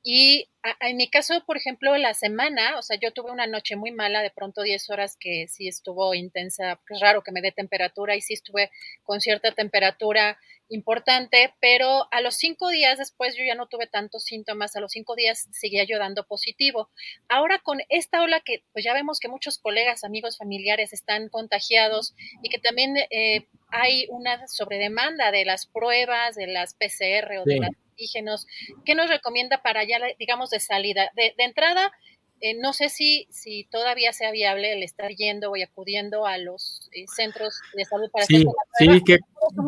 Y 0.03 0.49
en 0.79 0.97
mi 0.97 1.09
caso, 1.09 1.43
por 1.45 1.57
ejemplo, 1.57 1.95
la 1.97 2.13
semana, 2.13 2.77
o 2.77 2.81
sea, 2.81 2.97
yo 2.99 3.11
tuve 3.11 3.31
una 3.31 3.47
noche 3.47 3.75
muy 3.75 3.91
mala, 3.91 4.21
de 4.21 4.31
pronto 4.31 4.61
10 4.61 4.89
horas 4.89 5.17
que 5.19 5.47
sí 5.47 5.67
estuvo 5.67 6.13
intensa, 6.13 6.79
es 6.89 6.99
raro 6.99 7.21
que 7.21 7.31
me 7.31 7.41
dé 7.41 7.51
temperatura 7.51 8.15
y 8.15 8.21
sí 8.21 8.33
estuve 8.33 8.71
con 9.03 9.19
cierta 9.19 9.51
temperatura 9.51 10.37
importante, 10.69 11.53
pero 11.59 12.07
a 12.11 12.21
los 12.21 12.35
cinco 12.35 12.69
días 12.69 12.97
después 12.97 13.35
yo 13.35 13.43
ya 13.43 13.55
no 13.55 13.67
tuve 13.67 13.87
tantos 13.87 14.23
síntomas, 14.23 14.75
a 14.75 14.79
los 14.79 14.91
cinco 14.91 15.15
días 15.15 15.47
seguía 15.51 15.83
yo 15.83 15.97
dando 15.97 16.25
positivo. 16.25 16.89
Ahora 17.27 17.59
con 17.59 17.79
esta 17.89 18.21
ola 18.21 18.39
que 18.39 18.63
pues 18.71 18.85
ya 18.85 18.93
vemos 18.93 19.19
que 19.19 19.27
muchos 19.27 19.57
colegas, 19.57 20.03
amigos, 20.03 20.37
familiares 20.37 20.93
están 20.93 21.29
contagiados 21.29 22.15
y 22.43 22.49
que 22.49 22.59
también 22.59 22.97
eh, 23.09 23.47
hay 23.69 24.05
una 24.09 24.47
sobredemanda 24.47 25.31
de 25.31 25.45
las 25.45 25.65
pruebas, 25.65 26.35
de 26.35 26.47
las 26.47 26.75
PCR 26.75 27.39
o 27.39 27.45
de 27.45 27.59
las 27.59 27.71
antígenos, 27.99 28.47
¿qué 28.85 28.95
nos 28.95 29.09
recomienda 29.09 29.61
para 29.61 29.83
ya, 29.83 29.99
digamos, 30.17 30.49
de 30.49 30.59
salida? 30.59 31.11
De, 31.15 31.33
entrada, 31.37 31.91
eh, 32.39 32.55
no 32.55 32.71
sé 32.73 32.89
si, 32.89 33.27
si 33.29 33.65
todavía 33.65 34.13
sea 34.13 34.31
viable 34.31 34.73
el 34.73 34.83
estar 34.83 35.11
yendo 35.11 35.55
y 35.55 35.63
acudiendo 35.63 36.25
a 36.25 36.37
los 36.37 36.89
eh, 36.93 37.05
centros 37.13 37.59
de 37.73 37.83
salud 37.85 38.09
para 38.11 38.25
sí, 38.25 38.35
hacer 38.35 38.87
la 38.87 38.93
Sí, 38.93 39.03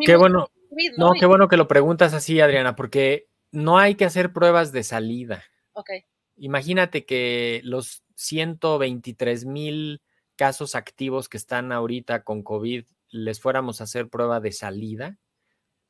qué, 0.06 0.16
bueno. 0.16 0.48
¿no? 0.96 1.12
qué 1.12 1.26
bueno 1.26 1.48
que 1.48 1.58
lo 1.58 1.68
preguntas 1.68 2.14
así, 2.14 2.40
Adriana, 2.40 2.74
porque 2.74 3.28
no 3.50 3.78
hay 3.78 3.94
que 3.96 4.06
hacer 4.06 4.32
pruebas 4.32 4.72
de 4.72 4.82
salida. 4.82 5.44
Ok. 5.74 5.90
Imagínate 6.36 7.04
que 7.04 7.60
los 7.64 8.02
123 8.16 9.44
mil 9.44 10.00
casos 10.36 10.74
activos 10.74 11.28
que 11.28 11.36
están 11.36 11.70
ahorita 11.72 12.24
con 12.24 12.42
COVID 12.42 12.84
les 13.10 13.40
fuéramos 13.40 13.80
a 13.80 13.84
hacer 13.84 14.08
prueba 14.08 14.40
de 14.40 14.52
salida, 14.52 15.18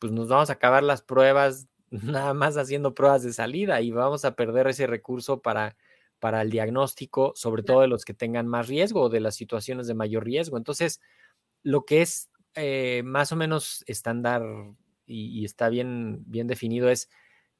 pues 0.01 0.13
nos 0.13 0.27
vamos 0.27 0.51
a 0.51 0.55
acabar 0.55 0.83
las 0.83 1.01
pruebas 1.01 1.69
nada 1.93 2.33
más 2.35 2.57
haciendo 2.57 2.95
pruebas 2.95 3.23
de 3.23 3.33
salida 3.33 3.81
y 3.81 3.91
vamos 3.91 4.25
a 4.25 4.35
perder 4.35 4.67
ese 4.67 4.87
recurso 4.87 5.43
para, 5.43 5.77
para 6.19 6.43
el 6.43 6.51
diagnóstico, 6.51 7.33
sobre 7.37 7.63
todo 7.63 7.83
de 7.83 7.89
los 7.89 8.05
que 8.05 8.15
tengan 8.15 8.47
más 8.47 8.69
riesgo 8.69 9.03
o 9.03 9.09
de 9.09 9.21
las 9.21 9.37
situaciones 9.37 9.87
de 9.87 9.95
mayor 9.95 10.25
riesgo. 10.25 10.57
Entonces, 10.57 11.01
lo 11.63 11.85
que 11.85 12.03
es 12.03 12.31
eh, 12.55 13.03
más 13.05 13.33
o 13.33 13.37
menos 13.37 13.85
estándar 13.87 14.43
y, 15.07 15.41
y, 15.41 15.45
está 15.45 15.69
bien, 15.69 16.25
bien 16.27 16.47
definido 16.47 16.89
es, 16.89 17.11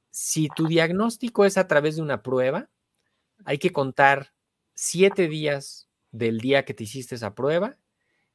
si 0.09 0.47
tu 0.55 0.67
diagnóstico 0.67 1.45
es 1.45 1.57
a 1.57 1.67
través 1.67 1.95
de 1.95 2.01
una 2.01 2.23
prueba, 2.23 2.69
hay 3.45 3.57
que 3.57 3.71
contar 3.71 4.33
siete 4.73 5.27
días 5.27 5.89
del 6.11 6.39
día 6.39 6.65
que 6.65 6.73
te 6.73 6.83
hiciste 6.83 7.15
esa 7.15 7.35
prueba 7.35 7.77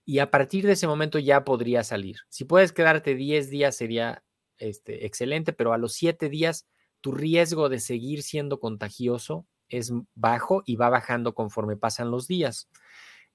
y 0.05 0.21
a 0.21 0.31
partir 0.31 0.67
de 0.67 0.73
ese 0.73 0.87
momento 0.87 1.19
ya 1.19 1.45
podría 1.45 1.85
salir. 1.85 2.21
Si 2.29 2.45
puedes 2.45 2.73
quedarte 2.73 3.15
10 3.15 3.51
días 3.51 3.77
sería 3.77 4.25
este, 4.59 5.07
excelente, 5.07 5.53
pero 5.53 5.73
a 5.73 5.79
los 5.79 5.93
7 5.95 6.29
días 6.29 6.67
tu 7.01 7.13
riesgo 7.13 7.69
de 7.69 7.81
seguir 7.81 8.23
siendo 8.23 8.61
contagioso 8.61 9.47
es 9.69 9.93
bajo 10.15 10.63
y 10.67 10.77
va 10.77 10.89
bajando 10.89 11.35
conforme 11.35 11.77
pasan 11.77 12.11
los 12.11 12.27
días. 12.27 12.69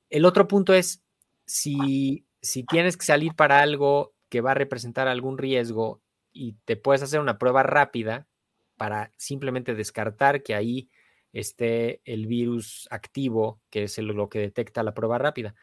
El 0.09 0.25
otro 0.25 0.47
punto 0.47 0.73
es, 0.73 1.03
si, 1.45 2.25
si 2.41 2.63
tienes 2.63 2.97
que 2.97 3.05
salir 3.05 3.35
para 3.35 3.61
algo 3.61 4.13
que 4.29 4.41
va 4.41 4.51
a 4.51 4.55
representar 4.55 5.07
algún 5.07 5.37
riesgo 5.37 6.01
y 6.31 6.53
te 6.65 6.75
puedes 6.75 7.03
hacer 7.03 7.19
una 7.19 7.37
prueba 7.37 7.63
rápida 7.63 8.27
para 8.77 9.11
simplemente 9.17 9.75
descartar 9.75 10.43
que 10.43 10.55
ahí 10.55 10.89
esté 11.31 12.01
el 12.05 12.27
virus 12.27 12.87
activo, 12.91 13.61
que 13.69 13.83
es 13.83 13.97
lo 13.97 14.29
que 14.29 14.39
detecta 14.39 14.83
la 14.83 14.93
prueba 14.93 15.17
rápida. 15.17 15.55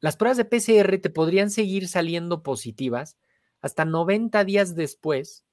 Las 0.00 0.16
pruebas 0.16 0.36
de 0.36 0.44
PCR 0.44 0.98
te 0.98 1.10
podrían 1.10 1.50
seguir 1.50 1.88
saliendo 1.88 2.42
positivas 2.42 3.16
hasta 3.66 3.84
90 3.84 4.44
días 4.44 4.74
después 4.74 5.44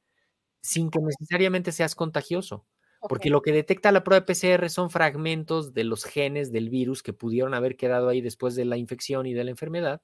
sin 0.61 0.89
que 0.89 0.99
necesariamente 0.99 1.71
seas 1.71 1.95
contagioso. 1.95 2.65
Porque 3.09 3.29
lo 3.29 3.41
que 3.41 3.51
detecta 3.51 3.91
la 3.91 4.05
prueba 4.05 4.21
de 4.25 4.33
PCR 4.33 4.69
son 4.69 4.89
fragmentos 4.89 5.73
de 5.73 5.83
los 5.83 6.05
genes 6.05 6.53
del 6.53 6.69
virus 6.69 7.03
que 7.03 7.11
pudieron 7.11 7.53
haber 7.53 7.75
quedado 7.75 8.07
ahí 8.07 8.21
después 8.21 8.55
de 8.55 8.63
la 8.63 8.77
infección 8.77 9.25
y 9.25 9.33
de 9.33 9.43
la 9.43 9.51
enfermedad 9.51 10.01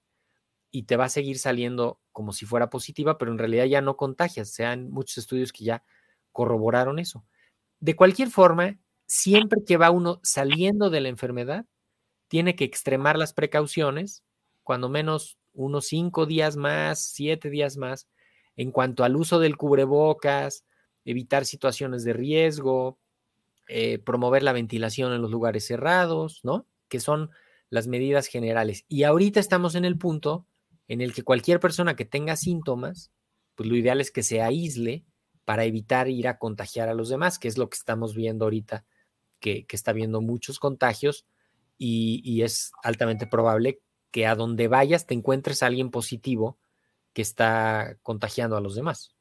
y 0.70 0.84
te 0.84 0.98
va 0.98 1.06
a 1.06 1.10
seguir 1.10 1.40
saliendo 1.40 2.02
como 2.12 2.34
si 2.34 2.46
fuera 2.46 2.70
positiva, 2.70 3.18
pero 3.18 3.32
en 3.32 3.38
realidad 3.38 3.66
ya 3.66 3.82
no 3.82 3.96
contagias. 3.96 4.50
Se 4.50 4.66
han 4.66 4.92
muchos 4.92 5.18
estudios 5.18 5.54
que 5.54 5.64
ya 5.64 5.84
corroboraron 6.34 7.00
eso. 7.00 7.26
De 7.80 7.96
cualquier 7.96 8.30
forma, 8.30 8.78
siempre 9.06 9.62
que 9.66 9.78
va 9.78 9.92
uno 9.92 10.20
saliendo 10.22 10.90
de 10.90 11.00
la 11.00 11.08
enfermedad, 11.08 11.66
tiene 12.28 12.58
que 12.58 12.66
extremar 12.66 13.18
las 13.18 13.34
precauciones 13.34 14.24
cuando 14.64 14.90
menos 14.90 15.39
unos 15.60 15.88
cinco 15.88 16.26
días 16.26 16.56
más, 16.56 17.00
siete 17.00 17.50
días 17.50 17.76
más, 17.76 18.08
en 18.56 18.72
cuanto 18.72 19.04
al 19.04 19.16
uso 19.16 19.40
del 19.40 19.58
cubrebocas, 19.58 20.64
evitar 21.04 21.46
situaciones 21.46 22.04
de 22.04 22.14
riesgo, 22.14 22.98
eh, 23.68 24.00
promover 24.00 24.42
la 24.42 24.54
ventilación 24.54 25.12
en 25.14 25.22
los 25.22 25.32
lugares 25.32 25.66
cerrados, 25.66 26.40
¿no? 26.44 26.66
Que 26.88 27.00
son 27.00 27.30
las 27.70 27.88
medidas 27.88 28.28
generales. 28.28 28.86
Y 28.88 29.04
ahorita 29.04 29.40
estamos 29.40 29.76
en 29.76 29.86
el 29.86 29.98
punto 29.98 30.46
en 30.88 31.02
el 31.02 31.14
que 31.14 31.24
cualquier 31.24 31.60
persona 31.60 31.96
que 31.96 32.06
tenga 32.06 32.36
síntomas, 32.36 33.12
pues 33.56 33.68
lo 33.68 33.76
ideal 33.76 34.00
es 34.00 34.12
que 34.12 34.24
se 34.24 34.42
aísle 34.42 35.04
para 35.44 35.66
evitar 35.66 36.08
ir 36.08 36.28
a 36.30 36.38
contagiar 36.38 36.88
a 36.88 36.94
los 36.94 37.10
demás, 37.10 37.38
que 37.38 37.50
es 37.50 37.58
lo 37.58 37.70
que 37.70 37.76
estamos 37.76 38.16
viendo 38.16 38.46
ahorita, 38.46 38.86
que, 39.40 39.66
está 39.70 39.92
viendo 39.92 40.22
muchos 40.22 40.58
contagios 40.58 41.26
y, 41.78 42.22
y 42.24 42.44
es 42.44 42.72
altamente 42.82 43.28
probable 43.28 43.82
que 44.12 44.26
a 44.26 44.36
donde 44.36 44.68
vayas 44.68 45.06
te 45.06 45.14
encuentres 45.14 45.64
a 45.64 45.68
alguien 45.68 45.92
positivo 45.92 46.58
que 47.14 47.22
está 47.22 47.98
contagiando 48.02 48.58
a 48.58 48.62
los 48.62 48.76
demás. 48.76 49.16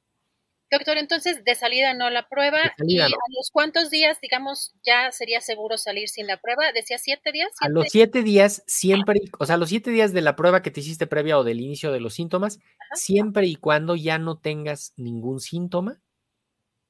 Doctor, 0.71 0.99
entonces 0.99 1.45
de 1.45 1.55
salida 1.55 1.95
no 1.95 2.11
la 2.11 2.29
prueba 2.29 2.59
y 2.87 2.99
a 2.99 3.09
los 3.09 3.51
cuántos 3.51 3.89
días, 3.89 4.21
digamos, 4.21 4.75
ya 4.85 5.11
sería 5.13 5.41
seguro 5.41 5.79
salir 5.79 6.11
sin 6.11 6.27
la 6.27 6.37
prueba. 6.37 6.73
Decía 6.73 6.99
siete 6.99 7.33
días. 7.33 7.49
A 7.61 7.71
los 7.71 7.87
siete 7.89 8.23
días 8.23 8.63
siempre, 8.67 9.21
o 9.39 9.47
sea, 9.47 9.55
a 9.55 9.59
los 9.59 9.71
siete 9.71 9.91
días 9.91 10.13
de 10.13 10.21
la 10.21 10.37
prueba 10.37 10.61
que 10.61 10.71
te 10.71 10.81
hiciste 10.81 11.07
previa 11.07 11.39
o 11.39 11.45
del 11.45 11.61
inicio 11.61 11.91
de 11.91 12.01
los 12.01 12.13
síntomas, 12.13 12.59
siempre 12.93 13.47
y 13.47 13.57
cuando 13.57 13.97
ya 13.97 14.19
no 14.19 14.39
tengas 14.39 14.93
ningún 14.97 15.41
síntoma 15.41 16.03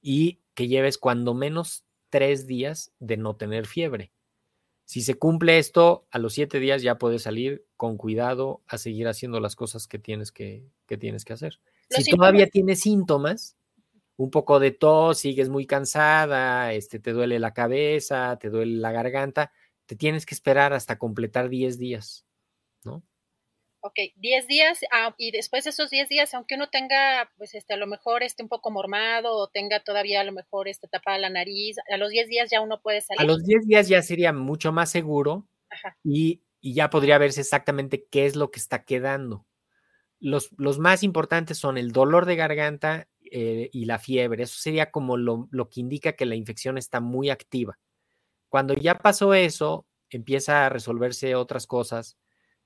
y 0.01 0.41
que 0.55 0.67
lleves 0.67 0.99
cuando 0.99 1.35
menos 1.35 1.85
tres 2.11 2.49
días 2.49 2.93
de 2.99 3.17
no 3.17 3.37
tener 3.37 3.67
fiebre. 3.67 4.13
Si 4.89 5.03
se 5.03 5.19
cumple 5.19 5.59
esto, 5.59 6.07
a 6.11 6.19
los 6.19 6.33
siete 6.33 6.61
días 6.61 6.81
ya 6.81 6.97
puedes 6.97 7.21
salir 7.21 7.67
con 7.77 7.99
cuidado 7.99 8.63
a 8.67 8.79
seguir 8.79 9.07
haciendo 9.07 9.39
las 9.39 9.55
cosas 9.55 9.87
que 9.87 9.99
tienes 9.99 10.33
que, 10.33 10.65
tienes 10.99 11.27
que 11.27 11.35
hacer. 11.35 11.61
si 11.91 12.11
todavía 12.11 12.47
tienes 12.47 12.81
síntomas, 12.81 13.59
un 14.17 14.31
poco 14.31 14.59
de 14.59 14.71
tos, 14.71 15.19
sigues 15.19 15.51
muy 15.51 15.67
cansada, 15.67 16.73
este, 16.73 17.01
te 17.01 17.13
duele 17.13 17.39
la 17.39 17.53
cabeza, 17.53 18.39
te 18.39 18.49
duele 18.49 18.79
la 18.79 18.91
garganta, 18.91 19.53
te 19.85 19.95
tienes 19.95 20.25
que 20.25 20.35
esperar 20.35 20.73
hasta 20.73 20.97
completar 20.97 21.51
10 21.51 21.79
días, 21.79 22.25
¿no? 22.83 23.03
Ok, 23.81 23.95
10 24.17 24.49
días 24.49 24.81
ah, 24.93 25.15
y 25.19 25.31
después 25.31 25.63
de 25.65 25.71
esos 25.71 25.91
10 25.91 26.09
días, 26.09 26.35
aunque 26.35 26.57
uno 26.57 26.69
tenga, 26.69 27.31
pues, 27.37 27.55
este, 27.55 27.75
a 27.75 27.77
lo 27.77 27.87
mejor 27.87 28.25
esté 28.25 28.43
un 28.43 28.49
poco 28.49 28.73
mormado 28.73 29.37
o 29.37 29.49
tenga 29.49 29.81
todavía 29.85 30.21
a 30.21 30.25
lo 30.25 30.33
mejor 30.33 30.67
este, 30.67 30.89
tapada 30.89 31.19
la 31.19 31.31
nariz, 31.31 31.77
a 31.93 31.97
los 31.97 32.11
10 32.11 32.29
días 32.29 32.51
ya 32.51 32.61
uno 32.61 32.81
puede 32.81 33.03
salir. 33.03 33.21
A 33.21 33.25
los 33.25 33.45
10 33.45 33.67
días 33.67 33.89
ya 33.89 34.03
sería 34.03 34.33
mucho 34.33 34.73
más 34.73 34.91
seguro 34.91 35.47
y, 36.03 36.43
ya 36.61 36.91
podría 36.91 37.19
verse 37.19 37.41
exactamente 37.41 38.05
qué 38.11 38.27
es 38.27 38.35
lo 38.35 38.51
que 38.51 38.59
está 38.59 38.85
quedando. 38.85 39.47
Los, 40.19 40.51
los 40.59 40.81
más 40.81 41.05
importantes 41.05 41.57
son 41.57 41.79
el 41.79 41.93
dolor 41.93 42.27
de 42.27 42.35
garganta 42.35 43.09
eh, 43.31 43.71
y 43.73 43.85
la 43.85 44.01
fiebre. 44.01 44.43
Eso 44.43 44.59
sería 44.59 44.91
como 44.91 45.17
lo, 45.17 45.47
lo 45.53 45.71
que 45.71 45.79
indica 45.79 46.15
que 46.15 46.27
la 46.27 46.35
infección 46.35 46.77
está 46.77 46.99
muy 46.99 47.31
activa. 47.31 47.79
Cuando 48.49 48.75
ya 48.75 48.97
pasó 48.97 49.35
eso, 49.35 49.87
empieza 50.11 50.67
a 50.67 50.69
resolverse 50.69 51.37
otras 51.37 51.69
cosas 51.69 52.19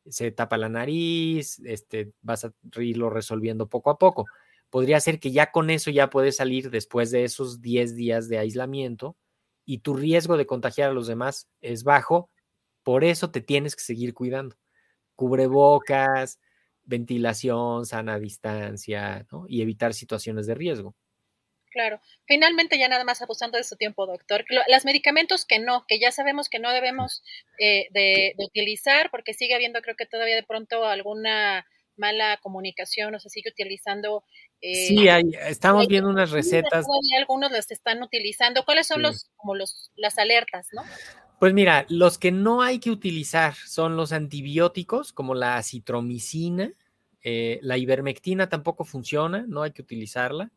se 0.09 0.31
tapa 0.31 0.57
la 0.59 0.69
nariz, 0.69 1.61
este, 1.65 2.13
vas 2.23 2.45
a 2.45 2.53
irlo 2.79 3.11
resolviendo 3.11 3.69
poco 3.69 3.91
a 3.91 3.99
poco. 3.99 4.27
Podría 4.71 5.01
ser 5.01 5.21
que 5.21 5.33
ya 5.33 5.51
con 5.51 5.71
eso 5.71 5.91
ya 5.91 6.11
puedes 6.11 6.37
salir 6.37 6.71
después 6.71 7.11
de 7.11 7.25
esos 7.25 7.61
10 7.61 7.95
días 7.95 8.29
de 8.29 8.39
aislamiento 8.39 9.17
y 9.65 9.79
tu 9.79 9.95
riesgo 9.95 10.37
de 10.37 10.47
contagiar 10.47 10.91
a 10.91 10.95
los 10.95 11.07
demás 11.07 11.49
es 11.61 11.85
bajo, 11.85 12.31
por 12.83 13.05
eso 13.05 13.31
te 13.31 13.41
tienes 13.41 13.77
que 13.77 13.85
seguir 13.85 14.15
cuidando. 14.15 14.57
Claro. 21.73 22.01
Finalmente, 22.27 22.79
ya 22.79 22.89
nada 22.89 23.05
más 23.05 23.23
abusando 23.23 23.57
de 23.57 23.65
su 23.65 23.77
tiempo, 23.77 24.07
doctor. 24.07 24.45
Los 24.69 24.85
medicamentos 24.85 25.45
que 25.47 25.59
no, 25.59 25.85
que 25.89 25.99
ya 25.99 26.13
sabemos 26.13 26.49
que 26.49 26.59
no 26.59 26.71
debemos 26.71 27.23
eh, 27.59 27.87
de, 27.91 28.35
utilizar, 28.37 29.11
porque 29.11 29.33
sigue 29.33 29.55
habiendo, 29.55 29.81
creo 29.81 29.97
que 29.97 30.07
todavía 30.07 30.37
de 30.37 30.43
pronto 30.43 30.85
alguna 30.85 31.67
mala 31.97 32.39
comunicación 32.43 33.15
o 33.15 33.21
se 33.21 33.31
sigue 33.31 33.51
utilizando. 33.51 34.25
Eh, 34.61 34.87
sí, 34.87 35.09
hay, 35.09 35.25
estamos 35.49 35.89
viendo 35.89 36.11
unas 36.11 36.31
recetas. 36.31 36.87
Todavía 36.87 37.19
algunos 37.19 37.51
las 37.51 37.71
están 37.71 38.03
utilizando. 38.03 38.65
¿Cuáles 38.65 38.87
son 38.87 39.03
los, 39.03 39.31
como 39.37 39.55
los, 39.55 39.91
las 39.97 40.19
alertas, 40.19 40.69
no? 40.73 40.83
Pues 41.39 41.55
mira, 41.55 41.87
los 41.89 42.19
que 42.19 42.31
no 42.31 42.63
hay 42.63 42.79
que 42.79 42.91
utilizar 42.91 43.55
son 43.55 43.97
los 43.97 44.13
antibióticos, 44.13 45.13
como 45.13 45.35
la 45.35 45.61
citromicina, 45.63 46.73
eh, 47.25 47.59
la 47.63 47.79
ivermectina 47.79 48.49
tampoco 48.49 48.85
funciona, 48.85 49.45
no 49.49 49.63
hay 49.63 49.73
que 49.73 49.83
utilizarla. 49.83 50.53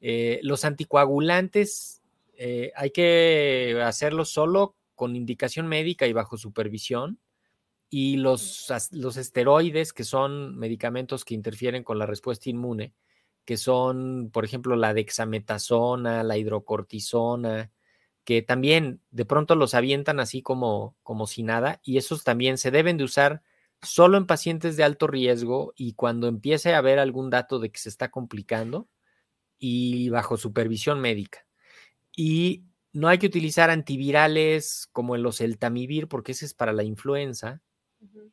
Eh, 0.00 0.40
los 0.42 0.64
anticoagulantes 0.64 2.02
eh, 2.36 2.72
hay 2.76 2.90
que 2.90 3.80
hacerlos 3.82 4.30
solo 4.30 4.76
con 4.94 5.16
indicación 5.16 5.66
médica 5.66 6.06
y 6.06 6.12
bajo 6.12 6.36
supervisión. 6.36 7.18
Y 7.88 8.16
los, 8.16 8.66
los 8.90 9.16
esteroides, 9.16 9.92
que 9.92 10.04
son 10.04 10.56
medicamentos 10.58 11.24
que 11.24 11.34
interfieren 11.34 11.84
con 11.84 11.98
la 11.98 12.06
respuesta 12.06 12.50
inmune, 12.50 12.94
que 13.44 13.56
son, 13.56 14.30
por 14.32 14.44
ejemplo, 14.44 14.74
la 14.74 14.92
dexametasona, 14.92 16.24
la 16.24 16.36
hidrocortisona, 16.36 17.70
que 18.24 18.42
también 18.42 19.00
de 19.12 19.24
pronto 19.24 19.54
los 19.54 19.74
avientan 19.74 20.18
así 20.18 20.42
como, 20.42 20.96
como 21.04 21.28
si 21.28 21.44
nada, 21.44 21.80
y 21.84 21.96
esos 21.96 22.24
también 22.24 22.58
se 22.58 22.72
deben 22.72 22.96
de 22.96 23.04
usar 23.04 23.42
solo 23.82 24.18
en 24.18 24.26
pacientes 24.26 24.76
de 24.76 24.82
alto 24.82 25.06
riesgo 25.06 25.72
y 25.76 25.92
cuando 25.92 26.26
empiece 26.26 26.74
a 26.74 26.78
haber 26.78 26.98
algún 26.98 27.30
dato 27.30 27.60
de 27.60 27.70
que 27.70 27.78
se 27.78 27.88
está 27.88 28.10
complicando, 28.10 28.88
y 29.58 30.08
bajo 30.08 30.36
supervisión 30.36 31.00
médica. 31.00 31.46
Y 32.14 32.64
no 32.92 33.08
hay 33.08 33.18
que 33.18 33.26
utilizar 33.26 33.70
antivirales 33.70 34.88
como 34.92 35.16
el 35.16 35.26
oseltamivir, 35.26 36.08
porque 36.08 36.32
ese 36.32 36.46
es 36.46 36.54
para 36.54 36.72
la 36.72 36.82
influenza, 36.82 37.60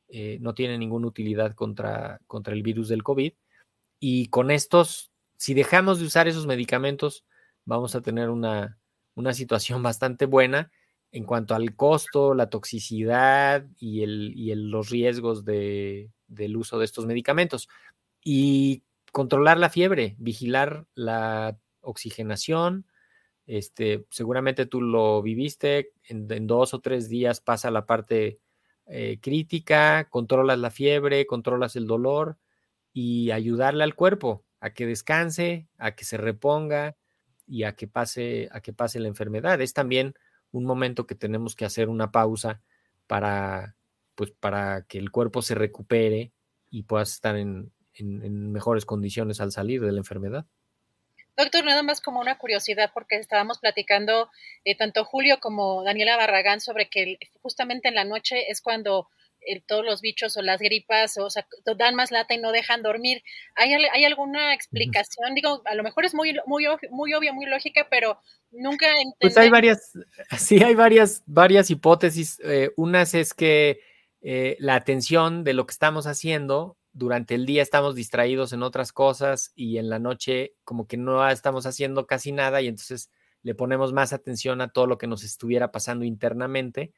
eh, 0.09 0.37
no 0.41 0.53
tiene 0.53 0.77
ninguna 0.77 1.07
utilidad 1.07 1.53
contra, 1.55 2.19
contra 2.27 2.53
el 2.53 2.63
virus 2.63 2.87
del 2.87 3.03
COVID. 3.03 3.33
Y 3.99 4.27
con 4.27 4.51
estos, 4.51 5.11
si 5.37 5.53
dejamos 5.53 5.99
de 5.99 6.05
usar 6.05 6.27
esos 6.27 6.45
medicamentos, 6.45 7.25
vamos 7.65 7.95
a 7.95 8.01
tener 8.01 8.29
una, 8.29 8.77
una 9.15 9.33
situación 9.33 9.83
bastante 9.83 10.25
buena 10.25 10.71
en 11.11 11.25
cuanto 11.25 11.53
al 11.53 11.75
costo, 11.75 12.33
la 12.33 12.49
toxicidad 12.49 13.67
y, 13.77 14.01
el, 14.01 14.33
y 14.35 14.53
los 14.55 14.89
riesgos 14.89 15.45
de, 15.45 16.09
del 16.27 16.57
uso 16.57 16.79
de 16.79 16.85
estos 16.85 17.05
medicamentos. 17.05 17.69
Y 18.23 18.83
controlar 19.13 19.59
la 19.59 19.69
fiebre, 19.69 20.15
vigilar 20.17 20.87
la 20.95 21.55
oxigenación. 21.81 22.87
Este, 23.45 24.05
seguramente 24.09 24.65
tú 24.65 24.81
lo 24.81 25.21
viviste, 25.21 25.91
en, 26.05 26.47
dos 26.47 26.73
o 26.73 26.81
tres 26.81 27.09
días 27.09 27.39
pasa 27.39 27.69
la 27.69 27.85
parte 27.85 28.39
eh, 28.87 29.19
crítica, 29.21 30.09
controlas 30.09 30.57
la 30.57 30.71
fiebre, 30.71 31.27
controlas 31.27 31.75
el 31.75 31.85
dolor 31.85 32.39
y 32.91 33.29
ayudarle 33.29 33.83
al 33.83 33.93
cuerpo 33.93 34.45
a 34.59 34.71
que 34.71 34.87
descanse, 34.87 35.67
a 35.77 35.93
que 35.93 36.05
se 36.05 36.17
reponga 36.17 36.97
y 37.45 37.63
a 37.65 37.75
que 37.75 37.87
pase, 37.87 38.49
a 38.51 38.61
que 38.61 38.73
pase 38.73 38.99
la 38.99 39.09
enfermedad. 39.09 39.61
Es 39.61 39.73
también 39.73 40.15
un 40.51 40.65
momento 40.65 41.05
que 41.05 41.13
tenemos 41.13 41.55
que 41.55 41.65
hacer 41.65 41.87
una 41.87 42.11
pausa 42.11 42.63
para, 43.05 43.75
pues, 44.15 44.31
para 44.31 44.87
que 44.87 44.97
el 44.97 45.11
cuerpo 45.11 45.43
se 45.43 45.53
recupere 45.53 46.33
y 46.71 46.83
puedas 46.83 47.11
estar 47.11 47.35
en, 47.35 47.71
en, 47.95 48.51
mejores 48.51 48.85
condiciones 48.85 49.41
al 49.41 49.51
salir 49.51 49.81
de 49.81 49.91
la 49.91 49.99
enfermedad. 49.99 50.45
Doctor, 51.35 51.65
nada 51.65 51.81
más 51.81 51.99
como 51.99 52.19
una 52.19 52.37
curiosidad, 52.37 52.91
porque 52.93 53.15
estábamos 53.15 53.59
platicando 53.59 54.29
eh, 54.65 54.77
tanto 54.77 55.03
Julio 55.03 55.39
como 55.39 55.83
Daniela 55.83 56.15
Barragán 56.15 56.61
sobre 56.61 56.89
que 56.89 57.17
justamente 57.41 57.87
en 57.87 57.95
la 57.95 58.05
noche 58.05 58.51
es 58.51 58.61
cuando 58.61 59.09
eh, 59.41 59.61
todos 59.65 59.83
los 59.83 60.01
bichos 60.01 60.37
o 60.37 60.43
las 60.43 60.59
gripas 60.59 61.17
o, 61.17 61.31
sea, 61.31 61.47
dan 61.75 61.95
más 61.95 62.11
lata 62.11 62.35
y 62.35 62.37
no 62.37 62.51
dejan 62.51 62.83
dormir. 62.83 63.23
¿Hay, 63.55 63.73
hay 63.73 64.05
alguna 64.05 64.53
explicación? 64.53 65.33
Digo, 65.33 65.63
a 65.65 65.73
lo 65.73 65.81
mejor 65.81 66.05
es 66.05 66.13
muy, 66.13 66.37
muy, 66.45 66.67
muy 66.91 67.13
obvia, 67.15 67.33
muy 67.33 67.47
lógica, 67.47 67.87
pero 67.89 68.19
nunca 68.51 68.85
entendí. 68.91 69.15
Pues 69.19 69.37
hay 69.37 69.49
varias, 69.49 69.91
sí, 70.37 70.61
hay 70.63 70.75
varias, 70.75 71.23
varias 71.25 71.71
hipótesis. 71.71 72.39
Eh, 72.43 72.71
unas 72.77 73.15
es 73.15 73.33
que 73.33 73.79
la 74.59 74.75
atención 74.75 75.43
de 75.43 75.51
lo 75.51 75.65
que 75.65 75.73
estamos 75.73 76.07
haciendo 76.07 76.77
durante 76.93 77.35
el 77.35 77.45
día 77.45 77.61
estamos 77.63 77.95
distraídos 77.95 78.53
en 78.53 78.63
otras 78.63 78.93
cosas 78.93 79.51
y 79.55 79.77
en 79.77 79.89
la 79.89 79.99
noche 79.99 80.53
como 80.63 80.87
que 80.87 80.95
no 80.95 81.27
estamos 81.27 81.65
haciendo 81.65 82.05
casi 82.05 82.31
nada 82.31 82.61
y 82.61 82.67
entonces 82.67 83.09
le 83.41 83.55
ponemos 83.55 83.91
más 83.91 84.13
atención 84.13 84.61
a 84.61 84.69
todo 84.69 84.87
lo 84.87 84.97
que 84.97 85.07
nos 85.07 85.23
estuviera 85.23 85.71
pasando 85.71 86.05
internamente. 86.05 86.93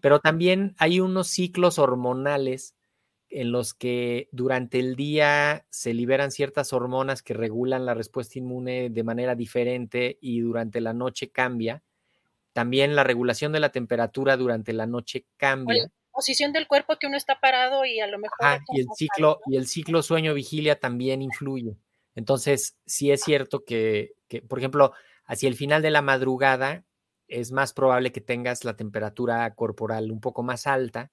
Pero 0.00 0.18
también 0.18 0.74
hay 0.78 0.98
unos 0.98 1.28
ciclos 1.28 1.78
hormonales 1.78 2.74
en 3.28 3.52
los 3.52 3.74
que 3.74 4.28
durante 4.32 4.78
el 4.78 4.96
día 4.96 5.66
se 5.68 5.92
liberan 5.92 6.30
ciertas 6.30 6.72
hormonas 6.72 7.22
que 7.22 7.34
regulan 7.34 7.84
la 7.84 7.94
respuesta 7.94 8.38
inmune 8.38 8.90
de 8.90 9.02
manera 9.04 9.34
diferente 9.34 10.18
y 10.20 10.40
durante 10.40 10.80
la 10.80 10.94
noche 10.94 11.30
cambia. 11.30 11.82
También 12.52 12.96
la 12.96 13.04
regulación 13.04 13.52
de 13.52 13.60
la 13.60 13.72
temperatura 13.72 14.36
durante 14.36 14.72
la 14.72 14.86
noche 14.86 15.26
cambia 15.36 15.90
posición 16.14 16.52
del 16.52 16.66
cuerpo 16.66 16.96
que 16.98 17.06
uno 17.06 17.16
está 17.16 17.40
parado 17.40 17.84
y 17.84 18.00
a 18.00 18.06
lo 18.06 18.18
mejor... 18.18 18.38
y 18.72 18.80
el 18.80 18.86
ciclo, 18.96 19.40
y 19.46 19.56
el 19.56 19.66
ciclo 19.66 20.02
sueño-vigilia 20.02 20.78
también 20.78 21.20
influye. 21.20 21.76
Entonces, 22.14 22.76
sí 22.86 23.10
es 23.10 23.22
cierto 23.22 23.64
que, 23.64 24.12
que, 24.28 24.40
por 24.40 24.58
ejemplo, 24.58 24.92
hacia 25.26 25.48
el 25.48 25.56
final 25.56 25.82
de 25.82 25.90
la 25.90 26.02
madrugada 26.02 26.84
es 27.26 27.52
más 27.52 27.72
probable 27.72 28.12
que 28.12 28.20
tengas 28.20 28.64
la 28.64 28.76
temperatura 28.76 29.52
corporal 29.54 30.12
un 30.12 30.20
poco 30.20 30.42
más 30.42 30.66
alta 30.66 31.10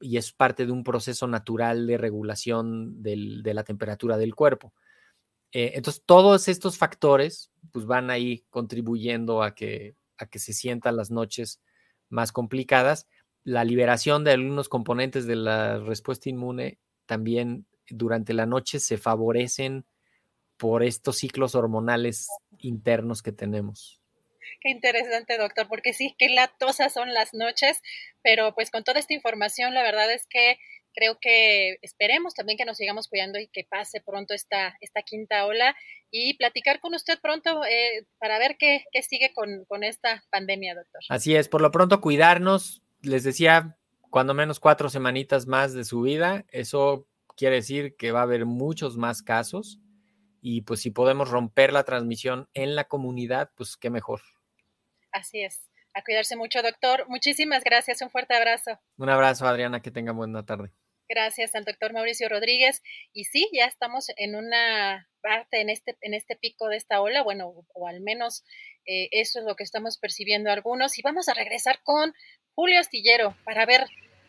y 0.00 0.16
es 0.16 0.32
parte 0.32 0.66
de 0.66 0.72
un 0.72 0.84
proceso 0.84 1.26
natural 1.26 1.86
de 1.86 1.98
regulación 1.98 3.02
del, 3.02 3.42
de 3.42 3.54
la 3.54 3.64
temperatura 3.64 4.16
del 4.16 4.34
cuerpo. 4.34 4.72
Eh, 5.50 5.72
entonces, 5.74 6.02
todos 6.04 6.48
estos 6.48 6.78
factores 6.78 7.50
pues, 7.72 7.86
van 7.86 8.10
ahí 8.10 8.44
contribuyendo 8.50 9.42
a 9.42 9.54
que, 9.54 9.96
a 10.18 10.26
que 10.26 10.38
se 10.38 10.52
sientan 10.52 10.96
las 10.96 11.10
noches 11.10 11.60
más 12.08 12.32
complicadas 12.32 13.06
la 13.48 13.64
liberación 13.64 14.24
de 14.24 14.32
algunos 14.32 14.68
componentes 14.68 15.26
de 15.26 15.36
la 15.36 15.78
respuesta 15.78 16.28
inmune 16.28 16.78
también 17.06 17.66
durante 17.88 18.34
la 18.34 18.44
noche 18.44 18.78
se 18.78 18.98
favorecen 18.98 19.86
por 20.58 20.82
estos 20.82 21.16
ciclos 21.16 21.54
hormonales 21.54 22.28
internos 22.58 23.22
que 23.22 23.32
tenemos. 23.32 24.02
Qué 24.60 24.68
interesante, 24.68 25.38
doctor, 25.38 25.66
porque 25.66 25.94
sí, 25.94 26.14
qué 26.18 26.28
latosas 26.28 26.92
son 26.92 27.14
las 27.14 27.32
noches, 27.32 27.80
pero 28.22 28.54
pues 28.54 28.70
con 28.70 28.84
toda 28.84 29.00
esta 29.00 29.14
información, 29.14 29.72
la 29.72 29.82
verdad 29.82 30.12
es 30.12 30.26
que 30.28 30.58
creo 30.94 31.18
que 31.18 31.78
esperemos 31.80 32.34
también 32.34 32.58
que 32.58 32.66
nos 32.66 32.76
sigamos 32.76 33.08
cuidando 33.08 33.38
y 33.38 33.48
que 33.48 33.64
pase 33.64 34.02
pronto 34.02 34.34
esta, 34.34 34.76
esta 34.82 35.00
quinta 35.02 35.46
ola 35.46 35.74
y 36.10 36.36
platicar 36.36 36.80
con 36.80 36.94
usted 36.94 37.18
pronto 37.22 37.64
eh, 37.64 38.04
para 38.18 38.38
ver 38.38 38.56
qué, 38.58 38.84
qué 38.92 39.02
sigue 39.02 39.32
con, 39.32 39.64
con 39.68 39.84
esta 39.84 40.22
pandemia, 40.30 40.74
doctor. 40.74 41.00
Así 41.08 41.34
es, 41.34 41.48
por 41.48 41.62
lo 41.62 41.70
pronto 41.70 42.02
cuidarnos, 42.02 42.82
les 43.02 43.24
decía, 43.24 43.78
cuando 44.10 44.34
menos 44.34 44.60
cuatro 44.60 44.88
semanitas 44.88 45.46
más 45.46 45.74
de 45.74 45.84
su 45.84 46.02
vida, 46.02 46.44
eso 46.50 47.06
quiere 47.36 47.56
decir 47.56 47.96
que 47.96 48.12
va 48.12 48.20
a 48.20 48.24
haber 48.24 48.46
muchos 48.46 48.96
más 48.96 49.22
casos 49.22 49.80
y 50.40 50.62
pues 50.62 50.80
si 50.80 50.90
podemos 50.90 51.30
romper 51.30 51.72
la 51.72 51.84
transmisión 51.84 52.48
en 52.54 52.74
la 52.74 52.84
comunidad, 52.84 53.50
pues 53.56 53.76
qué 53.76 53.90
mejor. 53.90 54.22
Así 55.12 55.42
es. 55.42 55.62
A 55.94 56.02
cuidarse 56.02 56.36
mucho, 56.36 56.62
doctor. 56.62 57.06
Muchísimas 57.08 57.64
gracias. 57.64 58.02
Un 58.02 58.10
fuerte 58.10 58.34
abrazo. 58.34 58.78
Un 58.96 59.08
abrazo, 59.08 59.46
Adriana. 59.46 59.82
Que 59.82 59.90
tenga 59.90 60.12
buena 60.12 60.44
tarde. 60.44 60.70
Gracias 61.08 61.54
al 61.54 61.64
doctor 61.64 61.92
Mauricio 61.92 62.28
Rodríguez. 62.28 62.82
Y 63.12 63.24
sí, 63.24 63.48
ya 63.52 63.64
estamos 63.64 64.06
en 64.16 64.36
una 64.36 65.08
parte, 65.22 65.60
en 65.60 65.70
este, 65.70 65.96
en 66.02 66.14
este 66.14 66.36
pico 66.36 66.68
de 66.68 66.76
esta 66.76 67.00
ola, 67.00 67.22
bueno, 67.22 67.66
o 67.74 67.88
al 67.88 68.00
menos 68.00 68.44
eh, 68.88 69.10
eso 69.12 69.40
es 69.40 69.44
lo 69.44 69.54
que 69.54 69.64
estamos 69.64 69.98
percibiendo 69.98 70.50
algunos. 70.50 70.98
Y 70.98 71.02
vamos 71.02 71.28
a 71.28 71.34
regresar 71.34 71.80
con 71.84 72.14
Julio 72.54 72.80
Astillero 72.80 73.36
para 73.44 73.66
ver 73.66 73.84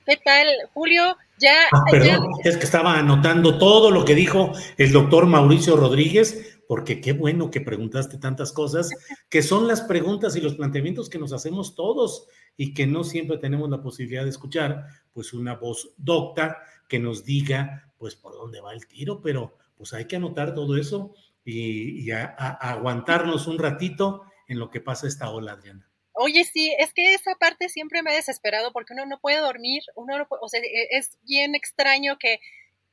qué 0.06 0.18
tal. 0.18 0.48
Julio, 0.74 1.16
ya. 1.40 1.56
Ah, 1.72 1.86
perdón, 1.90 2.28
es 2.44 2.58
que 2.58 2.66
estaba 2.66 3.00
anotando 3.00 3.58
todo 3.58 3.90
lo 3.90 4.04
que 4.04 4.16
dijo 4.16 4.52
el 4.78 4.92
doctor 4.92 5.28
Mauricio 5.28 5.78
Rodríguez, 5.78 6.60
porque 6.68 7.00
qué 7.00 7.14
bueno 7.14 7.50
que 7.50 7.62
preguntaste 7.62 8.18
tantas 8.18 8.52
cosas, 8.52 8.90
que 9.30 9.42
son 9.42 9.66
las 9.66 9.82
preguntas 9.82 10.36
y 10.36 10.42
los 10.42 10.56
planteamientos 10.56 11.10
que 11.10 11.20
nos 11.20 11.32
hacemos 11.32 11.74
todos 11.74 12.28
y 12.58 12.74
que 12.74 12.86
no 12.86 13.06
siempre 13.06 13.38
tenemos 13.38 13.70
la 13.70 13.82
posibilidad 13.82 14.26
de 14.26 14.32
escuchar, 14.32 14.88
pues 15.14 15.32
una 15.32 15.56
voz 15.56 15.94
docta 15.96 16.58
que 16.90 17.00
nos 17.00 17.24
diga, 17.24 17.90
pues 17.98 18.18
por 18.18 18.34
dónde 18.34 18.60
va 18.60 18.74
el 18.74 18.88
tiro, 18.88 19.22
pero 19.22 19.56
pues 19.78 19.94
hay 19.94 20.04
que 20.06 20.18
anotar 20.18 20.54
todo 20.54 20.76
eso 20.76 21.14
y, 21.46 22.12
aguantarnos 22.12 23.48
un 23.48 23.58
ratito 23.58 24.24
en 24.50 24.60
lo 24.60 24.70
que 24.70 24.82
pasa 24.82 25.08
esta 25.08 25.30
ola, 25.30 25.54
Adriana. 25.54 25.90
Oye, 26.12 26.44
sí, 26.44 26.76
es 26.78 26.94
que 26.94 27.14
esa 27.14 27.36
parte 27.36 27.70
siempre 27.70 28.04
me 28.04 28.12
ha 28.12 28.16
desesperado 28.16 28.74
porque 28.74 28.94
uno 28.94 29.06
no 29.06 29.20
puede 29.20 29.38
dormir, 29.38 29.84
uno 29.96 30.18
no 30.18 30.28
puede, 30.28 30.42
o 30.44 30.50
sea, 30.50 30.60
e, 30.60 30.98
es 30.98 31.18
bien 31.24 31.56
extraño 31.56 32.18
que, 32.20 32.42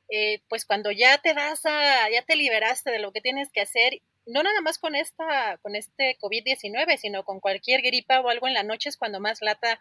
eh, 0.09 0.41
pues 0.47 0.63
cuando 0.63 0.91
ya 0.91 1.17
te 1.17 1.33
vas 1.33 1.65
a, 1.65 2.09
ya 2.09 2.21
te 2.21 2.37
liberaste 2.37 2.91
de 2.91 2.99
lo 2.99 3.11
que 3.11 3.19
tienes 3.19 3.51
que 3.51 3.59
hacer 3.59 4.01
no 4.27 4.43
nada 4.43 4.61
más 4.61 4.77
con 4.77 4.95
esta, 4.95 5.57
con 5.61 5.75
este 5.75 6.17
COVID-19, 6.19 6.97
sino 6.97 7.23
con 7.23 7.39
cualquier 7.39 7.81
gripa 7.81 8.19
o 8.19 8.29
algo 8.29 8.47
en 8.47 8.53
la 8.53 8.63
noche 8.63 8.89
es 8.89 8.97
cuando 8.97 9.19
más 9.19 9.41
lata 9.41 9.79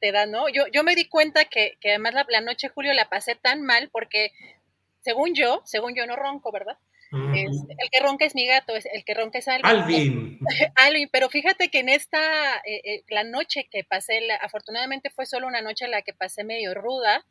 te 0.00 0.12
da, 0.12 0.26
¿no? 0.26 0.48
Yo, 0.48 0.66
yo 0.72 0.84
me 0.84 0.94
di 0.94 1.08
cuenta 1.08 1.46
que, 1.46 1.78
que 1.80 1.90
además 1.90 2.14
la, 2.14 2.26
la, 2.28 2.42
noche, 2.42 2.68
Julio, 2.68 2.92
la 2.92 3.08
pasé 3.08 3.34
tan 3.34 3.62
mal 3.62 3.88
porque, 3.90 4.32
según 5.00 5.34
yo, 5.34 5.62
según 5.64 5.94
yo 5.94 6.06
no 6.06 6.14
ronco, 6.14 6.52
¿verdad? 6.52 6.78
El 7.12 7.90
que 7.90 8.00
ronca 8.00 8.24
es 8.24 8.34
mi 8.34 8.46
gato, 8.46 8.74
el 8.74 9.04
que 9.04 9.14
ronca 9.14 9.38
es 9.38 9.48
Alvin. 9.48 9.66
Alvin. 9.66 10.38
Alvin, 10.76 11.08
pero 11.10 11.28
fíjate 11.28 11.68
que 11.68 11.80
en 11.80 11.88
esta, 11.88 12.56
eh, 12.64 12.80
eh, 12.84 13.04
la 13.08 13.24
noche 13.24 13.68
que 13.70 13.84
pasé, 13.84 14.20
afortunadamente 14.40 15.10
fue 15.10 15.26
solo 15.26 15.46
una 15.46 15.62
noche 15.62 15.88
la 15.88 16.02
que 16.02 16.12
pasé 16.12 16.44
medio 16.44 16.74
ruda, 16.74 17.24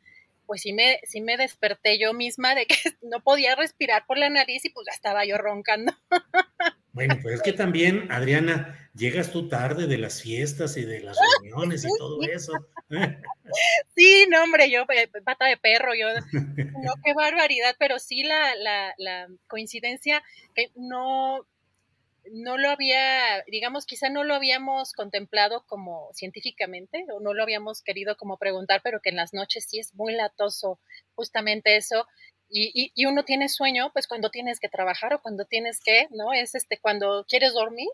pues 0.46 0.62
sí 0.62 0.72
me, 0.72 1.00
sí 1.04 1.20
me 1.20 1.36
desperté 1.36 1.98
yo 1.98 2.12
misma 2.14 2.54
de 2.54 2.66
que 2.66 2.76
no 3.02 3.22
podía 3.22 3.54
respirar 3.54 4.04
por 4.06 4.18
la 4.18 4.30
nariz 4.30 4.64
y 4.64 4.70
pues 4.70 4.86
ya 4.86 4.94
estaba 4.94 5.24
yo 5.24 5.38
roncando. 5.38 5.92
Bueno, 6.96 7.18
pues 7.20 7.34
es 7.34 7.42
que 7.42 7.52
también, 7.52 8.10
Adriana, 8.10 8.90
llegas 8.94 9.30
tú 9.30 9.50
tarde 9.50 9.86
de 9.86 9.98
las 9.98 10.22
fiestas 10.22 10.78
y 10.78 10.86
de 10.86 11.00
las 11.00 11.18
reuniones 11.42 11.84
y 11.84 11.88
todo 11.98 12.22
eso. 12.22 12.52
No, 14.36 14.44
hombre, 14.44 14.70
yo, 14.70 14.84
pata 15.24 15.46
de 15.46 15.56
perro, 15.56 15.94
yo, 15.94 16.08
no, 16.82 16.92
qué 17.02 17.14
barbaridad, 17.14 17.74
pero 17.78 17.98
sí 17.98 18.22
la, 18.22 18.54
la, 18.56 18.94
la 18.98 19.28
coincidencia 19.46 20.22
que 20.54 20.70
no, 20.74 21.46
no 22.30 22.58
lo 22.58 22.68
había, 22.68 23.42
digamos, 23.50 23.86
quizá 23.86 24.10
no 24.10 24.24
lo 24.24 24.34
habíamos 24.34 24.92
contemplado 24.92 25.64
como 25.66 26.10
científicamente 26.12 27.06
o 27.14 27.20
no 27.20 27.32
lo 27.32 27.42
habíamos 27.42 27.80
querido 27.82 28.16
como 28.18 28.36
preguntar, 28.36 28.82
pero 28.84 29.00
que 29.00 29.08
en 29.08 29.16
las 29.16 29.32
noches 29.32 29.66
sí 29.68 29.78
es 29.78 29.94
muy 29.94 30.14
latoso 30.14 30.80
justamente 31.14 31.76
eso. 31.76 32.06
Y, 32.48 32.92
y, 32.94 33.06
uno 33.06 33.24
tiene 33.24 33.48
sueño, 33.48 33.90
pues 33.92 34.06
cuando 34.06 34.30
tienes 34.30 34.60
que 34.60 34.68
trabajar 34.68 35.14
o 35.14 35.20
cuando 35.20 35.46
tienes 35.46 35.80
que, 35.80 36.06
¿no? 36.10 36.32
Es 36.32 36.54
este, 36.54 36.78
cuando 36.78 37.24
quieres 37.28 37.54
dormir. 37.54 37.88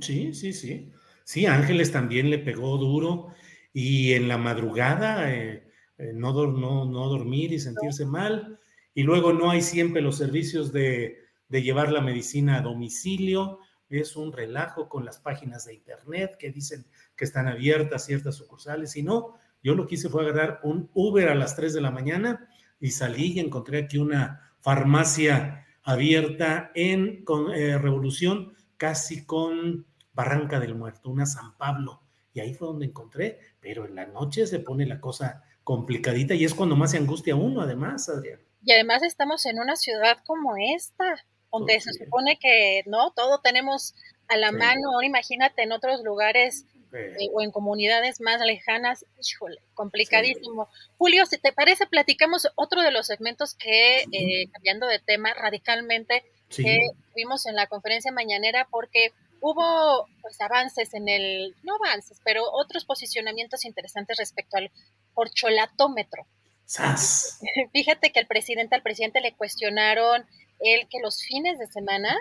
Sí, 0.00 0.34
sí, 0.34 0.52
sí. 0.52 0.90
Sí, 1.22 1.46
Ángeles 1.46 1.92
también 1.92 2.30
le 2.30 2.38
pegó 2.38 2.78
duro 2.78 3.34
y 3.80 4.14
en 4.14 4.28
la 4.28 4.38
madrugada 4.38 5.32
eh, 5.32 5.68
eh, 5.98 6.12
no, 6.14 6.32
no, 6.32 6.84
no 6.84 7.08
dormir 7.08 7.52
y 7.52 7.58
sentirse 7.58 8.06
mal. 8.06 8.58
Y 8.94 9.02
luego 9.02 9.32
no 9.32 9.50
hay 9.50 9.62
siempre 9.62 10.02
los 10.02 10.16
servicios 10.16 10.72
de 10.72 11.28
de 11.48 11.62
llevar 11.62 11.90
la 11.90 12.00
medicina 12.00 12.58
a 12.58 12.62
domicilio, 12.62 13.60
es 13.88 14.16
un 14.16 14.32
relajo 14.32 14.88
con 14.88 15.04
las 15.04 15.18
páginas 15.18 15.64
de 15.64 15.74
internet 15.74 16.36
que 16.38 16.50
dicen 16.50 16.86
que 17.16 17.24
están 17.24 17.48
abiertas 17.48 18.04
ciertas 18.04 18.36
sucursales 18.36 18.96
y 18.96 19.02
no, 19.02 19.34
yo 19.62 19.74
lo 19.74 19.86
que 19.86 19.94
hice 19.94 20.10
fue 20.10 20.22
agarrar 20.22 20.60
un 20.62 20.90
Uber 20.92 21.28
a 21.28 21.34
las 21.34 21.56
3 21.56 21.72
de 21.72 21.80
la 21.80 21.90
mañana 21.90 22.48
y 22.80 22.90
salí 22.90 23.32
y 23.32 23.40
encontré 23.40 23.78
aquí 23.78 23.98
una 23.98 24.52
farmacia 24.60 25.66
abierta 25.82 26.70
en 26.74 27.24
con, 27.24 27.50
eh, 27.52 27.78
Revolución, 27.78 28.52
casi 28.76 29.24
con 29.24 29.86
Barranca 30.12 30.60
del 30.60 30.74
Muerto, 30.74 31.08
una 31.08 31.24
San 31.24 31.56
Pablo. 31.56 32.02
Y 32.38 32.40
ahí 32.40 32.54
fue 32.54 32.68
donde 32.68 32.86
encontré, 32.86 33.40
pero 33.58 33.84
en 33.84 33.96
la 33.96 34.06
noche 34.06 34.46
se 34.46 34.60
pone 34.60 34.86
la 34.86 35.00
cosa 35.00 35.42
complicadita 35.64 36.34
y 36.34 36.44
es 36.44 36.54
cuando 36.54 36.76
más 36.76 36.92
se 36.92 36.96
angustia 36.96 37.34
uno, 37.34 37.62
además, 37.62 38.08
Adrián. 38.08 38.38
Y 38.62 38.72
además 38.72 39.02
estamos 39.02 39.44
en 39.46 39.58
una 39.58 39.74
ciudad 39.74 40.18
como 40.24 40.54
esta, 40.56 41.16
donde 41.50 41.80
se 41.80 41.92
supone 41.94 42.38
que 42.38 42.84
no 42.86 43.10
todo 43.10 43.40
tenemos 43.40 43.96
a 44.28 44.36
la 44.36 44.52
mano. 44.52 44.92
Ahora 44.92 45.04
imagínate 45.04 45.64
en 45.64 45.72
otros 45.72 46.04
lugares 46.04 46.64
eh, 46.92 47.28
o 47.34 47.42
en 47.42 47.50
comunidades 47.50 48.20
más 48.20 48.40
lejanas, 48.40 49.04
híjole, 49.20 49.60
complicadísimo. 49.74 50.68
Julio, 50.96 51.26
si 51.26 51.38
te 51.38 51.52
parece, 51.52 51.88
platicamos 51.88 52.46
otro 52.54 52.82
de 52.82 52.92
los 52.92 53.08
segmentos 53.08 53.56
que, 53.56 54.04
eh, 54.12 54.48
cambiando 54.52 54.86
de 54.86 55.00
tema 55.00 55.34
radicalmente, 55.34 56.22
que 56.48 56.78
vimos 57.16 57.46
en 57.46 57.56
la 57.56 57.66
conferencia 57.66 58.12
mañanera, 58.12 58.68
porque 58.70 59.12
hubo 59.40 60.06
pues 60.20 60.40
avances 60.40 60.94
en 60.94 61.08
el, 61.08 61.54
no 61.62 61.76
avances, 61.76 62.20
pero 62.24 62.44
otros 62.52 62.84
posicionamientos 62.84 63.64
interesantes 63.64 64.18
respecto 64.18 64.56
al 64.56 64.70
corcholatómetro. 65.14 66.26
Fíjate 67.72 68.12
que 68.12 68.20
el 68.20 68.26
presidente, 68.26 68.74
al 68.74 68.82
presidente 68.82 69.20
le 69.20 69.34
cuestionaron 69.34 70.26
el 70.60 70.88
que 70.88 71.00
los 71.00 71.22
fines 71.22 71.58
de 71.58 71.66
semana 71.66 72.16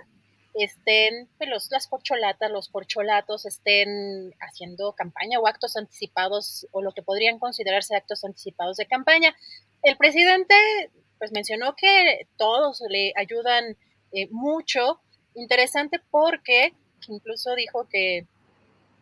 estén 0.53 1.30
pues, 1.38 1.49
los, 1.49 1.70
las 1.70 1.88
corcholatas, 1.88 2.51
los 2.51 2.70
corcholatos 2.70 3.45
estén 3.45 4.34
haciendo 4.39 4.93
campaña 4.93 5.39
o 5.39 5.47
actos 5.47 5.76
anticipados 5.76 6.68
o 6.72 6.82
lo 6.82 6.93
que 6.93 7.03
podrían 7.03 7.39
considerarse 7.39 7.95
actos 7.95 8.24
anticipados 8.24 8.78
de 8.78 8.88
campaña. 8.88 9.36
El 9.84 9.97
presidente 9.97 10.55
pues 11.20 11.32
mencionó 11.32 11.76
que 11.76 12.28
todos 12.38 12.82
le 12.89 13.13
ayudan 13.15 13.78
eh, 14.11 14.28
mucho, 14.32 15.01
interesante 15.34 15.99
porque 16.09 16.74
incluso 17.08 17.56
dijo 17.56 17.88
que 17.89 18.26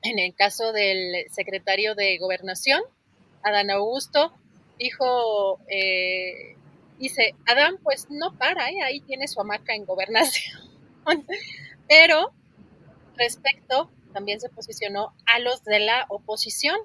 en 0.02 0.20
el 0.20 0.36
caso 0.36 0.72
del 0.72 1.26
secretario 1.32 1.96
de 1.96 2.18
gobernación, 2.18 2.82
Adán 3.44 3.72
Augusto, 3.72 4.34
dijo 4.78 5.60
eh, 5.68 6.56
Dice, 6.98 7.36
Adán, 7.46 7.78
pues 7.84 8.08
no 8.10 8.38
para, 8.38 8.70
¿eh? 8.70 8.82
ahí 8.84 9.02
tiene 9.02 9.28
su 9.28 9.42
hamaca 9.42 9.76
en 9.76 9.86
gobernación. 9.86 10.62
Pero 11.90 12.32
respecto, 13.18 13.92
también 14.14 14.40
se 14.40 14.50
posicionó 14.50 15.14
a 15.26 15.40
los 15.40 15.64
de 15.66 15.80
la 15.80 16.06
oposición. 16.10 16.78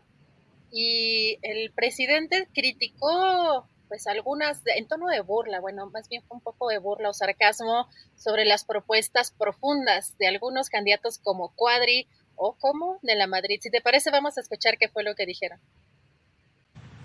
Y 0.73 1.39
el 1.43 1.71
presidente 1.73 2.49
criticó 2.53 3.69
pues 3.91 4.07
algunas 4.07 4.63
en 4.77 4.87
tono 4.87 5.09
de 5.09 5.21
burla, 5.21 5.59
bueno, 5.59 5.91
más 5.91 6.09
bien 6.09 6.23
fue 6.23 6.37
un 6.37 6.41
poco 6.41 6.69
de 6.69 6.79
burla 6.79 7.11
o 7.11 7.13
sarcasmo 7.13 7.89
sobre 8.15 8.45
las 8.45 8.65
propuestas 8.65 9.33
profundas 9.33 10.17
de 10.17 10.29
algunos 10.29 10.71
candidatos 10.71 11.19
como 11.19 11.53
Cuadri 11.57 12.07
o 12.37 12.55
como 12.55 13.01
de 13.03 13.17
la 13.17 13.27
Madrid. 13.27 13.59
Si 13.61 13.69
te 13.69 13.81
parece, 13.81 14.13
vamos 14.13 14.39
a 14.39 14.43
escuchar 14.43 14.79
qué 14.79 14.89
fue 14.89 15.03
lo 15.03 15.17
que 15.17 15.27
dijeron. 15.27 15.59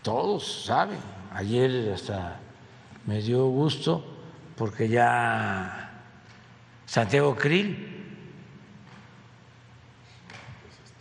Todos 0.03 0.65
saben, 0.65 0.99
ayer 1.33 1.91
hasta 1.91 2.39
me 3.07 3.19
dio 3.19 3.47
gusto 3.47 4.05
porque 4.55 4.87
ya 4.87 6.03
Santiago 6.85 7.35
Krill 7.35 8.05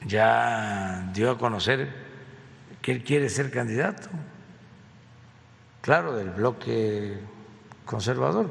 ya 0.07 1.11
dio 1.13 1.31
a 1.31 1.37
conocer 1.37 1.93
que 2.81 2.91
él 2.91 3.05
quiere 3.05 3.29
ser 3.29 3.51
candidato, 3.51 4.09
claro, 5.85 6.17
del 6.17 6.31
bloque 6.31 7.19
conservador, 7.85 8.51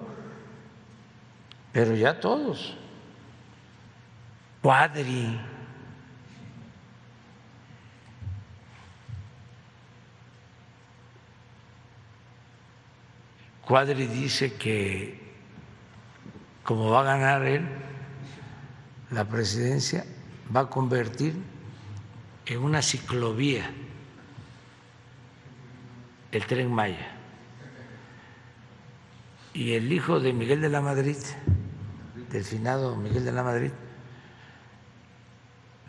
pero 1.72 1.96
ya 1.96 2.20
todos, 2.20 2.78
Cuadri, 4.62 5.42
Cuadri 13.66 14.06
dice 14.06 14.54
que 14.54 15.20
como 16.64 16.92
va 16.92 17.00
a 17.00 17.18
ganar 17.18 17.42
él 17.48 17.68
la 19.10 19.26
presidencia, 19.28 20.06
va 20.56 20.60
a 20.60 20.70
convertir 20.70 21.34
en 22.46 22.60
una 22.60 22.84
ciclovía 22.84 23.72
el 26.32 26.46
tren 26.46 26.72
Maya. 26.72 27.23
Y 29.54 29.74
el 29.74 29.92
hijo 29.92 30.20
de 30.20 30.34
Miguel 30.34 30.62
de 30.62 30.70
la 30.70 30.82
Madrid, 30.82 31.18
del 32.30 32.44
finado 32.44 32.96
Miguel 32.96 33.24
de 33.24 33.32
la 33.32 33.44
Madrid, 33.44 33.72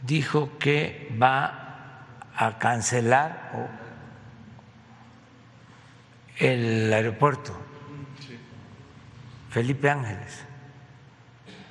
dijo 0.03 0.59
que 0.59 1.17
va 1.21 2.07
a 2.37 2.59
cancelar 2.59 3.71
el 6.37 6.93
aeropuerto 6.93 7.57
Felipe 9.51 9.89
Ángeles. 9.89 10.45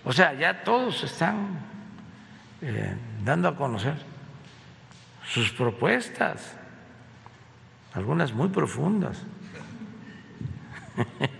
O 0.06 0.14
sea, 0.14 0.34
ya 0.34 0.64
todos 0.64 1.04
están 1.04 1.60
eh, 2.62 2.96
dando 3.24 3.50
a 3.50 3.56
conocer 3.56 3.96
sus 5.28 5.52
propuestas, 5.52 6.56
algunas 7.94 8.34
muy 8.34 8.50
profundas. 8.50 9.22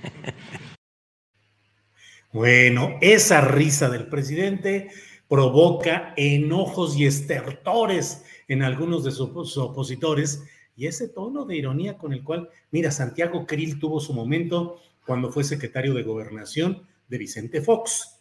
Bueno, 2.34 2.98
esa 3.00 3.42
risa 3.42 3.92
del 3.92 4.08
presidente 4.08 4.90
provoca 5.30 6.16
enojos 6.18 6.98
y 6.98 7.06
estertores 7.06 8.26
en 8.48 8.64
algunos 8.64 9.04
de 9.04 9.12
sus 9.12 9.56
opositores 9.60 10.44
y 10.76 10.88
ese 10.88 11.08
tono 11.08 11.46
de 11.46 11.58
ironía 11.58 11.96
con 11.96 12.12
el 12.12 12.24
cual, 12.24 12.50
mira, 12.72 12.90
Santiago 12.90 13.46
Krill 13.46 13.78
tuvo 13.80 14.00
su 14.00 14.16
momento 14.16 14.80
cuando 15.06 15.32
fue 15.32 15.44
secretario 15.44 15.94
de 15.94 16.02
gobernación 16.02 16.88
de 17.08 17.20
Vicente 17.20 17.62
Fox. 17.62 18.20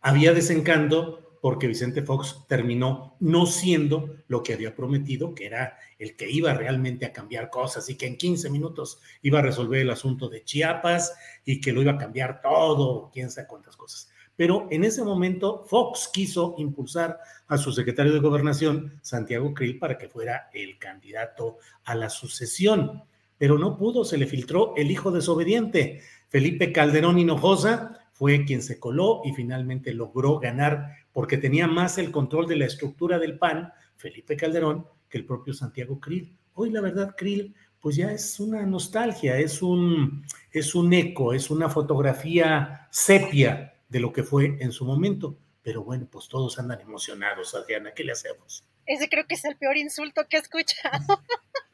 Había 0.00 0.32
desencanto 0.32 1.25
porque 1.46 1.68
Vicente 1.68 2.02
Fox 2.02 2.44
terminó 2.48 3.14
no 3.20 3.46
siendo 3.46 4.16
lo 4.26 4.42
que 4.42 4.54
había 4.54 4.74
prometido, 4.74 5.32
que 5.32 5.46
era 5.46 5.78
el 5.96 6.16
que 6.16 6.28
iba 6.28 6.52
realmente 6.54 7.06
a 7.06 7.12
cambiar 7.12 7.50
cosas 7.50 7.88
y 7.88 7.94
que 7.94 8.08
en 8.08 8.16
15 8.16 8.50
minutos 8.50 8.98
iba 9.22 9.38
a 9.38 9.42
resolver 9.42 9.80
el 9.80 9.90
asunto 9.90 10.28
de 10.28 10.42
Chiapas 10.42 11.14
y 11.44 11.60
que 11.60 11.72
lo 11.72 11.82
iba 11.82 11.92
a 11.92 11.98
cambiar 11.98 12.40
todo, 12.40 13.12
quién 13.14 13.30
sabe 13.30 13.46
cuántas 13.46 13.76
cosas. 13.76 14.10
Pero 14.34 14.66
en 14.72 14.82
ese 14.82 15.04
momento 15.04 15.64
Fox 15.68 16.10
quiso 16.12 16.56
impulsar 16.58 17.20
a 17.46 17.56
su 17.56 17.70
secretario 17.70 18.12
de 18.12 18.18
gobernación, 18.18 18.98
Santiago 19.02 19.54
Krill, 19.54 19.78
para 19.78 19.98
que 19.98 20.08
fuera 20.08 20.50
el 20.52 20.78
candidato 20.78 21.58
a 21.84 21.94
la 21.94 22.10
sucesión. 22.10 23.04
Pero 23.38 23.56
no 23.56 23.76
pudo, 23.76 24.04
se 24.04 24.18
le 24.18 24.26
filtró 24.26 24.74
el 24.76 24.90
hijo 24.90 25.12
desobediente. 25.12 26.00
Felipe 26.28 26.72
Calderón 26.72 27.20
Hinojosa 27.20 28.00
fue 28.14 28.44
quien 28.44 28.62
se 28.62 28.80
coló 28.80 29.20
y 29.24 29.32
finalmente 29.32 29.92
logró 29.92 30.40
ganar 30.40 31.05
porque 31.16 31.38
tenía 31.38 31.66
más 31.66 31.96
el 31.96 32.10
control 32.10 32.46
de 32.46 32.56
la 32.56 32.66
estructura 32.66 33.18
del 33.18 33.38
PAN, 33.38 33.72
Felipe 33.96 34.36
Calderón, 34.36 34.86
que 35.08 35.16
el 35.16 35.24
propio 35.24 35.54
Santiago 35.54 35.98
Krill. 35.98 36.36
Hoy 36.52 36.68
la 36.68 36.82
verdad, 36.82 37.14
Krill, 37.16 37.54
pues 37.80 37.96
ya 37.96 38.12
es 38.12 38.38
una 38.38 38.66
nostalgia, 38.66 39.38
es 39.38 39.62
un, 39.62 40.26
es 40.52 40.74
un 40.74 40.92
eco, 40.92 41.32
es 41.32 41.48
una 41.48 41.70
fotografía 41.70 42.86
sepia 42.90 43.78
de 43.88 44.00
lo 44.00 44.12
que 44.12 44.24
fue 44.24 44.58
en 44.60 44.72
su 44.72 44.84
momento. 44.84 45.38
Pero 45.62 45.84
bueno, 45.84 46.06
pues 46.12 46.28
todos 46.28 46.58
andan 46.58 46.82
emocionados, 46.82 47.54
Adriana, 47.54 47.94
¿qué 47.94 48.04
le 48.04 48.12
hacemos? 48.12 48.66
Ese 48.84 49.08
creo 49.08 49.26
que 49.26 49.36
es 49.36 49.44
el 49.46 49.56
peor 49.56 49.78
insulto 49.78 50.26
que 50.28 50.36
he 50.36 50.40
escuchado. 50.40 51.22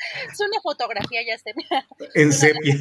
es 0.32 0.40
una 0.40 0.60
fotografía, 0.62 1.22
ya 1.22 1.38
se 1.38 1.54
En 2.14 2.32
sepia. 2.32 2.74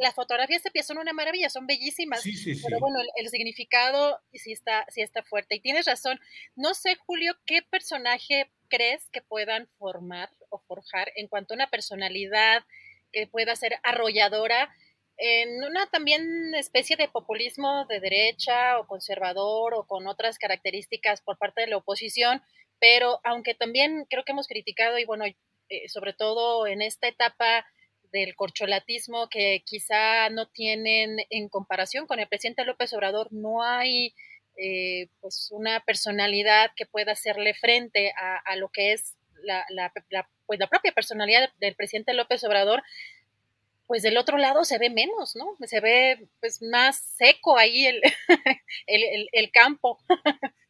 Las 0.00 0.14
fotografías, 0.14 0.62
sepia 0.62 0.82
son 0.82 0.98
una 0.98 1.12
maravilla, 1.12 1.50
son 1.50 1.66
bellísimas. 1.66 2.22
pero 2.62 2.78
bueno, 2.78 2.98
el, 3.16 3.28
significado 3.28 4.20
sí 4.32 4.52
está, 4.52 4.86
sí 4.88 5.02
está 5.02 5.22
fuerte. 5.22 5.56
Y 5.56 5.60
tienes 5.60 5.86
razón. 5.86 6.18
No 6.56 6.74
sé, 6.74 6.96
Julio, 7.06 7.34
¿qué 7.46 7.62
personaje 7.62 8.50
crees 8.68 9.08
que 9.10 9.22
puedan 9.22 9.68
formar 9.78 10.30
o 10.48 10.58
forjar 10.58 11.12
en 11.16 11.28
cuanto 11.28 11.54
a 11.54 11.56
una 11.56 11.70
personalidad 11.70 12.64
que 13.12 13.26
pueda 13.26 13.56
ser 13.56 13.78
arrolladora? 13.82 14.74
en 15.16 15.62
una 15.62 15.86
también 15.86 16.54
especie 16.54 16.96
de 16.96 17.08
populismo 17.08 17.86
de 17.88 18.00
derecha 18.00 18.78
o 18.78 18.86
conservador 18.86 19.74
o 19.74 19.86
con 19.86 20.06
otras 20.06 20.38
características 20.38 21.20
por 21.20 21.38
parte 21.38 21.62
de 21.62 21.68
la 21.68 21.76
oposición, 21.76 22.42
pero 22.80 23.20
aunque 23.22 23.54
también 23.54 24.06
creo 24.10 24.24
que 24.24 24.32
hemos 24.32 24.48
criticado 24.48 24.98
y 24.98 25.04
bueno, 25.04 25.24
eh, 25.68 25.88
sobre 25.88 26.12
todo 26.12 26.66
en 26.66 26.82
esta 26.82 27.08
etapa 27.08 27.66
del 28.12 28.36
corcholatismo 28.36 29.28
que 29.28 29.62
quizá 29.64 30.28
no 30.30 30.48
tienen 30.48 31.16
en 31.30 31.48
comparación 31.48 32.06
con 32.06 32.20
el 32.20 32.28
presidente 32.28 32.64
López 32.64 32.92
Obrador, 32.92 33.32
no 33.32 33.62
hay 33.62 34.14
eh, 34.56 35.08
pues 35.20 35.48
una 35.50 35.80
personalidad 35.80 36.70
que 36.76 36.86
pueda 36.86 37.12
hacerle 37.12 37.54
frente 37.54 38.12
a, 38.16 38.54
lo 38.56 38.68
que 38.68 38.92
es 38.92 39.16
la, 39.42 39.64
pues 40.46 40.60
la 40.60 40.68
propia 40.68 40.92
personalidad 40.92 41.50
del 41.58 41.74
presidente 41.74 42.14
López 42.14 42.44
Obrador, 42.44 42.82
pues 43.86 44.02
del 44.02 44.16
otro 44.16 44.38
lado 44.38 44.64
se 44.64 44.78
ve 44.78 44.90
menos, 44.90 45.36
¿no? 45.36 45.56
Se 45.66 45.80
ve 45.80 46.28
pues 46.40 46.62
más 46.62 46.98
seco 47.16 47.58
ahí 47.58 47.86
el, 47.86 48.00
el, 48.86 49.28
el, 49.32 49.50
campo. 49.50 49.98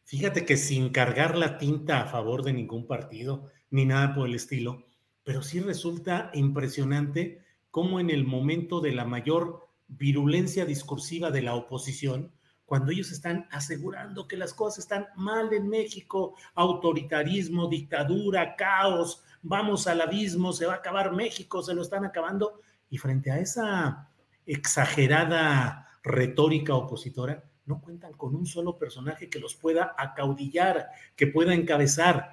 Fíjate 0.03 0.45
que 0.45 0.57
sin 0.57 0.89
cargar 0.89 1.37
la 1.37 1.57
tinta 1.57 2.01
a 2.01 2.07
favor 2.07 2.43
de 2.43 2.53
ningún 2.53 2.87
partido, 2.87 3.51
ni 3.69 3.85
nada 3.85 4.13
por 4.13 4.27
el 4.27 4.35
estilo, 4.35 4.84
pero 5.25 5.41
sí 5.41 5.59
resulta 5.59 6.29
impresionante 6.33 7.43
cómo 7.71 7.99
en 7.99 8.09
el 8.09 8.25
momento 8.25 8.79
de 8.79 8.93
la 8.93 9.03
mayor 9.03 9.67
virulencia 9.87 10.65
discursiva 10.65 11.31
de 11.31 11.41
la 11.41 11.55
oposición, 11.55 12.31
cuando 12.63 12.91
ellos 12.91 13.11
están 13.11 13.47
asegurando 13.51 14.27
que 14.27 14.37
las 14.37 14.53
cosas 14.53 14.79
están 14.79 15.07
mal 15.15 15.51
en 15.51 15.67
México, 15.67 16.35
autoritarismo, 16.53 17.67
dictadura, 17.67 18.55
caos, 18.55 19.23
vamos 19.41 19.87
al 19.87 20.01
abismo, 20.01 20.53
se 20.53 20.67
va 20.67 20.73
a 20.73 20.77
acabar 20.77 21.11
México, 21.11 21.61
se 21.61 21.73
lo 21.73 21.81
están 21.81 22.05
acabando, 22.05 22.61
y 22.89 22.97
frente 22.97 23.31
a 23.31 23.39
esa 23.39 24.09
exagerada 24.45 25.89
retórica 26.03 26.75
opositora, 26.75 27.43
no 27.65 27.81
cuentan 27.81 28.13
con 28.13 28.35
un 28.35 28.45
solo 28.45 28.77
personaje 28.77 29.27
que 29.27 29.39
los 29.39 29.55
pueda 29.55 29.95
acaudillar, 29.97 30.89
que 31.15 31.25
pueda 31.27 31.55
encabezar. 31.55 32.31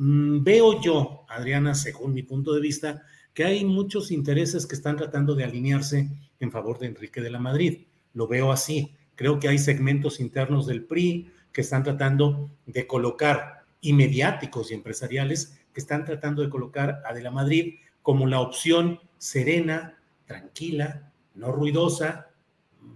Mm, 0.00 0.44
veo 0.44 0.80
yo, 0.80 1.26
Adriana, 1.28 1.74
según 1.74 2.14
mi 2.14 2.22
punto 2.22 2.54
de 2.54 2.60
vista, 2.60 3.02
que 3.34 3.44
hay 3.44 3.64
muchos 3.64 4.12
intereses 4.12 4.64
que 4.64 4.76
están 4.76 4.96
tratando 4.96 5.34
de 5.34 5.42
alinearse 5.42 6.08
en 6.38 6.52
favor 6.52 6.78
de 6.78 6.86
Enrique 6.86 7.20
de 7.20 7.30
la 7.30 7.40
Madrid. 7.40 7.88
Lo 8.14 8.28
veo 8.28 8.52
así. 8.52 8.94
Creo 9.16 9.40
que 9.40 9.48
hay 9.48 9.58
segmentos 9.58 10.20
internos 10.20 10.68
del 10.68 10.84
PRI 10.84 11.32
que 11.52 11.62
están 11.62 11.82
tratando 11.82 12.48
de 12.66 12.86
colocar, 12.86 13.64
y 13.80 13.92
mediáticos 13.92 14.70
y 14.70 14.74
empresariales, 14.74 15.58
que 15.72 15.80
están 15.80 16.04
tratando 16.04 16.42
de 16.42 16.48
colocar 16.48 17.02
a 17.04 17.12
de 17.12 17.22
la 17.22 17.32
Madrid 17.32 17.74
como 18.00 18.28
la 18.28 18.40
opción 18.40 19.00
serena, 19.18 19.98
tranquila, 20.26 21.12
no 21.34 21.50
ruidosa, 21.50 22.28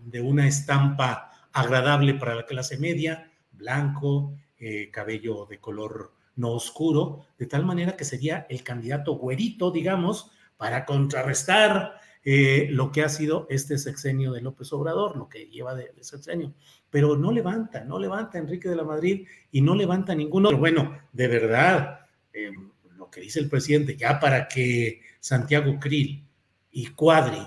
de 0.07 0.20
una 0.20 0.46
estampa 0.46 1.32
agradable 1.53 2.14
para 2.14 2.36
la 2.36 2.46
clase 2.46 2.78
media, 2.78 3.28
blanco, 3.50 4.36
eh, 4.57 4.88
cabello 4.92 5.46
de 5.46 5.59
color 5.59 6.22
no 6.37 6.51
oscuro, 6.51 7.26
de 7.39 7.47
tal 7.47 7.64
manera 7.64 7.97
que 7.97 8.05
sería 8.05 8.47
el 8.49 8.62
candidato 8.62 9.14
güerito, 9.14 9.70
digamos, 9.70 10.30
para 10.57 10.85
contrarrestar 10.85 11.95
eh, 12.24 12.68
lo 12.70 12.93
que 12.93 13.03
ha 13.03 13.09
sido 13.09 13.47
este 13.51 13.78
sexenio 13.78 14.33
de 14.33 14.41
López 14.41 14.72
Obrador, 14.72 15.16
lo 15.16 15.28
que 15.28 15.47
lleva 15.47 15.74
de, 15.74 15.93
sexenio. 16.03 16.55
Pero 16.89 17.16
no 17.16 17.33
levanta, 17.33 17.85
no 17.85 17.99
levanta 17.99 18.39
Enrique 18.39 18.68
de 18.68 18.76
la 18.76 18.85
Madrid 18.85 19.26
y 19.51 19.61
no 19.61 19.74
levanta 19.74 20.14
ninguno. 20.14 20.51
Pero 20.51 20.61
bueno, 20.61 20.99
de 21.12 21.28
verdad, 21.28 22.07
eh, 22.33 22.53
lo 22.97 23.11
que 23.11 23.22
dice 23.22 23.41
el 23.41 23.49
presidente, 23.49 23.97
ya 23.97 24.20
para 24.20 24.47
que 24.47 25.01
Santiago 25.18 25.78
Krill 25.80 26.24
y 26.70 26.87
Cuadri 26.89 27.43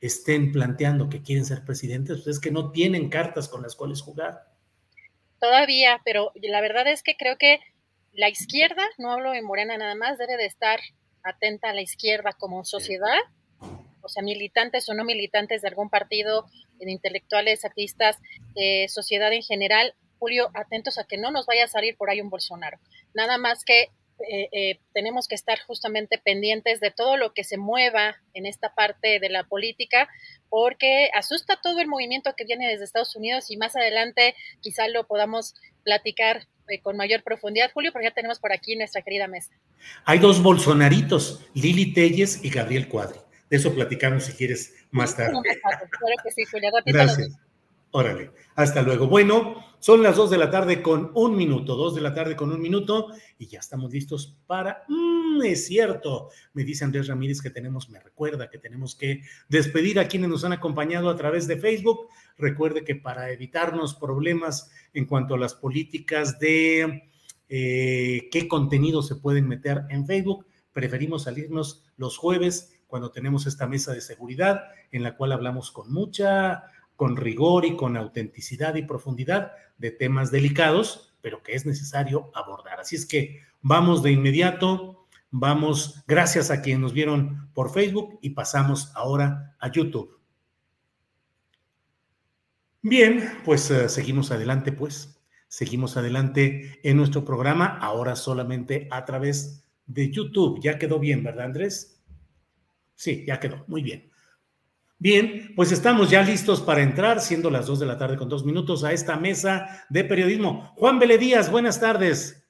estén 0.00 0.52
planteando 0.52 1.08
que 1.08 1.22
quieren 1.22 1.44
ser 1.44 1.64
presidentes, 1.64 2.18
pues 2.18 2.36
es 2.36 2.40
que 2.40 2.50
no 2.50 2.70
tienen 2.70 3.08
cartas 3.08 3.48
con 3.48 3.62
las 3.62 3.74
cuales 3.74 4.02
jugar. 4.02 4.46
Todavía, 5.40 6.00
pero 6.04 6.32
la 6.34 6.60
verdad 6.60 6.86
es 6.86 7.02
que 7.02 7.16
creo 7.16 7.38
que 7.38 7.60
la 8.18 8.28
izquierda, 8.28 8.82
no 8.98 9.12
hablo 9.12 9.30
de 9.30 9.42
Morena 9.42 9.78
nada 9.78 9.94
más, 9.94 10.18
debe 10.18 10.36
de 10.36 10.46
estar 10.46 10.80
atenta 11.22 11.70
a 11.70 11.72
la 11.72 11.82
izquierda 11.82 12.32
como 12.32 12.64
sociedad, 12.64 13.20
o 14.02 14.08
sea, 14.08 14.24
militantes 14.24 14.88
o 14.88 14.94
no 14.94 15.04
militantes 15.04 15.62
de 15.62 15.68
algún 15.68 15.88
partido, 15.88 16.46
de 16.80 16.90
intelectuales, 16.90 17.64
artistas, 17.64 18.16
sociedad 18.88 19.32
en 19.32 19.42
general, 19.42 19.94
Julio, 20.18 20.50
atentos 20.54 20.98
a 20.98 21.04
que 21.04 21.16
no 21.16 21.30
nos 21.30 21.46
vaya 21.46 21.66
a 21.66 21.68
salir 21.68 21.96
por 21.96 22.10
ahí 22.10 22.20
un 22.20 22.28
Bolsonaro. 22.28 22.80
Nada 23.14 23.38
más 23.38 23.64
que 23.64 23.82
eh, 24.28 24.48
eh, 24.50 24.80
tenemos 24.92 25.28
que 25.28 25.36
estar 25.36 25.60
justamente 25.60 26.18
pendientes 26.18 26.80
de 26.80 26.90
todo 26.90 27.16
lo 27.16 27.32
que 27.34 27.44
se 27.44 27.56
mueva 27.56 28.16
en 28.34 28.46
esta 28.46 28.74
parte 28.74 29.20
de 29.20 29.28
la 29.28 29.44
política, 29.44 30.08
porque 30.48 31.08
asusta 31.14 31.60
todo 31.62 31.78
el 31.78 31.86
movimiento 31.86 32.34
que 32.36 32.44
viene 32.44 32.66
desde 32.66 32.84
Estados 32.84 33.14
Unidos 33.14 33.48
y 33.50 33.56
más 33.56 33.76
adelante 33.76 34.34
quizá 34.60 34.88
lo 34.88 35.06
podamos 35.06 35.54
platicar 35.84 36.38
eh, 36.38 36.57
con 36.82 36.96
mayor 36.96 37.22
profundidad, 37.22 37.70
Julio, 37.72 37.92
porque 37.92 38.08
ya 38.08 38.14
tenemos 38.14 38.38
por 38.38 38.52
aquí 38.52 38.76
nuestra 38.76 39.02
querida 39.02 39.26
mesa. 39.26 39.52
Hay 40.04 40.18
dos 40.18 40.42
bolsonaritos, 40.42 41.46
Lili 41.54 41.92
Telles 41.94 42.44
y 42.44 42.50
Gabriel 42.50 42.88
Cuadri. 42.88 43.18
De 43.48 43.56
eso 43.56 43.74
platicamos 43.74 44.24
si 44.24 44.32
quieres 44.32 44.74
más 44.90 45.16
tarde. 45.16 45.32
Claro 45.32 46.16
que 46.22 46.30
sí, 46.30 46.44
Julio. 46.44 46.70
Gracias. 46.84 47.30
Órale, 47.90 48.32
hasta 48.54 48.82
luego. 48.82 49.06
Bueno, 49.06 49.64
son 49.78 50.02
las 50.02 50.16
dos 50.16 50.28
de 50.30 50.38
la 50.38 50.50
tarde 50.50 50.82
con 50.82 51.10
un 51.14 51.36
minuto, 51.36 51.76
dos 51.76 51.94
de 51.94 52.00
la 52.00 52.12
tarde 52.12 52.36
con 52.36 52.52
un 52.52 52.60
minuto 52.60 53.08
y 53.38 53.46
ya 53.46 53.60
estamos 53.60 53.92
listos 53.92 54.36
para... 54.46 54.84
Mm, 54.88 55.42
es 55.42 55.66
cierto, 55.66 56.30
me 56.52 56.64
dice 56.64 56.84
Andrés 56.84 57.06
Ramírez 57.06 57.40
que 57.40 57.50
tenemos, 57.50 57.88
me 57.88 58.00
recuerda 58.00 58.50
que 58.50 58.58
tenemos 58.58 58.94
que 58.94 59.22
despedir 59.48 60.00
a 60.00 60.08
quienes 60.08 60.28
nos 60.28 60.44
han 60.44 60.52
acompañado 60.52 61.08
a 61.08 61.16
través 61.16 61.46
de 61.46 61.58
Facebook. 61.58 62.08
Recuerde 62.36 62.84
que 62.84 62.96
para 62.96 63.30
evitarnos 63.30 63.94
problemas 63.94 64.70
en 64.92 65.06
cuanto 65.06 65.34
a 65.34 65.38
las 65.38 65.54
políticas 65.54 66.38
de 66.38 67.08
eh, 67.48 68.28
qué 68.30 68.48
contenido 68.48 69.02
se 69.02 69.16
pueden 69.16 69.48
meter 69.48 69.84
en 69.88 70.06
Facebook, 70.06 70.46
preferimos 70.72 71.22
salirnos 71.22 71.84
los 71.96 72.18
jueves 72.18 72.74
cuando 72.86 73.12
tenemos 73.12 73.46
esta 73.46 73.66
mesa 73.66 73.92
de 73.92 74.00
seguridad 74.00 74.64
en 74.90 75.02
la 75.02 75.16
cual 75.16 75.32
hablamos 75.32 75.70
con 75.70 75.92
mucha 75.92 76.64
con 76.98 77.16
rigor 77.16 77.64
y 77.64 77.76
con 77.76 77.96
autenticidad 77.96 78.74
y 78.74 78.82
profundidad 78.82 79.52
de 79.78 79.92
temas 79.92 80.32
delicados, 80.32 81.14
pero 81.20 81.44
que 81.44 81.52
es 81.52 81.64
necesario 81.64 82.32
abordar. 82.34 82.80
Así 82.80 82.96
es 82.96 83.06
que 83.06 83.38
vamos 83.62 84.02
de 84.02 84.10
inmediato, 84.10 85.06
vamos, 85.30 86.02
gracias 86.08 86.50
a 86.50 86.60
quienes 86.60 86.80
nos 86.80 86.92
vieron 86.92 87.52
por 87.54 87.70
Facebook 87.70 88.18
y 88.20 88.30
pasamos 88.30 88.90
ahora 88.96 89.54
a 89.60 89.70
YouTube. 89.70 90.18
Bien, 92.82 93.30
pues 93.44 93.70
uh, 93.70 93.88
seguimos 93.88 94.32
adelante, 94.32 94.72
pues, 94.72 95.22
seguimos 95.46 95.96
adelante 95.96 96.80
en 96.82 96.96
nuestro 96.96 97.24
programa, 97.24 97.78
ahora 97.80 98.16
solamente 98.16 98.88
a 98.90 99.04
través 99.04 99.62
de 99.86 100.10
YouTube. 100.10 100.58
Ya 100.60 100.80
quedó 100.80 100.98
bien, 100.98 101.22
¿verdad, 101.22 101.44
Andrés? 101.44 102.02
Sí, 102.96 103.22
ya 103.24 103.38
quedó, 103.38 103.64
muy 103.68 103.84
bien. 103.84 104.10
Bien, 105.00 105.52
pues 105.54 105.70
estamos 105.70 106.10
ya 106.10 106.22
listos 106.22 106.60
para 106.60 106.82
entrar, 106.82 107.20
siendo 107.20 107.50
las 107.50 107.66
2 107.66 107.78
de 107.78 107.86
la 107.86 107.98
tarde 107.98 108.16
con 108.16 108.28
dos 108.28 108.44
minutos, 108.44 108.82
a 108.82 108.92
esta 108.92 109.16
mesa 109.16 109.86
de 109.90 110.02
periodismo. 110.02 110.72
Juan 110.76 110.98
Vélez 110.98 111.20
Díaz, 111.20 111.50
buenas 111.52 111.78
tardes. 111.78 112.44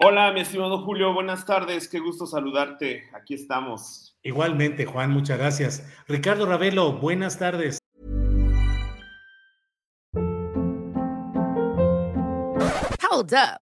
Hola, 0.00 0.32
mi 0.32 0.40
estimado 0.40 0.84
Julio, 0.84 1.12
buenas 1.12 1.44
tardes, 1.46 1.88
qué 1.88 1.98
gusto 1.98 2.26
saludarte. 2.26 3.04
Aquí 3.12 3.34
estamos. 3.34 4.16
Igualmente, 4.22 4.86
Juan, 4.86 5.10
muchas 5.10 5.38
gracias. 5.38 5.84
Ricardo 6.06 6.46
Ravelo, 6.46 6.92
buenas 6.92 7.38
tardes. 7.38 7.78
Hold 13.10 13.32
up. 13.32 13.63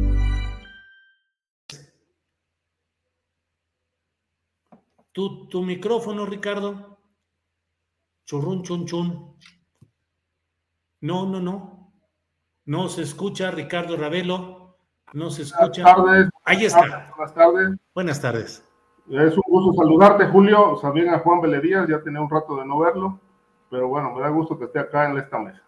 Tu, 5.11 5.47
tu 5.47 5.63
micrófono, 5.63 6.25
Ricardo. 6.25 6.97
Churrun, 8.25 8.63
chun, 8.63 8.85
chun. 8.85 9.37
No, 11.01 11.25
no, 11.25 11.39
no. 11.39 11.93
No 12.65 12.89
se 12.89 13.01
escucha, 13.01 13.51
Ricardo 13.51 13.97
Ravelo. 13.97 14.77
No 15.13 15.29
se 15.29 15.41
escucha. 15.41 15.83
Buenas 15.83 15.95
tardes. 15.95 16.29
Ahí 16.45 16.65
está. 16.65 17.13
Buenas 17.17 17.33
tardes. 17.33 17.79
Buenas 17.93 18.21
tardes. 18.21 18.65
Es 19.09 19.33
un 19.35 19.43
gusto 19.45 19.73
saludarte, 19.81 20.27
Julio. 20.27 20.79
También 20.81 21.09
a 21.09 21.19
Juan 21.19 21.41
Díaz, 21.61 21.87
ya 21.89 22.01
tenía 22.01 22.21
un 22.21 22.29
rato 22.29 22.55
de 22.55 22.65
no 22.65 22.79
verlo, 22.79 23.19
pero 23.69 23.89
bueno, 23.89 24.13
me 24.13 24.21
da 24.21 24.29
gusto 24.29 24.57
que 24.57 24.65
esté 24.65 24.79
acá 24.79 25.09
en 25.09 25.17
esta 25.17 25.39
mesa. 25.39 25.61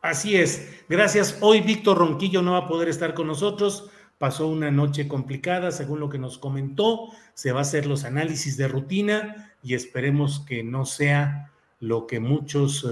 Así 0.00 0.36
es. 0.36 0.84
Gracias. 0.88 1.38
Hoy 1.40 1.60
Víctor 1.60 1.98
Ronquillo 1.98 2.42
no 2.42 2.52
va 2.52 2.58
a 2.58 2.68
poder 2.68 2.88
estar 2.88 3.14
con 3.14 3.26
nosotros. 3.26 3.90
Pasó 4.18 4.48
una 4.48 4.72
noche 4.72 5.06
complicada, 5.06 5.70
según 5.70 6.00
lo 6.00 6.08
que 6.08 6.18
nos 6.18 6.38
comentó. 6.38 7.08
Se 7.34 7.52
va 7.52 7.60
a 7.60 7.62
hacer 7.62 7.86
los 7.86 8.04
análisis 8.04 8.56
de 8.56 8.66
rutina 8.66 9.52
y 9.62 9.74
esperemos 9.74 10.40
que 10.40 10.64
no 10.64 10.86
sea 10.86 11.52
lo 11.80 12.06
que 12.06 12.18
muchos 12.20 12.84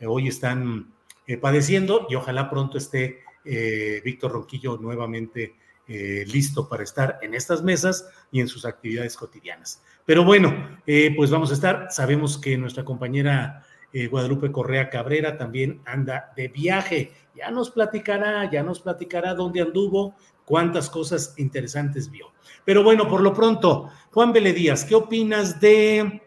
eh, 0.00 0.06
hoy 0.06 0.28
están 0.28 0.92
eh, 1.26 1.36
padeciendo 1.36 2.06
y 2.10 2.16
ojalá 2.16 2.50
pronto 2.50 2.78
esté 2.78 3.20
eh, 3.44 4.00
Víctor 4.04 4.32
Ronquillo 4.32 4.76
nuevamente 4.76 5.56
listo 5.86 6.66
para 6.66 6.82
estar 6.82 7.18
en 7.20 7.34
estas 7.34 7.62
mesas 7.62 8.08
y 8.32 8.40
en 8.40 8.48
sus 8.48 8.64
actividades 8.64 9.18
cotidianas. 9.18 9.82
Pero 10.06 10.24
bueno, 10.24 10.80
pues 11.14 11.30
vamos 11.30 11.50
a 11.50 11.52
estar. 11.52 11.88
Sabemos 11.90 12.38
que 12.38 12.56
nuestra 12.56 12.86
compañera 12.86 13.62
Guadalupe 14.10 14.50
Correa 14.50 14.88
Cabrera 14.88 15.36
también 15.36 15.82
anda 15.84 16.32
de 16.36 16.48
viaje. 16.48 17.12
Ya 17.36 17.50
nos 17.50 17.70
platicará, 17.70 18.50
ya 18.50 18.62
nos 18.62 18.80
platicará 18.80 19.34
dónde 19.34 19.60
anduvo, 19.60 20.14
cuántas 20.44 20.90
cosas 20.90 21.34
interesantes 21.36 22.10
vio. 22.10 22.32
Pero 22.64 22.82
bueno, 22.82 23.08
por 23.08 23.20
lo 23.20 23.32
pronto, 23.32 23.90
Juan 24.12 24.32
Vélez 24.32 24.54
Díaz, 24.54 24.84
¿qué 24.84 24.94
opinas 24.94 25.60
de 25.60 26.22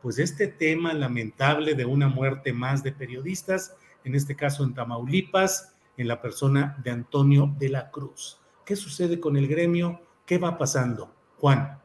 pues 0.00 0.18
este 0.18 0.48
tema 0.48 0.92
lamentable 0.92 1.74
de 1.74 1.84
una 1.84 2.08
muerte 2.08 2.52
más 2.52 2.82
de 2.82 2.92
periodistas, 2.92 3.76
en 4.04 4.14
este 4.14 4.34
caso 4.34 4.64
en 4.64 4.74
Tamaulipas, 4.74 5.74
en 5.96 6.08
la 6.08 6.20
persona 6.20 6.76
de 6.82 6.90
Antonio 6.90 7.54
de 7.58 7.68
la 7.68 7.90
Cruz? 7.90 8.40
¿Qué 8.64 8.76
sucede 8.76 9.20
con 9.20 9.36
el 9.36 9.48
gremio? 9.48 10.00
¿Qué 10.26 10.38
va 10.38 10.58
pasando? 10.58 11.12
Juan. 11.38 11.78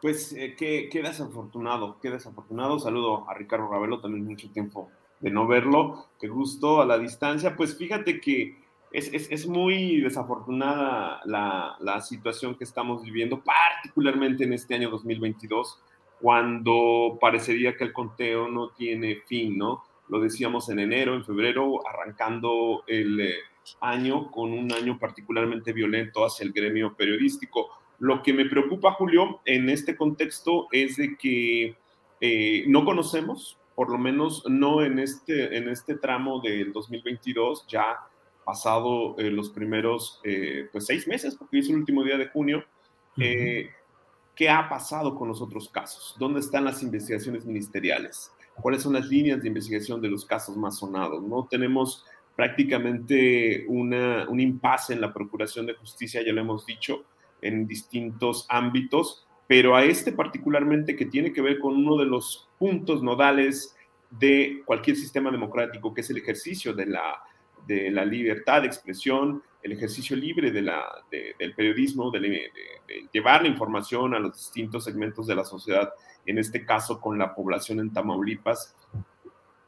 Pues 0.00 0.32
eh, 0.34 0.54
qué, 0.56 0.88
qué, 0.92 1.02
desafortunado, 1.02 1.98
qué 2.00 2.10
desafortunado. 2.10 2.78
Saludo 2.78 3.28
a 3.28 3.34
Ricardo 3.34 3.68
Ravelo, 3.68 4.00
también 4.00 4.26
mucho 4.26 4.50
tiempo 4.50 4.90
de 5.20 5.30
no 5.30 5.46
verlo. 5.46 6.06
Qué 6.20 6.28
gusto 6.28 6.82
a 6.82 6.86
la 6.86 6.98
distancia. 6.98 7.56
Pues 7.56 7.76
fíjate 7.76 8.20
que 8.20 8.63
es, 8.94 9.12
es, 9.12 9.28
es 9.32 9.46
muy 9.48 10.00
desafortunada 10.00 11.20
la, 11.24 11.76
la, 11.80 12.00
situación 12.00 12.54
que 12.54 12.62
estamos 12.62 13.02
viviendo, 13.02 13.42
particularmente 13.42 14.44
en 14.44 14.52
este 14.52 14.76
año 14.76 14.88
2022, 14.88 15.82
cuando 16.20 17.18
parecería 17.20 17.76
que 17.76 17.82
el 17.82 17.92
conteo 17.92 18.48
no 18.48 18.70
tiene 18.70 19.16
fin, 19.26 19.58
¿no? 19.58 19.82
Lo 20.08 20.20
decíamos 20.20 20.68
en 20.68 20.78
enero, 20.78 21.16
en 21.16 21.24
febrero, 21.24 21.80
arrancando 21.88 22.84
el 22.86 23.20
eh, 23.20 23.34
año 23.80 24.30
con 24.30 24.52
un 24.52 24.72
año 24.72 24.96
particularmente 24.96 25.72
violento 25.72 26.24
hacia 26.24 26.44
el 26.44 26.52
gremio 26.52 26.94
periodístico. 26.94 27.70
Lo 27.98 28.22
que 28.22 28.32
me 28.32 28.44
preocupa, 28.44 28.92
Julio, 28.92 29.40
en 29.44 29.70
este 29.70 29.96
contexto 29.96 30.68
es 30.70 30.96
de 30.98 31.16
que 31.16 31.76
eh, 32.20 32.64
no 32.68 32.84
conocemos, 32.84 33.58
por 33.74 33.90
lo 33.90 33.98
menos 33.98 34.44
no 34.48 34.84
en 34.84 35.00
este, 35.00 35.56
en 35.56 35.68
este 35.68 35.96
tramo 35.96 36.40
del 36.40 36.72
2022, 36.72 37.66
ya 37.66 37.98
pasado 38.44 39.16
eh, 39.18 39.30
los 39.30 39.50
primeros 39.50 40.20
eh, 40.24 40.68
pues 40.70 40.86
seis 40.86 41.06
meses, 41.08 41.34
porque 41.34 41.58
es 41.58 41.68
el 41.68 41.76
último 41.76 42.04
día 42.04 42.16
de 42.16 42.28
junio, 42.28 42.64
eh, 43.18 43.70
¿qué 44.34 44.48
ha 44.48 44.68
pasado 44.68 45.14
con 45.14 45.28
los 45.28 45.40
otros 45.40 45.68
casos? 45.68 46.14
¿Dónde 46.18 46.40
están 46.40 46.64
las 46.64 46.82
investigaciones 46.82 47.44
ministeriales? 47.44 48.32
¿Cuáles 48.60 48.82
son 48.82 48.92
las 48.92 49.06
líneas 49.06 49.42
de 49.42 49.48
investigación 49.48 50.00
de 50.00 50.08
los 50.08 50.24
casos 50.24 50.56
más 50.56 50.78
sonados? 50.78 51.22
¿no? 51.22 51.46
Tenemos 51.50 52.04
prácticamente 52.36 53.64
una, 53.68 54.28
un 54.28 54.40
impasse 54.40 54.92
en 54.92 55.00
la 55.00 55.12
Procuración 55.12 55.66
de 55.66 55.74
Justicia, 55.74 56.22
ya 56.24 56.32
lo 56.32 56.40
hemos 56.40 56.66
dicho, 56.66 57.04
en 57.42 57.66
distintos 57.66 58.46
ámbitos, 58.48 59.26
pero 59.46 59.76
a 59.76 59.84
este 59.84 60.12
particularmente 60.12 60.96
que 60.96 61.06
tiene 61.06 61.32
que 61.32 61.42
ver 61.42 61.58
con 61.58 61.76
uno 61.76 61.96
de 61.96 62.06
los 62.06 62.48
puntos 62.58 63.02
nodales 63.02 63.76
de 64.10 64.62
cualquier 64.64 64.96
sistema 64.96 65.30
democrático, 65.30 65.92
que 65.92 66.00
es 66.00 66.10
el 66.10 66.18
ejercicio 66.18 66.72
de 66.72 66.86
la 66.86 67.22
de 67.66 67.90
la 67.90 68.04
libertad 68.04 68.62
de 68.62 68.68
expresión, 68.68 69.42
el 69.62 69.72
ejercicio 69.72 70.14
libre 70.16 70.50
de 70.50 70.62
la, 70.62 70.84
del 71.10 71.54
periodismo, 71.54 72.10
de, 72.10 72.50
llevar 73.12 73.42
la 73.42 73.48
información 73.48 74.14
a 74.14 74.18
los 74.18 74.34
distintos 74.34 74.84
segmentos 74.84 75.26
de 75.26 75.34
la 75.34 75.44
sociedad, 75.44 75.92
en 76.26 76.38
este 76.38 76.64
caso 76.66 77.00
con 77.00 77.18
la 77.18 77.34
población 77.34 77.80
en 77.80 77.92
Tamaulipas, 77.92 78.74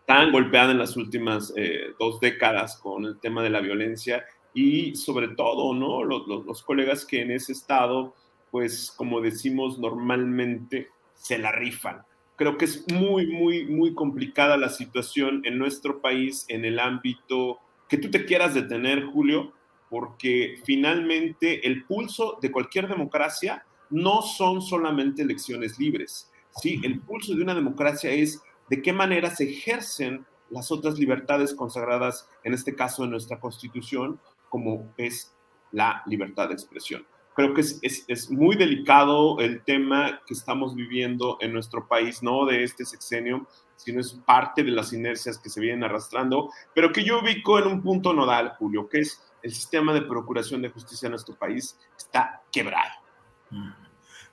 tan 0.04 0.30
golpeada 0.30 0.72
en 0.72 0.78
las 0.78 0.96
últimas 0.96 1.52
eh, 1.56 1.94
dos 1.98 2.20
décadas 2.20 2.76
con 2.76 3.06
el 3.06 3.18
tema 3.18 3.42
de 3.42 3.50
la 3.50 3.60
violencia 3.60 4.24
y 4.54 4.94
sobre 4.96 5.28
todo, 5.28 5.74
¿no? 5.74 6.04
Los, 6.04 6.26
los, 6.26 6.62
colegas 6.62 7.04
que 7.04 7.22
en 7.22 7.30
ese 7.30 7.52
estado, 7.52 8.14
pues 8.50 8.92
como 8.96 9.20
decimos 9.20 9.78
normalmente, 9.78 10.88
se 11.14 11.38
la 11.38 11.52
rifan. 11.52 12.02
Creo 12.36 12.56
que 12.56 12.66
es 12.66 12.90
muy, 12.92 13.26
muy, 13.26 13.66
muy 13.66 13.94
complicada 13.94 14.56
la 14.56 14.68
situación 14.68 15.42
en 15.44 15.58
nuestro 15.58 16.00
país 16.00 16.44
en 16.48 16.64
el 16.64 16.78
ámbito 16.78 17.60
que 17.88 17.98
tú 17.98 18.10
te 18.10 18.24
quieras 18.24 18.54
detener, 18.54 19.04
Julio, 19.06 19.52
porque 19.88 20.60
finalmente 20.64 21.66
el 21.66 21.84
pulso 21.84 22.38
de 22.40 22.50
cualquier 22.50 22.88
democracia 22.88 23.64
no 23.90 24.22
son 24.22 24.62
solamente 24.62 25.22
elecciones 25.22 25.78
libres. 25.78 26.30
¿sí? 26.60 26.80
El 26.82 27.00
pulso 27.00 27.34
de 27.34 27.42
una 27.42 27.54
democracia 27.54 28.10
es 28.10 28.42
de 28.68 28.82
qué 28.82 28.92
manera 28.92 29.30
se 29.30 29.48
ejercen 29.48 30.26
las 30.50 30.70
otras 30.70 30.98
libertades 30.98 31.54
consagradas, 31.54 32.28
en 32.44 32.54
este 32.54 32.74
caso 32.74 33.04
en 33.04 33.10
nuestra 33.10 33.40
constitución, 33.40 34.20
como 34.48 34.92
es 34.96 35.34
la 35.72 36.02
libertad 36.06 36.48
de 36.48 36.54
expresión. 36.54 37.06
Creo 37.34 37.52
que 37.52 37.60
es, 37.60 37.78
es, 37.82 38.04
es, 38.08 38.30
muy 38.30 38.56
delicado 38.56 39.38
el 39.40 39.62
tema 39.62 40.22
que 40.26 40.32
estamos 40.32 40.74
viviendo 40.74 41.36
en 41.40 41.52
nuestro 41.52 41.86
país, 41.86 42.22
¿no? 42.22 42.46
De 42.46 42.64
este 42.64 42.86
sexenio, 42.86 43.46
sino 43.76 44.00
es 44.00 44.12
parte 44.26 44.62
de 44.62 44.70
las 44.70 44.92
inercias 44.92 45.38
que 45.38 45.48
se 45.48 45.60
vienen 45.60 45.84
arrastrando, 45.84 46.50
pero 46.74 46.92
que 46.92 47.04
yo 47.04 47.20
ubico 47.20 47.58
en 47.58 47.66
un 47.66 47.82
punto 47.82 48.12
nodal, 48.12 48.54
Julio, 48.58 48.88
que 48.88 49.00
es 49.00 49.22
el 49.42 49.52
sistema 49.52 49.92
de 49.92 50.02
procuración 50.02 50.62
de 50.62 50.70
justicia 50.70 51.06
en 51.06 51.12
nuestro 51.12 51.36
país 51.36 51.78
está 51.96 52.42
quebrado. 52.50 52.90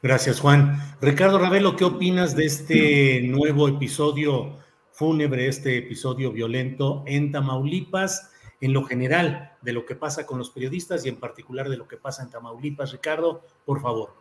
Gracias, 0.01 0.39
Juan. 0.39 0.77
Ricardo 1.01 1.37
Ravelo, 1.37 1.75
¿qué 1.75 1.85
opinas 1.85 2.35
de 2.35 2.45
este 2.45 3.21
nuevo 3.21 3.67
episodio 3.67 4.57
fúnebre, 4.91 5.47
este 5.47 5.77
episodio 5.77 6.31
violento 6.31 7.03
en 7.05 7.31
Tamaulipas, 7.31 8.31
en 8.59 8.73
lo 8.73 8.83
general 8.85 9.53
de 9.61 9.73
lo 9.73 9.85
que 9.85 9.95
pasa 9.95 10.25
con 10.25 10.39
los 10.39 10.49
periodistas 10.49 11.05
y 11.05 11.09
en 11.09 11.19
particular 11.19 11.69
de 11.69 11.77
lo 11.77 11.87
que 11.87 11.97
pasa 11.97 12.23
en 12.23 12.29
Tamaulipas? 12.29 12.91
Ricardo, 12.91 13.43
por 13.65 13.81
favor. 13.81 14.15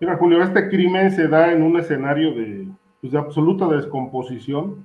Mira, 0.00 0.16
Julio, 0.16 0.42
este 0.42 0.68
crimen 0.68 1.10
se 1.10 1.28
da 1.28 1.52
en 1.52 1.62
un 1.62 1.78
escenario 1.78 2.34
de 2.34 2.68
pues, 3.06 3.12
de 3.12 3.18
absoluta 3.18 3.68
descomposición. 3.68 4.84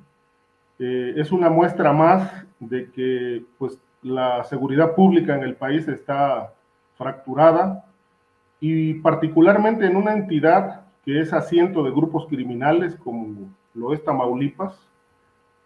Eh, 0.78 1.14
es 1.18 1.32
una 1.32 1.50
muestra 1.50 1.92
más 1.92 2.46
de 2.60 2.92
que 2.92 3.44
pues, 3.58 3.80
la 4.04 4.44
seguridad 4.44 4.94
pública 4.94 5.36
en 5.36 5.44
el 5.44 5.56
país 5.56 5.88
está 5.88 6.54
fracturada. 6.98 7.86
y 8.64 8.94
particularmente 9.02 9.88
en 9.88 9.96
una 9.96 10.14
entidad 10.14 10.82
que 11.04 11.20
es 11.20 11.34
asiento 11.34 11.82
de 11.82 11.90
grupos 11.90 12.28
criminales 12.28 12.96
como 12.96 13.50
lo 13.74 13.92
es 13.92 14.04
Tamaulipas. 14.04 14.76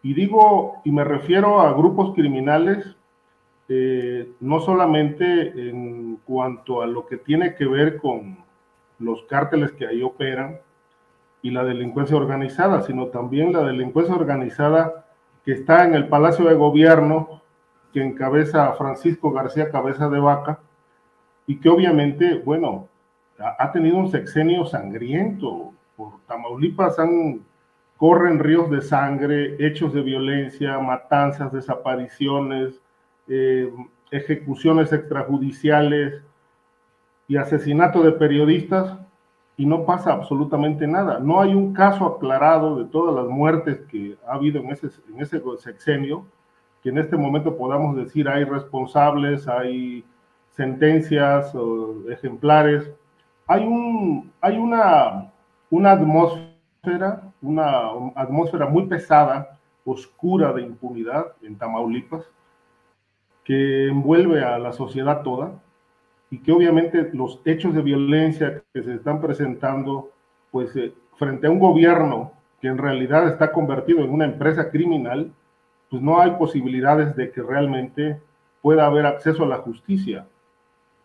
Y 0.02 0.14
digo, 0.14 0.76
y 0.86 0.92
me 0.92 1.04
refiero 1.04 1.60
a 1.60 1.74
grupos 1.74 2.16
criminales 2.16 2.96
eh, 3.68 4.32
no 4.40 4.62
solamente 4.62 5.70
en 5.70 6.20
cuanto 6.24 6.82
a 6.82 6.88
lo 6.88 7.06
que 7.06 7.18
tiene 7.18 7.54
que 7.56 7.66
ver 7.66 7.98
con 7.98 8.38
los 9.00 9.24
cárteles 9.24 9.74
que 9.74 9.88
ahí 9.88 10.02
operan 10.02 10.60
y 11.46 11.52
la 11.52 11.64
delincuencia 11.64 12.18
organizada, 12.18 12.82
sino 12.82 13.10
también 13.10 13.54
la 13.54 13.62
delincuencia 13.62 14.16
organizada 14.16 15.06
que 15.44 15.52
está 15.52 15.86
en 15.86 15.94
el 15.94 16.08
Palacio 16.08 16.46
de 16.46 16.56
Gobierno, 16.56 17.44
que 17.94 18.04
encabeza 18.04 18.74
Francisco 18.74 19.32
García 19.32 19.70
Cabeza 19.70 20.10
de 20.10 20.20
Vaca, 20.20 20.58
y 21.46 21.58
que 21.60 21.70
obviamente, 21.70 22.42
bueno, 22.44 22.88
ha, 23.38 23.72
tenido 23.72 23.96
un 23.98 24.10
sexenio 24.10 24.66
sangriento. 24.66 25.72
Por 25.96 26.14
Tamaulipas 26.26 26.98
corren 27.96 28.40
ríos 28.40 28.72
de 28.72 28.82
sangre, 28.82 29.56
hechos 29.60 29.94
de 29.94 30.02
violencia, 30.02 30.80
matanzas, 30.80 31.54
desapariciones, 31.54 32.82
eh, 33.28 33.72
ejecuciones 34.10 34.92
extrajudiciales 34.92 36.24
y 37.28 37.38
asesinato 37.38 38.02
de 38.02 38.14
periodistas 38.14 39.05
y 39.58 39.66
no 39.66 39.86
pasa 39.86 40.14
absolutamente 40.14 40.86
nada. 40.88 41.20
No 41.20 41.40
hay 41.40 41.54
un 41.54 41.74
caso 41.74 42.06
aclarado 42.06 42.78
de 42.78 42.86
todas 42.86 43.16
las 43.16 43.28
muertes 43.28 43.80
que 43.90 44.18
ha 44.28 44.34
habido 44.34 44.60
en 44.62 44.72
ese, 44.72 44.88
en 45.14 45.22
ese 45.22 45.42
sexenio, 45.60 46.26
que 46.82 46.90
en 46.90 46.98
este 46.98 47.16
momento 47.16 47.58
podamos 47.58 47.96
decir 47.96 48.28
hay 48.28 48.44
responsables, 48.44 49.48
hay 49.48 50.04
sentencias 50.52 51.54
ejemplares. 52.10 52.92
Hay, 53.48 53.66
un, 53.66 54.32
hay 54.42 54.58
una, 54.58 55.32
una 55.70 55.92
atmósfera, 55.92 57.32
una 57.42 57.92
atmósfera 58.16 58.66
muy 58.68 58.88
pesada, 58.88 59.58
oscura 59.86 60.52
de 60.52 60.64
impunidad 60.64 61.28
en 61.42 61.58
Tamaulipas, 61.58 62.26
que 63.44 63.88
envuelve 63.88 64.44
a 64.44 64.58
la 64.58 64.74
sociedad 64.74 65.22
toda 65.22 65.54
y 66.30 66.40
que 66.40 66.52
obviamente 66.52 67.10
los 67.14 67.42
hechos 67.46 67.74
de 67.74 67.82
violencia 67.82 68.64
que 68.74 68.84
se 68.84 68.96
están 68.96 69.22
presentando, 69.22 70.12
pues 70.52 70.76
eh, 70.76 70.94
frente 71.18 71.48
a 71.48 71.52
un 71.52 71.60
gobierno 71.60 72.32
que 72.62 72.68
en 72.68 72.78
realidad 72.78 73.28
está 73.28 73.52
convertido 73.52 74.04
en 74.04 74.12
una 74.12 74.26
empresa 74.26 74.70
criminal, 74.70 75.32
pues 75.90 76.02
no 76.02 76.20
hay 76.20 76.32
posibilidades 76.32 77.16
de 77.16 77.32
que 77.32 77.42
realmente 77.42 78.20
pueda 78.62 78.88
haber 78.88 79.06
acceso 79.06 79.44
a 79.44 79.48
la 79.48 79.58
justicia. 79.58 80.28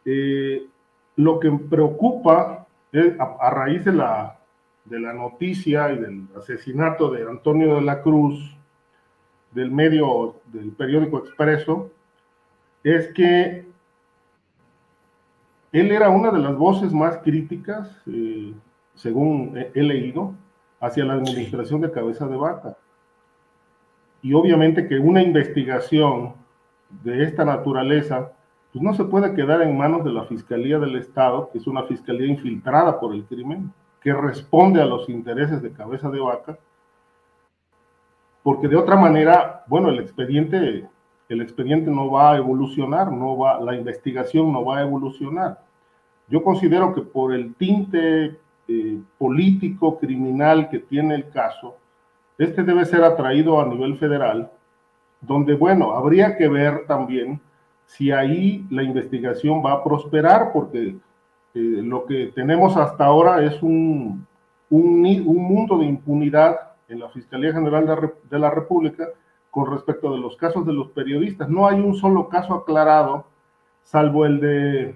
Eh, 0.04 0.66
lo 1.16 1.38
que 1.38 1.50
preocupa 1.50 2.66
es, 2.92 3.14
a, 3.18 3.50
raíz 3.50 3.84
de 3.84 3.92
la, 3.92 4.38
de 4.84 4.98
la 4.98 5.12
noticia 5.12 5.92
y 5.92 5.98
del 5.98 6.26
asesinato 6.36 7.10
de 7.10 7.22
Antonio 7.28 7.74
de 7.74 7.82
la 7.82 8.00
Cruz, 8.00 8.56
del 9.52 9.70
medio 9.70 10.36
del 10.46 10.70
periódico 10.72 11.18
Expreso, 11.18 11.90
es 12.82 13.08
que 13.08 13.69
él 15.72 15.92
era 15.92 16.10
una 16.10 16.30
de 16.30 16.38
las 16.38 16.56
voces 16.56 16.92
más 16.92 17.18
críticas, 17.18 17.88
eh, 18.06 18.52
según 18.94 19.56
he, 19.74 19.82
leído, 19.82 20.34
hacia 20.80 21.04
la 21.04 21.14
administración 21.14 21.80
de 21.80 21.92
cabeza 21.92 22.26
de 22.26 22.36
vaca. 22.36 22.76
Y 24.22 24.34
obviamente 24.34 24.88
que 24.88 24.98
una 24.98 25.22
investigación 25.22 26.34
de 27.02 27.22
esta 27.22 27.44
naturaleza, 27.44 28.32
pues 28.72 28.82
no 28.82 28.94
se 28.94 29.04
puede 29.04 29.34
quedar 29.34 29.62
en 29.62 29.76
manos 29.76 30.04
de 30.04 30.12
la 30.12 30.24
Fiscalía 30.24 30.78
del 30.78 30.96
Estado, 30.96 31.50
que 31.52 31.58
es 31.58 31.66
una 31.66 31.84
fiscalía 31.84 32.26
infiltrada 32.26 32.98
por 32.98 33.14
el 33.14 33.24
crimen, 33.24 33.72
que 34.02 34.12
responde 34.12 34.82
a 34.82 34.86
los 34.86 35.08
intereses 35.08 35.62
de 35.62 35.72
cabeza 35.72 36.10
de 36.10 36.20
vaca, 36.20 36.58
porque 38.42 38.68
de 38.68 38.76
otra 38.76 38.96
manera, 38.96 39.64
bueno, 39.66 39.90
el 39.90 40.00
expediente 40.00 40.88
el 41.30 41.40
expediente 41.40 41.90
no 41.90 42.10
va 42.10 42.32
a 42.32 42.36
evolucionar, 42.38 43.10
no 43.12 43.38
va, 43.38 43.60
la 43.60 43.76
investigación 43.76 44.52
no 44.52 44.64
va 44.64 44.78
a 44.78 44.82
evolucionar. 44.82 45.60
Yo 46.28 46.42
considero 46.42 46.92
que 46.92 47.02
por 47.02 47.32
el 47.32 47.54
tinte 47.54 48.36
eh, 48.66 48.98
político, 49.16 49.96
criminal 49.98 50.68
que 50.68 50.80
tiene 50.80 51.14
el 51.14 51.30
caso, 51.30 51.76
este 52.36 52.64
debe 52.64 52.84
ser 52.84 53.04
atraído 53.04 53.60
a 53.60 53.66
nivel 53.66 53.96
federal, 53.96 54.50
donde, 55.20 55.54
bueno, 55.54 55.92
habría 55.92 56.36
que 56.36 56.48
ver 56.48 56.84
también 56.88 57.40
si 57.86 58.10
ahí 58.10 58.66
la 58.68 58.82
investigación 58.82 59.62
va 59.64 59.74
a 59.74 59.84
prosperar, 59.84 60.50
porque 60.52 60.88
eh, 60.88 60.98
lo 61.54 62.06
que 62.06 62.32
tenemos 62.34 62.76
hasta 62.76 63.04
ahora 63.04 63.44
es 63.44 63.62
un, 63.62 64.26
un, 64.68 65.00
mundo 65.26 65.78
de 65.78 65.84
impunidad 65.84 66.56
en 66.88 66.98
la 66.98 67.08
Fiscalía 67.10 67.52
General 67.52 68.10
de 68.28 68.38
la 68.38 68.50
República 68.50 69.06
con 69.50 69.70
respecto 69.70 70.12
de 70.12 70.20
los 70.20 70.36
casos 70.36 70.66
de 70.66 70.72
los 70.72 70.88
periodistas. 70.90 71.48
No 71.48 71.66
hay 71.66 71.80
un 71.80 71.94
solo 71.94 72.28
caso 72.28 72.54
aclarado, 72.54 73.26
salvo 73.82 74.24
el 74.24 74.40
de 74.40 74.94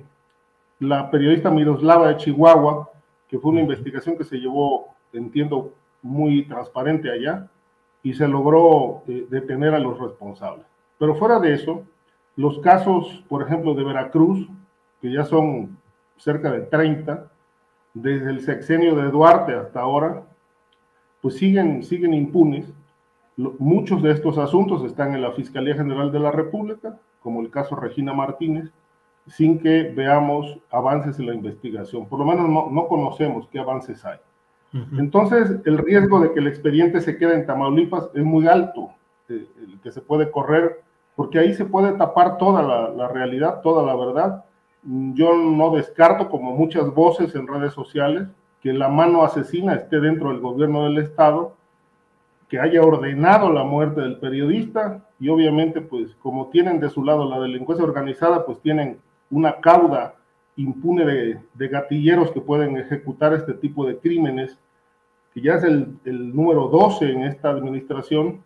la 0.80 1.10
periodista 1.10 1.50
Miroslava 1.50 2.08
de 2.08 2.16
Chihuahua, 2.16 2.90
que 3.28 3.38
fue 3.38 3.50
una 3.50 3.60
investigación 3.60 4.16
que 4.16 4.24
se 4.24 4.36
llevó, 4.36 4.94
entiendo, 5.12 5.72
muy 6.02 6.44
transparente 6.46 7.10
allá, 7.10 7.48
y 8.02 8.12
se 8.14 8.28
logró 8.28 9.02
eh, 9.08 9.26
detener 9.30 9.74
a 9.74 9.78
los 9.78 9.98
responsables. 9.98 10.66
Pero 10.98 11.14
fuera 11.14 11.40
de 11.40 11.54
eso, 11.54 11.84
los 12.36 12.58
casos, 12.60 13.24
por 13.28 13.42
ejemplo, 13.42 13.74
de 13.74 13.84
Veracruz, 13.84 14.46
que 15.00 15.10
ya 15.10 15.24
son 15.24 15.78
cerca 16.16 16.50
de 16.50 16.60
30, 16.60 17.30
desde 17.94 18.30
el 18.30 18.40
sexenio 18.40 18.94
de 18.94 19.10
Duarte 19.10 19.54
hasta 19.54 19.80
ahora, 19.80 20.22
pues 21.22 21.36
siguen, 21.36 21.82
siguen 21.82 22.12
impunes 22.12 22.66
Muchos 23.36 24.00
de 24.02 24.12
estos 24.12 24.38
asuntos 24.38 24.84
están 24.84 25.14
en 25.14 25.22
la 25.22 25.32
Fiscalía 25.32 25.74
General 25.74 26.12
de 26.12 26.20
la 26.20 26.30
República, 26.30 26.98
como 27.20 27.40
el 27.40 27.50
caso 27.50 27.74
Regina 27.74 28.12
Martínez, 28.12 28.70
sin 29.26 29.58
que 29.58 29.92
veamos 29.94 30.58
avances 30.70 31.18
en 31.18 31.26
la 31.26 31.34
investigación. 31.34 32.06
Por 32.06 32.20
lo 32.20 32.26
menos 32.26 32.48
no, 32.48 32.86
conocemos 32.86 33.48
qué 33.48 33.58
avances 33.58 34.04
hay. 34.04 34.18
Entonces, 34.98 35.60
el 35.64 35.78
riesgo 35.78 36.18
de 36.18 36.32
que 36.32 36.40
el 36.40 36.48
expediente 36.48 37.00
se 37.00 37.16
quede 37.16 37.34
en 37.34 37.46
Tamaulipas 37.46 38.10
es 38.12 38.24
muy 38.24 38.48
alto, 38.48 38.90
eh, 39.28 39.46
el 39.62 39.80
que 39.80 39.92
se 39.92 40.00
puede 40.00 40.32
correr, 40.32 40.82
porque 41.14 41.38
ahí 41.38 41.54
se 41.54 41.64
puede 41.64 41.92
tapar 41.92 42.38
toda 42.38 42.60
la, 42.60 42.88
la 42.88 43.06
realidad, 43.06 43.60
toda 43.62 43.84
la 43.84 43.94
verdad. 43.94 44.44
Yo 44.82 45.32
no 45.36 45.70
descarto, 45.70 46.28
como 46.28 46.56
muchas 46.56 46.92
voces 46.92 47.36
en 47.36 47.46
redes 47.46 47.72
sociales, 47.72 48.26
que 48.60 48.72
la 48.72 48.88
mano 48.88 49.22
asesina 49.22 49.74
esté 49.74 50.00
dentro 50.00 50.30
del 50.30 50.40
gobierno 50.40 50.84
del 50.84 50.98
Estado 50.98 51.54
que 52.48 52.60
haya 52.60 52.82
ordenado 52.82 53.52
la 53.52 53.64
muerte 53.64 54.00
del 54.00 54.18
periodista 54.18 55.04
y 55.18 55.28
obviamente 55.28 55.80
pues 55.80 56.14
como 56.16 56.48
tienen 56.48 56.80
de 56.80 56.90
su 56.90 57.04
lado 57.04 57.28
la 57.28 57.40
delincuencia 57.40 57.84
organizada 57.84 58.44
pues 58.44 58.60
tienen 58.60 58.98
una 59.30 59.60
cauda 59.60 60.14
impune 60.56 61.04
de, 61.54 61.68
gatilleros 61.68 62.30
que 62.30 62.40
pueden 62.40 62.76
ejecutar 62.76 63.32
este 63.34 63.54
tipo 63.54 63.86
de 63.86 63.98
crímenes 63.98 64.58
que 65.32 65.40
ya 65.40 65.54
es 65.54 65.64
el, 65.64 65.98
número 66.04 66.68
12 66.68 67.10
en 67.10 67.22
esta 67.24 67.50
administración. 67.50 68.40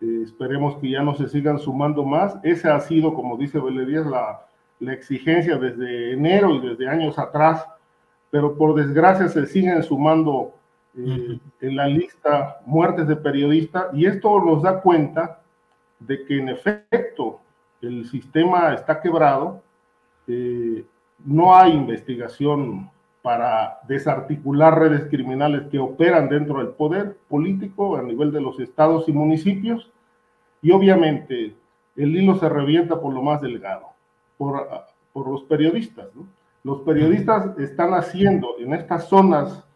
Eh, 0.00 0.20
esperemos 0.22 0.76
que 0.76 0.90
ya 0.90 1.02
no 1.02 1.16
se 1.16 1.28
sigan 1.28 1.58
sumando 1.58 2.04
más. 2.04 2.38
Esa 2.44 2.76
ha 2.76 2.80
sido 2.80 3.12
como 3.12 3.36
dice 3.36 3.58
Beledías 3.58 4.06
la, 4.06 4.46
la 4.78 4.92
exigencia 4.92 5.58
desde 5.58 6.12
enero 6.12 6.54
y 6.54 6.60
desde 6.60 6.88
años 6.88 7.18
atrás 7.18 7.66
pero 8.30 8.56
por 8.56 8.74
desgracia 8.74 9.28
se 9.28 9.46
siguen 9.46 9.82
sumando 9.82 10.54
eh, 10.96 11.38
en 11.60 11.76
la 11.76 11.86
lista 11.86 12.60
muertes 12.66 13.06
de 13.06 13.16
periodistas 13.16 13.86
y 13.92 14.06
esto 14.06 14.40
nos 14.40 14.62
da 14.62 14.80
cuenta 14.80 15.40
de 16.00 16.24
que 16.24 16.38
en 16.38 16.48
efecto 16.48 17.40
el 17.80 18.06
sistema 18.06 18.74
está 18.74 19.00
quebrado, 19.00 19.62
eh, 20.26 20.84
no 21.24 21.54
hay 21.54 21.72
investigación 21.72 22.90
para 23.22 23.80
desarticular 23.86 24.78
redes 24.78 25.04
criminales 25.10 25.66
que 25.70 25.78
operan 25.78 26.28
dentro 26.28 26.58
del 26.58 26.68
poder 26.68 27.16
político 27.28 27.96
a 27.96 28.02
nivel 28.02 28.32
de 28.32 28.40
los 28.40 28.58
estados 28.58 29.08
y 29.08 29.12
municipios 29.12 29.90
y 30.62 30.70
obviamente 30.70 31.54
el 31.96 32.16
hilo 32.16 32.36
se 32.36 32.48
revienta 32.48 33.00
por 33.00 33.12
lo 33.12 33.22
más 33.22 33.40
delgado, 33.40 33.88
por, 34.36 34.66
por 35.12 35.28
los 35.28 35.42
periodistas. 35.42 36.08
Los 36.62 36.80
periodistas 36.82 37.58
están 37.58 37.92
haciendo 37.94 38.54
en 38.58 38.72
estas 38.74 39.08
zonas 39.08 39.67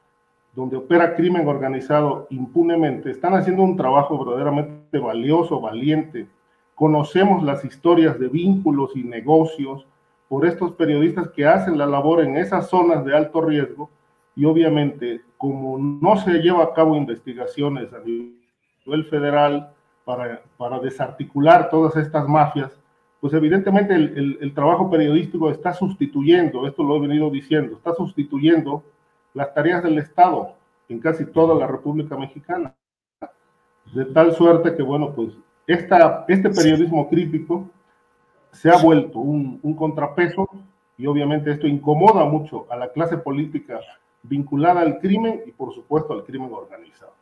donde 0.55 0.77
opera 0.77 1.15
crimen 1.15 1.49
organizado 1.49 2.27
impunemente, 2.31 3.11
están 3.11 3.35
haciendo 3.35 3.63
un 3.63 3.77
trabajo 3.77 4.23
verdaderamente 4.23 4.99
valioso, 4.99 5.61
valiente. 5.61 6.27
Conocemos 6.75 7.43
las 7.43 7.65
historias 7.65 8.19
de 8.19 8.29
vínculos 8.29 8.91
y 8.95 9.03
negocios 9.03 9.87
por 10.29 10.47
estos 10.47 10.73
periodistas 10.73 11.29
que 11.31 11.47
hacen 11.47 11.79
la 11.79 11.87
labor 11.87 12.23
en 12.23 12.37
esas 12.37 12.69
zonas 12.69 13.05
de 13.05 13.17
alto 13.17 13.41
riesgo 13.41 13.91
y 14.35 14.45
obviamente 14.45 15.23
como 15.37 15.79
no 15.79 16.17
se 16.17 16.39
lleva 16.39 16.65
a 16.65 16.73
cabo 16.73 16.97
investigaciones 16.97 17.93
a 17.93 17.99
nivel 18.01 19.05
federal 19.07 19.73
para, 20.05 20.43
para 20.57 20.79
desarticular 20.79 21.69
todas 21.69 21.97
estas 21.97 22.29
mafias, 22.29 22.73
pues 23.21 23.35
evidentemente 23.35 23.95
el, 23.95 24.53
trabajo 24.53 24.91
periodístico 24.91 25.51
está 25.51 25.73
sustituyendo, 25.73 26.67
esto 26.67 26.83
lo 26.83 26.97
he 26.97 27.01
venido 27.01 27.31
diciendo, 27.31 27.77
está 27.77 27.95
sustituyendo 27.95 28.83
las 29.35 29.55
tareas 29.55 29.83
del 29.83 29.99
Estado 29.99 30.55
en 30.89 31.01
casi 31.01 31.25
toda 31.27 31.55
la 31.55 31.67
República 31.67 32.17
Mexicana. 32.17 32.75
De 33.95 34.05
tal 34.07 34.35
suerte 34.35 34.75
que, 34.75 34.83
bueno, 34.83 35.13
pues 35.15 35.33
esta, 35.67 36.25
este 36.29 36.51
periodismo 36.51 37.09
crítico 37.09 37.71
se 38.53 38.71
ha 38.71 38.77
vuelto 38.77 39.19
un, 39.19 39.59
un 39.63 39.75
contrapeso 39.75 40.49
y 40.99 41.07
obviamente 41.07 41.51
esto 41.51 41.67
incomoda 41.67 42.25
mucho 42.25 42.67
a 42.71 42.77
la 42.77 42.93
clase 42.93 43.17
política 43.19 43.81
vinculada 44.23 44.81
al 44.81 44.99
crimen 44.99 45.43
y 45.47 45.53
por 45.53 45.75
supuesto 45.75 46.13
al 46.13 46.25
crimen 46.25 46.51
organizado. 46.53 47.15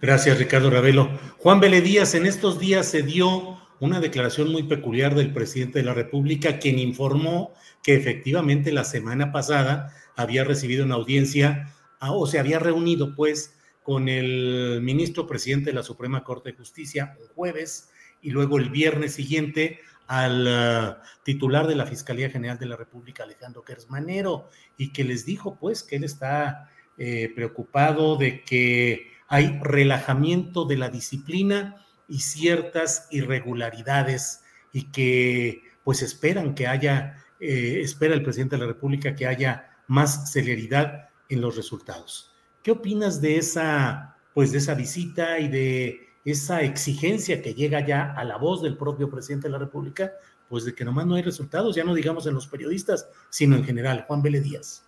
Gracias, 0.00 0.38
Ricardo 0.38 0.70
Ravelo. 0.70 1.08
Juan 1.38 1.60
Vélez 1.60 1.82
Díaz, 1.82 2.14
en 2.14 2.26
estos 2.26 2.58
días 2.58 2.86
se 2.86 3.02
dio 3.02 3.58
una 3.80 4.00
declaración 4.00 4.52
muy 4.52 4.62
peculiar 4.62 5.14
del 5.14 5.32
presidente 5.32 5.78
de 5.78 5.84
la 5.84 5.94
República, 5.94 6.58
quien 6.58 6.78
informó 6.78 7.52
que 7.82 7.94
efectivamente 7.94 8.72
la 8.72 8.84
semana 8.84 9.32
pasada 9.32 9.92
había 10.16 10.44
recibido 10.44 10.84
una 10.84 10.96
audiencia 10.96 11.72
ah, 12.00 12.12
o 12.12 12.26
se 12.26 12.38
había 12.38 12.58
reunido 12.58 13.14
pues 13.14 13.54
con 13.82 14.08
el 14.08 14.80
ministro 14.82 15.26
presidente 15.26 15.70
de 15.70 15.74
la 15.74 15.82
Suprema 15.82 16.24
Corte 16.24 16.50
de 16.50 16.56
Justicia 16.56 17.16
el 17.20 17.28
jueves 17.28 17.90
y 18.20 18.30
luego 18.30 18.58
el 18.58 18.70
viernes 18.70 19.14
siguiente 19.14 19.80
al 20.06 20.46
ah, 20.48 21.02
titular 21.22 21.66
de 21.66 21.76
la 21.76 21.86
Fiscalía 21.86 22.30
General 22.30 22.58
de 22.58 22.66
la 22.66 22.76
República, 22.76 23.24
Alejandro 23.24 23.62
Kersmanero, 23.62 24.48
y 24.76 24.92
que 24.92 25.04
les 25.04 25.24
dijo 25.24 25.56
pues 25.58 25.82
que 25.82 25.96
él 25.96 26.04
está 26.04 26.70
eh, 26.98 27.30
preocupado 27.34 28.16
de 28.16 28.42
que 28.42 29.12
hay 29.28 29.58
relajamiento 29.62 30.64
de 30.64 30.76
la 30.76 30.88
disciplina 30.88 31.84
y 32.08 32.20
ciertas 32.20 33.08
irregularidades 33.10 34.42
y 34.72 34.84
que 34.90 35.62
pues 35.84 36.02
esperan 36.02 36.54
que 36.54 36.66
haya, 36.66 37.24
eh, 37.40 37.80
espera 37.82 38.14
el 38.14 38.22
presidente 38.22 38.56
de 38.56 38.62
la 38.62 38.68
República 38.68 39.14
que 39.14 39.26
haya 39.26 39.75
más 39.86 40.32
celeridad 40.32 41.08
en 41.28 41.40
los 41.40 41.56
resultados. 41.56 42.34
¿Qué 42.62 42.70
opinas 42.70 43.20
de 43.20 43.38
esa, 43.38 44.16
pues 44.34 44.52
de 44.52 44.58
esa 44.58 44.74
visita 44.74 45.38
y 45.38 45.48
de 45.48 46.08
esa 46.24 46.62
exigencia 46.62 47.40
que 47.40 47.54
llega 47.54 47.86
ya 47.86 48.12
a 48.12 48.24
la 48.24 48.36
voz 48.36 48.62
del 48.62 48.76
propio 48.76 49.08
presidente 49.08 49.48
de 49.48 49.52
la 49.52 49.58
República, 49.58 50.12
pues 50.48 50.64
de 50.64 50.74
que 50.74 50.84
nomás 50.84 51.06
no 51.06 51.14
hay 51.14 51.22
resultados, 51.22 51.76
ya 51.76 51.84
no 51.84 51.94
digamos 51.94 52.26
en 52.26 52.34
los 52.34 52.46
periodistas, 52.46 53.08
sino 53.30 53.56
en 53.56 53.64
general? 53.64 54.04
Juan 54.06 54.22
Vélez 54.22 54.42
Díaz. 54.42 54.86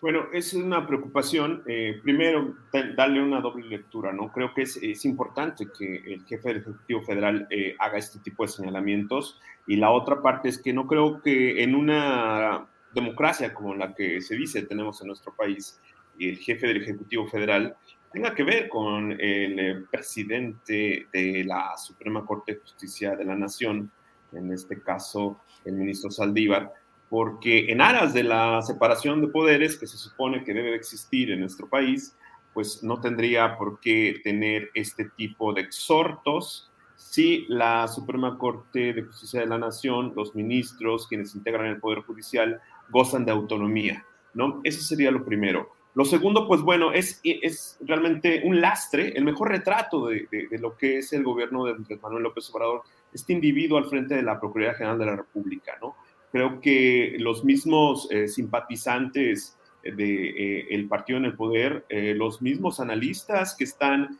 Bueno, 0.00 0.26
es 0.32 0.54
una 0.54 0.86
preocupación. 0.86 1.64
Eh, 1.66 1.98
primero, 2.02 2.54
darle 2.96 3.20
una 3.20 3.40
doble 3.40 3.66
lectura, 3.66 4.12
¿no? 4.12 4.30
Creo 4.30 4.54
que 4.54 4.62
es, 4.62 5.04
importante 5.04 5.66
que 5.76 5.96
el 6.14 6.24
jefe 6.24 6.48
del 6.48 6.58
Ejecutivo 6.58 7.02
Federal 7.02 7.48
eh, 7.50 7.74
haga 7.80 7.98
este 7.98 8.20
tipo 8.20 8.44
de 8.44 8.48
señalamientos. 8.48 9.40
Y 9.66 9.76
la 9.76 9.90
otra 9.90 10.22
parte 10.22 10.48
es 10.48 10.58
que 10.58 10.72
no 10.72 10.86
creo 10.86 11.20
que 11.20 11.64
en 11.64 11.74
una 11.74 12.68
democracia 12.94 13.54
como 13.54 13.74
la 13.74 13.94
que 13.94 14.20
se 14.20 14.36
dice 14.36 14.62
tenemos 14.62 15.00
en 15.00 15.08
nuestro 15.08 15.34
país, 15.34 15.80
el 16.18 16.38
jefe 16.38 16.66
del 16.66 16.82
Ejecutivo 16.82 17.26
Federal 17.26 17.76
tenga 18.12 18.34
que 18.34 18.42
ver 18.42 18.68
con 18.68 19.12
el 19.12 19.58
eh, 19.58 19.84
presidente 19.90 21.06
de 21.12 21.44
la 21.44 21.76
Suprema 21.76 22.24
Corte 22.24 22.54
de 22.54 22.60
Justicia 22.60 23.14
de 23.14 23.24
la 23.24 23.34
Nación, 23.34 23.90
en 24.32 24.52
este 24.52 24.80
caso 24.80 25.40
el 25.64 25.74
ministro 25.74 26.10
Saldívar 26.10 26.72
porque 27.08 27.70
en 27.70 27.80
aras 27.80 28.12
de 28.12 28.22
la 28.22 28.60
separación 28.62 29.20
de 29.20 29.28
poderes 29.28 29.78
que 29.78 29.86
se 29.86 29.96
supone 29.96 30.44
que 30.44 30.52
debe 30.52 30.74
existir 30.74 31.30
en 31.30 31.40
nuestro 31.40 31.68
país, 31.68 32.16
pues 32.52 32.82
no 32.82 33.00
tendría 33.00 33.56
por 33.56 33.80
qué 33.80 34.20
tener 34.22 34.70
este 34.74 35.06
tipo 35.16 35.52
de 35.52 35.62
exhortos 35.62 36.70
si 36.96 37.46
la 37.48 37.86
Suprema 37.88 38.36
Corte 38.36 38.92
de 38.92 39.02
Justicia 39.02 39.40
de 39.40 39.46
la 39.46 39.58
Nación, 39.58 40.12
los 40.16 40.34
ministros, 40.34 41.06
quienes 41.06 41.34
integran 41.34 41.66
el 41.66 41.80
Poder 41.80 42.00
Judicial, 42.00 42.60
gozan 42.90 43.24
de 43.24 43.32
autonomía, 43.32 44.04
¿no? 44.34 44.60
Eso 44.64 44.82
sería 44.82 45.10
lo 45.10 45.24
primero. 45.24 45.70
Lo 45.94 46.04
segundo, 46.04 46.46
pues 46.46 46.60
bueno, 46.60 46.92
es, 46.92 47.20
es 47.24 47.76
realmente 47.80 48.42
un 48.44 48.60
lastre, 48.60 49.08
el 49.16 49.24
mejor 49.24 49.48
retrato 49.48 50.06
de, 50.06 50.28
de, 50.30 50.58
lo 50.58 50.76
que 50.76 50.98
es 50.98 51.12
el 51.12 51.24
gobierno 51.24 51.64
de 51.64 51.72
Andrés 51.72 52.00
Manuel 52.00 52.22
López 52.22 52.48
Obrador, 52.50 52.82
este 53.12 53.32
individuo 53.32 53.78
al 53.78 53.86
frente 53.86 54.14
de 54.14 54.22
la 54.22 54.38
Procuraduría 54.38 54.76
General 54.76 54.98
de 54.98 55.06
la 55.06 55.16
República, 55.16 55.76
¿no? 55.80 55.96
Creo 56.30 56.60
que 56.60 57.16
los 57.18 57.44
mismos 57.44 58.06
eh, 58.10 58.28
simpatizantes 58.28 59.56
del 59.82 59.96
de, 59.96 60.66
eh, 60.70 60.86
partido 60.88 61.18
en 61.18 61.24
el 61.24 61.34
poder, 61.34 61.86
eh, 61.88 62.14
los 62.14 62.42
mismos 62.42 62.80
analistas 62.80 63.56
que 63.56 63.64
están 63.64 64.18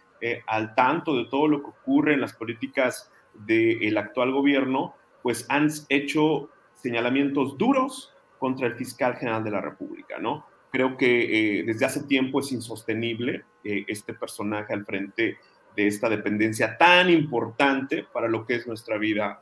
al 0.49 0.75
tanto 0.75 1.17
de 1.17 1.27
todo 1.27 1.47
lo 1.47 1.63
que 1.63 1.71
ocurre 1.71 2.15
en 2.15 2.21
las 2.21 2.33
políticas 2.33 3.09
del 3.47 3.97
actual 3.97 4.33
gobierno, 4.33 4.97
pues 5.23 5.47
han 5.49 5.69
hecho 5.91 6.51
señalamientos 6.75 7.57
duros 7.57 8.13
contra 8.39 8.67
el 8.67 8.75
fiscal 8.75 9.17
general 9.17 9.45
de 9.45 9.51
la 9.51 9.61
República, 9.61 10.19
¿no? 10.19 10.47
Creo 10.71 10.97
que 10.97 11.65
desde 11.67 11.87
hace 11.87 12.03
tiempo 12.05 12.41
es 12.41 12.53
insostenible 12.53 13.45
este 13.65 14.13
personaje 14.13 14.75
al 14.75 14.85
frente 14.85 15.39
de 15.75 15.87
esta 15.87 16.09
dependencia 16.11 16.77
tan 16.77 17.09
importante 17.09 18.05
para 18.13 18.29
lo 18.29 18.45
que 18.45 18.57
es 18.57 18.67
nuestra 18.67 18.99
vida 18.99 19.41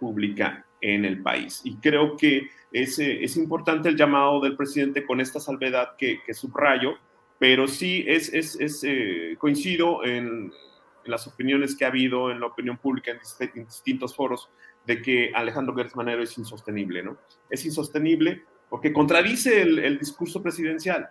pública 0.00 0.66
en 0.80 1.04
el 1.04 1.22
país. 1.22 1.60
Y 1.64 1.76
creo 1.76 2.16
que 2.16 2.48
es, 2.72 2.98
eh, 2.98 3.22
es 3.22 3.36
importante 3.36 3.88
el 3.88 3.96
llamado 3.96 4.40
del 4.40 4.56
presidente 4.56 5.04
con 5.04 5.20
esta 5.20 5.40
salvedad 5.40 5.96
que, 5.96 6.20
que 6.26 6.34
subrayo, 6.34 6.94
pero 7.38 7.68
sí 7.68 8.04
es, 8.06 8.32
es, 8.32 8.60
es 8.60 8.82
eh, 8.84 9.36
coincido 9.38 10.04
en, 10.04 10.52
las 11.06 11.26
opiniones 11.26 11.76
que 11.76 11.84
ha 11.84 11.88
habido 11.88 12.30
en 12.30 12.40
la 12.40 12.46
opinión 12.46 12.78
pública 12.78 13.10
en, 13.12 13.64
distintos 13.66 14.16
foros 14.16 14.48
de 14.86 15.02
que 15.02 15.32
Alejandro 15.34 15.74
Gertz 15.74 15.96
Manero 15.96 16.22
es 16.22 16.36
insostenible, 16.38 17.02
¿no? 17.02 17.16
Es 17.50 17.64
insostenible 17.64 18.44
porque 18.68 18.92
contradice 18.92 19.62
el, 19.62 19.98
discurso 19.98 20.42
presidencial, 20.42 21.08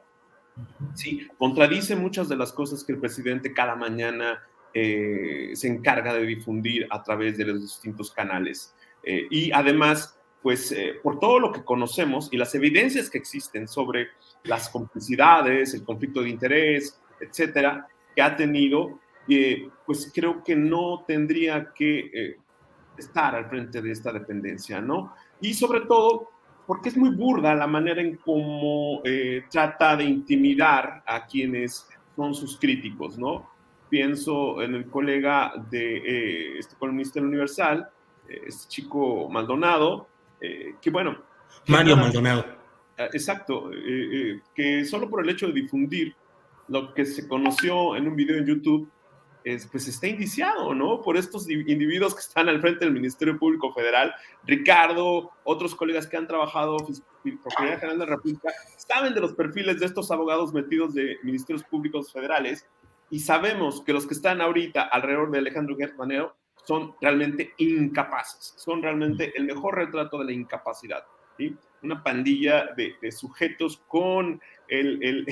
¿sí? 0.95 1.27
Contradice 1.37 1.95
muchas 1.95 2.29
de 2.29 2.35
las 2.35 2.51
cosas 2.51 2.83
que 2.83 2.93
el 2.93 2.99
presidente 2.99 3.53
cada 3.53 3.75
mañana 3.75 4.43
eh, 4.73 5.51
se 5.53 5.67
encarga 5.67 6.13
de 6.13 6.25
difundir 6.25 6.87
a 6.89 7.01
través 7.03 7.37
de 7.37 7.45
los 7.45 7.61
distintos 7.61 8.11
canales. 8.11 8.75
Eh, 9.03 9.27
y 9.29 9.51
además, 9.51 10.17
pues 10.41 10.71
eh, 10.71 10.95
por 11.01 11.19
todo 11.19 11.39
lo 11.39 11.51
que 11.51 11.63
conocemos 11.63 12.29
y 12.31 12.37
las 12.37 12.53
evidencias 12.55 13.09
que 13.09 13.17
existen 13.17 13.67
sobre 13.67 14.09
las 14.43 14.69
complicidades, 14.69 15.73
el 15.73 15.83
conflicto 15.83 16.21
de 16.21 16.29
interés, 16.29 16.99
etcétera, 17.19 17.87
que 18.15 18.21
ha 18.21 18.35
tenido, 18.35 18.99
eh, 19.29 19.69
pues 19.85 20.11
creo 20.13 20.43
que 20.43 20.55
no 20.55 21.05
tendría 21.07 21.71
que 21.73 22.37
estar 22.97 23.35
al 23.35 23.49
frente 23.49 23.81
de 23.81 23.91
esta 23.91 24.11
dependencia, 24.11 24.81
¿no? 24.81 25.13
Y 25.41 25.53
sobre 25.53 25.81
todo, 25.81 26.29
porque 26.65 26.89
es 26.89 26.97
muy 26.97 27.09
burda 27.09 27.53
la 27.55 27.67
manera 27.67 28.01
en 28.01 28.17
cómo 28.17 29.01
trata 29.49 29.97
de 29.97 30.05
intimidar 30.05 31.03
a 31.05 31.25
quienes 31.25 31.87
son 32.15 32.33
sus 32.33 32.57
críticos, 32.57 33.17
¿no? 33.17 33.49
Pienso 33.89 34.61
en 34.61 34.75
el 34.75 34.85
colega 34.87 35.53
de 35.69 36.57
este 36.57 36.75
columnista 36.77 37.19
del 37.19 37.29
Universal, 37.29 37.89
este 38.27 38.69
chico 38.69 39.29
Maldonado, 39.29 40.07
eh, 40.41 40.75
que 40.81 40.89
bueno... 40.89 41.17
Mario 41.67 41.95
Maldonado. 41.95 42.45
Exacto, 42.97 43.71
eh, 43.71 43.77
eh, 44.13 44.41
que 44.53 44.85
solo 44.85 45.09
por 45.09 45.23
el 45.23 45.29
hecho 45.29 45.47
de 45.47 45.53
difundir 45.53 46.15
lo 46.67 46.93
que 46.93 47.05
se 47.05 47.27
conoció 47.27 47.95
en 47.95 48.07
un 48.07 48.15
video 48.15 48.37
en 48.37 48.45
YouTube, 48.45 48.89
es, 49.43 49.67
pues 49.67 49.87
está 49.87 50.07
indiciado, 50.07 50.73
¿no? 50.73 51.01
Por 51.01 51.17
estos 51.17 51.49
individuos 51.49 52.13
que 52.13 52.21
están 52.21 52.49
al 52.49 52.61
frente 52.61 52.85
del 52.85 52.93
Ministerio 52.93 53.37
Público 53.37 53.73
Federal, 53.73 54.13
Ricardo, 54.45 55.31
otros 55.43 55.75
colegas 55.75 56.07
que 56.07 56.17
han 56.17 56.27
trabajado 56.27 56.77
en 57.25 57.37
Procuraduría 57.39 57.79
General 57.79 57.99
de 57.99 58.05
la 58.05 58.15
República, 58.15 58.49
saben 58.77 59.13
de 59.13 59.21
los 59.21 59.33
perfiles 59.33 59.79
de 59.79 59.85
estos 59.85 60.11
abogados 60.11 60.53
metidos 60.53 60.93
de 60.93 61.17
ministerios 61.23 61.63
públicos 61.63 62.11
federales 62.11 62.65
y 63.09 63.19
sabemos 63.19 63.81
que 63.81 63.93
los 63.93 64.07
que 64.07 64.13
están 64.13 64.41
ahorita 64.41 64.81
alrededor 64.81 65.31
de 65.31 65.39
Alejandro 65.39 65.75
Manero 65.97 66.35
son 66.65 66.95
realmente 67.01 67.53
incapaces, 67.57 68.53
son 68.57 68.81
realmente 68.81 69.33
el 69.35 69.45
mejor 69.45 69.75
retrato 69.75 70.19
de 70.19 70.25
la 70.25 70.31
incapacidad. 70.31 71.03
¿sí? 71.37 71.55
Una 71.81 72.01
pandilla 72.01 72.69
de, 72.77 73.11
sujetos 73.11 73.83
con 73.87 74.41
el 74.67 75.27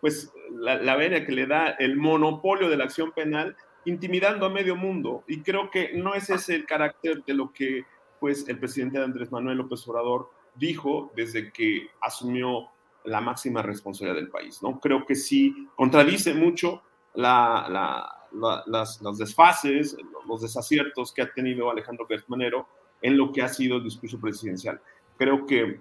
pues, 0.00 0.32
la, 0.50 0.76
la, 0.76 0.96
vena 0.96 1.24
que 1.24 1.32
le 1.32 1.46
da 1.46 1.68
el 1.70 1.96
monopolio 1.96 2.68
de 2.68 2.76
la 2.76 2.84
acción 2.84 3.12
penal, 3.12 3.56
intimidando 3.84 4.46
a 4.46 4.50
medio 4.50 4.76
mundo. 4.76 5.24
Y 5.26 5.42
creo 5.42 5.70
que 5.70 5.92
no 5.94 6.14
es 6.14 6.30
ese 6.30 6.54
el 6.54 6.66
carácter 6.66 7.24
de 7.24 7.34
lo 7.34 7.52
que 7.52 7.84
pues, 8.20 8.48
el 8.48 8.58
presidente 8.58 8.98
Andrés 8.98 9.32
Manuel 9.32 9.58
López 9.58 9.86
Obrador 9.88 10.30
dijo 10.54 11.12
desde 11.14 11.52
que 11.52 11.88
asumió 12.00 12.68
la 13.04 13.20
máxima 13.20 13.62
responsabilidad 13.62 14.20
del 14.20 14.30
país. 14.30 14.62
¿no? 14.62 14.80
Creo 14.80 15.06
que 15.06 15.14
sí 15.14 15.68
contradice 15.76 16.34
mucho 16.34 16.82
la, 17.14 17.66
la 17.70 18.18
las, 18.32 19.18
desfases, 19.18 19.96
los 20.26 20.42
desaciertos 20.42 21.12
que 21.12 21.22
ha 21.22 21.32
tenido 21.32 21.70
Alejandro 21.70 22.06
Gertz 22.06 22.28
Manero 22.28 22.66
en 23.00 23.16
lo 23.16 23.32
que 23.32 23.42
ha 23.42 23.48
sido 23.48 23.76
el 23.76 23.84
discurso 23.84 24.18
presidencial. 24.20 24.80
Creo 25.16 25.46
que 25.46 25.80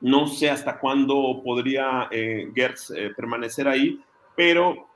no 0.00 0.26
sé 0.26 0.50
hasta 0.50 0.78
cuándo 0.78 1.40
podría 1.44 2.08
eh, 2.10 2.50
Gertz 2.54 2.90
eh, 2.90 3.12
permanecer 3.16 3.68
ahí, 3.68 4.00
pero 4.36 4.88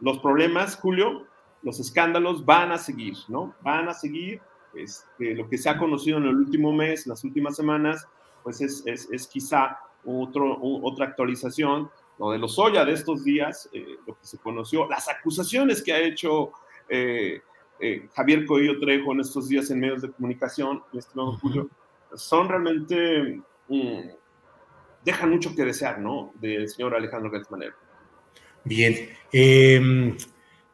los 0.00 0.18
problemas, 0.18 0.76
Julio, 0.76 1.26
los 1.62 1.80
escándalos 1.80 2.44
van 2.44 2.72
a 2.72 2.78
seguir, 2.78 3.14
¿no? 3.28 3.54
Van 3.62 3.88
a 3.88 3.94
seguir. 3.94 4.40
Este, 4.74 5.34
lo 5.34 5.48
que 5.48 5.56
se 5.56 5.70
ha 5.70 5.78
conocido 5.78 6.18
en 6.18 6.24
el 6.24 6.36
último 6.36 6.70
mes, 6.70 7.06
las 7.06 7.24
últimas 7.24 7.56
semanas, 7.56 8.06
pues 8.42 8.60
es, 8.60 8.82
es, 8.86 9.08
es 9.10 9.26
quizá 9.26 9.78
otro, 10.04 10.58
otra 10.60 11.06
actualización, 11.06 11.90
lo 12.18 12.30
de 12.30 12.38
los 12.38 12.54
Soya 12.54 12.84
de 12.84 12.92
estos 12.92 13.24
días, 13.24 13.68
eh, 13.72 13.96
lo 14.06 14.18
que 14.18 14.26
se 14.26 14.38
conoció, 14.38 14.88
las 14.88 15.08
acusaciones 15.08 15.82
que 15.82 15.92
ha 15.92 16.00
hecho 16.00 16.52
eh, 16.88 17.40
eh, 17.80 18.08
Javier 18.14 18.46
Coello 18.46 18.78
Trejo 18.80 19.12
en 19.12 19.20
estos 19.20 19.48
días 19.48 19.70
en 19.70 19.80
medios 19.80 20.02
de 20.02 20.10
comunicación, 20.10 20.82
estimado 20.92 21.36
Julio, 21.38 21.68
son 22.14 22.48
realmente, 22.48 23.42
mm, 23.68 24.00
dejan 25.06 25.30
mucho 25.30 25.54
que 25.54 25.64
desear, 25.64 26.00
¿no? 26.00 26.34
Del 26.40 26.68
señor 26.68 26.94
Alejandro 26.94 27.30
Gertz 27.30 27.48
Bien, 28.64 29.08
em, 29.32 30.16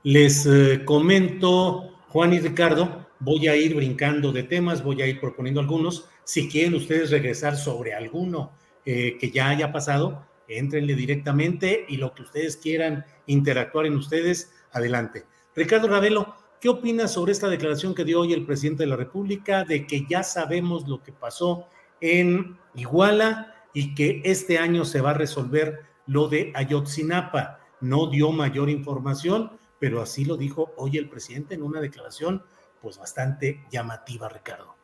les 0.03 0.49
comento, 0.85 1.99
Juan 2.09 2.33
y 2.33 2.41
Ricardo, 2.41 3.07
voy 3.21 3.47
a 3.47 3.55
ir 3.55 3.75
brincando 3.75 4.33
de 4.33 4.43
temas, 4.43 4.83
voy 4.83 5.03
a 5.03 5.07
ir 5.07 5.21
proponiendo 5.21 5.61
algunos. 5.61 6.09
Si 6.25 6.49
quieren 6.49 6.75
ustedes 6.75 7.11
regresar 7.11 7.57
sobre 7.57 7.95
alguno 7.95 8.53
eh, 8.85 9.17
que 9.21 9.31
ya 9.31 9.51
haya 9.51 9.71
pasado, 9.71 10.27
entrenle 10.49 10.95
directamente 10.95 11.85
y 11.89 11.99
lo 11.99 12.15
que 12.15 12.23
ustedes 12.23 12.57
quieran 12.57 13.05
interactuar 13.27 13.87
en 13.87 13.97
ustedes, 13.97 14.53
adelante. 14.73 15.25
Ricardo 15.55 15.89
Ravelo, 15.89 16.35
¿qué 16.61 16.71
opinas 16.71 17.13
sobre 17.13 17.33
esta 17.33 17.49
declaración 17.49 17.95
que 17.95 18.05
dio 18.05 18.21
hoy 18.21 18.33
el 18.33 18.47
presidente 18.47 18.85
de 18.85 18.89
la 18.89 18.97
República 18.97 19.65
de 19.65 19.87
que 19.87 20.07
ya 20.09 20.23
sabemos 20.23 20.89
lo 20.89 21.03
que 21.03 21.13
pasó 21.13 21.69
en 22.01 22.59
Iguala 22.75 23.62
y 23.73 23.95
que 23.95 24.23
este 24.25 24.59
año 24.59 24.85
se 24.85 25.01
va 25.01 25.11
a 25.11 25.15
resolver 25.15 25.81
lo 26.07 26.29
de 26.29 26.53
Ayotzinapa? 26.55 27.59
No 27.81 28.09
dio 28.09 28.31
mayor 28.31 28.71
información, 28.71 29.53
pero 29.79 30.01
así 30.01 30.25
lo 30.25 30.37
dijo 30.37 30.73
hoy 30.77 30.99
el 30.99 31.09
presidente 31.09 31.55
en 31.55 31.63
una 31.63 31.81
declaración 31.81 32.43
pues 32.81 32.99
bastante 32.99 33.65
llamativa, 33.71 34.29
Ricardo. 34.29 34.75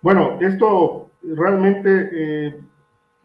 Bueno, 0.00 0.38
esto 0.40 1.10
realmente 1.22 2.08
eh, 2.12 2.60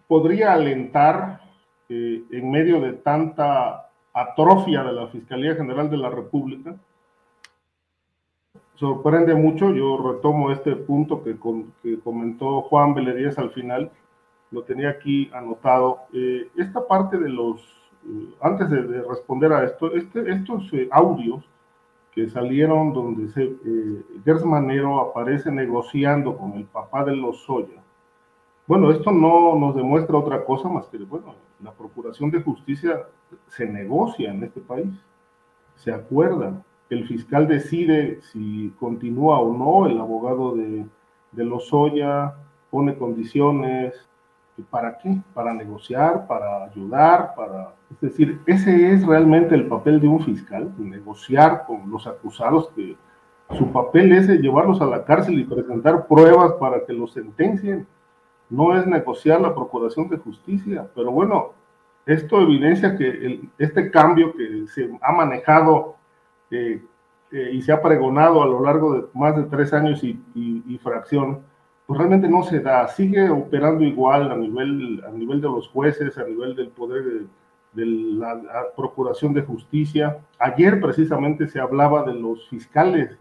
podría 0.08 0.54
alentar 0.54 1.42
eh, 1.90 2.24
en 2.32 2.52
medio 2.52 2.82
de 2.82 2.94
tanta 2.94 3.92
atrofia 4.14 4.84
de 4.84 4.94
la 4.94 5.08
Fiscalía 5.08 5.56
General 5.56 5.90
de 5.90 5.98
la 5.98 6.10
República. 6.10 6.76
Sorprende 8.76 9.36
mucho, 9.36 9.72
yo 9.72 9.98
retomo 9.98 10.52
este 10.52 10.76
punto 10.76 11.24
que, 11.24 11.38
comentó 12.04 12.62
Juan 12.64 12.94
Beledías 12.94 13.38
al 13.38 13.52
final, 13.52 13.92
lo 14.52 14.64
tenía 14.64 14.90
aquí 14.90 15.30
anotado. 15.34 16.02
Eh, 16.14 16.50
esta 16.58 16.88
parte 16.88 17.18
de 17.18 17.30
los, 17.30 17.62
antes 18.42 18.70
de, 18.70 19.04
responder 19.04 19.54
a 19.54 19.64
esto, 19.64 19.94
este, 19.94 20.32
estos 20.32 20.72
audios 20.92 21.48
que 22.14 22.30
salieron 22.30 22.94
donde 22.94 23.28
se, 23.30 23.44
eh, 23.44 24.06
Gers 24.24 24.44
aparece 24.44 25.52
negociando 25.52 26.38
con 26.38 26.54
el 26.54 26.66
papá 26.66 27.04
de 27.04 27.16
los 27.16 27.44
Soya. 27.44 27.82
Bueno, 28.66 28.92
esto 28.92 29.12
no 29.12 29.56
nos 29.56 29.76
demuestra 29.76 30.18
otra 30.18 30.46
cosa 30.46 30.70
más 30.70 30.88
que, 30.88 30.98
bueno, 31.00 31.36
la 31.62 31.72
Procuración 31.72 32.32
de 32.32 32.42
Justicia 32.42 33.08
se 33.48 33.66
negocia 33.68 34.32
en 34.32 34.44
este 34.44 34.62
país, 34.62 34.94
se 35.76 35.92
acuerda, 35.92 36.64
el 36.90 37.08
fiscal 37.08 37.48
decide 37.48 38.22
si 38.32 38.74
continúa 38.80 39.40
o 39.40 39.58
no, 39.58 39.88
el 39.88 40.00
abogado 40.00 40.56
de, 40.56 40.86
de 41.32 41.44
los 41.44 41.68
Soya 41.68 42.36
pone 42.70 42.98
condiciones, 42.98 44.08
¿Para 44.70 44.98
qué? 45.00 45.18
Para 45.34 45.54
negociar, 45.54 46.28
para 46.28 46.66
ayudar, 46.66 47.34
para... 47.36 47.74
Es 47.92 48.00
decir, 48.02 48.40
ese 48.46 48.92
es 48.92 49.06
realmente 49.06 49.56
el 49.56 49.68
papel 49.68 50.00
de 50.00 50.08
un 50.08 50.24
fiscal, 50.24 50.72
negociar 50.78 51.66
con 51.66 51.90
los 51.90 52.06
acusados, 52.06 52.70
su 53.58 53.72
papel 53.72 54.12
es 54.12 54.28
llevarlos 54.28 54.82
a 54.82 54.86
la 54.86 55.04
cárcel 55.06 55.40
y 55.40 55.44
presentar 55.44 56.08
pruebas 56.08 56.54
para 56.54 56.86
que 56.86 56.94
los 56.94 57.14
sentencien. 57.14 57.88
No 58.50 58.78
es 58.78 58.86
negociar 58.86 59.42
la 59.42 59.54
procuración 59.54 60.08
de 60.10 60.18
justicia, 60.18 60.88
pero 60.96 61.12
bueno, 61.12 61.54
esto 62.06 62.42
evidencia 62.42 62.96
que 62.96 63.42
este 63.58 63.90
cambio 63.90 64.34
que 64.36 64.66
se 64.68 64.90
ha 65.02 65.12
manejado 65.12 65.96
eh, 66.54 66.82
eh, 67.32 67.52
y 67.54 67.62
se 67.62 67.72
ha 67.72 67.82
pregonado 67.82 68.44
a 68.44 68.48
lo 68.48 68.62
largo 68.62 68.94
de 68.94 69.06
más 69.14 69.36
de 69.36 69.44
tres 69.44 69.74
años 69.74 70.04
y 70.04 70.80
fracción, 70.82 71.42
pues 71.86 71.98
realmente 71.98 72.30
no 72.30 72.44
se 72.44 72.60
da, 72.60 72.88
sigue 72.88 73.30
operando 73.30 73.84
igual 73.84 74.32
a 74.32 74.36
nivel, 74.36 75.04
a 75.06 75.12
nivel 75.12 75.42
de 75.42 75.48
los 75.48 75.68
jueces, 75.68 76.18
a 76.18 76.24
nivel 76.24 76.56
del 76.56 76.70
poder 76.70 77.28
de, 77.74 77.86
la, 77.86 78.42
Procuración 78.76 79.34
de 79.34 79.42
Justicia. 79.42 80.20
Ayer 80.40 80.80
precisamente 80.80 81.48
se 81.48 81.60
hablaba 81.60 82.04
de 82.04 82.14
los 82.14 82.48
fiscales. 82.50 83.18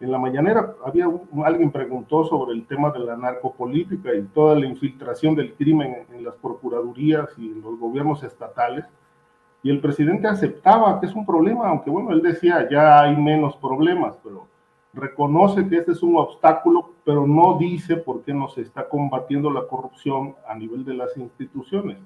En 0.00 0.10
la 0.10 0.18
mañanera 0.18 0.74
había 0.84 1.06
alguien 1.44 1.70
preguntó 1.70 2.24
sobre 2.24 2.54
el 2.54 2.66
tema 2.66 2.90
de 2.90 3.00
la 3.00 3.16
narcopolítica 3.16 4.14
y 4.14 4.22
toda 4.22 4.58
la 4.58 4.66
infiltración 4.66 5.34
del 5.34 5.54
crimen 5.54 6.06
en, 6.08 6.16
en 6.16 6.24
las 6.24 6.34
procuradurías 6.36 7.28
y 7.38 7.48
en 7.48 7.60
los 7.60 7.78
gobiernos 7.78 8.22
estatales. 8.22 8.86
Y 9.62 9.70
el 9.70 9.80
presidente 9.80 10.26
aceptaba 10.26 11.00
que 11.00 11.06
es 11.06 11.14
un 11.14 11.26
problema, 11.26 11.68
aunque 11.68 11.90
bueno, 11.90 12.12
él 12.12 12.22
decía 12.22 12.68
ya 12.70 13.02
hay 13.02 13.16
menos 13.16 13.56
problemas, 13.56 14.18
pero 14.22 14.46
reconoce 14.92 15.68
que 15.68 15.76
este 15.76 15.92
es 15.92 16.02
un 16.02 16.16
obstáculo, 16.16 16.92
pero 17.04 17.26
no 17.26 17.58
dice 17.58 17.96
por 17.96 18.22
qué 18.22 18.32
no 18.32 18.48
se 18.48 18.62
está 18.62 18.88
combatiendo 18.88 19.50
la 19.50 19.66
corrupción 19.66 20.34
a 20.48 20.54
nivel 20.54 20.84
de 20.84 20.94
las 20.94 21.16
instituciones. 21.16 21.98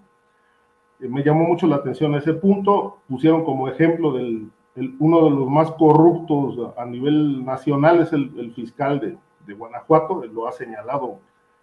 Eh, 1.00 1.08
me 1.08 1.22
llamó 1.22 1.44
mucho 1.44 1.66
la 1.66 1.76
atención 1.76 2.14
ese 2.14 2.34
punto. 2.34 2.98
Pusieron 3.08 3.44
como 3.44 3.68
ejemplo 3.68 4.12
del 4.12 4.50
uno 4.98 5.24
de 5.24 5.30
los 5.30 5.48
más 5.48 5.70
corruptos 5.72 6.72
a 6.76 6.84
nivel 6.84 7.44
nacional 7.44 8.00
es 8.00 8.12
el, 8.12 8.52
fiscal 8.54 8.98
de, 8.98 9.16
de, 9.46 9.54
Guanajuato, 9.54 10.24
él 10.24 10.32
lo 10.34 10.48
ha 10.48 10.52
señalado 10.52 11.20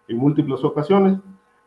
en 0.08 0.18
múltiples 0.18 0.64
ocasiones. 0.64 1.18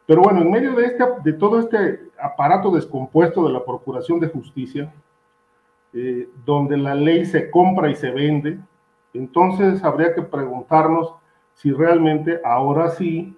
Pero 0.06 0.22
bueno, 0.22 0.40
en 0.40 0.50
medio 0.50 0.74
de, 0.74 0.86
este, 0.86 1.04
de 1.22 1.32
todo 1.34 1.60
este 1.60 2.10
aparato 2.24 2.70
descompuesto 2.70 3.46
de 3.46 3.52
la 3.52 3.62
Procuración 3.62 4.18
de 4.18 4.28
Justicia, 4.28 4.90
eh, 5.92 6.26
donde 6.46 6.78
la 6.78 6.94
ley 6.94 7.26
se 7.26 7.50
compra 7.50 7.90
y 7.90 7.96
se 7.96 8.10
vende, 8.10 8.58
entonces 9.12 9.84
habría 9.84 10.14
que 10.14 10.22
preguntarnos 10.22 11.14
si 11.52 11.70
realmente 11.70 12.40
ahora 12.42 12.88
sí 12.88 13.36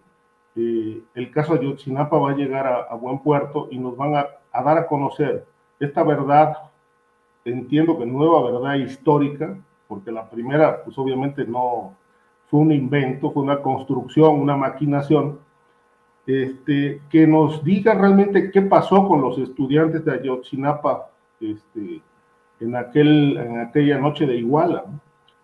eh, 0.54 1.02
el 1.14 1.30
caso 1.32 1.54
de 1.54 1.60
Ayotzinapa 1.60 2.16
va 2.16 2.30
a 2.30 2.36
llegar 2.36 2.86
a, 2.88 2.94
buen 2.94 3.18
puerto 3.18 3.66
y 3.72 3.78
nos 3.78 3.96
van 3.96 4.14
a, 4.14 4.26
dar 4.52 4.78
a 4.78 4.86
conocer 4.86 5.44
esta 5.80 6.04
verdad, 6.04 6.56
entiendo 7.44 7.98
que 7.98 8.06
nueva 8.06 8.50
verdad 8.52 8.74
histórica, 8.76 9.58
porque 9.88 10.12
la 10.12 10.30
primera 10.30 10.84
pues 10.84 10.96
obviamente 10.96 11.44
no 11.44 11.94
fue 12.46 12.60
un 12.60 12.70
invento, 12.70 13.32
fue 13.32 13.42
una 13.42 13.60
construcción, 13.60 14.40
una 14.40 14.56
maquinación, 14.56 15.40
este, 16.26 17.02
que 17.08 17.26
nos 17.26 17.62
diga 17.62 17.94
realmente 17.94 18.50
qué 18.50 18.62
pasó 18.62 19.06
con 19.06 19.20
los 19.20 19.38
estudiantes 19.38 20.04
de 20.04 20.12
Ayotzinapa 20.12 21.10
este, 21.40 22.02
en, 22.60 22.76
aquel, 22.76 23.36
en 23.36 23.60
aquella 23.60 23.98
noche 23.98 24.26
de 24.26 24.36
Iguala. 24.36 24.84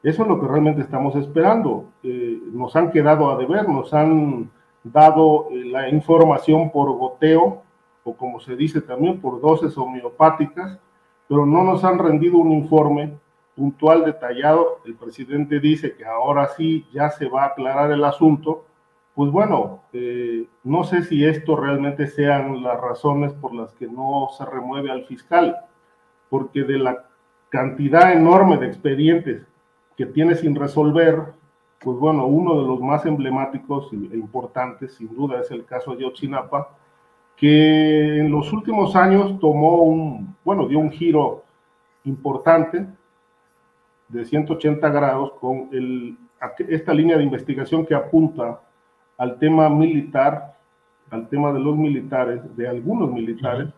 Eso 0.03 0.23
es 0.23 0.29
lo 0.29 0.41
que 0.41 0.49
realmente 0.49 0.83
estamos 0.83 1.15
esperando. 1.15 1.91
Eh, 2.03 2.41
nos 2.53 2.75
han 2.75 2.91
quedado 2.91 3.31
a 3.31 3.37
deber, 3.37 3.69
nos 3.69 3.95
han 3.95 4.51
dado 4.83 5.49
eh, 5.51 5.65
la 5.67 5.89
información 5.89 6.71
por 6.73 6.91
goteo, 6.97 7.63
o 8.03 8.17
como 8.17 8.41
se 8.41 8.57
dice 8.57 8.81
también, 8.81 9.21
por 9.21 9.41
dosis 9.41 9.79
homeopáticas, 9.79 10.81
pero 11.29 11.47
no 11.47 11.63
nos 11.63 11.85
han 11.85 11.99
rendido 11.99 12.39
un 12.39 12.51
informe 12.51 13.15
puntual, 13.55 14.05
detallado. 14.05 14.81
El 14.85 14.97
presidente 14.97 15.61
dice 15.61 15.95
que 15.95 16.05
ahora 16.05 16.49
sí 16.49 16.85
ya 16.93 17.11
se 17.11 17.29
va 17.29 17.45
a 17.45 17.47
aclarar 17.49 17.93
el 17.93 18.05
asunto. 18.05 18.65
Pues 19.15 19.31
bueno, 19.31 19.83
eh, 19.93 20.47
no 20.65 20.85
sé 20.85 21.03
si 21.03 21.25
esto 21.25 21.55
realmente 21.55 22.07
sean 22.07 22.63
las 22.63 22.81
razones 22.81 23.35
por 23.35 23.55
las 23.55 23.73
que 23.75 23.87
no 23.87 24.29
se 24.37 24.45
remueve 24.47 24.91
al 24.91 25.05
fiscal, 25.05 25.57
porque 26.31 26.63
de 26.63 26.79
la 26.79 27.05
cantidad 27.51 28.13
enorme 28.13 28.57
de 28.57 28.69
expedientes 28.69 29.47
que 29.99 30.07
tiene 30.07 30.35
sin 30.35 30.55
resolver, 30.55 31.35
pues 31.81 31.99
bueno, 31.99 32.27
uno 32.27 32.63
de 32.63 32.67
los 32.67 32.81
más 32.81 33.05
emblemáticos 33.05 33.93
e 33.93 34.17
importantes, 34.17 34.95
sin 34.95 35.15
duda, 35.15 35.41
es 35.41 35.51
el 35.51 35.67
caso 35.67 35.95
de 35.95 36.07
Ochinapa, 36.07 36.71
que 37.37 38.19
en 38.19 38.31
los 38.31 38.51
últimos 38.51 38.97
años 38.97 39.39
tomó 39.41 39.83
un, 39.83 40.35
bueno, 40.43 40.67
dio 40.69 40.79
un 40.79 40.91
giro 40.91 41.45
importante 42.05 42.87
de 44.09 44.25
180 44.25 44.89
grados 44.89 45.33
con 45.35 45.69
esta 46.69 46.95
línea 46.95 47.19
de 47.19 47.25
investigación 47.25 47.85
que 47.85 47.95
apunta 47.95 48.61
al 49.19 49.39
tema 49.39 49.69
militar, 49.69 50.57
al 51.11 51.29
tema 51.29 51.53
de 51.53 51.61
los 51.61 51.77
militares, 51.77 52.41
de 52.57 52.69
algunos 52.69 53.11
militares, 53.11 53.69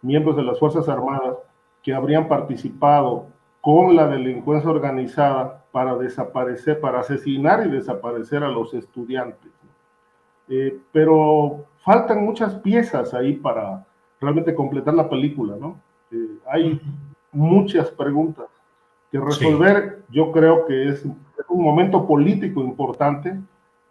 miembros 0.00 0.36
de 0.36 0.42
las 0.42 0.58
Fuerzas 0.58 0.88
Armadas, 0.88 1.36
que 1.82 1.94
habrían 1.94 2.28
participado 2.28 3.26
con 3.60 3.94
la 3.94 4.08
delincuencia 4.08 4.70
organizada 4.70 5.64
para 5.70 5.96
desaparecer, 5.96 6.80
para 6.80 7.00
asesinar 7.00 7.66
y 7.66 7.70
desaparecer 7.70 8.42
a 8.42 8.48
los 8.48 8.74
estudiantes. 8.74 9.50
Eh, 10.48 10.78
pero 10.92 11.64
faltan 11.84 12.24
muchas 12.24 12.54
piezas 12.56 13.14
ahí 13.14 13.34
para 13.34 13.86
realmente 14.20 14.54
completar 14.54 14.94
la 14.94 15.08
película, 15.08 15.56
¿no? 15.58 15.80
Eh, 16.10 16.38
hay 16.50 16.80
muchas 17.32 17.90
preguntas 17.90 18.46
que 19.10 19.18
resolver. 19.18 20.04
Yo 20.10 20.32
creo 20.32 20.66
que 20.66 20.88
es, 20.88 21.04
un 21.04 21.62
momento 21.62 22.06
político 22.06 22.60
importante. 22.60 23.38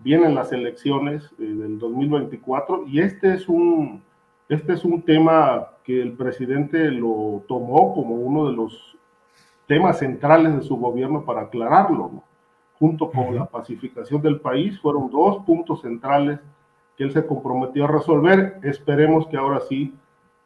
Vienen 0.04 0.36
las 0.36 0.52
elecciones 0.52 1.24
eh, 1.40 1.44
del 1.44 1.80
2024 1.80 2.86
y 2.88 3.00
este 3.02 3.34
es 3.34 3.48
un 3.48 4.02
este 4.50 4.74
es 4.74 4.84
un 4.84 5.02
tema 5.04 5.70
que 5.86 6.02
el 6.02 6.12
presidente 6.12 6.92
lo 6.92 7.44
tomó 7.48 7.94
como 7.94 8.16
uno 8.16 8.50
de 8.50 8.54
los 8.54 8.98
temas 9.66 10.00
centrales 10.00 10.54
de 10.54 10.62
su 10.62 10.76
gobierno 10.76 11.24
para 11.24 11.44
aclararlo, 11.44 12.22
junto 12.78 13.10
con 13.10 13.34
la 13.34 13.46
pacificación 13.46 14.22
del 14.22 14.42
país, 14.42 14.78
fueron 14.82 15.10
dos 15.10 15.46
puntos 15.46 15.82
centrales 15.82 16.40
que 16.98 17.06
él 17.06 17.14
se 17.14 17.26
comprometió 17.26 17.86
a 17.86 17.88
resolver. 17.88 18.60
Esperemos 18.64 19.26
que 19.28 19.38
ahora 19.38 19.62
sí 19.62 19.94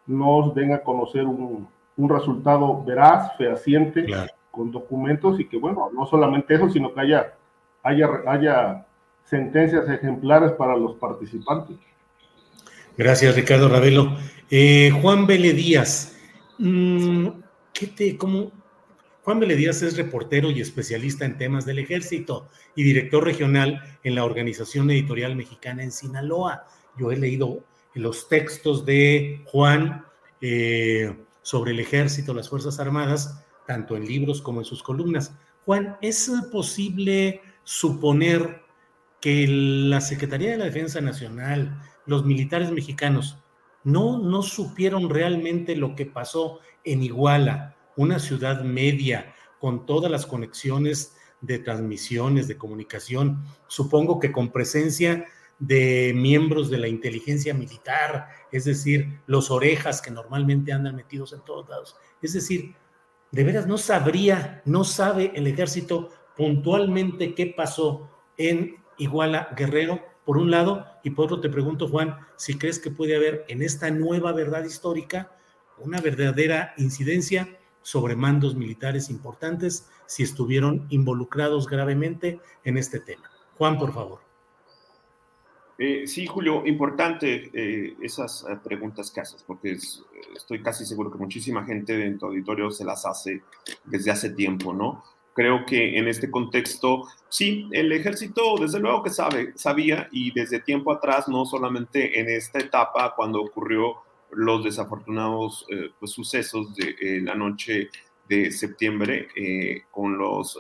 nos 0.06 0.54
den 0.54 0.74
a 0.74 0.84
conocer 0.84 1.26
un, 1.26 1.68
un 1.98 2.10
resultado 2.10 2.84
veraz, 2.84 3.36
fehaciente, 3.38 4.06
con 4.52 4.72
documentos 4.72 5.40
y 5.40 5.48
que, 5.48 5.58
bueno, 5.58 5.90
no 5.92 6.06
solamente 6.06 6.54
eso, 6.54 6.70
sino 6.70 6.94
que 6.94 7.02
haya, 7.02 7.34
haya, 7.82 8.10
haya 8.28 8.86
sentencias 9.26 9.90
ejemplares 9.90 10.52
para 10.54 10.78
los 10.78 10.96
participantes. 10.96 11.78
Gracias, 12.98 13.36
Ricardo 13.36 13.68
Ravelo. 13.68 14.18
Eh, 14.50 14.92
Juan 15.02 15.28
Vélez 15.28 15.56
Díaz, 15.56 16.16
mm, 16.60 17.28
¿qué 17.74 17.88
te, 17.88 18.18
cómo? 18.18 18.52
Juan 19.24 19.40
Vélez 19.40 19.58
Díaz 19.58 19.82
es 19.82 19.98
reportero 19.98 20.52
y 20.52 20.62
especialista 20.62 21.26
en 21.26 21.38
temas 21.38 21.66
del 21.66 21.80
ejército 21.80 22.48
y 22.76 22.84
director 22.84 23.24
regional 23.24 23.82
en 24.04 24.16
la 24.16 24.24
Organización 24.24 24.90
Editorial 24.92 25.36
Mexicana 25.36 25.84
en 25.84 25.92
Sinaloa. 25.92 26.68
Yo 26.98 27.12
he 27.12 27.18
leído 27.18 27.64
los 27.96 28.30
textos 28.30 28.86
de 28.86 29.42
Juan 29.46 30.06
eh, 30.42 31.16
sobre 31.42 31.72
el 31.72 31.80
ejército, 31.80 32.34
las 32.34 32.50
Fuerzas 32.50 32.80
Armadas, 32.80 33.44
tanto 33.66 33.98
en 33.98 34.06
libros 34.06 34.42
como 34.42 34.62
en 34.62 34.66
sus 34.66 34.84
columnas. 34.84 35.34
Juan, 35.66 35.98
¿es 36.02 36.32
posible 36.52 37.42
suponer 37.64 38.65
que 39.26 39.48
la 39.48 40.02
Secretaría 40.02 40.52
de 40.52 40.58
la 40.58 40.66
Defensa 40.66 41.02
Nacional, 41.02 41.82
los 42.06 42.26
militares 42.26 42.70
mexicanos 42.70 43.40
no, 43.84 44.20
no 44.20 44.44
supieron 44.44 45.10
realmente 45.10 45.76
lo 45.76 45.96
que 45.96 46.06
pasó 46.06 46.60
en 46.84 47.02
Iguala, 47.02 47.76
una 47.96 48.20
ciudad 48.20 48.62
media 48.62 49.34
con 49.60 49.88
todas 49.88 50.12
las 50.12 50.28
conexiones 50.28 51.16
de 51.42 51.58
transmisiones, 51.58 52.48
de 52.48 52.60
comunicación, 52.60 53.44
supongo 53.66 54.20
que 54.20 54.32
con 54.32 54.52
presencia 54.52 55.26
de 55.58 56.14
miembros 56.16 56.70
de 56.70 56.78
la 56.78 56.88
inteligencia 56.88 57.56
militar, 57.56 58.28
es 58.52 58.66
decir, 58.66 59.22
los 59.26 59.50
orejas 59.50 60.04
que 60.04 60.12
normalmente 60.12 60.72
andan 60.72 60.96
metidos 60.96 61.34
en 61.34 61.44
todos 61.44 61.68
lados. 61.68 61.96
Es 62.22 62.34
decir, 62.34 62.76
de 63.32 63.44
veras 63.44 63.66
no 63.66 63.80
sabría, 63.80 64.62
no 64.66 64.84
sabe 64.84 65.32
el 65.34 65.48
ejército 65.48 66.12
puntualmente 66.38 67.34
qué 67.34 67.48
pasó 67.48 68.12
en 68.38 68.85
Iguala 68.98 69.50
Guerrero 69.56 70.02
por 70.26 70.38
un 70.38 70.50
lado, 70.50 70.86
y 71.04 71.12
por 71.12 71.26
otro 71.26 71.40
te 71.40 71.50
pregunto, 71.50 71.88
Juan, 71.88 72.18
si 72.36 72.58
crees 72.58 72.80
que 72.80 72.90
puede 72.90 73.16
haber 73.16 73.46
en 73.48 73.62
esta 73.62 73.92
nueva 73.92 74.32
verdad 74.34 74.64
histórica 74.64 75.32
una 75.78 76.02
verdadera 76.02 76.74
incidencia 76.78 77.48
sobre 77.84 78.16
mandos 78.16 78.56
militares 78.56 79.12
importantes 79.12 79.88
si 80.08 80.24
estuvieron 80.24 80.88
involucrados 80.90 81.68
gravemente 81.68 82.40
en 82.64 82.78
este 82.78 83.00
tema. 83.00 83.30
Juan, 83.58 83.78
por 83.78 83.94
favor. 83.94 84.20
Eh, 85.78 86.08
sí, 86.08 86.26
Julio, 86.26 86.66
importante 86.66 87.52
eh, 87.54 87.96
esas 88.02 88.46
eh, 88.50 88.58
preguntas 88.64 89.12
que 89.12 89.22
haces, 89.22 89.44
porque 89.44 89.78
estoy 90.36 90.64
casi 90.64 90.86
seguro 90.86 91.12
que 91.12 91.18
muchísima 91.18 91.66
gente 91.66 92.06
en 92.06 92.18
tu 92.18 92.28
auditorio 92.28 92.72
se 92.72 92.86
las 92.86 93.06
hace 93.06 93.44
desde 93.84 94.10
hace 94.10 94.30
tiempo, 94.32 94.74
¿no? 94.74 95.04
Creo 95.36 95.66
que 95.66 96.00
en 96.00 96.08
este 96.08 96.32
contexto, 96.32 97.10
sí, 97.28 97.68
el 97.74 97.92
ejército 97.92 98.56
desde 98.58 98.80
luego 98.80 99.04
que 99.04 99.10
sabe, 99.10 99.52
sabía 99.56 100.08
y 100.10 100.32
desde 100.32 100.62
tiempo 100.62 100.94
atrás, 100.94 101.28
no 101.28 101.46
solamente 101.46 102.22
en 102.22 102.30
esta 102.30 102.60
etapa 102.60 103.14
cuando 103.18 103.42
ocurrió 103.42 103.98
los 104.32 104.64
desafortunados 104.64 105.66
eh, 105.70 105.92
pues, 106.00 106.12
sucesos 106.12 106.74
de 106.76 106.96
eh, 107.02 107.22
la 107.22 107.36
noche 107.36 107.90
de 108.30 108.50
septiembre 108.50 109.28
eh, 109.36 109.84
con 109.92 110.18
los, 110.18 110.58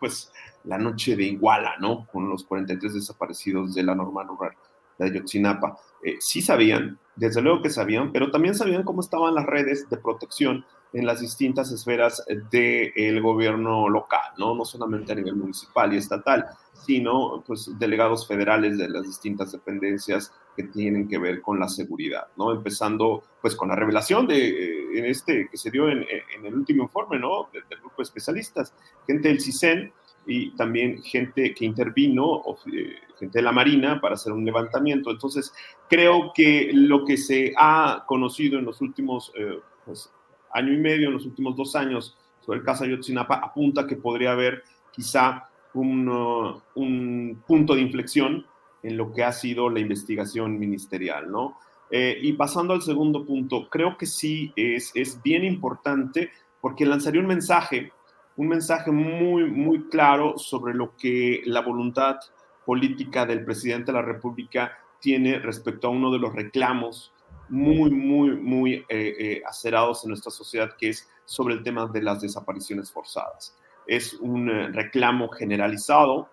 pues, 0.00 0.32
la 0.64 0.78
noche 0.78 1.16
de 1.16 1.24
Iguala, 1.24 1.76
¿no? 1.78 2.06
Con 2.06 2.26
los 2.30 2.44
43 2.44 2.94
desaparecidos 2.94 3.74
de 3.74 3.82
la 3.82 3.94
normal 3.94 4.28
rural 4.28 4.52
de 4.98 5.06
Ayotzinapa. 5.06 5.76
sí 6.18 6.40
sabían, 6.40 6.98
desde 7.14 7.42
luego 7.42 7.60
que 7.60 7.68
sabían, 7.68 8.10
pero 8.10 8.30
también 8.30 8.54
sabían 8.54 8.84
cómo 8.84 9.02
estaban 9.02 9.34
las 9.34 9.44
redes 9.44 9.86
de 9.90 9.98
protección 9.98 10.64
en 10.94 11.04
las 11.04 11.20
distintas 11.20 11.70
esferas 11.72 12.24
del 12.50 13.20
gobierno 13.20 13.88
local, 13.88 14.32
¿no? 14.38 14.54
no 14.54 14.64
solamente 14.64 15.12
a 15.12 15.16
nivel 15.16 15.34
municipal 15.34 15.92
y 15.92 15.96
estatal, 15.96 16.46
sino 16.72 17.42
pues, 17.46 17.70
delegados 17.78 18.26
federales 18.26 18.78
de 18.78 18.88
las 18.88 19.02
distintas 19.02 19.52
dependencias 19.52 20.32
que 20.56 20.62
tienen 20.62 21.08
que 21.08 21.18
ver 21.18 21.42
con 21.42 21.58
la 21.58 21.68
seguridad, 21.68 22.28
¿no? 22.36 22.52
Empezando 22.52 23.24
pues 23.40 23.56
con 23.56 23.68
la 23.68 23.74
revelación 23.74 24.28
de 24.28 24.48
eh, 24.48 24.98
en 24.98 25.04
este 25.06 25.48
que 25.50 25.56
se 25.56 25.70
dio 25.70 25.88
en, 25.88 26.02
en 26.02 26.46
el 26.46 26.54
último 26.54 26.84
informe, 26.84 27.18
¿no? 27.18 27.48
Del, 27.52 27.64
grupo 27.80 27.96
de 27.98 28.04
especialistas, 28.04 28.72
gente 29.04 29.28
del 29.28 29.40
CISEN 29.40 29.92
y 30.26 30.54
también 30.56 31.02
gente 31.02 31.52
que 31.54 31.64
intervino, 31.64 32.42
eh, 32.72 32.94
gente 33.18 33.38
de 33.38 33.42
la 33.42 33.50
Marina 33.50 34.00
para 34.00 34.14
hacer 34.14 34.32
un 34.32 34.44
levantamiento. 34.44 35.10
Entonces, 35.10 35.52
creo 35.88 36.32
que 36.32 36.70
lo 36.72 37.04
que 37.04 37.16
se 37.16 37.52
ha 37.56 38.04
conocido 38.06 38.58
en 38.58 38.64
los 38.64 38.80
últimos 38.80 39.32
eh, 39.36 39.58
pues, 39.84 40.13
año 40.54 40.72
y 40.72 40.78
medio, 40.78 41.08
en 41.08 41.14
los 41.14 41.26
últimos 41.26 41.56
dos 41.56 41.76
años, 41.76 42.16
sobre 42.40 42.60
el 42.60 42.64
caso 42.64 42.84
Ayotzinapa, 42.84 43.34
apunta 43.36 43.86
que 43.86 43.96
podría 43.96 44.32
haber 44.32 44.62
quizá 44.92 45.48
un, 45.74 46.08
uh, 46.08 46.60
un, 46.76 47.42
punto 47.46 47.74
de 47.74 47.82
inflexión 47.82 48.46
en 48.82 48.96
lo 48.96 49.12
que 49.12 49.24
ha 49.24 49.32
sido 49.32 49.68
la 49.68 49.80
investigación 49.80 50.58
ministerial, 50.58 51.30
¿no? 51.30 51.58
Eh, 51.90 52.18
y 52.22 52.32
pasando 52.34 52.72
al 52.72 52.82
segundo 52.82 53.24
punto, 53.24 53.68
creo 53.68 53.96
que 53.96 54.06
sí 54.06 54.52
es, 54.56 54.90
es 54.94 55.22
bien 55.22 55.44
importante 55.44 56.30
porque 56.60 56.86
lanzaría 56.86 57.20
un 57.20 57.26
mensaje, 57.26 57.92
un 58.36 58.48
mensaje 58.48 58.90
muy, 58.90 59.44
muy 59.50 59.88
claro 59.88 60.38
sobre 60.38 60.74
lo 60.74 60.96
que 60.96 61.42
la 61.44 61.60
voluntad 61.60 62.16
política 62.64 63.26
del 63.26 63.44
presidente 63.44 63.92
de 63.92 63.98
la 63.98 64.02
República 64.02 64.72
tiene 65.00 65.38
respecto 65.38 65.88
a 65.88 65.90
uno 65.90 66.10
de 66.10 66.18
los 66.18 66.34
reclamos 66.34 67.13
muy, 67.48 67.90
muy, 67.90 68.30
muy 68.36 68.74
eh, 68.74 68.84
eh, 68.88 69.42
acerados 69.46 70.04
en 70.04 70.10
nuestra 70.10 70.30
sociedad, 70.30 70.70
que 70.78 70.90
es 70.90 71.08
sobre 71.24 71.54
el 71.54 71.62
tema 71.62 71.86
de 71.86 72.02
las 72.02 72.20
desapariciones 72.20 72.90
forzadas. 72.90 73.56
Es 73.86 74.14
un 74.14 74.48
eh, 74.48 74.68
reclamo 74.68 75.28
generalizado, 75.28 76.28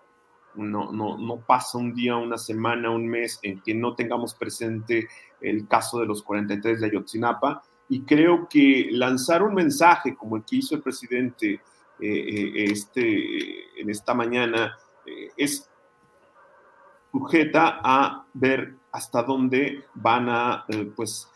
no, 0.54 0.92
no, 0.92 1.16
no, 1.16 1.38
pasa 1.38 1.78
un 1.78 1.94
día, 1.94 2.16
una 2.16 2.36
semana, 2.36 2.90
un 2.90 3.08
mes 3.08 3.38
en 3.42 3.60
que 3.62 3.74
no 3.74 3.94
tengamos 3.94 4.34
presente 4.34 5.08
el 5.40 5.66
caso 5.66 6.00
de 6.00 6.06
los 6.06 6.22
43 6.22 6.80
de 6.80 6.86
Ayotzinapa. 6.86 7.62
Y 7.88 8.02
creo 8.02 8.48
que 8.48 8.88
lanzar 8.90 9.42
un 9.42 9.54
mensaje 9.54 10.14
como 10.14 10.36
el 10.36 10.44
que 10.44 10.56
hizo 10.56 10.74
el 10.74 10.82
presidente 10.82 11.60
este, 11.98 13.80
en 13.80 13.90
esta 13.90 14.12
mañana 14.12 14.76
es 15.36 15.70
sujeta 17.12 17.80
a 17.82 18.26
ver 18.32 18.74
hasta 18.92 19.22
dónde 19.22 19.84
van 19.94 20.28
a 20.28 20.64
eh, 20.68 20.90
pues, 20.94 21.28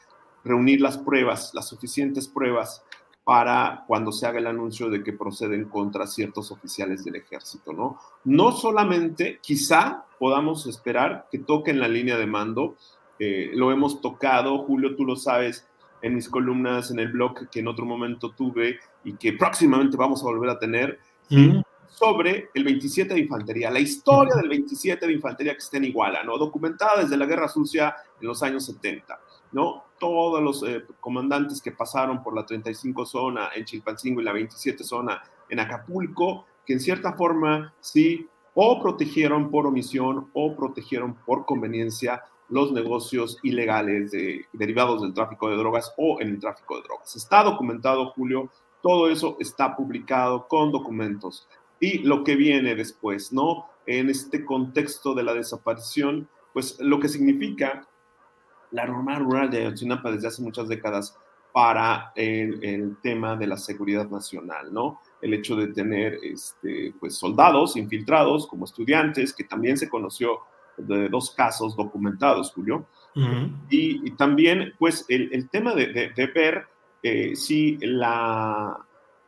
reunir 0.44 0.80
las 0.80 0.98
pruebas, 0.98 1.52
las 1.54 1.68
suficientes 1.68 2.28
pruebas 2.28 2.84
para 3.24 3.84
cuando 3.88 4.12
se 4.12 4.26
haga 4.26 4.38
el 4.38 4.46
anuncio 4.46 4.88
de 4.88 5.02
que 5.02 5.12
proceden 5.12 5.64
contra 5.64 6.06
ciertos 6.06 6.52
oficiales 6.52 7.04
del 7.04 7.16
ejército, 7.16 7.72
¿no? 7.72 7.98
No 8.22 8.52
solamente, 8.52 9.40
quizá 9.42 10.04
podamos 10.20 10.66
esperar 10.66 11.26
que 11.32 11.40
toquen 11.40 11.80
la 11.80 11.88
línea 11.88 12.16
de 12.16 12.26
mando, 12.28 12.76
eh, 13.18 13.50
lo 13.52 13.72
hemos 13.72 14.00
tocado, 14.00 14.58
Julio, 14.58 14.94
tú 14.94 15.04
lo 15.04 15.16
sabes, 15.16 15.66
en 16.02 16.14
mis 16.14 16.28
columnas 16.28 16.90
en 16.90 17.00
el 17.00 17.10
blog 17.10 17.48
que 17.50 17.60
en 17.60 17.68
otro 17.68 17.84
momento 17.84 18.30
tuve 18.30 18.78
y 19.02 19.14
que 19.14 19.32
próximamente 19.32 19.96
vamos 19.96 20.22
a 20.22 20.26
volver 20.26 20.50
a 20.50 20.58
tener, 20.58 21.00
sobre 21.90 22.50
el 22.54 22.64
27 22.64 23.14
de 23.14 23.20
Infantería, 23.20 23.70
la 23.70 23.80
historia 23.80 24.34
del 24.34 24.48
27 24.48 25.06
de 25.06 25.12
Infantería 25.12 25.52
que 25.52 25.58
está 25.58 25.76
en 25.76 25.84
Iguala, 25.84 26.22
¿no? 26.22 26.38
Documentada 26.38 27.02
desde 27.02 27.16
la 27.16 27.26
Guerra 27.26 27.48
Sucia 27.48 27.94
en 28.20 28.26
los 28.26 28.42
años 28.42 28.64
70, 28.66 29.18
¿no? 29.52 29.84
Todos 29.98 30.42
los 30.42 30.62
eh, 30.62 30.84
comandantes 31.00 31.62
que 31.62 31.72
pasaron 31.72 32.22
por 32.22 32.34
la 32.34 32.44
35 32.44 33.06
zona 33.06 33.50
en 33.54 33.64
Chilpancingo 33.64 34.20
y 34.20 34.24
la 34.24 34.32
27 34.32 34.84
zona 34.84 35.22
en 35.48 35.60
Acapulco, 35.60 36.46
que 36.64 36.74
en 36.74 36.80
cierta 36.80 37.12
forma 37.14 37.74
sí 37.80 38.28
o 38.54 38.80
protegieron 38.80 39.50
por 39.50 39.66
omisión 39.66 40.30
o 40.32 40.56
protegieron 40.56 41.14
por 41.26 41.44
conveniencia 41.44 42.22
los 42.48 42.72
negocios 42.72 43.38
ilegales 43.42 44.12
de, 44.12 44.46
derivados 44.52 45.02
del 45.02 45.12
tráfico 45.12 45.50
de 45.50 45.56
drogas 45.56 45.92
o 45.96 46.20
en 46.20 46.28
el 46.28 46.40
tráfico 46.40 46.76
de 46.76 46.82
drogas. 46.82 47.14
Está 47.16 47.42
documentado, 47.42 48.10
Julio, 48.10 48.50
todo 48.82 49.10
eso 49.10 49.36
está 49.40 49.74
publicado 49.76 50.46
con 50.46 50.70
documentos 50.70 51.48
y 51.80 51.98
lo 51.98 52.24
que 52.24 52.36
viene 52.36 52.74
después, 52.74 53.32
¿no? 53.32 53.66
En 53.86 54.08
este 54.08 54.44
contexto 54.44 55.14
de 55.14 55.22
la 55.22 55.34
desaparición, 55.34 56.28
pues 56.52 56.78
lo 56.80 56.98
que 56.98 57.08
significa 57.08 57.86
la 58.70 58.86
normal 58.86 59.24
rural 59.24 59.50
de 59.50 59.58
Ayotzinapa 59.58 60.10
desde 60.10 60.28
hace 60.28 60.42
muchas 60.42 60.68
décadas 60.68 61.16
para 61.52 62.12
el, 62.14 62.98
tema 63.02 63.34
de 63.34 63.46
la 63.46 63.56
seguridad 63.56 64.10
nacional, 64.10 64.72
¿no? 64.72 65.00
el 65.22 65.32
hecho 65.32 65.56
de 65.56 65.68
tener 65.68 66.18
este, 66.22 66.92
pues, 67.00 67.16
soldados 67.16 67.76
infiltrados 67.76 68.46
como 68.46 68.66
estudiantes, 68.66 69.32
que 69.32 69.44
también 69.44 69.78
se 69.78 69.88
conoció 69.88 70.40
de 70.76 71.08
dos 71.08 71.30
casos 71.30 71.74
documentados, 71.74 72.52
Julio. 72.52 72.86
y, 73.70 74.10
también, 74.12 74.74
pues, 74.78 75.06
el, 75.08 75.32
el 75.32 75.48
tema 75.48 75.74
de, 75.74 76.12
de, 76.14 76.26
ver 76.26 76.66
eh, 77.02 77.34
si 77.34 77.78
la, 77.80 78.76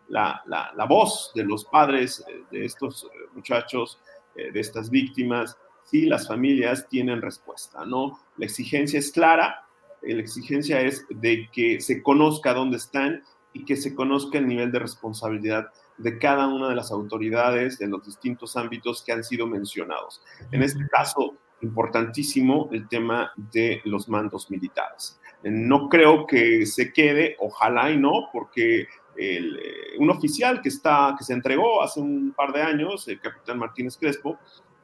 la, 0.08 0.42
la, 0.46 0.84
voz 0.86 1.32
de 1.34 1.44
los 1.44 1.64
padres 1.64 2.24
de 2.50 2.64
estos 2.64 3.04
eh, 3.04 3.08
muchachos, 3.34 4.00
eh, 4.34 4.50
de 4.52 4.60
estas 4.60 4.90
víctimas, 4.90 5.56
si 5.84 6.06
las 6.06 6.28
familias 6.28 6.86
tienen 6.88 7.22
respuesta, 7.22 7.84
¿no? 7.84 8.18
La 8.36 8.46
exigencia 8.46 8.98
es 8.98 9.10
clara, 9.12 9.66
la 10.02 10.20
exigencia 10.20 10.80
es 10.80 11.04
de 11.08 11.48
que 11.52 11.80
se 11.80 12.02
conozca 12.02 12.54
dónde 12.54 12.76
están 12.76 13.22
y 13.52 13.64
que 13.64 13.76
se 13.76 13.94
conozca 13.94 14.38
el 14.38 14.46
nivel 14.46 14.70
de 14.70 14.78
responsabilidad 14.78 15.68
de 15.96 16.18
cada 16.18 16.46
una 16.46 16.68
de 16.68 16.76
las 16.76 16.92
autoridades 16.92 17.78
de 17.78 17.88
los 17.88 18.04
distintos 18.04 18.56
ámbitos 18.56 19.02
que 19.02 19.12
han 19.12 19.24
sido 19.24 19.46
mencionados. 19.46 20.22
En 20.52 20.62
este 20.62 20.86
caso, 20.88 21.34
importantísimo 21.60 22.68
el 22.72 22.88
tema 22.88 23.32
de 23.36 23.80
los 23.84 24.08
mandos 24.08 24.50
militares. 24.50 25.18
No 25.42 25.88
creo 25.88 26.26
que 26.26 26.66
se 26.66 26.92
quede, 26.92 27.36
ojalá 27.38 27.90
y 27.90 27.96
no, 27.96 28.28
porque 28.32 28.86
eh, 29.18 29.96
un 29.98 30.10
oficial 30.10 30.60
que, 30.62 30.68
está, 30.68 31.14
que 31.18 31.24
se 31.24 31.32
entregó 31.32 31.82
hace 31.82 32.00
un 32.00 32.32
par 32.36 32.52
de 32.52 32.62
años, 32.62 33.06
el 33.08 33.20
capitán 33.20 33.58
Martínez 33.58 33.96
Crespo, 33.96 34.38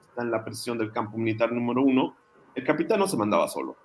está 0.08 0.22
en 0.22 0.30
la 0.30 0.44
prisión 0.44 0.76
del 0.78 0.92
campo 0.92 1.16
militar 1.16 1.52
número 1.52 1.82
uno, 1.82 2.16
el 2.54 2.64
capitán 2.64 2.98
no 2.98 3.06
se 3.06 3.16
mandaba 3.16 3.48
solo. 3.48 3.76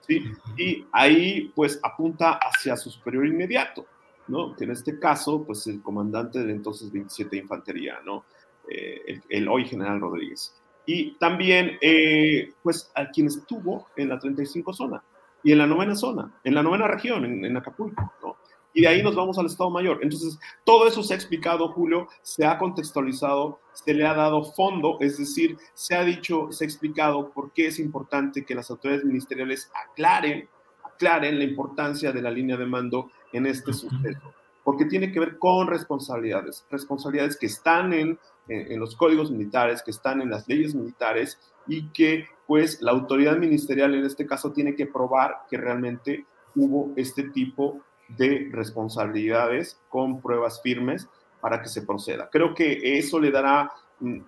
¿sí? 0.00 0.22
Y 0.56 0.86
ahí 0.92 1.52
pues 1.54 1.80
apunta 1.82 2.38
hacia 2.42 2.76
su 2.76 2.90
superior 2.90 3.26
inmediato. 3.26 3.86
¿no? 4.28 4.54
Que 4.56 4.64
en 4.64 4.72
este 4.72 4.98
caso, 4.98 5.44
pues 5.44 5.66
el 5.66 5.82
comandante 5.82 6.44
de 6.44 6.52
entonces 6.52 6.90
27 6.90 7.36
Infantería, 7.36 8.00
¿no? 8.04 8.24
Eh, 8.68 9.20
el, 9.28 9.48
hoy 9.48 9.64
general 9.64 10.00
Rodríguez. 10.00 10.54
Y 10.84 11.12
también, 11.12 11.78
eh, 11.80 12.52
pues, 12.62 12.90
a 12.94 13.08
quien 13.10 13.28
estuvo 13.28 13.88
en 13.96 14.08
la 14.08 14.18
35 14.18 14.72
zona 14.72 15.02
y 15.42 15.52
en 15.52 15.58
la 15.58 15.66
novena 15.66 15.94
zona, 15.94 16.32
en 16.42 16.54
la 16.54 16.62
novena 16.62 16.88
región, 16.88 17.24
en, 17.24 17.44
en 17.44 17.56
Acapulco, 17.56 18.12
¿no? 18.22 18.36
Y 18.76 18.82
de 18.82 18.88
ahí 18.88 19.02
nos 19.02 19.14
vamos 19.14 19.38
al 19.38 19.46
Estado 19.46 19.70
Mayor. 19.70 20.00
Entonces, 20.02 20.38
todo 20.62 20.86
eso 20.86 21.02
se 21.02 21.14
ha 21.14 21.16
explicado, 21.16 21.72
Julio, 21.72 22.08
se 22.20 22.44
ha 22.44 22.58
contextualizado, 22.58 23.58
se 23.72 23.94
le 23.94 24.06
ha 24.06 24.12
dado 24.12 24.44
fondo, 24.52 24.98
es 25.00 25.16
decir, 25.16 25.56
se 25.72 25.94
ha 25.94 26.04
dicho, 26.04 26.48
se 26.52 26.64
ha 26.64 26.66
explicado 26.66 27.30
por 27.30 27.52
qué 27.54 27.68
es 27.68 27.78
importante 27.78 28.44
que 28.44 28.54
las 28.54 28.70
autoridades 28.70 29.06
ministeriales 29.06 29.70
aclaren, 29.90 30.46
aclaren 30.84 31.38
la 31.38 31.44
importancia 31.44 32.12
de 32.12 32.20
la 32.20 32.30
línea 32.30 32.58
de 32.58 32.66
mando 32.66 33.10
en 33.32 33.46
este 33.46 33.72
suceso, 33.72 34.34
porque 34.62 34.84
tiene 34.84 35.10
que 35.10 35.20
ver 35.20 35.38
con 35.38 35.68
responsabilidades, 35.68 36.66
responsabilidades 36.70 37.38
que 37.38 37.46
están 37.46 37.94
en, 37.94 38.18
en, 38.46 38.78
los 38.78 38.94
códigos 38.94 39.30
militares, 39.30 39.82
que 39.82 39.90
están 39.90 40.20
en 40.20 40.28
las 40.28 40.46
leyes 40.48 40.74
militares 40.74 41.38
y 41.66 41.88
que 41.92 42.26
pues 42.46 42.82
la 42.82 42.92
autoridad 42.92 43.38
ministerial 43.38 43.94
en 43.94 44.04
este 44.04 44.26
caso 44.26 44.52
tiene 44.52 44.74
que 44.74 44.84
probar 44.84 45.44
que 45.48 45.56
realmente 45.56 46.26
hubo 46.54 46.92
este 46.96 47.30
tipo 47.30 47.80
de 48.08 48.48
responsabilidades 48.52 49.78
con 49.88 50.20
pruebas 50.20 50.60
firmes 50.62 51.08
para 51.40 51.62
que 51.62 51.68
se 51.68 51.82
proceda. 51.82 52.28
Creo 52.30 52.54
que 52.54 52.98
eso 52.98 53.20
le 53.20 53.30
dará 53.30 53.70
mm, 54.00 54.20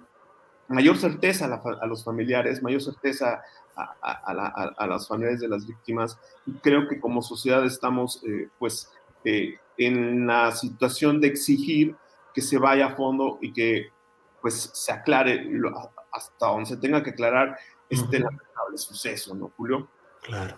mayor 0.69 0.99
certeza 0.99 1.47
a, 1.81 1.87
los 1.87 2.05
familiares, 2.05 2.63
mayor 2.63 2.83
certeza 2.83 3.43
a, 3.77 4.87
las 4.87 5.09
familias 5.09 5.41
de 5.41 5.49
las 5.49 5.67
víctimas. 5.67 6.19
Creo 6.63 6.89
que 6.89 7.01
como 7.01 7.23
sociedad 7.23 7.65
estamos 7.65 8.23
eh, 8.27 8.49
pues 8.59 8.91
eh, 9.25 9.57
en 9.77 10.27
la 10.27 10.53
situación 10.53 11.21
de 11.21 11.29
exigir 11.29 11.97
que 12.35 12.43
se 12.43 12.59
vaya 12.59 12.87
a 12.87 12.97
fondo 12.97 13.39
y 13.41 13.53
que 13.53 13.89
pues 14.41 14.71
se 14.73 14.93
aclare 14.93 15.49
hasta 16.13 16.47
donde 16.47 16.67
se 16.67 16.77
tenga 16.77 17.03
que 17.03 17.11
aclarar 17.11 17.57
este 17.89 18.19
lamentable 18.19 18.77
suceso, 18.77 19.35
¿no, 19.35 19.53
Julio? 19.57 19.89
Claro. 20.23 20.57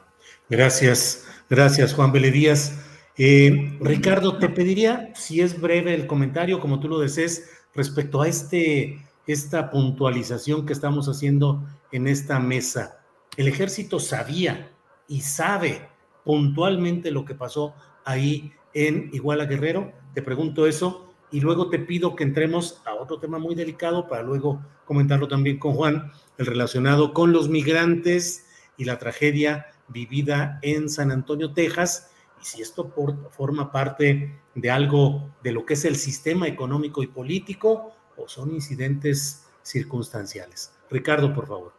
Gracias, 0.49 1.27
gracias, 1.49 1.95
Juan 1.95 2.13
Díaz. 2.13 2.90
Eh, 3.23 3.77
Ricardo, 3.83 4.39
te 4.39 4.49
pediría, 4.49 5.13
si 5.15 5.43
es 5.43 5.61
breve 5.61 5.93
el 5.93 6.07
comentario, 6.07 6.59
como 6.59 6.81
tú 6.81 6.89
lo 6.89 6.99
desees, 6.99 7.51
respecto 7.75 8.23
a 8.23 8.29
este, 8.29 8.99
esta 9.27 9.69
puntualización 9.69 10.65
que 10.65 10.73
estamos 10.73 11.07
haciendo 11.07 11.63
en 11.93 12.07
esta 12.07 12.41
mesa. 12.41 13.05
El 13.37 13.47
ejército 13.47 14.01
sabía 14.01 14.73
y 15.07 15.21
sabe 15.21 15.87
puntualmente 16.25 17.11
lo 17.11 17.27
que 17.27 17.35
pasó 17.35 17.75
ahí 18.07 18.55
en 18.73 19.11
Iguala 19.13 19.45
Guerrero. 19.45 19.93
Te 20.15 20.23
pregunto 20.23 20.67
eso 20.67 21.13
y 21.31 21.41
luego 21.41 21.69
te 21.69 21.79
pido 21.79 22.17
que 22.17 22.25
entremos 22.25 22.81
a 22.87 22.95
otro 22.95 23.19
tema 23.19 23.39
muy 23.39 23.55
delicado 23.55 24.09
para 24.09 24.23
luego 24.23 24.65
comentarlo 24.87 25.29
también 25.29 25.59
con 25.59 25.75
Juan, 25.75 26.11
el 26.39 26.47
relacionado 26.47 27.13
con 27.13 27.33
los 27.33 27.51
migrantes 27.51 28.47
y 28.79 28.87
la 28.87 28.99
tragedia 28.99 29.67
vivida 29.89 30.59
en 30.63 30.89
San 30.89 31.11
Antonio, 31.11 31.53
Texas, 31.53 32.07
y 32.41 32.45
si 32.45 32.63
esto 32.63 32.93
forma 33.31 33.71
parte 33.71 34.41
de 34.55 34.71
algo 34.71 35.31
de 35.43 35.53
lo 35.53 35.65
que 35.65 35.75
es 35.75 35.85
el 35.85 35.97
sistema 35.97 36.47
económico 36.47 37.03
y 37.03 37.07
político 37.07 37.93
o 38.17 38.29
son 38.29 38.53
incidentes 38.53 39.47
circunstanciales. 39.63 40.77
Ricardo, 40.91 41.33
por 41.35 41.47
favor. 41.47 41.73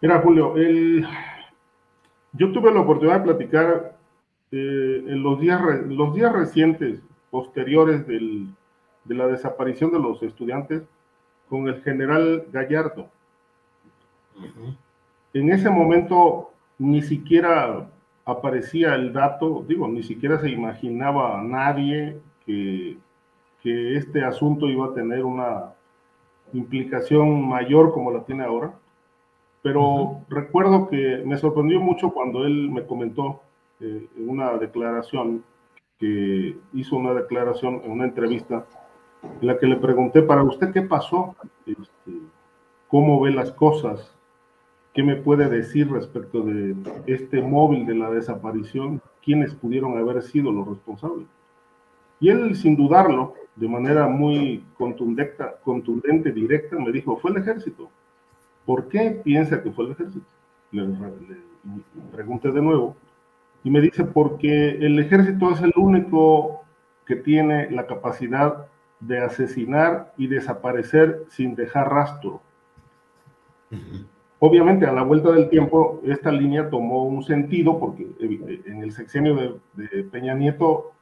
Mira, 0.00 0.20
Julio, 0.20 0.54
yo 2.32 2.52
tuve 2.52 2.72
la 2.72 2.80
oportunidad 2.80 3.20
de 3.20 3.24
platicar 3.24 3.98
eh, 4.50 5.04
en 5.06 5.22
los 5.22 5.40
días, 5.40 5.60
los 5.86 6.14
días 6.14 6.32
recientes, 6.32 7.00
posteriores 7.30 8.06
de 8.06 9.14
la 9.14 9.26
desaparición 9.26 9.92
de 9.92 10.00
los 10.00 10.22
estudiantes, 10.22 10.82
con 11.48 11.68
el 11.68 11.82
general 11.82 12.46
Gallardo. 12.52 13.08
En 15.32 15.50
ese 15.50 15.70
momento 15.70 16.52
ni 16.78 17.02
siquiera 17.02 17.88
aparecía 18.24 18.94
el 18.94 19.12
dato, 19.12 19.64
digo, 19.66 19.88
ni 19.88 20.02
siquiera 20.02 20.38
se 20.40 20.50
imaginaba 20.50 21.38
a 21.38 21.42
nadie 21.42 22.18
que, 22.46 22.96
que 23.62 23.96
este 23.96 24.24
asunto 24.24 24.68
iba 24.68 24.86
a 24.86 24.94
tener 24.94 25.24
una 25.24 25.74
implicación 26.52 27.46
mayor 27.46 27.92
como 27.92 28.10
la 28.10 28.24
tiene 28.24 28.44
ahora. 28.44 28.72
Pero 29.62 30.20
recuerdo 30.28 30.88
que 30.88 31.22
me 31.24 31.38
sorprendió 31.38 31.80
mucho 31.80 32.10
cuando 32.10 32.44
él 32.44 32.70
me 32.70 32.84
comentó 32.86 33.40
eh, 33.80 34.06
una 34.18 34.56
declaración, 34.58 35.42
que 35.98 36.56
hizo 36.74 36.96
una 36.96 37.14
declaración 37.14 37.80
en 37.84 37.90
una 37.90 38.04
entrevista, 38.04 38.66
en 39.40 39.46
la 39.46 39.58
que 39.58 39.66
le 39.66 39.76
pregunté, 39.76 40.22
¿para 40.22 40.42
usted 40.42 40.72
qué 40.72 40.82
pasó? 40.82 41.34
Este, 41.66 42.12
¿Cómo 42.88 43.20
ve 43.20 43.30
las 43.30 43.52
cosas? 43.52 44.13
¿Qué 44.94 45.02
me 45.02 45.16
puede 45.16 45.48
decir 45.48 45.90
respecto 45.90 46.42
de 46.42 46.76
este 47.06 47.42
móvil 47.42 47.84
de 47.84 47.96
la 47.96 48.10
desaparición? 48.10 49.02
¿Quiénes 49.24 49.52
pudieron 49.52 49.98
haber 49.98 50.22
sido 50.22 50.52
los 50.52 50.68
responsables? 50.68 51.26
Y 52.20 52.28
él, 52.28 52.54
sin 52.54 52.76
dudarlo, 52.76 53.34
de 53.56 53.66
manera 53.68 54.06
muy 54.06 54.64
contundente, 54.78 55.44
contundente 55.64 56.30
directa, 56.30 56.76
me 56.78 56.92
dijo, 56.92 57.16
fue 57.16 57.32
el 57.32 57.38
ejército. 57.38 57.90
¿Por 58.64 58.88
qué 58.88 59.10
piensa 59.10 59.60
que 59.60 59.72
fue 59.72 59.86
el 59.86 59.92
ejército? 59.92 60.26
Le, 60.70 60.86
pregunté 62.12 62.52
de 62.52 62.62
nuevo. 62.62 62.96
Y 63.64 63.70
me 63.70 63.80
dice, 63.80 64.04
porque 64.04 64.70
el 64.70 64.96
ejército 65.00 65.50
es 65.50 65.60
el 65.60 65.72
único 65.76 66.62
que 67.04 67.16
tiene 67.16 67.68
la 67.72 67.88
capacidad 67.88 68.68
de 69.00 69.18
asesinar 69.18 70.12
y 70.16 70.28
desaparecer 70.28 71.24
sin 71.30 71.56
dejar 71.56 71.90
rastro. 71.90 72.40
Obviamente, 74.40 74.86
a 74.86 74.92
la 74.92 75.02
vuelta 75.02 75.30
del 75.32 75.48
tiempo, 75.48 76.00
esta 76.04 76.30
línea 76.30 76.68
tomó 76.68 77.04
un 77.04 77.22
sentido 77.22 77.78
porque 77.78 78.02
eh, 78.20 78.62
en 78.66 78.82
el 78.82 78.92
sexenio 78.92 79.60
de, 79.74 80.04
Peña 80.04 80.34
Nieto, 80.34 80.92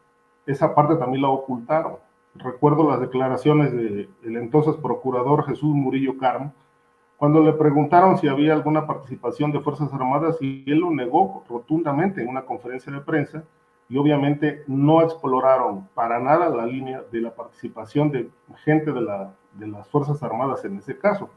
esa 0.46 0.74
parte 0.74 0.96
también 0.96 1.22
la 1.22 1.28
ocultaron. 1.28 1.96
Recuerdo 2.34 2.88
las 2.88 3.00
declaraciones 3.00 3.72
del 3.72 4.08
entonces 4.22 4.76
procurador 4.76 5.44
Jesús 5.44 5.74
Murillo 5.74 6.16
Carm, 6.18 6.52
cuando 7.22 7.40
le 7.40 7.52
preguntaron 7.52 8.18
si 8.18 8.26
había 8.26 8.52
alguna 8.52 8.86
participación 8.86 9.52
de 9.52 9.60
Fuerzas 9.60 9.92
Armadas 9.92 10.38
y 10.40 10.64
él 10.66 10.78
lo 10.78 10.90
negó 10.90 11.44
rotundamente 11.48 12.20
en 12.20 12.28
una 12.28 12.42
conferencia 12.42 12.92
de 12.92 13.00
prensa 13.00 13.44
y 13.88 13.96
obviamente 13.96 14.64
no 14.66 15.02
exploraron 15.02 15.86
para 15.94 16.18
nada 16.18 16.48
la 16.48 16.66
línea 16.66 17.02
de 17.12 17.20
la 17.20 17.34
participación 17.34 18.10
de 18.10 18.28
gente 18.64 18.90
de 18.92 19.66
las 19.68 19.88
Fuerzas 19.88 20.22
Armadas 20.22 20.64
en 20.64 20.78
ese 20.78 20.98
caso. 20.98 21.30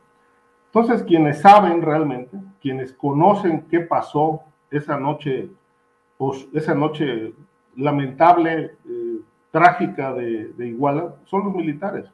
Entonces, 0.76 1.04
quienes 1.04 1.40
saben 1.40 1.82
realmente, 1.82 2.38
quienes 2.62 2.92
conocen 2.92 3.66
qué 3.70 3.80
pasó 3.80 4.42
esa 4.70 5.00
noche, 5.00 5.50
pues, 6.18 6.50
esa 6.54 6.76
noche 6.76 7.34
lamentable, 7.78 8.76
eh, 8.86 9.22
trágica 9.52 10.14
de, 10.14 10.54
Iguala, 10.60 11.16
son 11.28 11.46
los 11.46 11.56
militares. 11.56 12.12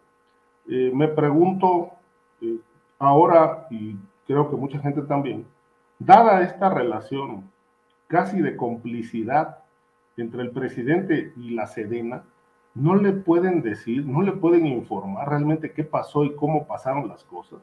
Eh, 0.69 0.91
me 0.93 1.07
pregunto 1.07 1.89
eh, 2.39 2.59
ahora, 2.99 3.65
y 3.71 3.95
creo 4.27 4.47
que 4.47 4.55
mucha 4.55 4.77
gente 4.77 5.01
también, 5.01 5.43
dada 5.97 6.43
esta 6.43 6.69
relación 6.69 7.49
casi 8.05 8.41
de 8.41 8.55
complicidad 8.55 9.57
entre 10.17 10.43
el 10.43 10.51
presidente 10.51 11.33
y 11.35 11.55
la 11.55 11.65
Sedena, 11.65 12.25
no 12.75 12.93
le 12.93 13.11
pueden 13.11 13.63
decir, 13.63 14.05
no 14.05 14.21
le 14.21 14.33
pueden 14.33 14.67
informar 14.67 15.29
realmente 15.29 15.71
qué 15.71 15.83
pasó 15.83 16.23
y 16.25 16.35
cómo 16.35 16.67
pasaron 16.67 17.07
las 17.07 17.23
cosas. 17.23 17.59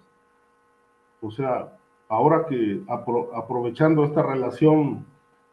O 1.20 1.30
sea, 1.30 1.72
ahora 2.08 2.46
que 2.48 2.82
aprovechando 2.88 4.04
esta 4.04 4.22
relación 4.22 5.04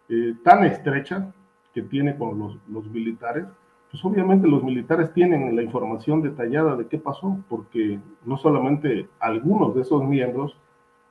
eh, 0.09 0.35
tan 0.43 0.63
estrecha 0.63 1.33
que 1.73 1.81
tiene 1.81 2.17
con 2.17 2.39
los, 2.39 2.57
los, 2.69 2.85
militares, 2.89 3.45
pues 3.91 4.03
obviamente 4.05 4.47
los 4.47 4.63
militares 4.63 5.11
tienen 5.13 5.55
la 5.55 5.63
información 5.63 6.21
detallada 6.21 6.75
de 6.75 6.87
qué 6.87 6.97
pasó, 6.97 7.37
porque 7.49 7.99
no 8.23 8.37
solamente 8.37 9.09
algunos 9.19 9.75
de 9.75 9.81
esos 9.81 10.03
miembros 10.03 10.57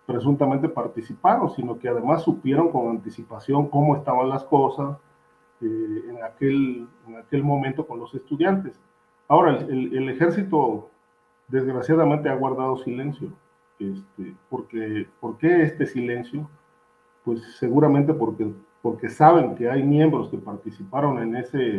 presuntamente 0.07 0.69
participaron, 0.69 1.51
sino 1.51 1.79
que 1.79 1.89
además 1.89 2.23
supieron 2.23 2.71
con 2.71 2.89
anticipación 2.89 3.69
cómo 3.69 3.97
estaban 3.97 4.29
las 4.29 4.45
cosas 4.45 4.97
eh, 5.61 6.03
en, 6.09 6.23
aquel, 6.23 6.87
en 7.09 7.17
aquel 7.17 7.43
momento 7.43 7.87
con 7.87 7.99
los 7.99 8.15
estudiantes. 8.15 8.79
Ahora, 9.29 9.57
el, 9.57 9.97
el 9.97 10.09
ejército 10.09 10.91
desgraciadamente 11.49 12.29
ha 12.29 12.35
guardado 12.35 12.77
silencio. 12.79 13.31
Este, 13.79 14.35
porque, 14.49 15.07
¿Por 15.21 15.37
qué 15.39 15.63
este 15.63 15.87
silencio? 15.87 16.49
Pues 17.25 17.43
seguramente 17.59 18.15
porque, 18.15 18.53
porque 18.83 19.09
saben 19.09 19.55
que 19.57 19.69
hay 19.69 19.83
miembros 19.83 20.29
que 20.29 20.39
participaron 20.39 21.19
en, 21.23 21.37
ese, 21.37 21.77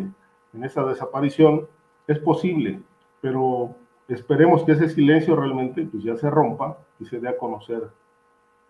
en 0.54 0.64
esa 0.64 0.84
desaparición. 0.84 1.68
Es 2.08 2.20
posible, 2.20 2.82
pero 3.22 3.76
esperemos 4.08 4.64
que 4.64 4.74
ese 4.74 4.90
silencio 4.90 5.36
realmente 5.36 5.84
pues, 5.84 6.04
ya 6.04 6.16
se 6.16 6.30
rompa 6.30 6.78
y 7.00 7.06
se 7.06 7.20
dé 7.20 7.30
a 7.30 7.38
conocer 7.38 7.90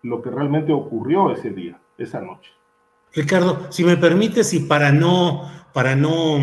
lo 0.02 0.22
que 0.22 0.30
realmente 0.30 0.72
ocurrió 0.72 1.32
ese 1.32 1.50
día, 1.50 1.80
esa 1.98 2.20
noche. 2.20 2.52
Ricardo, 3.12 3.70
si 3.70 3.84
me 3.84 3.96
permites 3.96 4.52
y 4.54 4.60
para 4.60 4.92
no, 4.92 5.50
para 5.72 5.96
no 5.96 6.38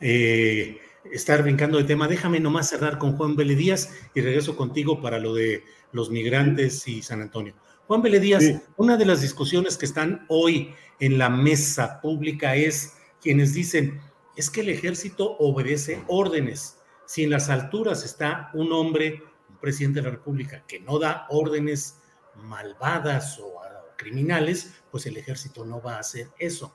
eh, 0.00 0.78
estar 1.04 1.42
brincando 1.42 1.78
de 1.78 1.84
tema, 1.84 2.08
déjame 2.08 2.40
nomás 2.40 2.68
cerrar 2.68 2.98
con 2.98 3.16
Juan 3.16 3.36
Vélez 3.36 3.56
Díaz 3.56 4.10
y 4.14 4.20
regreso 4.20 4.56
contigo 4.56 5.00
para 5.00 5.18
lo 5.18 5.34
de 5.34 5.64
los 5.92 6.10
migrantes 6.10 6.86
y 6.88 7.02
San 7.02 7.22
Antonio. 7.22 7.54
Juan 7.86 8.02
Vélez 8.02 8.20
Díaz, 8.20 8.44
una 8.76 8.96
de 8.96 9.06
las 9.06 9.22
discusiones 9.22 9.78
que 9.78 9.86
están 9.86 10.26
hoy 10.28 10.74
en 11.00 11.18
la 11.18 11.30
mesa 11.30 12.00
pública 12.00 12.54
es 12.54 12.94
quienes 13.20 13.54
dicen, 13.54 14.00
es 14.36 14.50
que 14.50 14.60
el 14.60 14.68
ejército 14.68 15.36
obedece 15.38 16.02
órdenes. 16.06 16.78
Si 17.06 17.24
en 17.24 17.30
las 17.30 17.48
alturas 17.48 18.04
está 18.04 18.50
un 18.52 18.72
hombre, 18.72 19.22
un 19.48 19.56
presidente 19.56 20.00
de 20.00 20.06
la 20.06 20.12
República, 20.12 20.64
que 20.66 20.80
no 20.80 20.98
da 20.98 21.26
órdenes 21.30 21.98
malvadas 22.36 23.38
o 23.40 23.58
criminales, 23.98 24.80
pues 24.90 25.04
el 25.04 25.18
ejército 25.18 25.66
no 25.66 25.82
va 25.82 25.96
a 25.96 26.00
hacer 26.00 26.28
eso. 26.38 26.74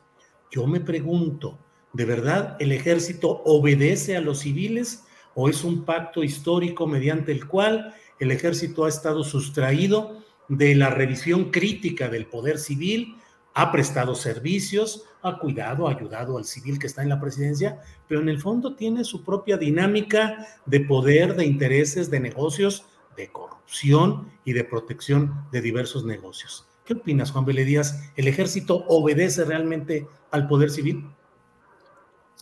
Yo 0.51 0.67
me 0.67 0.79
pregunto, 0.79 1.57
¿de 1.93 2.05
verdad 2.05 2.55
el 2.59 2.71
ejército 2.71 3.41
obedece 3.45 4.15
a 4.15 4.21
los 4.21 4.39
civiles 4.39 5.05
o 5.33 5.49
es 5.49 5.63
un 5.63 5.83
pacto 5.83 6.23
histórico 6.23 6.85
mediante 6.85 7.31
el 7.31 7.47
cual 7.47 7.95
el 8.23 8.31
ejército 8.31 8.85
ha 8.85 8.89
estado 8.89 9.23
sustraído 9.23 10.23
de 10.47 10.75
la 10.75 10.89
revisión 10.89 11.51
crítica 11.51 12.09
del 12.09 12.25
poder 12.25 12.57
civil, 12.57 13.17
ha 13.53 13.71
prestado 13.71 14.15
servicios, 14.15 15.03
ha 15.21 15.37
cuidado, 15.37 15.87
ha 15.87 15.91
ayudado 15.91 16.37
al 16.37 16.45
civil 16.45 16.79
que 16.79 16.87
está 16.87 17.03
en 17.03 17.09
la 17.09 17.19
presidencia, 17.19 17.79
pero 18.07 18.21
en 18.21 18.29
el 18.29 18.41
fondo 18.41 18.75
tiene 18.75 19.03
su 19.03 19.23
propia 19.23 19.57
dinámica 19.57 20.47
de 20.65 20.79
poder, 20.79 21.35
de 21.35 21.45
intereses, 21.45 22.09
de 22.09 22.19
negocios, 22.19 22.85
de 23.15 23.31
corrupción 23.31 24.31
y 24.43 24.53
de 24.53 24.63
protección 24.63 25.45
de 25.51 25.61
diversos 25.61 26.03
negocios. 26.03 26.65
¿Qué 26.85 26.93
opinas, 26.93 27.31
Juan 27.31 27.45
Vélez 27.45 27.65
Díaz? 27.65 28.11
¿El 28.15 28.27
ejército 28.27 28.85
obedece 28.87 29.45
realmente 29.45 30.07
al 30.31 30.47
poder 30.47 30.69
civil? 30.71 31.05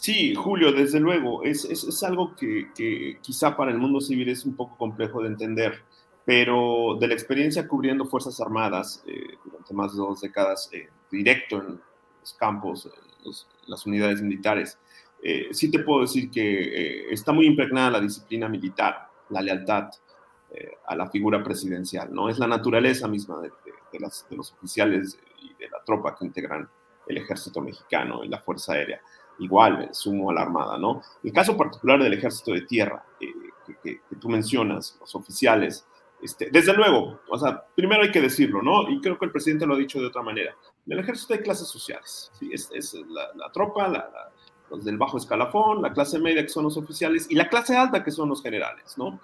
Sí, 0.02 0.34
Julio, 0.34 0.72
desde 0.72 1.00
luego, 1.00 1.44
es, 1.44 1.64
es, 1.64 2.02
algo 2.02 2.36
que, 2.36 3.20
quizá 3.22 3.56
para 3.56 3.70
el 3.70 3.78
mundo 3.78 4.02
civil 4.02 4.30
es 4.30 4.48
un 4.48 4.56
poco 4.56 4.76
complejo 4.76 5.22
de 5.22 5.28
entender, 5.28 5.84
pero 6.26 6.98
de 7.00 7.08
la 7.08 7.14
experiencia 7.14 7.68
cubriendo 7.68 8.08
Fuerzas 8.08 8.42
Armadas 8.42 9.04
eh, 9.06 9.38
durante 9.46 9.76
más 9.76 9.92
de 9.92 10.00
dos 10.00 10.22
décadas, 10.22 10.72
eh, 10.74 10.90
directo 11.12 11.58
en 11.58 11.80
los 12.20 12.34
campos, 12.34 12.90
las 13.68 13.86
unidades 13.86 14.24
militares, 14.24 14.80
eh, 15.22 15.50
sí 15.52 15.70
te 15.70 15.78
puedo 15.78 16.02
decir 16.02 16.32
que 16.32 17.12
está 17.12 17.32
muy 17.32 17.46
impregnada 17.46 17.92
la 17.92 18.02
disciplina 18.02 18.50
militar, 18.50 19.08
la 19.30 19.42
lealtad 19.44 19.92
a 20.88 20.96
la 20.96 21.12
figura 21.12 21.44
presidencial, 21.44 22.12
¿no? 22.12 22.28
Es 22.28 22.40
la 22.40 22.48
naturaleza 22.48 23.08
misma 23.08 23.40
de, 23.40 23.52
de, 23.94 24.00
los 24.00 24.52
oficiales 24.54 25.18
y 25.44 25.54
de 25.54 25.70
la 25.70 25.82
tropa 25.86 26.16
que 26.16 26.26
integran 26.26 26.68
el 27.08 27.18
ejército 27.18 27.62
mexicano 27.62 28.24
y 28.24 28.30
la 28.30 28.40
Fuerza 28.40 28.74
Aérea. 28.74 29.00
Igual, 29.42 29.90
sumo 29.92 30.30
a 30.30 30.36
la 30.36 30.44
Armada, 30.44 30.78
¿no? 30.78 31.02
El 31.24 31.34
caso 31.34 31.58
particular 31.58 32.02
del 32.02 32.14
ejército 32.14 32.52
de 32.52 32.62
tierra 32.62 33.04
eh, 33.20 33.34
que, 33.84 34.00
tú 34.20 34.30
mencionas, 34.30 34.98
los 35.00 35.16
oficiales, 35.16 35.88
este, 36.22 36.52
desde 36.52 36.76
luego, 36.76 37.22
o 37.28 37.40
sea, 37.40 37.66
primero 37.76 38.04
hay 38.04 38.12
que 38.12 38.22
decirlo, 38.22 38.62
¿no? 38.62 38.88
Y 38.88 39.02
creo 39.02 39.18
que 39.18 39.26
el 39.26 39.32
presidente 39.32 39.66
lo 39.66 39.74
ha 39.74 39.80
dicho 39.80 40.00
de 40.00 40.06
otra 40.06 40.22
manera. 40.22 40.56
En 40.86 40.94
el 40.94 41.00
ejército 41.00 41.34
hay 41.34 41.40
clases 41.40 41.68
sociales, 41.68 42.32
¿sí? 42.38 42.52
Es, 42.54 42.70
es 42.72 42.94
la, 42.94 43.52
tropa, 43.52 43.92
los 44.70 44.86
del 44.86 45.00
bajo 45.00 45.18
escalafón, 45.18 45.82
la 45.82 45.92
clase 45.92 46.20
media 46.20 46.44
que 46.44 46.50
son 46.50 46.66
los 46.66 46.78
oficiales 46.78 47.26
y 47.28 47.34
la 47.34 47.50
clase 47.50 47.76
alta 47.76 48.04
que 48.04 48.12
son 48.12 48.30
los 48.30 48.44
generales, 48.44 48.96
¿no? 48.96 49.20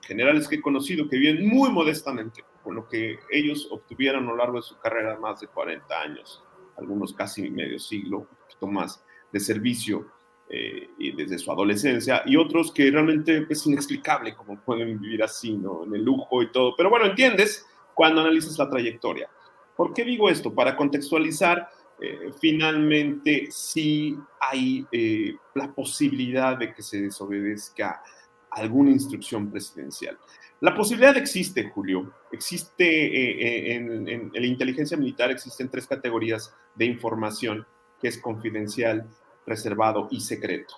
Generales 0.00 0.48
que 0.48 0.56
he 0.56 0.60
conocido 0.60 1.08
que 1.08 1.16
viven 1.16 1.46
muy 1.48 1.70
modestamente, 1.70 2.44
con 2.64 2.74
lo 2.74 2.88
que 2.88 3.20
ellos 3.30 3.68
obtuvieron 3.70 4.24
a 4.24 4.30
lo 4.30 4.36
largo 4.36 4.56
de 4.56 4.62
su 4.62 4.76
carrera 4.78 5.16
más 5.16 5.38
de 5.38 5.46
40 5.46 6.00
años, 6.00 6.42
algunos 6.76 7.14
casi 7.14 7.48
medio 7.50 7.78
siglo, 7.78 8.18
un 8.18 8.26
poquito 8.26 8.66
más 8.66 9.04
de 9.34 9.40
servicio 9.40 10.06
eh, 10.48 10.88
y 10.96 11.12
desde 11.12 11.38
su 11.38 11.50
adolescencia, 11.50 12.22
y 12.24 12.36
otros 12.36 12.72
que 12.72 12.90
realmente 12.90 13.46
es 13.50 13.66
inexplicable 13.66 14.34
cómo 14.34 14.58
pueden 14.60 14.98
vivir 15.00 15.22
así, 15.22 15.52
¿no? 15.52 15.84
En 15.84 15.94
el 15.94 16.02
lujo 16.02 16.42
y 16.42 16.50
todo. 16.50 16.74
Pero 16.76 16.88
bueno, 16.88 17.06
entiendes 17.06 17.66
cuando 17.92 18.22
analizas 18.22 18.56
la 18.58 18.70
trayectoria. 18.70 19.28
¿Por 19.76 19.92
qué 19.92 20.04
digo 20.04 20.30
esto? 20.30 20.54
Para 20.54 20.76
contextualizar, 20.76 21.68
eh, 22.00 22.32
finalmente 22.40 23.48
sí 23.50 24.16
hay 24.40 24.86
eh, 24.92 25.34
la 25.54 25.72
posibilidad 25.74 26.56
de 26.56 26.72
que 26.72 26.82
se 26.82 27.02
desobedezca 27.02 28.02
alguna 28.50 28.90
instrucción 28.90 29.50
presidencial. 29.50 30.16
La 30.64 30.74
posibilidad 30.74 31.14
existe, 31.16 31.68
Julio. 31.68 32.10
Existe 32.32 32.84
eh, 32.84 33.72
eh, 33.72 33.74
en, 33.74 34.30
la 34.32 34.46
inteligencia 34.46 34.96
militar, 34.96 35.30
existen 35.30 35.68
tres 35.68 35.86
categorías 35.86 36.54
de 36.74 36.86
información, 36.86 37.66
que 38.00 38.08
es 38.08 38.16
confidencial, 38.16 39.06
reservado 39.46 40.08
y 40.10 40.20
secreto, 40.20 40.74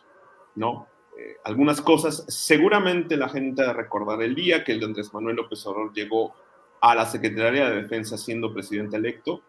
¿no? 0.54 0.88
Eh, 1.18 1.36
algunas 1.44 1.80
cosas, 1.80 2.24
seguramente 2.28 3.16
la 3.16 3.28
gente 3.28 3.72
recordar 3.72 4.22
el 4.22 4.34
día 4.34 4.64
que 4.64 4.72
el 4.72 4.80
de 4.80 4.86
Andrés 4.86 5.14
Manuel 5.14 5.36
López 5.36 5.64
Obrador 5.66 5.92
llegó 5.94 6.34
a 6.80 6.94
la 6.94 7.06
Secretaría 7.06 7.70
de 7.70 7.82
Defensa 7.82 8.18
siendo 8.18 8.52
presidente 8.52 8.96
electo 8.96 9.42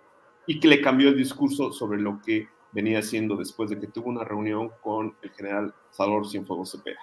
y 0.45 0.60
que 0.60 0.68
le 0.69 0.81
cambió 0.81 1.10
el 1.10 1.18
discurso 1.18 1.72
sobre 1.73 1.99
lo 1.99 2.22
que 2.26 2.48
venía 2.72 2.99
haciendo 2.99 3.35
después 3.35 3.69
de 3.69 3.80
que 3.80 3.88
tuvo 3.88 4.10
una 4.10 4.23
reunión 4.23 4.72
con 4.81 5.15
el 5.22 5.31
general 5.31 5.73
Salvador 5.91 6.27
Cienfuegos 6.27 6.72
Cepeda, 6.72 6.99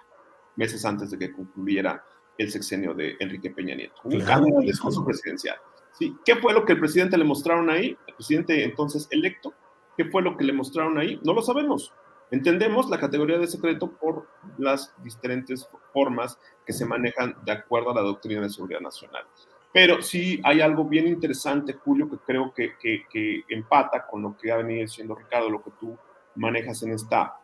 meses 0.56 0.84
antes 0.84 1.10
de 1.10 1.18
que 1.18 1.32
concluyera 1.32 2.02
el 2.38 2.50
sexenio 2.50 2.94
de 2.94 3.16
Enrique 3.20 3.50
Peña 3.50 3.74
Nieto. 3.74 3.96
Un 4.04 4.20
cambio 4.20 4.60
el 4.60 4.66
discurso 4.66 5.04
presidencial. 5.04 5.56
¿Sí? 5.92 6.16
¿Qué 6.24 6.36
fue 6.36 6.52
lo 6.52 6.64
que 6.64 6.72
el 6.72 6.80
presidente 6.80 7.16
le 7.16 7.24
mostraron 7.24 7.70
ahí? 7.70 7.96
El 8.06 8.14
presidente 8.14 8.64
entonces 8.64 9.06
electo, 9.10 9.52
¿qué 9.96 10.04
fue 10.06 10.22
lo 10.22 10.36
que 10.36 10.44
le 10.44 10.52
mostraron 10.52 10.98
ahí? 10.98 11.20
No 11.22 11.34
lo 11.34 11.42
sabemos. 11.42 11.92
Entendemos 12.30 12.88
la 12.88 12.98
categoría 12.98 13.38
de 13.38 13.46
secreto 13.46 13.90
por 13.92 14.26
las 14.58 14.94
diferentes 15.02 15.68
formas 15.92 16.38
que 16.66 16.72
se 16.72 16.86
manejan 16.86 17.36
de 17.44 17.52
acuerdo 17.52 17.90
a 17.90 17.94
la 17.94 18.00
doctrina 18.00 18.40
de 18.40 18.50
seguridad 18.50 18.80
nacional. 18.80 19.24
Pero 19.72 20.02
sí 20.02 20.40
hay 20.44 20.60
algo 20.60 20.84
bien 20.84 21.08
interesante, 21.08 21.72
Julio, 21.72 22.08
que 22.08 22.18
creo 22.18 22.54
que, 22.54 23.44
empata 23.48 24.06
con 24.06 24.22
lo 24.22 24.36
que 24.36 24.52
ha 24.52 24.56
venido 24.56 24.82
diciendo 24.82 25.16
Ricardo, 25.16 25.50
lo 25.50 25.62
que 25.62 25.72
tú 25.80 25.98
manejas 26.36 26.82
en, 26.84 26.92
esta, 26.92 27.34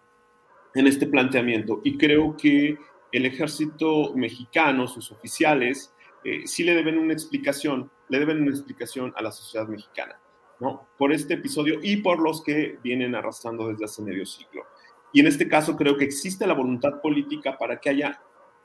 en 0.74 0.86
este 0.86 1.06
planteamiento. 1.08 1.80
Y 1.82 1.98
creo 1.98 2.36
que 2.36 2.78
el 3.10 3.26
ejército 3.26 4.14
mexicano, 4.14 4.86
sus 4.86 5.10
oficiales, 5.10 5.92
eh, 6.22 6.46
sí 6.46 6.62
le 6.62 6.74
deben 6.74 6.98
una 6.98 7.12
explicación, 7.12 7.90
le 8.08 8.18
deben 8.20 8.42
una 8.42 8.50
explicación 8.50 9.12
a 9.16 9.22
la 9.22 9.32
sociedad 9.32 9.66
mexicana, 9.66 10.18
¿no? 10.60 10.88
Por 10.96 11.12
este 11.12 11.34
episodio 11.34 11.78
y 11.82 11.96
por 11.96 12.20
los 12.20 12.42
que 12.42 12.78
vienen 12.82 13.14
arrastrando 13.14 13.68
desde 13.68 13.86
hace 13.86 14.02
medio 14.02 14.24
siglo. 14.26 14.64
Y 15.12 15.20
en 15.20 15.26
este 15.26 15.48
caso 15.48 15.76
creo 15.76 15.96
que 15.96 16.04
existe 16.04 16.46
la 16.46 16.54
voluntad 16.54 17.00
política 17.00 17.58
para 17.58 17.80
que 17.80 17.90
haya 17.90 18.20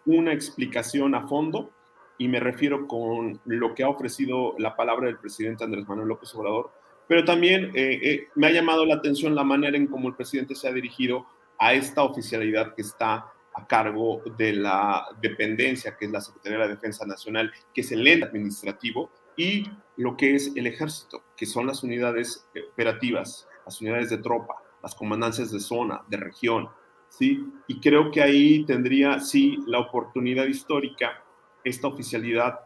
una 0.05 0.34
explicación 0.34 1.15
a 1.15 1.27
fondo, 1.27 1.72
y 2.17 2.27
me 2.27 2.39
refiero 2.39 2.88
con 2.88 3.41
lo 3.45 3.73
que 3.73 3.84
ha 3.84 3.89
ofrecido 3.89 4.55
la 4.57 4.76
palabra 4.76 5.07
del 5.07 5.17
presidente 5.17 5.63
Andrés 5.63 5.88
Manuel 5.88 6.09
López 6.09 6.34
Obrador, 6.35 6.72
pero 7.07 7.26
también 7.26 7.72
eh, 7.76 7.99
eh, 8.01 8.27
me 8.35 8.47
ha 8.47 8.51
llamado 8.51 8.85
la 8.85 8.95
atención 8.95 9.35
la 9.35 9.43
manera 9.43 9.76
en 9.76 9.88
cómo 9.88 10.07
el 10.07 10.15
presidente 10.15 10.55
se 10.55 10.67
ha 10.67 10.72
dirigido 10.72 11.26
a 11.57 11.73
esta 11.73 12.03
oficialidad 12.03 12.73
que 12.76 12.81
está 12.81 13.31
a 13.53 13.67
cargo 13.67 14.22
de 14.38 14.53
la 14.53 15.05
dependencia, 15.22 15.95
que 15.97 16.05
es 16.05 16.11
la 16.11 16.22
Secretaría 16.22 16.59
de 16.59 16.65
la 16.65 16.72
Defensa 16.72 17.05
Nacional, 17.05 17.51
que 17.73 17.81
es 17.81 17.91
el 17.91 18.05
ente 18.05 18.26
administrativo, 18.26 19.09
y 19.37 19.69
lo 19.97 20.17
que 20.17 20.35
es 20.35 20.51
el 20.55 20.67
ejército, 20.67 21.23
que 21.37 21.45
son 21.45 21.67
las 21.67 21.83
unidades 21.83 22.47
operativas, 22.73 23.47
las 23.65 23.81
unidades 23.81 24.09
de 24.09 24.17
tropa, 24.17 24.55
las 24.83 24.95
comandancias 24.95 25.51
de 25.51 25.59
zona, 25.59 26.01
de 26.07 26.17
región, 26.17 26.69
¿sí? 27.09 27.45
Y 27.67 27.79
creo 27.79 28.11
que 28.11 28.21
ahí 28.21 28.65
tendría, 28.65 29.19
sí, 29.19 29.57
la 29.67 29.79
oportunidad 29.79 30.45
histórica, 30.45 31.23
esta 31.63 31.87
oficialidad, 31.87 32.59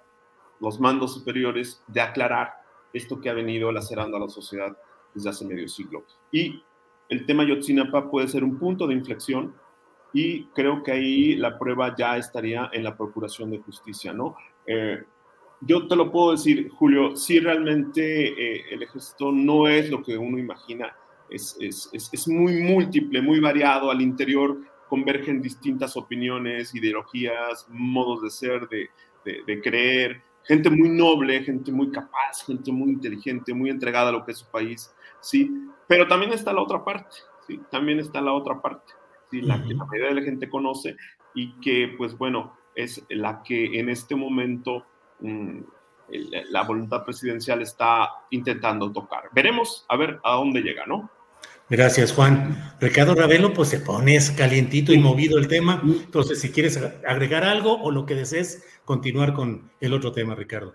los 0.60 0.80
mandos 0.80 1.14
superiores, 1.14 1.82
de 1.88 2.02
aclarar 2.02 2.54
esto 2.94 3.20
que 3.22 3.30
ha 3.30 3.34
venido 3.34 3.72
lacerando 3.72 4.18
a 4.18 4.22
la 4.22 4.30
sociedad 4.30 4.76
desde 5.14 5.30
hace 5.30 5.46
medio 5.46 5.68
siglo. 5.68 6.06
Y 6.32 6.62
el 7.08 7.26
tema 7.26 7.44
Yotzinapa 7.44 8.10
puede 8.10 8.28
ser 8.28 8.44
un 8.44 8.58
punto 8.58 8.88
de 8.88 8.94
inflexión 8.94 9.56
y 10.14 10.46
creo 10.48 10.84
que 10.84 10.92
ahí 10.92 11.36
la 11.36 11.58
prueba 11.58 11.96
ya 11.96 12.18
estaría 12.18 12.70
en 12.74 12.84
la 12.84 12.98
procuración 12.98 13.52
de 13.52 13.60
justicia, 13.60 14.12
¿no? 14.14 14.36
Eh, 14.66 15.04
yo 15.62 15.88
te 15.88 15.96
lo 15.96 16.12
puedo 16.12 16.32
decir, 16.32 16.70
Julio, 16.70 17.16
si 17.16 17.40
realmente 17.40 18.28
eh, 18.28 18.66
el 18.72 18.84
ejército 18.84 19.32
no 19.32 19.68
es 19.68 19.90
lo 19.90 20.02
que 20.02 20.18
uno 20.18 20.38
imagina, 20.38 20.96
es, 21.30 21.58
es, 21.60 21.90
es, 21.94 22.28
muy 22.28 22.62
múltiple, 22.62 23.22
muy 23.22 23.40
variado, 23.40 23.92
al 23.92 24.02
interior 24.02 24.58
convergen 24.88 25.42
distintas 25.42 25.96
opiniones, 25.96 26.74
ideologías, 26.74 27.68
modos 27.70 28.24
de 28.24 28.30
ser, 28.32 28.68
de, 28.68 28.90
de, 29.24 29.44
de 29.46 29.62
creer, 29.62 30.24
gente 30.44 30.70
muy 30.70 30.90
noble, 30.90 31.44
gente 31.44 31.72
muy 31.72 31.92
capaz, 31.92 32.44
gente 32.46 32.72
muy 32.72 32.90
inteligente, 32.90 33.54
muy 33.54 33.70
entregada 33.70 34.10
a 34.10 34.12
lo 34.12 34.26
que 34.26 34.32
es 34.32 34.40
su 34.40 34.50
país, 34.50 34.92
¿sí? 35.22 35.52
Pero 35.88 36.08
también 36.08 36.34
está 36.34 36.54
la 36.54 36.62
otra 36.62 36.84
parte, 36.84 37.18
¿sí? 37.48 37.60
También 37.70 38.00
está 38.00 38.22
la 38.22 38.34
otra 38.34 38.62
parte, 38.62 38.94
¿sí? 39.30 39.42
La 39.42 39.64
que 39.64 39.74
la 39.74 39.86
mayoría 39.86 40.10
de 40.10 40.22
la 40.22 40.24
gente 40.24 40.50
conoce 40.50 40.96
y 41.36 41.54
que, 41.60 41.94
pues 41.98 42.18
bueno, 42.18 42.58
es 42.76 43.06
la 43.10 43.44
que 43.44 43.80
en 43.80 43.90
este 43.90 44.16
momento 44.16 44.86
la 45.22 46.64
voluntad 46.64 47.04
presidencial 47.04 47.62
está 47.62 48.10
intentando 48.32 48.92
tocar. 48.92 49.24
Veremos 49.34 49.86
a 49.88 49.96
ver 49.96 50.20
a 50.24 50.36
dónde 50.36 50.62
llega, 50.62 50.86
¿no? 50.86 51.10
Gracias, 51.70 52.14
Juan. 52.14 52.58
Ricardo 52.80 53.14
Ravelo, 53.14 53.54
pues 53.54 53.70
se 53.70 53.80
pones 53.80 54.32
calientito 54.32 54.92
y 54.92 54.98
movido 54.98 55.38
el 55.38 55.48
tema. 55.48 55.80
Entonces, 55.84 56.40
si 56.40 56.52
quieres 56.52 56.78
agregar 57.08 57.44
algo 57.44 57.80
o 57.80 57.92
lo 57.92 58.08
que 58.08 58.16
desees, 58.16 58.66
continuar 58.86 59.34
con 59.34 59.70
el 59.80 59.94
otro 59.94 60.12
tema, 60.12 60.34
Ricardo. 60.34 60.74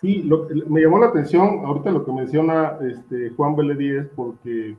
Sí, 0.00 0.28
me 0.66 0.82
llamó 0.82 0.98
la 0.98 1.06
atención 1.06 1.64
ahorita 1.64 1.92
lo 1.92 2.04
que 2.04 2.12
menciona 2.12 2.76
este, 2.82 3.30
Juan 3.36 3.54
Vélez 3.54 4.10
porque, 4.16 4.76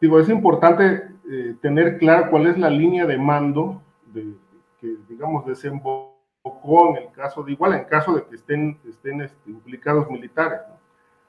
digo, 0.00 0.18
es 0.18 0.28
importante 0.30 1.04
eh, 1.30 1.54
tener 1.60 1.98
claro 1.98 2.30
cuál 2.30 2.46
es 2.46 2.58
la 2.58 2.70
línea 2.70 3.04
de 3.06 3.18
mando 3.18 3.82
de, 4.06 4.24
que, 4.80 4.96
digamos, 5.08 5.46
desembocó 6.42 6.90
en 6.90 7.04
el 7.04 7.12
caso 7.12 7.42
de, 7.42 7.52
igual 7.52 7.74
en 7.74 7.84
caso 7.84 8.14
de 8.14 8.24
que 8.24 8.36
estén, 8.36 8.78
estén 8.88 9.22
este, 9.22 9.50
implicados 9.50 10.10
militares. 10.10 10.60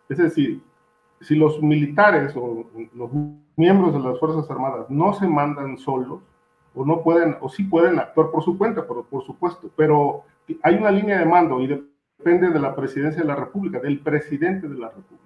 Es 0.10 0.18
decir, 0.18 0.62
si 1.22 1.36
los 1.36 1.62
militares 1.62 2.34
o 2.36 2.66
los 2.94 3.10
miembros 3.56 3.94
de 3.94 4.00
las 4.00 4.20
Fuerzas 4.20 4.50
Armadas 4.50 4.90
no 4.90 5.14
se 5.14 5.28
mandan 5.28 5.78
solos, 5.78 6.22
o 6.74 6.86
no 6.86 7.04
pueden, 7.04 7.38
o 7.42 7.50
sí 7.50 7.64
pueden 7.64 8.00
actuar 8.00 8.32
por 8.32 8.44
su 8.44 8.58
cuenta, 8.58 8.88
por, 8.88 9.06
por 9.06 9.24
supuesto, 9.24 9.70
pero 9.76 10.24
hay 10.64 10.76
una 10.76 10.90
línea 10.90 11.20
de 11.20 11.26
mando 11.26 11.60
y 11.60 11.68
depende 11.68 12.50
de 12.50 12.60
la 12.60 12.74
presidencia 12.76 13.22
de 13.22 13.28
la 13.28 13.36
República, 13.36 13.80
del 13.80 14.00
presidente 14.00 14.70
de 14.70 14.78
la 14.78 14.88
República. 14.88 15.18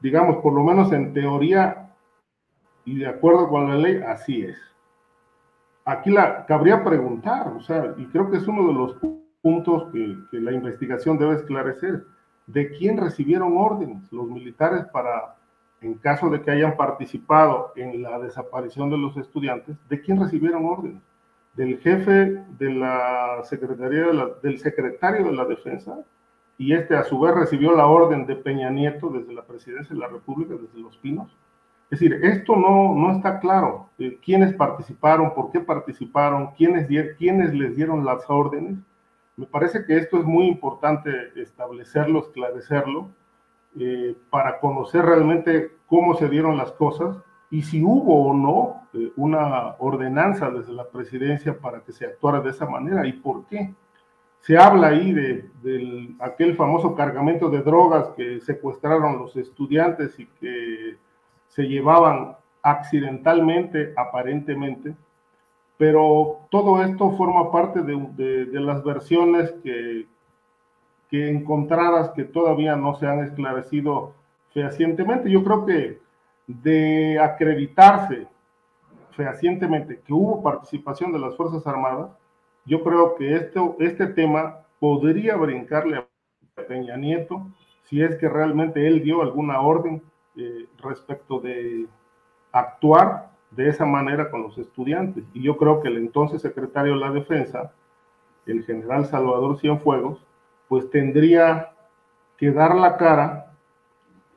Digamos, 0.00 0.36
por 0.42 0.52
lo 0.52 0.62
menos 0.64 0.92
en 0.92 1.14
teoría 1.14 1.94
y 2.84 2.98
de 2.98 3.06
acuerdo 3.06 3.48
con 3.48 3.68
la 3.68 3.76
ley, 3.76 4.02
así 4.06 4.42
es. 4.42 4.71
Aquí 5.84 6.10
la 6.10 6.46
cabría 6.46 6.84
preguntar, 6.84 7.48
o 7.48 7.60
sea, 7.60 7.94
y 7.96 8.06
creo 8.06 8.30
que 8.30 8.36
es 8.36 8.46
uno 8.46 8.68
de 8.68 8.74
los 8.74 8.96
puntos 9.40 9.90
que, 9.92 10.16
la 10.38 10.52
investigación 10.52 11.18
debe 11.18 11.34
esclarecer 11.34 12.04
de 12.46 12.70
quién 12.70 12.98
recibieron 12.98 13.56
órdenes 13.56 14.10
los 14.12 14.28
militares 14.28 14.84
para, 14.92 15.36
en 15.80 15.94
caso 15.94 16.30
de 16.30 16.40
que 16.40 16.52
hayan 16.52 16.76
participado 16.76 17.72
en 17.74 18.02
la 18.02 18.18
desaparición 18.20 18.90
de 18.90 18.98
los 18.98 19.16
estudiantes, 19.16 19.76
de 19.88 20.00
quién 20.00 20.20
recibieron 20.20 20.64
órdenes. 20.66 21.02
Del 21.54 21.78
jefe 21.80 22.44
de 22.58 22.70
la 22.70 23.40
Secretaría 23.44 24.06
del 24.42 24.58
secretario 24.58 25.26
de 25.26 25.32
la 25.32 25.44
Defensa, 25.44 25.98
y 26.56 26.74
este 26.74 26.96
a 26.96 27.02
su 27.02 27.18
vez 27.18 27.34
recibió 27.34 27.74
la 27.74 27.86
orden 27.86 28.24
de 28.24 28.36
Peña 28.36 28.70
Nieto 28.70 29.10
desde 29.10 29.32
la 29.32 29.42
presidencia 29.42 29.94
de 29.94 30.00
la 30.00 30.08
República, 30.08 30.54
desde 30.54 30.78
Los 30.78 30.96
Pinos. 30.98 31.36
Es 31.92 32.00
decir, 32.00 32.24
esto 32.24 32.56
no, 32.56 32.94
no 32.94 33.12
está 33.14 33.38
claro. 33.38 33.90
Eh, 33.98 34.18
¿Quiénes 34.24 34.54
participaron? 34.54 35.34
¿Por 35.34 35.50
qué 35.50 35.60
participaron? 35.60 36.52
¿Quiénes, 36.56 36.88
¿Quiénes 37.18 37.52
les 37.52 37.76
dieron 37.76 38.02
las 38.06 38.24
órdenes? 38.30 38.78
Me 39.36 39.44
parece 39.44 39.84
que 39.84 39.98
esto 39.98 40.18
es 40.18 40.24
muy 40.24 40.46
importante 40.46 41.10
establecerlo, 41.36 42.20
esclarecerlo, 42.20 43.10
eh, 43.78 44.16
para 44.30 44.58
conocer 44.58 45.04
realmente 45.04 45.72
cómo 45.86 46.14
se 46.14 46.30
dieron 46.30 46.56
las 46.56 46.72
cosas 46.72 47.18
y 47.50 47.60
si 47.60 47.82
hubo 47.82 48.26
o 48.26 48.32
no 48.32 48.88
eh, 48.94 49.12
una 49.16 49.74
ordenanza 49.78 50.50
desde 50.50 50.72
la 50.72 50.88
presidencia 50.88 51.58
para 51.58 51.80
que 51.80 51.92
se 51.92 52.06
actuara 52.06 52.40
de 52.40 52.50
esa 52.50 52.64
manera 52.64 53.06
y 53.06 53.12
por 53.12 53.44
qué. 53.44 53.74
Se 54.40 54.56
habla 54.56 54.88
ahí 54.88 55.12
de, 55.12 55.50
de 55.62 56.14
aquel 56.20 56.56
famoso 56.56 56.94
cargamento 56.94 57.50
de 57.50 57.60
drogas 57.60 58.08
que 58.16 58.40
secuestraron 58.40 59.18
los 59.18 59.36
estudiantes 59.36 60.18
y 60.18 60.24
que 60.40 60.96
se 61.54 61.64
llevaban 61.64 62.36
accidentalmente, 62.62 63.92
aparentemente, 63.96 64.94
pero 65.76 66.46
todo 66.50 66.82
esto 66.82 67.10
forma 67.16 67.50
parte 67.50 67.82
de, 67.82 68.46
las 68.52 68.82
versiones 68.84 69.52
que, 69.62 70.06
que 71.10 71.28
encontradas 71.28 72.10
que 72.10 72.24
todavía 72.24 72.76
no 72.76 72.94
se 72.94 73.06
han 73.06 73.24
esclarecido 73.24 74.14
fehacientemente. 74.54 75.30
Yo 75.30 75.42
creo 75.42 75.66
que 75.66 76.00
de 76.46 77.18
acreditarse 77.18 78.26
fehacientemente 79.10 80.00
que 80.00 80.12
hubo 80.12 80.42
participación 80.42 81.12
de 81.12 81.18
las 81.18 81.36
Fuerzas 81.36 81.66
Armadas, 81.66 82.10
yo 82.64 82.82
creo 82.82 83.14
que 83.16 83.34
este, 83.34 83.60
este 83.80 84.06
tema 84.06 84.60
podría 84.78 85.36
brincarle 85.36 85.98
a 85.98 86.06
Peña 86.66 86.96
Nieto 86.96 87.46
si 87.84 88.02
es 88.02 88.16
que 88.16 88.28
realmente 88.28 88.86
él 88.86 89.02
dio 89.02 89.20
alguna 89.20 89.60
orden 89.60 90.02
eh, 90.36 90.66
respecto 90.78 91.40
de 91.40 91.86
actuar 92.52 93.30
de 93.50 93.68
esa 93.68 93.84
manera 93.84 94.30
con 94.30 94.42
los 94.42 94.56
estudiantes. 94.58 95.24
Y 95.34 95.42
yo 95.42 95.56
creo 95.56 95.80
que 95.80 95.88
el 95.88 95.98
entonces 95.98 96.42
secretario 96.42 96.94
de 96.94 97.00
la 97.00 97.10
Defensa, 97.10 97.72
el 98.46 98.64
general 98.64 99.06
Salvador 99.06 99.58
Cienfuegos, 99.58 100.24
pues 100.68 100.90
tendría 100.90 101.72
que 102.38 102.50
dar 102.50 102.74
la 102.74 102.96
cara 102.96 103.52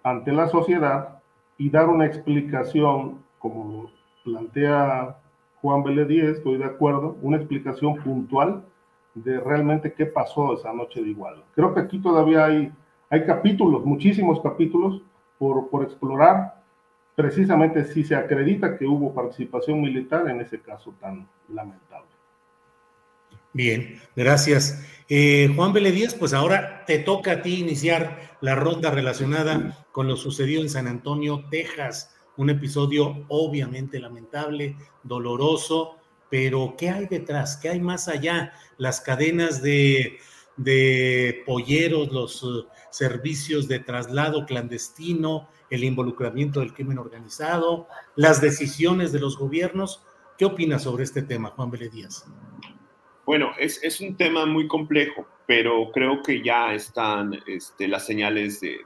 ante 0.03 0.31
la 0.31 0.47
sociedad 0.47 1.19
y 1.57 1.69
dar 1.69 1.87
una 1.87 2.05
explicación, 2.05 3.23
como 3.39 3.89
plantea 4.23 5.17
Juan 5.61 5.83
Vélez 5.83 6.37
estoy 6.37 6.57
de 6.57 6.65
acuerdo, 6.65 7.17
una 7.21 7.37
explicación 7.37 7.95
puntual 7.97 8.63
de 9.15 9.39
realmente 9.39 9.93
qué 9.93 10.05
pasó 10.05 10.53
esa 10.53 10.73
noche 10.73 11.01
de 11.01 11.09
igual. 11.09 11.43
Creo 11.55 11.73
que 11.73 11.79
aquí 11.79 11.99
todavía 11.99 12.45
hay, 12.45 12.71
hay 13.09 13.25
capítulos, 13.25 13.85
muchísimos 13.85 14.41
capítulos 14.41 15.01
por, 15.37 15.69
por 15.69 15.83
explorar 15.83 16.63
precisamente 17.15 17.85
si 17.85 18.03
se 18.03 18.15
acredita 18.15 18.77
que 18.77 18.85
hubo 18.85 19.13
participación 19.13 19.81
militar 19.81 20.29
en 20.29 20.41
ese 20.41 20.59
caso 20.61 20.93
tan 20.99 21.27
lamentable. 21.49 22.09
Bien, 23.53 24.01
gracias. 24.15 24.85
Eh, 25.07 25.49
Juan 25.55 25.71
Díaz, 25.71 26.13
pues 26.13 26.33
ahora 26.33 26.83
te 26.85 26.99
toca 26.99 27.31
a 27.33 27.41
ti 27.41 27.59
iniciar 27.59 28.37
la 28.41 28.55
ronda 28.55 28.91
relacionada 28.91 29.85
con 29.93 30.07
lo 30.07 30.17
sucedido 30.17 30.61
en 30.61 30.69
San 30.69 30.87
Antonio, 30.87 31.45
Texas. 31.49 32.13
Un 32.35 32.49
episodio 32.49 33.25
obviamente 33.29 33.97
lamentable, 33.99 34.75
doloroso, 35.03 35.95
pero 36.29 36.75
¿qué 36.77 36.89
hay 36.89 37.05
detrás? 37.05 37.55
¿Qué 37.55 37.69
hay 37.69 37.79
más 37.79 38.09
allá? 38.09 38.51
Las 38.77 38.99
cadenas 38.99 39.61
de, 39.61 40.17
de 40.57 41.43
polleros, 41.45 42.11
los 42.11 42.67
servicios 42.95 43.67
de 43.67 43.79
traslado 43.79 44.45
clandestino, 44.45 45.49
el 45.69 45.83
involucramiento 45.83 46.61
del 46.61 46.73
crimen 46.73 46.97
organizado, 46.97 47.89
las 48.15 48.39
decisiones 48.39 49.11
de 49.11 49.19
los 49.19 49.37
gobiernos. 49.37 50.01
¿Qué 50.37 50.45
opinas 50.45 50.83
sobre 50.83 51.03
este 51.03 51.21
tema, 51.21 51.49
Juan 51.49 51.71
Vélez 51.71 51.91
Díaz? 51.91 52.25
Bueno, 53.25 53.51
es, 53.59 53.83
es, 53.83 53.99
un 53.99 54.15
tema 54.15 54.45
muy 54.45 54.67
complejo, 54.67 55.27
pero 55.45 55.91
creo 55.91 56.21
que 56.23 56.41
ya 56.41 56.73
están 56.73 57.33
este, 57.47 57.89
las 57.89 58.05
señales 58.05 58.61
de, 58.61 58.77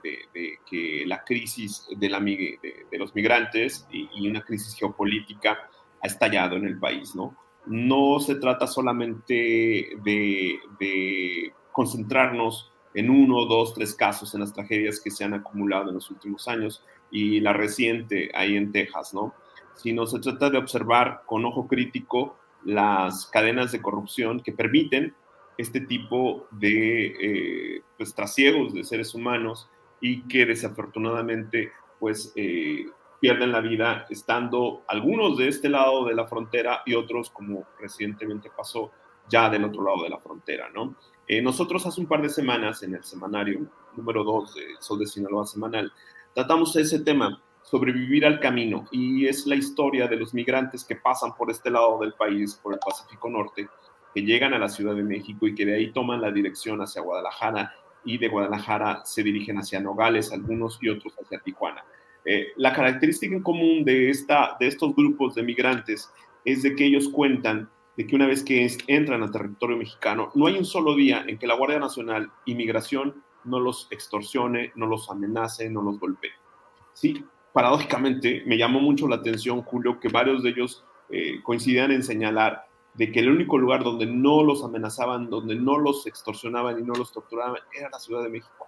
que 0.68 1.04
la 1.06 1.24
crisis 1.24 1.86
de, 1.96 2.10
la, 2.10 2.20
de, 2.20 2.98
los 2.98 3.14
migrantes 3.14 3.86
y, 3.92 4.10
y, 4.16 4.28
una 4.28 4.42
crisis 4.42 4.76
geopolítica 4.76 5.70
ha 6.02 6.08
estallado 6.08 6.56
en 6.56 6.66
el 6.66 6.80
país, 6.80 7.14
¿no? 7.16 7.36
No 7.68 8.20
se 8.20 8.36
trata 8.36 8.66
solamente 8.66 9.90
de 10.04 11.54
concentrarnos 11.72 12.72
en 12.94 13.10
uno, 13.10 13.46
dos, 13.46 13.74
tres 13.74 13.94
casos 13.96 14.34
en 14.34 14.42
las 14.42 14.54
tragedias 14.54 15.00
que 15.00 15.12
se 15.12 15.24
han 15.24 15.34
acumulado 15.34 15.90
en 15.90 15.96
los 15.96 16.10
últimos 16.10 16.48
años 16.48 16.84
y 17.12 17.40
la 17.40 17.54
reciente 17.54 18.32
ahí 18.34 18.56
en 18.56 18.72
Texas, 18.72 19.14
¿no? 19.14 19.34
Sino 19.76 20.06
se 20.06 20.20
trata 20.20 20.50
de 20.50 20.58
observar 20.58 21.24
con 21.26 21.46
ojo 21.46 21.68
crítico 21.68 22.38
las 22.64 23.26
cadenas 23.28 23.72
de 23.72 23.82
corrupción 23.82 24.42
que 24.42 24.52
permiten 24.52 25.14
este 25.58 25.82
tipo 25.82 26.48
de 26.52 27.08
eh, 27.08 27.82
pues, 27.98 28.14
trasiegos 28.14 28.74
de 28.74 28.84
seres 28.84 29.14
humanos 29.14 29.70
y 30.02 30.22
que 30.28 30.46
desafortunadamente 30.46 31.72
pues 32.00 32.32
eh, 32.36 32.86
pierden 33.20 33.52
la 33.52 33.60
vida 33.60 34.06
estando 34.10 34.84
algunos 34.88 35.38
de 35.38 35.50
este 35.50 35.68
lado 35.70 36.06
de 36.06 36.16
la 36.16 36.26
frontera 36.26 36.82
y 36.86 36.96
otros, 36.96 37.30
como 37.30 37.66
recientemente 37.80 38.50
pasó, 38.56 38.92
ya 39.28 39.50
del 39.50 39.66
otro 39.66 39.84
lado 39.84 40.04
de 40.04 40.10
la 40.10 40.18
frontera, 40.18 40.70
¿no? 40.74 40.96
Eh, 41.30 41.44
nosotros 41.44 41.86
hace 41.86 42.02
un 42.02 42.08
par 42.08 42.24
de 42.24 42.30
semanas 42.30 42.82
en 42.82 42.96
el 42.96 43.04
semanario 43.04 43.68
número 43.96 44.24
2 44.24 44.56
de 44.56 44.64
Sol 44.80 44.98
de 44.98 45.06
Sinaloa 45.06 45.46
Semanal 45.46 45.94
tratamos 46.34 46.76
ese 46.76 47.02
tema, 47.02 47.40
sobrevivir 47.62 48.26
al 48.26 48.40
camino, 48.40 48.88
y 48.92 49.28
es 49.28 49.46
la 49.46 49.54
historia 49.54 50.08
de 50.08 50.16
los 50.16 50.34
migrantes 50.34 50.84
que 50.84 50.96
pasan 50.96 51.36
por 51.36 51.52
este 51.52 51.70
lado 51.70 52.00
del 52.00 52.14
país, 52.14 52.56
por 52.56 52.74
el 52.74 52.80
Pacífico 52.80 53.30
Norte, 53.30 53.70
que 54.16 54.22
llegan 54.24 54.56
a 54.56 54.58
la 54.58 54.70
Ciudad 54.70 54.96
de 54.96 55.04
México 55.04 55.48
y 55.48 55.54
que 55.54 55.68
de 55.68 55.76
ahí 55.76 55.92
toman 55.92 56.20
la 56.20 56.32
dirección 56.32 56.82
hacia 56.82 57.04
Guadalajara 57.04 57.76
y 58.06 58.18
de 58.18 58.28
Guadalajara 58.28 59.06
se 59.06 59.22
dirigen 59.22 59.60
hacia 59.60 59.80
Nogales, 59.80 60.34
algunos 60.34 60.80
y 60.82 60.90
otros 60.90 61.14
hacia 61.22 61.42
Tijuana. 61.42 61.86
Eh, 62.26 62.54
la 62.58 62.74
característica 62.74 63.36
en 63.36 63.44
común 63.44 63.86
de, 63.86 64.10
esta, 64.10 64.58
de 64.60 64.66
estos 64.66 64.96
grupos 64.96 65.36
de 65.36 65.44
migrantes 65.44 66.10
es 66.44 66.64
de 66.64 66.76
que 66.76 66.86
ellos 66.86 67.08
cuentan 67.10 67.70
de 68.00 68.08
que 68.08 68.16
una 68.16 68.28
vez 68.28 68.46
que 68.46 68.66
entran 68.88 69.24
al 69.24 69.30
territorio 69.30 69.76
mexicano, 69.76 70.32
no 70.34 70.48
hay 70.48 70.56
un 70.56 70.64
solo 70.64 70.96
día 70.96 71.26
en 71.28 71.38
que 71.38 71.46
la 71.46 71.56
Guardia 71.56 71.80
Nacional 71.80 72.32
y 72.46 72.56
Migración 72.56 73.26
no 73.44 73.60
los 73.60 73.90
extorsione, 73.92 74.72
no 74.76 74.86
los 74.86 75.12
amenace, 75.12 75.70
no 75.70 75.82
los 75.82 76.00
golpee. 76.00 76.32
Sí, 76.94 77.26
paradójicamente 77.52 78.42
me 78.46 78.58
llamó 78.58 78.80
mucho 78.80 79.06
la 79.06 79.18
atención, 79.18 79.64
Julio, 79.64 80.00
que 80.00 80.08
varios 80.08 80.44
de 80.44 80.52
ellos 80.52 80.86
eh, 81.10 81.44
coincidían 81.44 81.92
en 81.92 82.02
señalar 82.02 82.68
de 82.94 83.12
que 83.12 83.20
el 83.20 83.32
único 83.32 83.58
lugar 83.58 83.84
donde 83.84 84.06
no 84.06 84.44
los 84.44 84.64
amenazaban, 84.64 85.30
donde 85.30 85.56
no 85.56 85.78
los 85.78 86.08
extorsionaban 86.08 86.80
y 86.80 86.84
no 86.84 86.94
los 86.94 87.12
torturaban 87.12 87.60
era 87.78 87.90
la 87.90 88.00
Ciudad 88.00 88.24
de 88.24 88.30
México. 88.30 88.66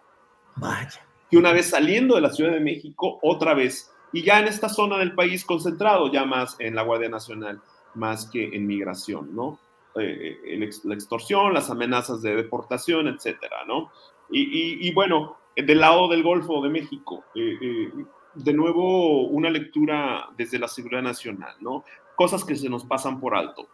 Vaya. 0.57 1.07
Que 1.29 1.37
una 1.37 1.53
vez 1.53 1.69
saliendo 1.69 2.15
de 2.15 2.21
la 2.21 2.33
Ciudad 2.33 2.51
de 2.51 2.59
México, 2.59 3.17
otra 3.21 3.53
vez, 3.53 3.93
y 4.11 4.23
ya 4.23 4.41
en 4.41 4.49
esta 4.49 4.67
zona 4.67 4.97
del 4.97 5.15
país 5.15 5.45
concentrado, 5.45 6.11
ya 6.11 6.25
más 6.25 6.57
en 6.59 6.75
la 6.75 6.81
Guardia 6.81 7.07
Nacional, 7.07 7.61
más 7.95 8.29
que 8.29 8.55
en 8.55 8.67
migración, 8.67 9.35
¿no? 9.35 9.59
Eh, 9.95 10.69
la 10.85 10.93
extorsión, 10.93 11.53
las 11.53 11.69
amenazas 11.69 12.21
de 12.21 12.35
deportación, 12.35 13.09
etcétera, 13.09 13.65
¿no? 13.67 13.91
Y, 14.29 14.93
bueno, 14.93 15.35
del 15.57 15.81
lado 15.81 16.07
del 16.07 16.23
Golfo 16.23 16.61
de 16.61 16.69
México, 16.69 17.25
eh, 17.35 17.57
eh, 17.61 17.91
de 18.35 18.53
nuevo 18.53 19.27
una 19.27 19.49
lectura 19.49 20.29
desde 20.37 20.57
la 20.57 20.69
seguridad 20.69 21.01
nacional, 21.01 21.55
¿no? 21.59 21.83
Cosas 22.15 22.45
que 22.45 22.55
se 22.55 22.69
nos 22.69 22.85
pasan 22.85 23.19
por 23.19 23.35
alto. 23.35 23.67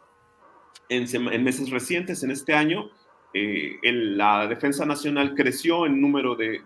En, 0.90 1.04
meses 1.44 1.70
recientes, 1.70 2.24
en 2.24 2.32
este 2.32 2.56
año, 2.56 2.90
la 3.84 4.48
Defensa 4.48 4.84
Nacional 4.86 5.36
creció 5.36 5.86
en 5.86 6.02
número 6.02 6.36
de, 6.36 6.64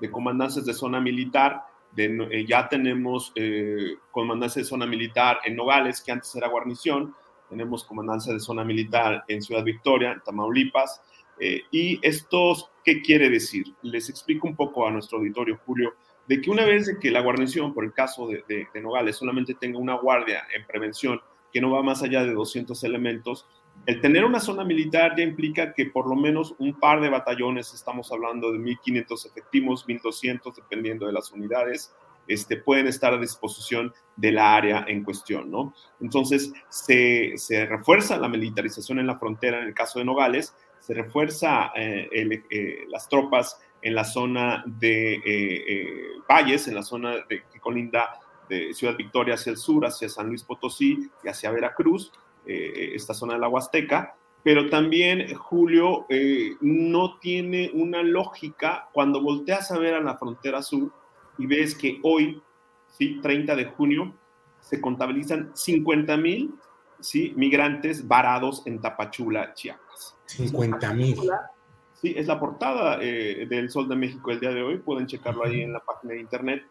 de, 0.00 0.10
comandancias 0.12 0.64
de 0.64 0.74
zona 0.74 1.00
militar. 1.00 1.64
De, 1.96 2.44
ya 2.46 2.68
tenemos 2.68 3.32
comandancia 4.10 4.60
de 4.60 4.68
zona 4.68 4.86
militar 4.86 5.38
en 5.44 5.56
Nogales, 5.56 6.02
que 6.02 6.12
antes 6.12 6.34
era 6.36 6.48
guarnición, 6.48 7.14
tenemos 7.48 7.84
comandancia 7.84 8.32
de 8.32 8.40
zona 8.40 8.64
militar 8.64 9.24
en 9.28 9.42
Ciudad 9.42 9.64
Victoria, 9.64 10.12
en 10.12 10.20
Tamaulipas. 10.20 11.00
Eh, 11.38 11.62
y 11.70 11.98
esto, 12.06 12.70
¿qué 12.84 13.02
quiere 13.02 13.30
decir? 13.30 13.66
Les 13.82 14.08
explico 14.08 14.48
un 14.48 14.56
poco 14.56 14.86
a 14.86 14.90
nuestro 14.90 15.18
auditorio, 15.18 15.60
Julio, 15.64 15.94
de 16.26 16.40
que 16.40 16.50
una 16.50 16.64
vez 16.64 16.96
que 17.00 17.10
la 17.10 17.20
guarnición, 17.20 17.72
por 17.72 17.84
el 17.84 17.92
caso 17.92 18.26
de, 18.26 18.44
de, 18.48 18.80
Nogales, 18.80 19.16
solamente 19.16 19.54
tenga 19.54 19.78
una 19.78 19.94
guardia 19.94 20.44
en 20.54 20.66
prevención 20.66 21.20
que 21.52 21.60
no 21.60 21.70
va 21.70 21.82
más 21.82 22.02
allá 22.02 22.24
de 22.24 22.32
200 22.32 22.82
elementos, 22.84 23.46
el 23.84 24.00
tener 24.00 24.24
una 24.24 24.40
zona 24.40 24.64
militar 24.64 25.14
ya 25.16 25.22
implica 25.22 25.72
que 25.72 25.86
por 25.86 26.08
lo 26.08 26.16
menos 26.16 26.54
un 26.58 26.78
par 26.78 27.00
de 27.00 27.08
batallones, 27.08 27.72
estamos 27.72 28.10
hablando 28.10 28.52
de 28.52 28.58
1.500 28.58 29.26
efectivos, 29.26 29.86
1.200, 29.86 30.54
dependiendo 30.54 31.06
de 31.06 31.12
las 31.12 31.30
unidades, 31.30 31.94
este, 32.26 32.56
pueden 32.56 32.88
estar 32.88 33.14
a 33.14 33.18
disposición 33.18 33.92
de 34.16 34.32
la 34.32 34.56
área 34.56 34.84
en 34.88 35.04
cuestión, 35.04 35.50
¿no? 35.50 35.74
Entonces, 36.00 36.52
se, 36.68 37.36
refuerza 37.66 38.18
la 38.18 38.28
militarización 38.28 38.98
en 38.98 39.06
la 39.06 39.18
frontera 39.18 39.60
en 39.60 39.68
el 39.68 39.74
caso 39.74 40.00
de 40.00 40.04
Nogales, 40.04 40.54
se 40.80 40.94
refuerza 40.94 41.70
eh, 41.76 42.08
eh, 42.12 42.84
las 42.88 43.08
tropas 43.08 43.60
en 43.82 43.94
la 43.94 44.04
zona 44.04 44.64
de 44.66 45.20
eh, 45.24 45.86
Valles, 46.28 46.66
en 46.66 46.74
la 46.74 46.82
zona 46.82 47.24
de, 47.28 47.44
que 47.52 47.60
colinda 47.60 48.20
de 48.48 48.74
Ciudad 48.74 48.96
Victoria 48.96 49.34
hacia 49.34 49.50
el 49.50 49.56
sur, 49.56 49.86
hacia 49.86 50.08
San 50.08 50.28
Luis 50.28 50.42
Potosí 50.42 51.08
y 51.22 51.28
hacia 51.28 51.50
Veracruz, 51.50 52.12
esta 52.46 53.12
zona 53.12 53.34
de 53.34 53.40
la 53.40 53.48
Huasteca, 53.48 54.14
pero 54.42 54.70
también, 54.70 55.34
Julio, 55.34 56.06
no 56.60 57.18
tiene 57.18 57.70
una 57.74 58.02
lógica 58.02 58.88
cuando 58.92 59.20
volteas 59.20 59.72
a 59.72 59.78
ver 59.78 59.94
a 59.94 60.00
la 60.00 60.16
frontera 60.16 60.62
sur 60.62 60.92
y 61.38 61.46
ves 61.46 61.74
que 61.74 61.98
hoy, 62.02 62.40
¿sí? 62.96 63.20
30 63.20 63.56
de 63.56 63.64
junio, 63.64 64.14
se 64.60 64.80
contabilizan 64.80 65.50
50 65.54 66.16
mil 66.16 66.54
¿sí? 67.00 67.32
migrantes 67.36 68.06
varados 68.06 68.62
en 68.66 68.80
Tapachula, 68.80 69.54
Chiapas. 69.54 70.16
50 70.26 70.92
mil. 70.92 71.16
Sí, 71.94 72.14
es 72.16 72.26
la 72.26 72.38
portada 72.38 72.98
eh, 73.00 73.46
del 73.48 73.70
Sol 73.70 73.88
de 73.88 73.96
México 73.96 74.30
el 74.30 74.40
día 74.40 74.50
de 74.50 74.62
hoy, 74.62 74.78
pueden 74.78 75.06
checarlo 75.06 75.44
ahí 75.44 75.62
en 75.62 75.72
la 75.72 75.80
página 75.80 76.14
de 76.14 76.20
internet. 76.20 76.62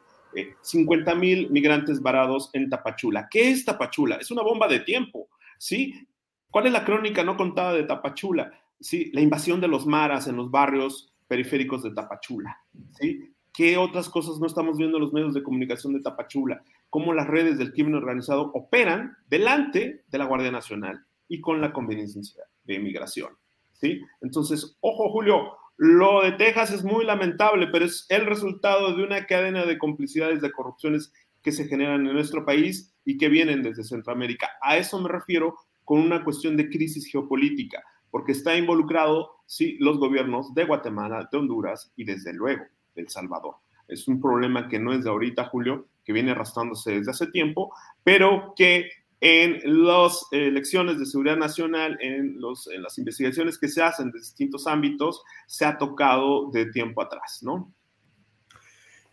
50 0.61 1.11
eh, 1.11 1.15
mil 1.15 1.49
migrantes 1.49 2.02
varados 2.02 2.49
en 2.53 2.69
Tapachula. 2.69 3.27
¿Qué 3.31 3.52
es 3.52 3.64
Tapachula? 3.64 4.18
Es 4.18 4.30
una 4.30 4.43
bomba 4.43 4.68
de 4.68 4.81
tiempo, 4.81 5.30
¿sí? 5.57 6.07
¿Cuál 6.49 6.68
es 6.68 6.73
la 6.73 6.86
crónica 6.86 7.23
no 7.23 7.38
contada 7.38 7.73
de 7.73 7.84
Tapachula? 7.84 8.52
Sí, 8.80 9.11
la 9.14 9.22
invasión 9.22 9.61
de 9.61 9.68
los 9.68 9.86
maras 9.86 10.27
en 10.27 10.36
los 10.36 10.52
barrios 10.52 11.14
periféricos 11.27 11.84
de 11.84 11.91
Tapachula, 11.91 12.57
¿sí? 12.99 13.32
¿Qué 13.53 13.77
otras 13.77 14.10
cosas 14.10 14.38
no 14.40 14.48
estamos 14.48 14.77
viendo 14.77 14.98
en 14.98 15.03
los 15.03 15.14
medios 15.14 15.34
de 15.34 15.41
comunicación 15.41 15.94
de 15.94 16.02
Tapachula? 16.02 16.61
Cómo 16.90 17.14
las 17.14 17.27
redes 17.27 17.57
del 17.57 17.72
crimen 17.72 17.95
organizado 17.95 18.52
operan 18.53 19.15
delante 19.30 20.03
de 20.07 20.18
la 20.18 20.26
Guardia 20.26 20.52
Nacional 20.52 21.06
y 21.30 21.40
con 21.40 21.61
la 21.61 21.72
conveniencia 21.72 22.44
de 22.65 22.73
inmigración. 22.76 23.30
¿sí? 23.73 24.02
Entonces, 24.22 24.77
ojo 24.82 25.10
Julio, 25.10 25.53
lo 25.77 26.22
de 26.22 26.34
Texas 26.34 26.72
es 26.72 26.84
muy 26.84 27.06
lamentable, 27.06 27.68
pero 27.72 27.86
es 27.86 28.06
el 28.10 28.26
resultado 28.26 28.95
de 28.95 29.03
una 29.03 29.26
cadena 29.26 29.65
de 29.65 29.77
complicidades, 29.77 30.41
de 30.41 30.52
corrupciones 30.52 31.14
que 31.45 31.51
se 31.51 31.67
generan 31.67 32.07
en 32.07 32.13
nuestro 32.13 32.43
país 32.43 32.91
y 33.05 33.19
que 33.19 33.30
vienen 33.30 33.61
desde 33.61 33.84
Centroamérica. 33.84 34.49
A 34.63 34.77
eso 34.77 34.99
me 34.99 35.07
refiero 35.07 35.55
con 35.84 35.99
una 35.99 36.23
cuestión 36.23 36.57
de 36.57 36.67
crisis 36.69 37.05
geopolítica, 37.05 37.84
porque 38.09 38.31
está 38.31 38.57
involucrado, 38.57 39.30
sí, 39.45 39.77
los 39.80 39.99
gobiernos 39.99 40.55
de 40.55 40.65
Guatemala, 40.65 41.30
de 41.31 41.38
Honduras 41.38 41.91
y 41.95 42.03
desde 42.03 42.34
luego 42.34 42.63
el 42.95 43.09
Salvador. 43.09 43.57
Es 43.88 44.07
un 44.07 44.19
problema 44.19 44.67
que 44.67 44.80
no 44.80 44.91
es 44.91 45.03
de 45.03 45.11
ahorita, 45.11 45.45
Julio, 45.45 45.85
que 46.03 46.13
viene 46.13 46.31
arrastrándose 46.31 46.93
desde 46.93 47.11
hace 47.11 47.27
tiempo, 47.27 47.72
pero 48.03 48.55
que 48.55 48.89
en 49.22 49.59
las 49.85 50.26
elecciones 50.31 50.97
de 50.97 51.05
seguridad 51.05 51.38
nacional, 51.38 51.95
en, 52.01 52.41
las 52.41 52.97
investigaciones 52.97 53.59
que 53.59 53.67
se 53.67 53.84
hacen 53.84 54.09
de 54.09 54.17
distintos 54.17 54.65
ámbitos, 54.65 55.22
se 55.45 55.63
ha 55.63 55.77
tocado 55.77 56.49
de 56.49 56.65
tiempo 56.72 57.03
atrás, 57.03 57.41
¿no? 57.43 57.72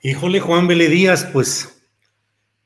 Híjole, 0.01 0.41
Juan 0.41 0.67
Vélez 0.67 1.27
pues 1.31 1.82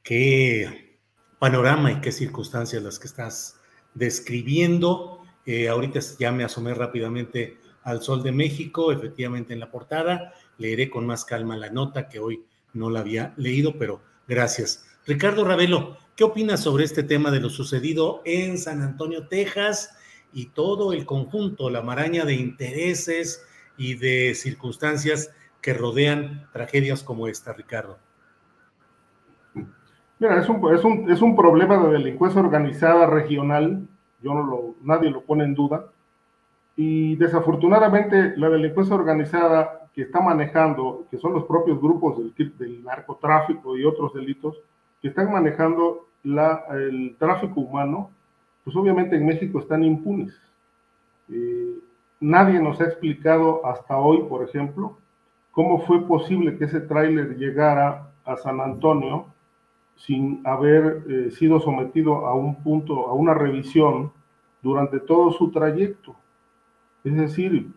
qué 0.06 1.00
panorama 1.40 1.90
y 1.90 2.00
qué 2.00 2.12
circunstancias 2.12 2.80
las 2.80 3.00
que 3.00 3.08
estás 3.08 3.60
describiendo. 3.92 5.20
Eh, 5.44 5.68
ahorita 5.68 5.98
ya 6.18 6.30
me 6.30 6.44
asomé 6.44 6.74
rápidamente 6.74 7.58
al 7.82 8.02
Sol 8.02 8.22
de 8.22 8.30
México, 8.30 8.92
efectivamente 8.92 9.52
en 9.52 9.58
la 9.58 9.70
portada, 9.70 10.32
leeré 10.58 10.90
con 10.90 11.06
más 11.06 11.24
calma 11.24 11.56
la 11.56 11.70
nota 11.70 12.08
que 12.08 12.20
hoy 12.20 12.44
no 12.72 12.88
la 12.88 13.00
había 13.00 13.34
leído, 13.36 13.78
pero 13.78 14.00
gracias. 14.28 14.84
Ricardo 15.06 15.44
Ravelo, 15.44 15.98
¿qué 16.14 16.22
opinas 16.22 16.60
sobre 16.60 16.84
este 16.84 17.02
tema 17.02 17.32
de 17.32 17.40
lo 17.40 17.50
sucedido 17.50 18.22
en 18.24 18.58
San 18.58 18.82
Antonio, 18.82 19.26
Texas 19.26 19.96
y 20.32 20.46
todo 20.46 20.92
el 20.92 21.04
conjunto, 21.04 21.68
la 21.68 21.82
maraña 21.82 22.24
de 22.24 22.34
intereses 22.34 23.44
y 23.76 23.94
de 23.94 24.36
circunstancias 24.36 25.30
que 25.60 25.74
rodean 25.74 26.48
tragedias 26.52 27.02
como 27.02 27.26
esta, 27.26 27.52
Ricardo? 27.52 28.05
Mira, 30.18 30.38
es 30.40 30.48
un, 30.48 30.74
es 30.74 30.82
un, 30.84 31.10
es 31.10 31.20
un 31.20 31.36
problema 31.36 31.76
de 31.76 31.92
delincuencia 31.92 32.40
organizada 32.40 33.06
regional, 33.06 33.86
yo 34.22 34.34
no 34.34 34.44
lo, 34.44 34.74
nadie 34.82 35.10
lo 35.10 35.20
pone 35.20 35.44
en 35.44 35.54
duda, 35.54 35.86
y 36.74 37.16
desafortunadamente 37.16 38.34
la 38.36 38.48
delincuencia 38.48 38.94
organizada 38.94 39.88
que 39.94 40.02
está 40.02 40.20
manejando, 40.20 41.04
que 41.10 41.18
son 41.18 41.34
los 41.34 41.44
propios 41.44 41.80
grupos 41.80 42.18
del, 42.18 42.58
del 42.58 42.84
narcotráfico 42.84 43.76
y 43.76 43.84
otros 43.84 44.14
delitos, 44.14 44.56
que 45.02 45.08
están 45.08 45.30
manejando 45.30 46.06
la, 46.22 46.64
el 46.70 47.14
tráfico 47.18 47.60
humano, 47.60 48.10
pues 48.64 48.74
obviamente 48.76 49.16
en 49.16 49.26
México 49.26 49.58
están 49.58 49.84
impunes. 49.84 50.34
Eh, 51.30 51.78
nadie 52.20 52.58
nos 52.58 52.80
ha 52.80 52.84
explicado 52.84 53.64
hasta 53.66 53.96
hoy, 53.98 54.22
por 54.28 54.42
ejemplo, 54.42 54.96
cómo 55.52 55.80
fue 55.82 56.06
posible 56.06 56.56
que 56.56 56.64
ese 56.64 56.80
tráiler 56.80 57.36
llegara 57.36 58.10
a 58.24 58.36
San 58.36 58.60
Antonio 58.60 59.26
sin 59.96 60.42
haber 60.44 61.04
eh, 61.08 61.30
sido 61.30 61.58
sometido 61.60 62.26
a 62.26 62.34
un 62.34 62.62
punto, 62.62 63.08
a 63.08 63.14
una 63.14 63.34
revisión 63.34 64.12
durante 64.62 65.00
todo 65.00 65.32
su 65.32 65.50
trayecto. 65.50 66.14
Es 67.02 67.16
decir, 67.16 67.72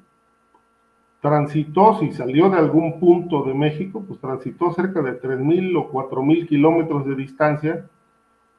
transitó, 1.22 1.98
si 2.00 2.12
salió 2.12 2.50
de 2.50 2.58
algún 2.58 3.00
punto 3.00 3.44
de 3.44 3.54
México, 3.54 4.04
pues 4.06 4.20
transitó 4.20 4.72
cerca 4.74 5.02
de 5.02 5.20
3.000 5.22 5.78
o 5.78 5.91
4.000 5.91 6.48
kilómetros 6.48 7.06
de 7.06 7.16
distancia, 7.16 7.90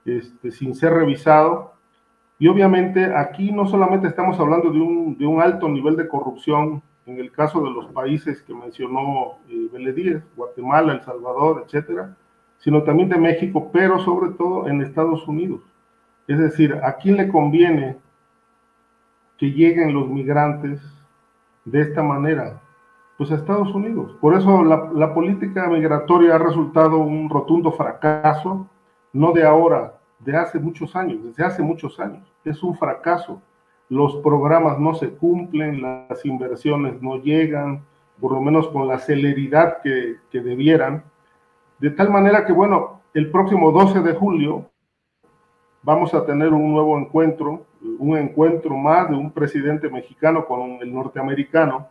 este, 0.05 0.51
sin 0.51 0.75
ser 0.75 0.95
revisado. 0.95 1.75
Y 2.39 2.49
obviamente 2.49 3.15
aquí 3.15 3.53
no 3.53 3.67
solamente 3.67 4.09
estamos 4.09 4.39
hablando 4.41 4.71
de 4.71 4.81
un, 4.81 5.19
de 5.19 5.27
un 5.27 5.43
alto 5.43 5.69
nivel 5.69 5.97
de 5.97 6.09
corrupción, 6.09 6.83
en 7.07 7.19
el 7.19 7.33
caso 7.33 7.63
de 7.63 7.71
los 7.71 7.87
países 7.87 8.41
que 8.43 8.55
mencionó 8.55 9.39
eh, 9.49 10.23
Guatemala, 10.37 10.95
El 10.95 11.03
Salvador, 11.03 11.65
etcétera, 11.67 12.17
sino 12.61 12.83
también 12.83 13.09
de 13.09 13.19
México, 13.19 13.71
pero 13.73 13.99
sobre 14.01 14.31
todo 14.33 14.69
en 14.69 14.83
Estados 14.83 15.27
Unidos. 15.27 15.61
Es 16.29 16.39
decir, 16.39 16.79
¿a 16.83 16.97
quién 16.97 17.17
le 17.17 17.29
conviene 17.29 17.97
que 19.37 19.51
lleguen 19.51 19.93
los 19.93 20.09
migrantes 20.09 20.81
de 21.65 21.81
esta 21.81 22.03
manera? 22.03 22.61
Pues 23.17 23.33
a 23.33 23.35
Estados 23.35 23.75
Unidos. 23.75 24.17
Por 24.21 24.35
eso 24.35 24.63
la, 24.63 25.13
política 25.15 25.69
migratoria 25.69 26.37
ha 26.37 26.39
resultado 26.39 26.99
un 26.99 27.29
rotundo 27.29 27.73
fracaso, 27.73 28.69
no 29.13 29.33
de 29.33 29.45
ahora, 29.45 29.95
de 30.21 30.37
hace 30.37 30.59
muchos 30.59 30.95
años, 30.95 31.25
desde 31.25 31.45
hace 31.45 31.63
muchos 31.63 31.99
años. 31.99 32.31
Es 32.45 32.63
un 32.63 32.77
fracaso. 32.77 33.43
Los 33.89 34.17
programas 34.17 34.79
no 34.79 34.95
se 34.95 35.11
cumplen, 35.11 35.83
las 35.83 36.25
inversiones 36.25 37.03
no 37.03 37.17
llegan, 37.17 37.83
por 38.21 38.33
lo 38.33 38.41
menos 38.41 38.69
con 38.69 38.87
la 38.87 38.99
celeridad 38.99 39.79
que, 39.83 40.19
que 40.31 40.41
debieran. 40.41 41.03
De 41.81 41.91
tal 41.91 42.11
manera 42.11 42.45
que, 42.45 42.53
bueno, 42.53 43.01
el 43.15 43.31
próximo 43.31 43.73
12 43.73 44.01
de 44.01 44.13
julio 44.13 44.67
vamos 45.83 46.13
a 46.13 46.27
tener 46.27 46.53
un 46.53 46.73
nuevo 46.73 46.99
encuentro, 46.99 47.65
un 47.99 48.19
encuentro 48.19 48.77
más 48.77 49.09
de 49.09 49.17
un 49.17 49.31
presidente 49.31 49.89
mexicano 49.89 50.45
con 50.45 50.73
el 50.83 50.93
norteamericano, 50.93 51.89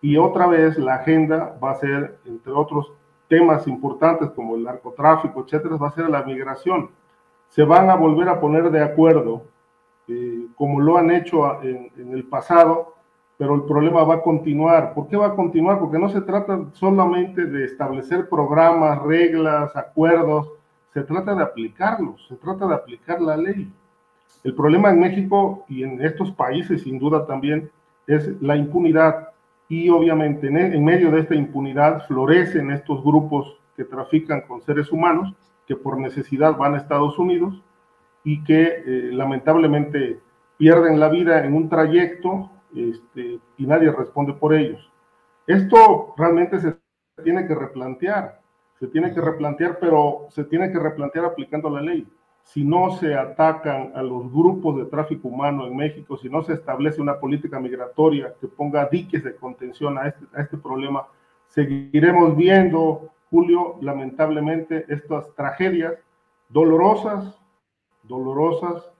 y 0.00 0.16
otra 0.16 0.48
vez 0.48 0.76
la 0.76 0.96
agenda 0.96 1.56
va 1.62 1.70
a 1.70 1.76
ser, 1.76 2.18
entre 2.24 2.52
otros 2.52 2.92
temas 3.28 3.68
importantes 3.68 4.30
como 4.30 4.56
el 4.56 4.64
narcotráfico, 4.64 5.44
etcétera, 5.44 5.76
va 5.76 5.88
a 5.88 5.92
ser 5.92 6.08
la 6.10 6.24
migración. 6.24 6.90
Se 7.48 7.62
van 7.62 7.90
a 7.90 7.94
volver 7.94 8.28
a 8.28 8.40
poner 8.40 8.70
de 8.72 8.82
acuerdo, 8.82 9.44
eh, 10.08 10.46
como 10.56 10.80
lo 10.80 10.98
han 10.98 11.12
hecho 11.12 11.62
en 11.62 12.12
el 12.12 12.24
pasado, 12.24 12.97
pero 13.38 13.54
el 13.54 13.62
problema 13.62 14.02
va 14.02 14.16
a 14.16 14.22
continuar. 14.22 14.92
¿Por 14.94 15.06
qué 15.06 15.16
va 15.16 15.28
a 15.28 15.34
continuar? 15.36 15.78
Porque 15.78 15.98
no 15.98 16.08
se 16.08 16.20
trata 16.20 16.60
solamente 16.72 17.46
de 17.46 17.64
establecer 17.64 18.28
programas, 18.28 19.00
reglas, 19.02 19.74
acuerdos, 19.76 20.50
se 20.92 21.02
trata 21.02 21.36
de 21.36 21.44
aplicarlos, 21.44 22.26
se 22.26 22.34
trata 22.34 22.66
de 22.66 22.74
aplicar 22.74 23.20
la 23.20 23.36
ley. 23.36 23.72
El 24.42 24.54
problema 24.54 24.90
en 24.90 24.98
México 24.98 25.64
y 25.68 25.84
en 25.84 26.04
estos 26.04 26.32
países, 26.32 26.82
sin 26.82 26.98
duda 26.98 27.26
también, 27.26 27.70
es 28.08 28.42
la 28.42 28.56
impunidad. 28.56 29.28
Y 29.68 29.88
obviamente 29.88 30.48
en, 30.48 30.84
medio 30.84 31.12
de 31.12 31.20
esta 31.20 31.36
impunidad 31.36 32.06
florecen 32.08 32.72
estos 32.72 33.04
grupos 33.04 33.56
que 33.76 33.84
trafican 33.84 34.40
con 34.48 34.62
seres 34.62 34.90
humanos, 34.90 35.32
que 35.66 35.76
por 35.76 35.98
necesidad 35.98 36.56
van 36.56 36.74
a 36.74 36.78
Estados 36.78 37.16
Unidos 37.18 37.62
y 38.24 38.42
que 38.42 38.82
eh, 38.84 39.10
lamentablemente 39.12 40.18
pierden 40.56 40.98
la 40.98 41.08
vida 41.08 41.44
en 41.44 41.54
un 41.54 41.68
trayecto 41.68 42.50
este, 42.74 43.40
y 43.56 43.66
nadie 43.66 43.90
responde 43.90 44.32
por 44.32 44.54
ellos. 44.54 44.90
Esto 45.46 46.14
realmente 46.16 46.60
se 46.60 46.76
tiene 47.22 47.46
que 47.46 47.54
replantear 47.54 48.40
se 48.78 48.86
tiene 48.86 49.12
que 49.12 49.20
replantear, 49.20 49.78
pero 49.80 50.26
se 50.30 50.44
tiene 50.44 50.70
que 50.70 50.78
replantear 50.78 51.24
aplicando 51.24 51.68
la 51.68 51.80
ley. 51.80 52.06
Si 52.42 52.64
no 52.64 52.92
se 52.92 53.14
atacan 53.14 53.92
a 53.94 54.02
los 54.02 54.32
grupos 54.32 54.76
de 54.76 54.86
tráfico 54.86 55.28
humano 55.28 55.66
en 55.66 55.76
México, 55.76 56.16
si 56.16 56.30
no 56.30 56.42
se 56.42 56.54
establece 56.54 57.02
una 57.02 57.18
política 57.18 57.60
migratoria 57.60 58.34
que 58.40 58.46
ponga 58.46 58.86
diques 58.86 59.24
de 59.24 59.34
contención 59.34 59.98
a 59.98 60.08
este, 60.08 60.24
a 60.34 60.42
este 60.42 60.56
problema, 60.56 61.08
seguiremos 61.48 62.36
viendo, 62.36 63.10
Julio, 63.30 63.76
lamentablemente, 63.80 64.86
estas 64.88 65.34
tragedias 65.34 65.94
dolorosas, 66.48 67.38
dolorosas, 68.04 68.90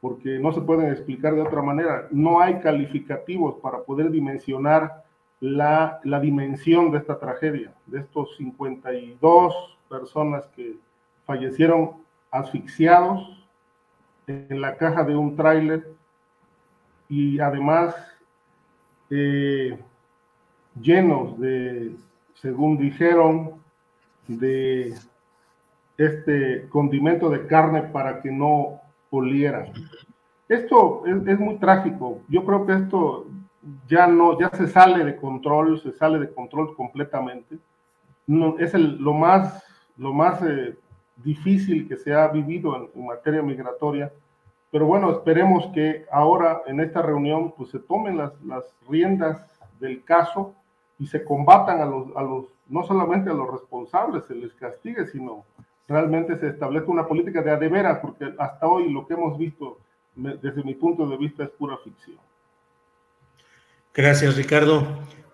porque 0.00 0.38
no 0.38 0.52
se 0.52 0.60
pueden 0.60 0.90
explicar 0.90 1.34
de 1.34 1.42
otra 1.42 1.62
manera. 1.62 2.08
No 2.10 2.40
hay 2.40 2.60
calificativos 2.60 3.56
para 3.60 3.82
poder 3.82 4.10
dimensionar 4.10 5.04
la, 5.40 6.00
dimensión 6.20 6.90
de 6.90 6.98
esta 6.98 7.18
tragedia, 7.18 7.72
de 7.86 8.00
estos 8.00 8.36
52 8.36 9.78
personas 9.88 10.46
que 10.56 10.76
fallecieron 11.24 11.92
asfixiados 12.30 13.46
en 14.26 14.60
la 14.60 14.76
caja 14.76 15.04
de 15.04 15.16
un 15.16 15.36
tráiler 15.36 15.92
y 17.08 17.38
además 17.40 17.94
eh, 19.10 19.78
llenos 20.80 21.38
de, 21.40 21.96
según 22.34 22.76
dijeron, 22.76 23.54
de 24.26 24.94
este 25.96 26.68
condimento 26.68 27.30
de 27.30 27.46
carne 27.46 27.82
para 27.82 28.20
que 28.20 28.30
no 28.30 28.80
olieran. 29.10 29.72
Esto 30.48 31.04
es, 31.06 31.26
es, 31.26 31.38
muy 31.38 31.56
trágico. 31.56 32.20
Yo 32.28 32.44
creo 32.44 32.64
que 32.66 32.72
esto 32.72 33.26
ya 33.86 34.06
no, 34.06 34.38
ya 34.38 34.50
se 34.50 34.66
sale 34.68 35.04
de 35.04 35.16
control, 35.16 35.80
se 35.80 35.92
sale 35.92 36.18
de 36.18 36.32
control 36.32 36.74
completamente. 36.74 37.58
No, 38.26 38.58
es 38.58 38.74
el, 38.74 38.96
lo 38.98 39.12
más, 39.12 39.62
lo 39.96 40.12
más 40.12 40.40
eh, 40.42 40.76
difícil 41.16 41.88
que 41.88 41.96
se 41.96 42.14
ha 42.14 42.28
vivido 42.28 42.90
en, 42.94 43.06
materia 43.06 43.42
migratoria. 43.42 44.12
Pero 44.70 44.86
bueno, 44.86 45.10
esperemos 45.10 45.66
que 45.74 46.04
ahora 46.10 46.62
en 46.66 46.80
esta 46.80 47.02
reunión 47.02 47.52
pues 47.56 47.70
se 47.70 47.78
tomen 47.78 48.18
las, 48.18 48.40
las 48.42 48.64
riendas 48.88 49.42
del 49.80 50.04
caso 50.04 50.54
y 50.98 51.06
se 51.06 51.24
combatan 51.24 51.80
a 51.80 51.86
los, 51.86 52.14
a 52.16 52.22
los, 52.22 52.46
no 52.68 52.82
solamente 52.82 53.30
a 53.30 53.34
los 53.34 53.50
responsables, 53.50 54.24
se 54.26 54.34
les 54.34 54.52
castigue, 54.54 55.06
sino 55.06 55.44
realmente 55.88 56.38
se 56.38 56.48
establezca 56.48 56.90
una 56.90 57.08
política 57.08 57.42
de 57.42 57.50
adevera, 57.50 58.00
porque 58.00 58.34
hasta 58.38 58.66
hoy 58.66 58.92
lo 58.92 59.06
que 59.06 59.14
hemos 59.14 59.38
visto, 59.38 59.80
desde 60.14 60.62
mi 60.62 60.74
punto 60.74 61.08
de 61.08 61.16
vista, 61.16 61.44
es 61.44 61.50
pura 61.50 61.78
ficción. 61.78 62.18
Gracias, 63.94 64.36
Ricardo. 64.36 64.86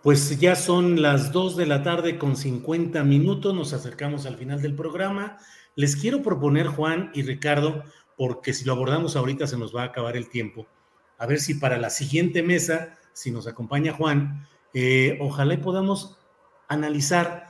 Pues 0.02 0.38
ya 0.38 0.54
son 0.54 1.02
las 1.02 1.32
2 1.32 1.56
de 1.56 1.66
la 1.66 1.82
tarde 1.82 2.18
con 2.18 2.36
50 2.36 3.02
minutos, 3.04 3.54
nos 3.54 3.72
acercamos 3.72 4.26
al 4.26 4.36
final 4.36 4.60
del 4.60 4.74
programa. 4.74 5.38
Les 5.76 5.96
quiero 5.96 6.22
proponer, 6.22 6.66
Juan 6.66 7.10
y 7.14 7.22
Ricardo, 7.22 7.82
porque 8.16 8.52
si 8.52 8.64
lo 8.64 8.72
abordamos 8.74 9.16
ahorita 9.16 9.46
se 9.46 9.58
nos 9.58 9.74
va 9.74 9.82
a 9.82 9.86
acabar 9.86 10.16
el 10.16 10.28
tiempo, 10.28 10.66
a 11.18 11.26
ver 11.26 11.40
si 11.40 11.54
para 11.54 11.78
la 11.78 11.90
siguiente 11.90 12.42
mesa, 12.42 12.98
si 13.12 13.30
nos 13.30 13.46
acompaña 13.46 13.94
Juan, 13.94 14.46
eh, 14.74 15.18
ojalá 15.20 15.58
podamos 15.60 16.18
analizar 16.68 17.48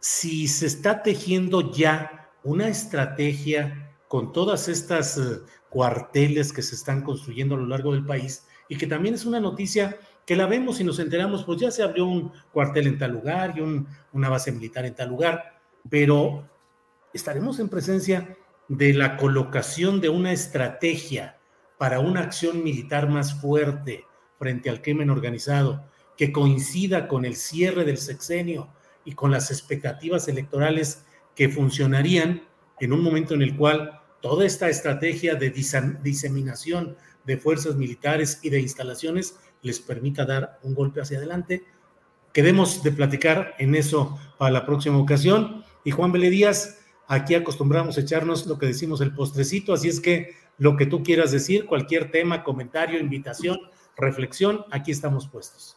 si 0.00 0.48
se 0.48 0.66
está 0.66 1.02
tejiendo 1.02 1.72
ya 1.72 2.23
una 2.44 2.68
estrategia 2.68 3.90
con 4.06 4.32
todas 4.32 4.68
estas 4.68 5.18
eh, 5.18 5.40
cuarteles 5.70 6.52
que 6.52 6.62
se 6.62 6.76
están 6.76 7.02
construyendo 7.02 7.56
a 7.56 7.58
lo 7.58 7.66
largo 7.66 7.92
del 7.92 8.06
país 8.06 8.46
y 8.68 8.76
que 8.76 8.86
también 8.86 9.14
es 9.14 9.24
una 9.24 9.40
noticia 9.40 9.98
que 10.24 10.36
la 10.36 10.46
vemos 10.46 10.80
y 10.80 10.84
nos 10.84 10.98
enteramos, 10.98 11.44
pues 11.44 11.60
ya 11.60 11.70
se 11.70 11.82
abrió 11.82 12.06
un 12.06 12.32
cuartel 12.52 12.86
en 12.86 12.98
tal 12.98 13.12
lugar 13.12 13.54
y 13.56 13.60
una 13.60 14.28
base 14.28 14.52
militar 14.52 14.86
en 14.86 14.94
tal 14.94 15.08
lugar, 15.08 15.60
pero 15.90 16.48
estaremos 17.12 17.58
en 17.58 17.68
presencia 17.68 18.36
de 18.68 18.94
la 18.94 19.16
colocación 19.16 20.00
de 20.00 20.08
una 20.08 20.32
estrategia 20.32 21.38
para 21.76 22.00
una 22.00 22.20
acción 22.20 22.62
militar 22.62 23.08
más 23.08 23.38
fuerte 23.40 24.04
frente 24.38 24.70
al 24.70 24.80
crimen 24.80 25.10
organizado, 25.10 25.84
que 26.16 26.32
coincida 26.32 27.08
con 27.08 27.24
el 27.24 27.36
cierre 27.36 27.84
del 27.84 27.98
sexenio 27.98 28.68
y 29.04 29.12
con 29.12 29.30
las 29.30 29.50
expectativas 29.50 30.28
electorales 30.28 31.04
que 31.34 31.48
funcionarían 31.48 32.42
en 32.80 32.92
un 32.92 33.02
momento 33.02 33.34
en 33.34 33.42
el 33.42 33.56
cual 33.56 34.00
toda 34.20 34.46
esta 34.46 34.68
estrategia 34.68 35.34
de 35.34 35.50
diseminación 35.50 36.96
de 37.24 37.36
fuerzas 37.36 37.76
militares 37.76 38.40
y 38.42 38.50
de 38.50 38.60
instalaciones 38.60 39.38
les 39.62 39.80
permita 39.80 40.24
dar 40.24 40.58
un 40.62 40.74
golpe 40.74 41.00
hacia 41.00 41.18
adelante. 41.18 41.64
Quedemos 42.32 42.82
de 42.82 42.92
platicar 42.92 43.54
en 43.58 43.74
eso 43.74 44.18
para 44.38 44.50
la 44.50 44.66
próxima 44.66 44.98
ocasión. 44.98 45.64
Y 45.84 45.90
Juan 45.90 46.12
Vélez 46.12 46.30
Díaz, 46.30 46.78
aquí 47.06 47.34
acostumbramos 47.34 47.96
a 47.96 48.00
echarnos 48.00 48.46
lo 48.46 48.58
que 48.58 48.66
decimos 48.66 49.00
el 49.00 49.14
postrecito, 49.14 49.72
así 49.72 49.88
es 49.88 50.00
que 50.00 50.34
lo 50.58 50.76
que 50.76 50.86
tú 50.86 51.02
quieras 51.02 51.32
decir, 51.32 51.66
cualquier 51.66 52.10
tema, 52.10 52.44
comentario, 52.44 52.98
invitación, 52.98 53.58
reflexión, 53.96 54.64
aquí 54.70 54.90
estamos 54.90 55.28
puestos. 55.28 55.76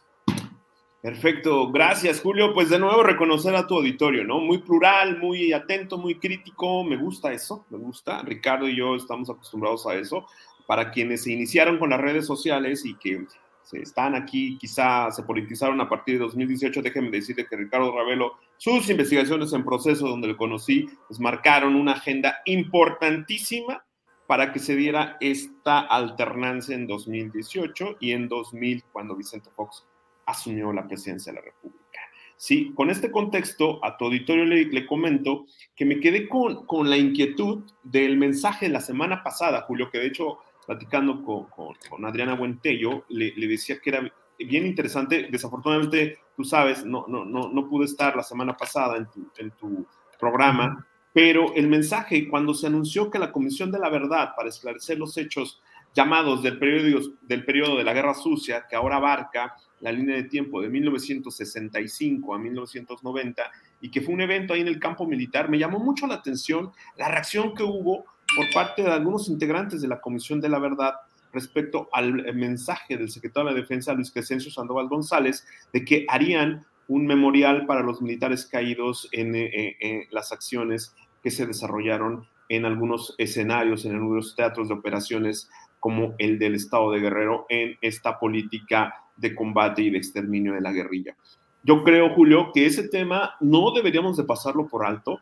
Perfecto, 1.00 1.70
gracias 1.70 2.20
Julio. 2.20 2.52
Pues 2.52 2.70
de 2.70 2.78
nuevo 2.78 3.04
reconocer 3.04 3.54
a 3.54 3.66
tu 3.66 3.76
auditorio, 3.76 4.24
¿no? 4.24 4.40
Muy 4.40 4.58
plural, 4.58 5.18
muy 5.18 5.52
atento, 5.52 5.96
muy 5.96 6.16
crítico, 6.16 6.82
me 6.82 6.96
gusta 6.96 7.32
eso, 7.32 7.64
me 7.70 7.78
gusta. 7.78 8.22
Ricardo 8.22 8.68
y 8.68 8.76
yo 8.76 8.96
estamos 8.96 9.30
acostumbrados 9.30 9.86
a 9.86 9.94
eso. 9.94 10.26
Para 10.66 10.90
quienes 10.90 11.22
se 11.22 11.32
iniciaron 11.32 11.78
con 11.78 11.90
las 11.90 12.00
redes 12.00 12.26
sociales 12.26 12.84
y 12.84 12.94
que 12.96 13.24
están 13.72 14.16
aquí, 14.16 14.58
quizá 14.58 15.10
se 15.12 15.22
politizaron 15.22 15.80
a 15.80 15.88
partir 15.88 16.16
de 16.16 16.24
2018. 16.24 16.82
Déjenme 16.82 17.10
decirle 17.10 17.46
que 17.46 17.56
Ricardo 17.56 17.96
Ravelo, 17.96 18.32
sus 18.56 18.90
investigaciones 18.90 19.52
en 19.52 19.64
proceso 19.64 20.08
donde 20.08 20.28
lo 20.28 20.36
conocí, 20.36 20.88
pues 21.06 21.20
marcaron 21.20 21.76
una 21.76 21.92
agenda 21.92 22.38
importantísima 22.44 23.84
para 24.26 24.52
que 24.52 24.58
se 24.58 24.74
diera 24.74 25.16
esta 25.20 25.78
alternancia 25.78 26.74
en 26.74 26.86
2018 26.88 27.98
y 28.00 28.12
en 28.12 28.28
2000, 28.28 28.84
cuando 28.92 29.14
Vicente 29.14 29.48
Fox 29.54 29.86
asumió 30.28 30.72
la 30.72 30.86
presidencia 30.86 31.32
de 31.32 31.38
la 31.38 31.44
República. 31.44 32.00
Sí, 32.36 32.72
con 32.74 32.88
este 32.88 33.10
contexto, 33.10 33.84
a 33.84 33.96
tu 33.96 34.04
auditorio 34.04 34.44
le, 34.44 34.86
comento 34.86 35.46
que 35.74 35.84
me 35.84 35.98
quedé 35.98 36.28
con, 36.28 36.66
con, 36.66 36.88
la 36.88 36.96
inquietud 36.96 37.64
del 37.82 38.16
mensaje 38.16 38.66
de 38.66 38.72
la 38.72 38.80
semana 38.80 39.24
pasada, 39.24 39.62
Julio, 39.62 39.90
que 39.90 39.98
de 39.98 40.06
hecho, 40.06 40.38
platicando 40.64 41.24
con, 41.24 41.46
con, 41.46 42.04
Adriana 42.04 42.34
Buentello, 42.34 43.04
le, 43.08 43.32
le, 43.34 43.48
decía 43.48 43.80
que 43.82 43.90
era 43.90 44.12
bien 44.38 44.66
interesante. 44.66 45.26
Desafortunadamente, 45.32 46.18
tú 46.36 46.44
sabes, 46.44 46.84
no, 46.84 47.06
no, 47.08 47.24
no, 47.24 47.48
no 47.48 47.68
pude 47.68 47.86
estar 47.86 48.14
la 48.14 48.22
semana 48.22 48.56
pasada 48.56 48.96
en 48.98 49.06
tu, 49.10 49.28
en 49.38 49.50
tu 49.52 49.84
programa, 50.20 50.86
pero 51.12 51.52
el 51.56 51.66
mensaje, 51.66 52.28
cuando 52.28 52.54
se 52.54 52.68
anunció 52.68 53.10
que 53.10 53.18
la 53.18 53.32
Comisión 53.32 53.72
de 53.72 53.80
la 53.80 53.88
Verdad 53.88 54.34
para 54.36 54.48
esclarecer 54.48 54.96
los 54.98 55.16
hechos 55.16 55.60
llamados 55.98 56.44
del 56.44 56.60
periodo, 56.60 57.10
del 57.22 57.44
periodo 57.44 57.76
de 57.76 57.82
la 57.82 57.92
Guerra 57.92 58.14
Sucia, 58.14 58.66
que 58.70 58.76
ahora 58.76 58.98
abarca 58.98 59.56
la 59.80 59.90
línea 59.90 60.14
de 60.14 60.22
tiempo 60.24 60.60
de 60.60 60.68
1965 60.68 62.34
a 62.36 62.38
1990 62.38 63.42
y 63.80 63.90
que 63.90 64.00
fue 64.00 64.14
un 64.14 64.20
evento 64.20 64.54
ahí 64.54 64.60
en 64.60 64.68
el 64.68 64.78
campo 64.78 65.06
militar, 65.06 65.50
me 65.50 65.58
llamó 65.58 65.80
mucho 65.80 66.06
la 66.06 66.14
atención 66.14 66.70
la 66.96 67.08
reacción 67.08 67.52
que 67.52 67.64
hubo 67.64 68.04
por 68.36 68.48
parte 68.54 68.82
de 68.82 68.92
algunos 68.92 69.28
integrantes 69.28 69.82
de 69.82 69.88
la 69.88 70.00
Comisión 70.00 70.40
de 70.40 70.48
la 70.48 70.60
Verdad 70.60 70.94
respecto 71.32 71.88
al 71.92 72.32
mensaje 72.32 72.96
del 72.96 73.10
secretario 73.10 73.48
de 73.48 73.56
la 73.56 73.60
Defensa, 73.60 73.92
Luis 73.92 74.12
Crescencio 74.12 74.52
Sandoval 74.52 74.86
González, 74.86 75.44
de 75.72 75.84
que 75.84 76.06
harían 76.08 76.64
un 76.86 77.06
memorial 77.06 77.66
para 77.66 77.82
los 77.82 78.00
militares 78.00 78.46
caídos 78.46 79.08
en, 79.10 79.34
eh, 79.34 79.76
en 79.80 80.04
las 80.12 80.30
acciones 80.30 80.94
que 81.24 81.32
se 81.32 81.44
desarrollaron 81.44 82.28
en 82.48 82.64
algunos 82.64 83.14
escenarios, 83.18 83.84
en 83.84 83.94
algunos 83.94 84.34
teatros 84.34 84.68
de 84.68 84.74
operaciones 84.74 85.50
como 85.80 86.14
el 86.18 86.38
del 86.38 86.54
Estado 86.54 86.90
de 86.90 87.00
Guerrero 87.00 87.46
en 87.48 87.76
esta 87.80 88.18
política 88.18 88.94
de 89.16 89.34
combate 89.34 89.82
y 89.82 89.90
de 89.90 89.98
exterminio 89.98 90.54
de 90.54 90.60
la 90.60 90.72
guerrilla. 90.72 91.16
Yo 91.62 91.82
creo, 91.84 92.14
Julio, 92.14 92.50
que 92.54 92.66
ese 92.66 92.88
tema 92.88 93.34
no 93.40 93.72
deberíamos 93.72 94.16
de 94.16 94.24
pasarlo 94.24 94.68
por 94.68 94.86
alto, 94.86 95.20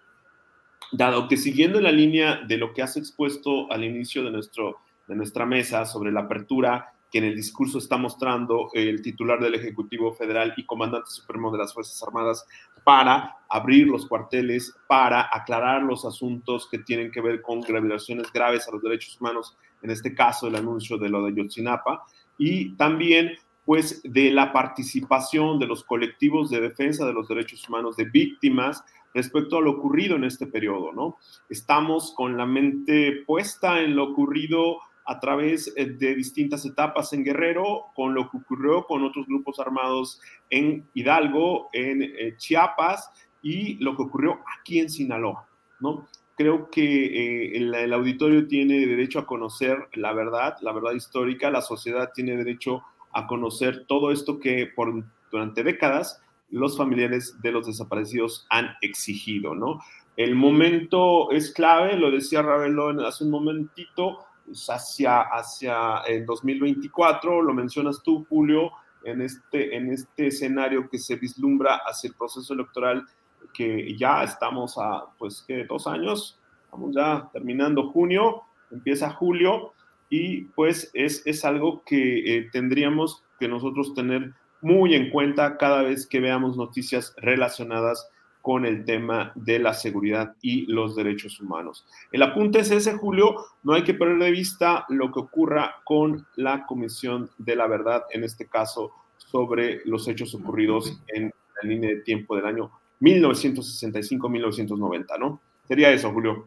dado 0.92 1.28
que 1.28 1.36
siguiendo 1.36 1.80
la 1.80 1.92
línea 1.92 2.40
de 2.46 2.58
lo 2.58 2.72
que 2.72 2.82
has 2.82 2.96
expuesto 2.96 3.70
al 3.72 3.84
inicio 3.84 4.22
de, 4.22 4.30
nuestro, 4.30 4.76
de 5.08 5.16
nuestra 5.16 5.46
mesa 5.46 5.84
sobre 5.84 6.12
la 6.12 6.20
apertura 6.20 6.92
que 7.10 7.18
en 7.18 7.24
el 7.24 7.36
discurso 7.36 7.78
está 7.78 7.96
mostrando 7.96 8.68
el 8.74 9.00
titular 9.00 9.40
del 9.40 9.54
Ejecutivo 9.54 10.12
Federal 10.12 10.54
y 10.56 10.66
comandante 10.66 11.10
supremo 11.10 11.50
de 11.50 11.58
las 11.58 11.72
Fuerzas 11.72 12.02
Armadas 12.02 12.44
para 12.86 13.38
abrir 13.48 13.88
los 13.88 14.06
cuarteles, 14.06 14.72
para 14.86 15.28
aclarar 15.32 15.82
los 15.82 16.04
asuntos 16.04 16.68
que 16.70 16.78
tienen 16.78 17.10
que 17.10 17.20
ver 17.20 17.42
con 17.42 17.60
revelaciones 17.64 18.32
graves 18.32 18.68
a 18.68 18.70
los 18.70 18.80
derechos 18.80 19.20
humanos, 19.20 19.56
en 19.82 19.90
este 19.90 20.14
caso 20.14 20.46
el 20.46 20.54
anuncio 20.54 20.96
de 20.96 21.08
lo 21.08 21.24
de 21.24 21.34
Yotzinapa, 21.34 22.04
y 22.38 22.76
también 22.76 23.32
pues 23.64 24.00
de 24.04 24.30
la 24.30 24.52
participación 24.52 25.58
de 25.58 25.66
los 25.66 25.82
colectivos 25.82 26.48
de 26.48 26.60
defensa 26.60 27.04
de 27.04 27.12
los 27.12 27.26
derechos 27.26 27.68
humanos 27.68 27.96
de 27.96 28.04
víctimas 28.04 28.84
respecto 29.12 29.58
a 29.58 29.62
lo 29.62 29.72
ocurrido 29.72 30.14
en 30.14 30.22
este 30.22 30.46
periodo, 30.46 30.92
¿no? 30.92 31.16
Estamos 31.48 32.14
con 32.14 32.36
la 32.36 32.46
mente 32.46 33.24
puesta 33.26 33.80
en 33.80 33.96
lo 33.96 34.12
ocurrido 34.12 34.78
a 35.06 35.20
través 35.20 35.72
eh, 35.76 35.86
de 35.86 36.14
distintas 36.14 36.64
etapas 36.66 37.12
en 37.12 37.24
Guerrero, 37.24 37.86
con 37.94 38.14
lo 38.14 38.28
que 38.28 38.38
ocurrió 38.38 38.84
con 38.86 39.04
otros 39.04 39.26
grupos 39.26 39.58
armados 39.60 40.20
en 40.50 40.88
Hidalgo, 40.94 41.68
en 41.72 42.02
eh, 42.02 42.34
Chiapas 42.36 43.10
y 43.40 43.76
lo 43.82 43.96
que 43.96 44.02
ocurrió 44.02 44.40
aquí 44.58 44.80
en 44.80 44.90
Sinaloa, 44.90 45.46
¿no? 45.80 46.06
Creo 46.36 46.68
que 46.68 46.82
eh, 46.82 47.56
el, 47.56 47.92
auditorio 47.92 48.46
tiene 48.46 48.84
derecho 48.84 49.20
a 49.20 49.26
conocer 49.26 49.88
la 49.94 50.12
verdad, 50.12 50.56
la 50.60 50.72
verdad 50.72 50.92
histórica, 50.92 51.50
la 51.50 51.62
sociedad 51.62 52.10
tiene 52.12 52.36
derecho 52.36 52.82
a 53.12 53.26
conocer 53.26 53.86
todo 53.86 54.10
esto 54.10 54.38
que 54.38 54.66
por, 54.66 55.04
durante 55.30 55.62
décadas 55.62 56.20
los 56.50 56.76
familiares 56.76 57.40
de 57.40 57.52
los 57.52 57.66
desaparecidos 57.66 58.46
han 58.50 58.74
exigido, 58.82 59.54
¿no? 59.54 59.80
El 60.16 60.34
momento 60.34 61.30
es 61.30 61.52
clave, 61.52 61.96
lo 61.96 62.10
decía 62.10 62.42
Ravelo 62.42 62.88
hace 63.06 63.24
un 63.24 63.30
momentito, 63.30 64.26
hacia, 64.68 65.20
hacia 65.22 65.98
el 66.06 66.24
2024, 66.26 67.42
lo 67.42 67.54
mencionas 67.54 68.02
tú, 68.02 68.26
Julio, 68.28 68.72
en 69.04 69.22
este, 69.22 69.76
en 69.76 69.92
este 69.92 70.28
escenario 70.28 70.88
que 70.88 70.98
se 70.98 71.16
vislumbra 71.16 71.80
hacia 71.86 72.08
el 72.08 72.14
proceso 72.14 72.54
electoral 72.54 73.06
que 73.54 73.96
ya 73.96 74.22
estamos 74.24 74.76
a, 74.78 75.04
pues, 75.18 75.44
¿qué? 75.46 75.64
Dos 75.64 75.86
años, 75.86 76.38
estamos 76.64 76.94
ya 76.94 77.28
terminando 77.32 77.90
junio, 77.90 78.42
empieza 78.70 79.10
julio, 79.10 79.72
y 80.08 80.42
pues 80.42 80.90
es, 80.94 81.22
es 81.26 81.44
algo 81.44 81.82
que 81.84 82.36
eh, 82.36 82.48
tendríamos 82.52 83.24
que 83.38 83.48
nosotros 83.48 83.94
tener 83.94 84.34
muy 84.60 84.94
en 84.94 85.10
cuenta 85.10 85.56
cada 85.56 85.82
vez 85.82 86.06
que 86.06 86.20
veamos 86.20 86.56
noticias 86.56 87.14
relacionadas 87.18 88.08
con 88.46 88.64
el 88.64 88.84
tema 88.84 89.32
de 89.34 89.58
la 89.58 89.74
seguridad 89.74 90.36
y 90.40 90.66
los 90.66 90.94
derechos 90.94 91.40
humanos. 91.40 91.84
El 92.12 92.22
apunte 92.22 92.60
es 92.60 92.70
ese, 92.70 92.92
Julio, 92.92 93.34
no 93.64 93.72
hay 93.72 93.82
que 93.82 93.92
perder 93.92 94.18
de 94.18 94.30
vista 94.30 94.84
lo 94.88 95.10
que 95.10 95.18
ocurra 95.18 95.82
con 95.82 96.28
la 96.36 96.64
Comisión 96.64 97.28
de 97.38 97.56
la 97.56 97.66
Verdad, 97.66 98.04
en 98.12 98.22
este 98.22 98.46
caso, 98.46 98.92
sobre 99.16 99.80
los 99.84 100.06
hechos 100.06 100.32
ocurridos 100.32 100.96
en 101.08 101.34
la 101.60 101.68
línea 101.68 101.90
de 101.90 102.02
tiempo 102.02 102.36
del 102.36 102.46
año 102.46 102.70
1965-1990, 103.00 105.18
¿no? 105.18 105.40
Sería 105.66 105.90
eso, 105.90 106.12
Julio. 106.12 106.46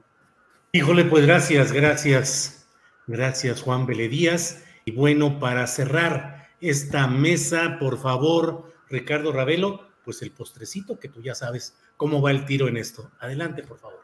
Híjole, 0.72 1.04
pues 1.04 1.28
gracias, 1.28 1.74
gracias. 1.74 2.66
Gracias, 3.08 3.62
Juan 3.62 3.86
Beledías. 3.86 4.64
Y 4.86 4.92
bueno, 4.92 5.38
para 5.38 5.68
cerrar 5.68 6.48
esta 6.62 7.08
mesa, 7.08 7.76
por 7.78 7.98
favor, 7.98 8.72
Ricardo 8.90 9.34
Ravelo, 9.34 9.90
pues 10.06 10.24
el 10.24 10.32
postrecito 10.32 10.98
que 10.98 11.10
tú 11.10 11.22
ya 11.22 11.36
sabes 11.36 11.76
cómo 12.00 12.22
va 12.22 12.32
el 12.32 12.46
tiro 12.46 12.70
en 12.70 12.78
esto. 12.78 13.12
Adelante, 13.20 13.62
por 13.62 13.78
favor. 13.78 14.00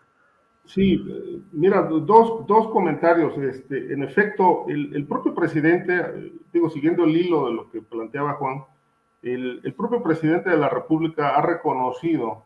Sí, 0.65 1.01
mira, 1.53 1.83
dos, 1.83 2.45
dos 2.45 2.67
comentarios. 2.67 3.37
Este, 3.37 3.93
en 3.93 4.03
efecto, 4.03 4.65
el, 4.67 5.05
propio 5.05 5.33
presidente, 5.33 6.33
digo, 6.51 6.69
siguiendo 6.69 7.05
el 7.05 7.15
hilo 7.15 7.47
de 7.47 7.53
lo 7.53 7.71
que 7.71 7.81
planteaba 7.81 8.33
Juan, 8.33 8.65
el, 9.23 9.61
el 9.63 9.73
propio 9.73 10.03
presidente 10.03 10.49
de 10.49 10.57
la 10.57 10.67
República 10.67 11.35
ha 11.35 11.41
reconocido 11.41 12.43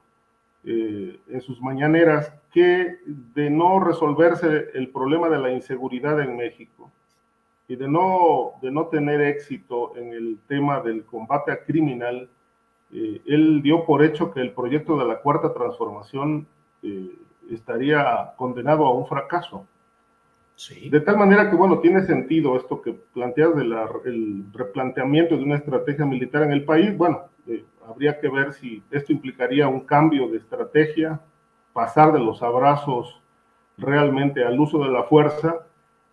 eh, 0.66 1.20
en 1.30 1.42
sus 1.42 1.60
mañaneras 1.62 2.32
que 2.52 3.00
de 3.06 3.50
no 3.50 3.80
resolverse 3.80 4.68
el 4.76 4.90
problema 4.90 5.30
de 5.30 5.40
la 5.40 5.52
inseguridad 5.52 6.22
en 6.22 6.38
México 6.38 6.92
y 7.68 7.76
de 7.76 7.88
no, 7.88 8.52
de 8.62 8.70
no 8.70 8.86
tener 8.88 9.20
éxito 9.22 9.96
en 9.96 10.14
el 10.14 10.38
tema 10.48 10.82
del 10.82 11.06
combate 11.06 11.52
a 11.52 11.64
criminal, 11.64 12.30
eh, 12.92 13.22
él 13.26 13.62
dio 13.62 13.86
por 13.86 14.04
hecho 14.04 14.32
que 14.32 14.42
el 14.42 14.52
proyecto 14.52 14.98
de 14.98 15.06
la 15.06 15.20
cuarta 15.20 15.54
transformación 15.54 16.48
eh, 16.82 17.12
estaría 17.50 18.34
condenado 18.38 18.86
a 18.86 18.94
un 18.94 19.08
fracaso. 19.08 19.66
De 20.92 21.00
tal 21.00 21.18
manera 21.18 21.50
que, 21.50 21.56
bueno, 21.56 21.80
tiene 21.80 22.02
sentido 22.06 22.58
esto 22.58 22.82
que 22.82 22.92
planteas 22.92 23.56
del 23.56 24.44
replanteamiento 24.52 25.38
de 25.38 25.44
una 25.44 25.56
estrategia 25.56 26.06
militar 26.06 26.44
en 26.44 26.52
el 26.52 26.66
país. 26.66 26.98
Bueno, 26.98 27.22
eh, 27.48 27.64
habría 27.88 28.20
que 28.20 28.28
ver 28.28 28.52
si 28.52 28.84
esto 28.92 29.14
implicaría 29.14 29.70
un 29.70 29.82
cambio 29.82 30.28
de 30.28 30.38
estrategia, 30.38 31.22
pasar 31.72 32.12
de 32.12 32.20
los 32.20 32.44
abrazos 32.44 33.22
realmente 33.78 34.44
al 34.44 34.60
uso 34.60 34.84
de 34.84 34.90
la 34.90 35.04
fuerza. 35.04 35.66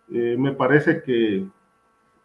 Eh, 0.09 0.37
me 0.39 0.53
parece 0.53 1.03
que, 1.03 1.45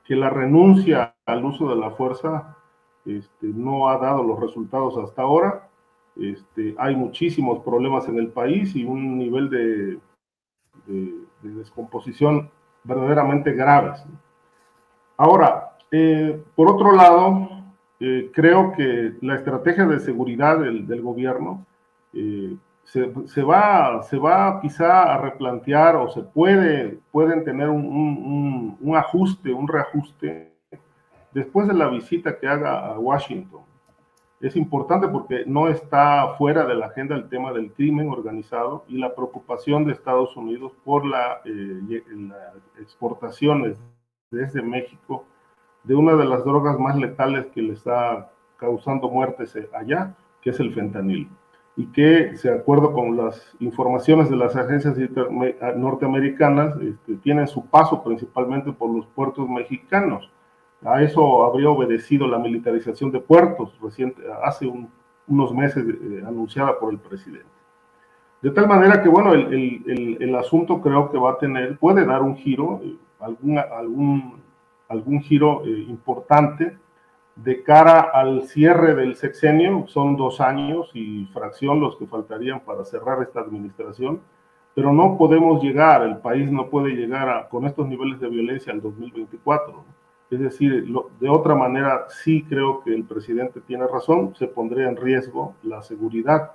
que, 0.05 0.15
la 0.15 0.31
renuncia 0.31 1.17
al 1.27 1.45
uso 1.45 1.69
de 1.71 1.77
la 1.77 1.91
fuerza 1.91 2.57
este, 3.05 3.47
no 3.49 3.89
ha 3.89 3.99
dado 3.99 4.23
los 4.23 4.39
resultados 4.41 4.97
hasta 4.99 5.23
ahora. 5.23 5.69
Este, 6.17 6.75
hay 6.79 6.95
muchísimos 6.95 7.61
problemas 7.61 8.09
en 8.09 8.19
el 8.19 8.29
país 8.29 8.77
y 8.77 8.85
un 8.85 9.19
nivel 9.19 9.49
de, 9.49 9.99
de, 10.87 11.15
descomposición 11.43 12.51
verdaderamente 12.85 13.53
graves. 13.53 14.05
Ahora, 15.17 15.77
eh, 15.91 16.43
por 16.55 16.71
otro 16.71 16.93
lado, 16.93 17.49
eh, 18.01 18.31
creo 18.33 18.73
que 18.73 19.15
la 19.21 19.37
estrategia 19.37 19.87
de 19.87 20.01
seguridad 20.01 20.59
del, 20.59 21.03
gobierno 21.03 21.65
se, 22.85 23.43
va, 23.43 24.03
se 24.03 24.19
va 24.19 24.61
quizá 24.61 25.15
a 25.15 25.19
replantear 25.19 25.97
o 25.97 26.11
se 26.11 26.23
puede, 26.23 26.99
pueden 27.11 27.45
tener 27.45 27.71
un, 27.71 28.77
ajuste, 28.95 29.53
un 29.53 29.69
reajuste 29.69 30.52
después 31.35 31.67
de 31.69 31.75
la 31.75 31.89
visita 31.89 32.39
que 32.39 32.47
haga 32.47 32.87
a 32.87 32.99
Washington. 32.99 33.63
Es 34.41 34.57
importante 34.57 35.07
porque 35.09 35.45
no 35.47 35.69
está 35.69 36.35
fuera 36.37 36.67
de 36.67 36.75
la 36.75 36.87
agenda 36.87 37.15
el 37.15 37.29
tema 37.29 37.53
del 37.53 37.73
crimen 37.73 38.09
organizado 38.09 38.85
y 38.89 38.99
la 38.99 39.15
preocupación 39.15 39.85
de 39.85 39.93
Estados 39.93 40.37
Unidos 40.37 40.73
por 40.85 41.07
la, 41.07 41.41
eh, 41.45 42.03
exportaciones 42.81 43.77
desde 44.31 44.63
México 44.63 45.25
de 45.85 45.95
una 45.95 46.15
de 46.15 46.25
las 46.25 46.45
drogas 46.45 46.79
más 46.79 46.97
letales 46.97 47.47
que 47.47 47.63
le 47.63 47.75
está 47.75 48.31
causando 48.57 49.09
muertes 49.09 49.57
allá, 49.73 50.15
que 50.41 50.51
es 50.51 50.59
el 50.59 50.75
fentanilo 50.75 51.29
y 51.77 51.87
que, 51.87 52.33
de 52.33 52.55
acuerdo 52.55 52.93
con 52.93 53.17
las 53.17 53.57
informaciones 53.61 54.29
de 54.29 54.37
las 54.37 54.55
agencias 54.57 54.97
norteamericanas, 55.77 56.77
este, 56.81 57.17
tienen 57.17 57.49
su 57.49 57.65
paso 57.67 58.03
principalmente 58.03 58.73
por 58.73 58.95
los 58.95 59.07
puertos 59.07 59.49
mexicanos. 59.49 60.31
A 60.85 61.03
eso 61.03 61.45
habría 61.45 61.71
obedecido 61.71 62.27
la 62.27 62.39
militarización 62.39 63.11
de 63.11 63.21
puertos 63.21 63.79
reciente, 63.81 64.23
hace 64.43 64.71
unos 65.27 65.55
meses 65.55 65.85
eh, 65.87 66.23
anunciada 66.27 66.79
por 66.79 66.93
el 66.93 66.99
presidente. 66.99 67.47
De 68.41 68.51
tal 68.51 68.67
manera 68.67 69.03
que, 69.03 69.09
bueno, 69.09 69.35
el, 69.35 70.35
asunto 70.35 70.81
creo 70.81 71.11
que 71.11 71.19
va 71.19 71.33
a 71.33 71.39
tener, 71.39 71.79
puede 71.79 72.05
dar 72.05 72.23
un 72.23 72.37
giro, 72.37 72.81
eh, 72.83 72.97
algún, 73.79 75.21
giro 75.23 75.65
eh, 75.65 75.87
importante 75.89 76.77
de 77.37 77.63
cara 77.63 78.01
al 78.13 78.43
cierre 78.43 78.97
del 78.97 79.15
sexenio. 79.15 79.87
Son 79.87 80.17
dos 80.17 80.41
años 80.41 80.91
y 80.95 81.27
fracción 81.27 81.81
los 81.81 81.97
que 81.97 82.07
faltarían 82.07 82.61
para 82.61 82.85
cerrar 82.85 83.23
esta 83.23 83.41
administración 83.41 84.21
pero 84.75 84.93
no 84.93 85.19
podemos 85.19 85.63
llegar, 85.63 86.03
el 86.03 86.19
país 86.19 86.51
no 86.51 86.69
puede 86.69 86.91
llegar 86.91 87.49
con 87.51 87.67
estos 87.67 87.87
niveles 87.87 88.19
de 88.21 88.29
violencia 88.29 88.73
al 88.73 88.81
2024. 88.81 89.85
Es 90.33 90.41
decir, 90.41 90.87
de 91.21 91.29
otra 91.29 91.55
manera, 91.55 92.07
sí 92.09 92.43
creo 92.49 92.83
que 92.83 92.95
el 92.95 93.05
presidente 93.05 93.61
tiene 93.61 93.87
razón, 93.87 94.35
se 94.35 94.47
pondría 94.47 94.89
en 94.89 94.97
riesgo 94.97 95.55
la 95.63 95.83
seguridad, 95.83 96.53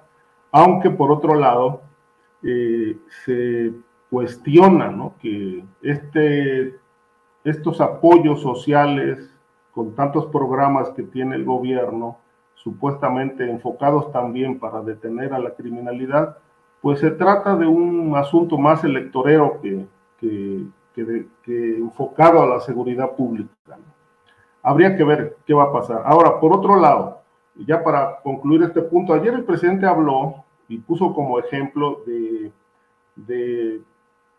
aunque 0.52 0.90
por 0.90 1.12
otro 1.12 1.36
lado 1.36 1.82
eh, 2.42 2.98
se 3.24 3.74
cuestiona 4.10 4.90
¿no? 4.90 5.14
que 5.22 5.64
este, 5.84 6.76
estos 7.44 7.80
apoyos 7.80 8.42
sociales 8.42 9.32
con 9.72 9.94
tantos 9.94 10.26
programas 10.26 10.90
que 10.90 11.04
tiene 11.04 11.36
el 11.36 11.46
gobierno, 11.46 12.18
supuestamente 12.56 13.48
enfocados 13.48 14.12
también 14.12 14.58
para 14.58 14.82
detener 14.82 15.36
a 15.36 15.40
la 15.40 15.54
criminalidad, 15.54 16.40
pues 16.82 17.00
se 17.00 17.12
trata 17.12 17.56
de 17.56 17.68
un 17.68 18.16
asunto 18.16 18.58
más 18.58 18.84
electorero 18.84 19.60
que, 19.62 19.86
que, 20.20 20.66
enfocado 21.02 22.42
a 22.42 22.48
la 22.48 22.60
seguridad 22.60 23.16
pública. 23.16 23.78
Habría 24.64 24.98
que 24.98 25.04
ver 25.04 25.38
qué 25.46 25.54
va 25.54 25.64
a 25.64 25.72
pasar. 25.72 26.02
Ahora, 26.06 26.40
por 26.40 26.54
otro 26.54 26.80
lado, 26.80 27.22
ya 27.56 27.84
para 27.84 28.20
concluir 28.22 28.64
este 28.64 28.82
punto, 28.82 29.14
ayer 29.14 29.34
el 29.34 29.44
presidente 29.44 29.86
habló 29.86 30.44
y 30.68 30.78
puso 30.80 31.14
como 31.14 31.40
ejemplo 31.40 32.02
de, 32.06 32.52
de, 33.16 33.82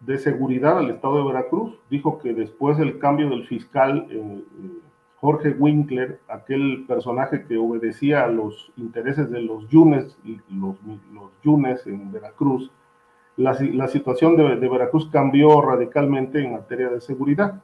de 0.01 0.18
seguridad 0.18 0.78
al 0.78 0.90
estado 0.90 1.18
de 1.18 1.24
Veracruz. 1.32 1.78
Dijo 1.90 2.18
que 2.18 2.35
después 2.35 2.76
del 2.76 2.98
cambio 2.98 3.30
del 3.30 3.47
fiscal 3.47 4.06
eh, 4.10 4.43
Jorge 5.20 5.51
Winkler, 5.51 6.20
aquel 6.28 6.85
personaje 6.86 7.44
que 7.47 7.56
obedecía 7.56 8.24
a 8.24 8.28
los 8.28 8.70
intereses 8.76 9.30
de 9.30 9.40
los 9.40 9.68
yunes, 9.68 10.16
los, 10.48 10.76
los 11.12 11.30
yunes 11.43 11.86
en 11.86 12.12
Veracruz, 12.12 12.70
la, 13.39 13.56
la 13.73 13.89
situación 13.89 14.36
de, 14.36 14.56
de, 14.56 14.69
Veracruz 14.69 15.09
cambió 15.10 15.62
radicalmente 15.62 16.44
en 16.44 16.52
materia 16.52 16.90
de 16.90 17.01
seguridad. 17.01 17.62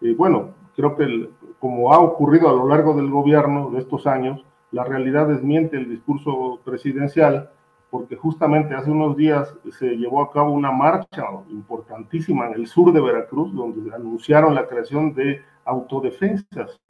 Y 0.00 0.14
bueno, 0.14 0.54
creo 0.74 0.96
que 0.96 1.28
como 1.58 1.92
ha 1.92 1.98
ocurrido 1.98 2.48
a 2.48 2.52
lo 2.52 2.68
largo 2.68 2.94
del 2.94 3.10
gobierno 3.10 3.70
de 3.70 3.80
estos 3.80 4.06
años, 4.06 4.44
la 4.70 4.84
realidad 4.84 5.26
desmiente 5.26 5.76
el 5.76 5.90
discurso 5.90 6.60
presidencial, 6.64 7.50
porque 7.90 8.16
justamente 8.16 8.74
hace 8.74 8.90
unos 8.90 9.16
días 9.16 9.54
se 9.78 9.96
llevó 9.96 10.22
a 10.22 10.30
cabo 10.30 10.52
una 10.52 10.70
marcha 10.70 11.24
importantísima 11.50 12.46
en 12.46 12.54
el 12.54 12.66
sur 12.66 12.92
de 12.92 13.00
Veracruz, 13.00 13.52
donde 13.54 13.92
anunciaron 13.94 14.54
la 14.54 14.68
creación 14.68 15.14
de 15.14 15.42
autodefensas 15.64 16.80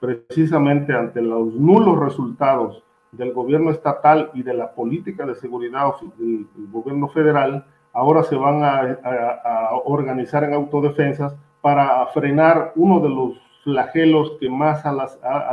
precisamente 0.00 0.92
ante 0.92 1.22
los 1.22 1.54
nulos 1.54 1.96
resultados 1.96 2.82
del 3.12 3.32
gobierno 3.34 3.70
estatal 3.70 4.30
y 4.32 4.42
de 4.42 4.54
la 4.54 4.72
política 4.72 5.26
de 5.26 5.34
seguridad 5.34 5.92
del, 6.16 6.46
gobierno 6.72 7.08
federal, 7.08 7.66
ahora 7.92 8.22
se 8.24 8.34
van 8.36 8.64
a, 8.64 9.70
organizar 9.84 10.44
en 10.44 10.54
autodefensas 10.54 11.36
para 11.60 12.06
frenar 12.06 12.72
uno 12.74 13.00
de 13.00 13.10
los 13.10 13.38
flagelos 13.62 14.32
que 14.40 14.48
más 14.48 14.84
ha, 14.86 14.92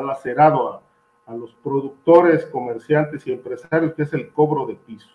lacerado 0.02 0.74
a, 0.74 0.82
a 1.32 1.36
los 1.36 1.54
productores, 1.56 2.46
comerciantes 2.46 3.28
y 3.28 3.34
empresarios, 3.34 3.94
que 3.94 4.04
es 4.04 4.14
el 4.14 4.32
cobro 4.32 4.66
de 4.66 4.76
piso. 4.76 5.10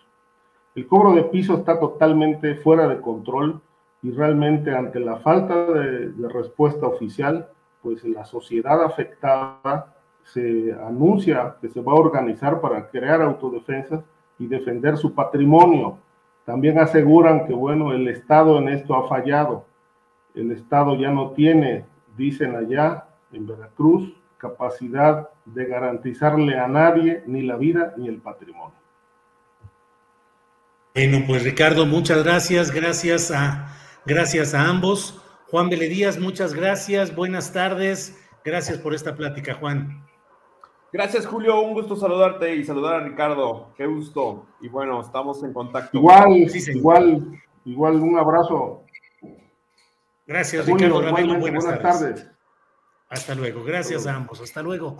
El 0.75 0.87
cobro 0.87 1.13
de 1.13 1.23
piso 1.23 1.55
está 1.55 1.79
totalmente 1.79 2.55
fuera 2.55 2.87
de 2.87 3.01
control 3.01 3.59
y 4.03 4.11
realmente 4.11 4.73
ante 4.73 4.99
la 4.99 5.17
falta 5.17 5.65
de, 5.65 6.11
de 6.11 6.29
respuesta 6.29 6.85
oficial, 6.85 7.49
pues 7.81 8.03
la 8.03 8.23
sociedad 8.23 8.83
afectada 8.83 9.94
se 10.33 10.73
anuncia 10.85 11.55
que 11.61 11.69
se 11.69 11.81
va 11.81 11.93
a 11.93 11.95
organizar 11.95 12.59
para 12.59 12.89
crear 12.89 13.21
autodefensas 13.21 14.01
y 14.39 14.47
defender 14.47 14.97
su 14.97 15.13
patrimonio. 15.13 15.99
También 16.45 16.79
aseguran 16.79 17.47
que, 17.47 17.53
bueno, 17.53 17.93
el 17.93 18.07
Estado 18.07 18.57
en 18.59 18.69
esto 18.69 18.95
ha 18.95 19.07
fallado. 19.07 19.65
El 20.33 20.51
Estado 20.51 20.95
ya 20.95 21.11
no 21.11 21.31
tiene, 21.31 21.85
dicen 22.17 22.55
allá 22.55 23.05
en 23.31 23.47
Veracruz, 23.47 24.13
capacidad 24.37 25.29
de 25.45 25.65
garantizarle 25.65 26.59
a 26.59 26.67
nadie 26.67 27.23
ni 27.25 27.41
la 27.41 27.55
vida 27.55 27.93
ni 27.97 28.07
el 28.07 28.17
patrimonio. 28.17 28.75
Bueno, 30.93 31.23
pues 31.27 31.43
Ricardo, 31.43 31.85
muchas 31.85 32.23
gracias, 32.23 32.71
gracias 32.71 33.31
a, 33.31 33.67
gracias 34.05 34.53
a 34.53 34.67
ambos. 34.67 35.21
Juan 35.49 35.69
Beledías, 35.69 36.19
muchas 36.19 36.53
gracias, 36.53 37.15
buenas 37.15 37.53
tardes, 37.53 38.17
gracias 38.43 38.77
por 38.77 38.93
esta 38.93 39.15
plática, 39.15 39.55
Juan. 39.55 40.05
Gracias, 40.95 41.25
Julio, 41.25 41.59
un 41.59 41.73
gusto 41.73 41.97
saludarte 41.97 42.55
y 42.55 42.63
saludar 42.63 42.93
a 42.93 43.03
Ricardo, 43.03 43.73
qué 43.75 43.85
gusto. 43.85 44.47
Y 44.61 44.69
bueno, 44.69 45.01
estamos 45.01 45.43
en 45.43 45.51
contacto. 45.51 45.97
Igual, 45.97 46.47
igual, 46.73 47.41
igual, 47.65 47.95
un 47.97 48.17
abrazo. 48.17 48.85
Gracias, 50.25 50.65
Ricardo 50.65 51.01
buenas, 51.01 51.81
tardes. 51.81 52.31
Hasta 53.09 53.35
luego, 53.35 53.65
gracias 53.65 54.07
a 54.07 54.15
ambos, 54.15 54.39
hasta 54.39 54.63
luego. 54.63 54.95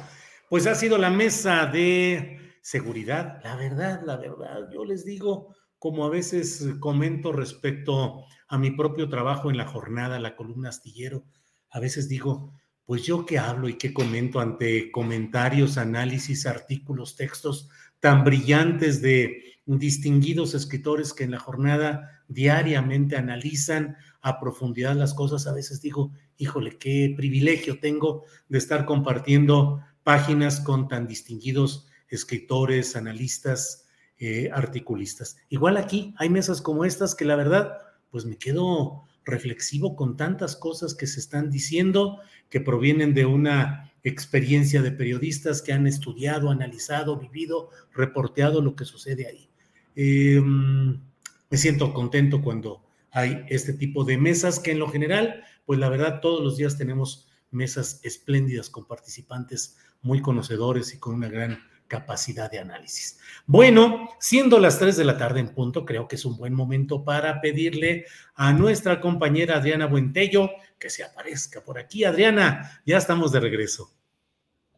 Pues 0.49 0.67
ha 0.67 0.75
sido 0.75 0.97
la 0.97 1.09
mesa 1.09 1.65
de 1.65 2.41
seguridad, 2.61 3.39
la 3.45 3.55
verdad, 3.55 4.01
la 4.03 4.17
verdad, 4.17 4.69
yo 4.73 4.83
les 4.83 5.05
digo, 5.05 5.55
como 5.79 6.03
a 6.03 6.09
veces 6.09 6.75
comento 6.81 7.31
respecto 7.31 8.25
a 8.49 8.57
mi 8.57 8.71
propio 8.71 9.07
trabajo 9.07 9.49
en 9.49 9.55
la 9.55 9.65
jornada, 9.65 10.19
la 10.19 10.35
columna 10.35 10.67
astillero, 10.67 11.23
a 11.69 11.79
veces 11.79 12.09
digo, 12.09 12.51
pues 12.85 13.03
yo 13.03 13.25
qué 13.25 13.39
hablo 13.39 13.67
y 13.67 13.77
qué 13.77 13.93
comento 13.93 14.39
ante 14.39 14.91
comentarios, 14.91 15.77
análisis, 15.77 16.45
artículos, 16.45 17.15
textos 17.15 17.69
tan 17.99 18.23
brillantes 18.23 19.01
de 19.01 19.41
distinguidos 19.65 20.53
escritores 20.53 21.13
que 21.13 21.23
en 21.23 21.31
la 21.31 21.39
jornada 21.39 22.23
diariamente 22.27 23.15
analizan 23.15 23.97
a 24.21 24.39
profundidad 24.39 24.95
las 24.95 25.13
cosas, 25.13 25.47
a 25.47 25.53
veces 25.53 25.81
digo, 25.81 26.11
híjole, 26.37 26.77
qué 26.77 27.13
privilegio 27.15 27.79
tengo 27.79 28.23
de 28.49 28.57
estar 28.57 28.85
compartiendo 28.85 29.81
páginas 30.03 30.59
con 30.59 30.87
tan 30.87 31.07
distinguidos 31.07 31.87
escritores, 32.09 32.95
analistas, 32.95 33.87
eh, 34.17 34.49
articulistas. 34.53 35.37
Igual 35.49 35.77
aquí 35.77 36.13
hay 36.17 36.29
mesas 36.29 36.61
como 36.61 36.85
estas 36.85 37.15
que 37.15 37.25
la 37.25 37.35
verdad 37.35 37.77
pues 38.11 38.25
me 38.25 38.37
quedo 38.37 39.04
reflexivo 39.25 39.95
con 39.95 40.15
tantas 40.15 40.55
cosas 40.55 40.93
que 40.93 41.07
se 41.07 41.19
están 41.19 41.49
diciendo, 41.49 42.19
que 42.49 42.61
provienen 42.61 43.13
de 43.13 43.25
una 43.25 43.91
experiencia 44.03 44.81
de 44.81 44.91
periodistas 44.91 45.61
que 45.61 45.73
han 45.73 45.87
estudiado, 45.87 46.51
analizado, 46.51 47.17
vivido, 47.17 47.69
reporteado 47.93 48.61
lo 48.61 48.75
que 48.75 48.85
sucede 48.85 49.27
ahí. 49.27 49.49
Em, 49.95 51.01
me 51.49 51.57
siento 51.57 51.93
contento 51.93 52.41
cuando 52.41 52.85
hay 53.11 53.45
este 53.49 53.73
tipo 53.73 54.03
de 54.03 54.17
mesas 54.17 54.59
que 54.59 54.71
en 54.71 54.79
lo 54.79 54.89
general, 54.89 55.43
pues 55.65 55.79
la 55.79 55.89
verdad 55.89 56.19
todos 56.21 56.43
los 56.43 56.57
días 56.57 56.77
tenemos 56.77 57.29
mesas 57.49 58.01
espléndidas 58.03 58.69
con 58.69 58.85
participantes 58.85 59.77
muy 60.01 60.21
conocedores 60.21 60.93
y 60.93 60.99
con 60.99 61.15
una 61.15 61.29
gran 61.29 61.59
capacidad 61.87 62.49
de 62.49 62.59
análisis. 62.59 63.19
Bueno, 63.45 64.09
siendo 64.19 64.59
las 64.59 64.79
3 64.79 64.97
de 64.97 65.05
la 65.05 65.17
tarde 65.17 65.39
en 65.39 65.53
punto, 65.53 65.85
creo 65.85 66.07
que 66.07 66.15
es 66.15 66.25
un 66.25 66.37
buen 66.37 66.53
momento 66.53 67.03
para 67.03 67.41
pedirle 67.41 68.05
a 68.35 68.53
nuestra 68.53 68.99
compañera 68.99 69.57
Adriana 69.57 69.85
Buentello 69.85 70.49
que 70.79 70.89
se 70.89 71.03
aparezca 71.03 71.63
por 71.63 71.77
aquí. 71.77 72.03
Adriana, 72.03 72.81
ya 72.85 72.97
estamos 72.97 73.31
de 73.31 73.39
regreso. 73.39 73.91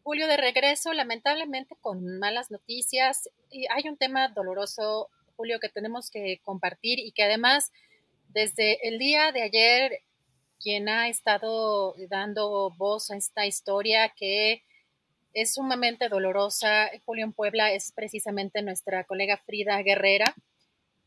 Julio, 0.02 0.26
de 0.26 0.38
regreso, 0.38 0.92
lamentablemente 0.92 1.76
con 1.80 2.18
malas 2.18 2.50
noticias. 2.50 3.28
Y 3.50 3.66
hay 3.70 3.88
un 3.88 3.96
tema 3.96 4.28
doloroso, 4.28 5.10
Julio, 5.36 5.60
que 5.60 5.68
tenemos 5.68 6.10
que 6.10 6.40
compartir 6.44 6.98
y 6.98 7.12
que 7.12 7.24
además 7.24 7.72
desde 8.28 8.86
el 8.88 8.98
día 8.98 9.32
de 9.32 9.42
ayer, 9.42 10.02
quien 10.60 10.88
ha 10.88 11.08
estado 11.08 11.94
dando 12.08 12.70
voz 12.76 13.10
a 13.10 13.16
esta 13.16 13.46
historia 13.46 14.12
que 14.16 14.62
es 15.40 15.54
sumamente 15.54 16.08
dolorosa. 16.08 16.90
Julio 17.04 17.24
en 17.24 17.32
Puebla 17.32 17.72
es 17.72 17.92
precisamente 17.92 18.62
nuestra 18.62 19.04
colega 19.04 19.36
Frida 19.36 19.80
Guerrera. 19.82 20.34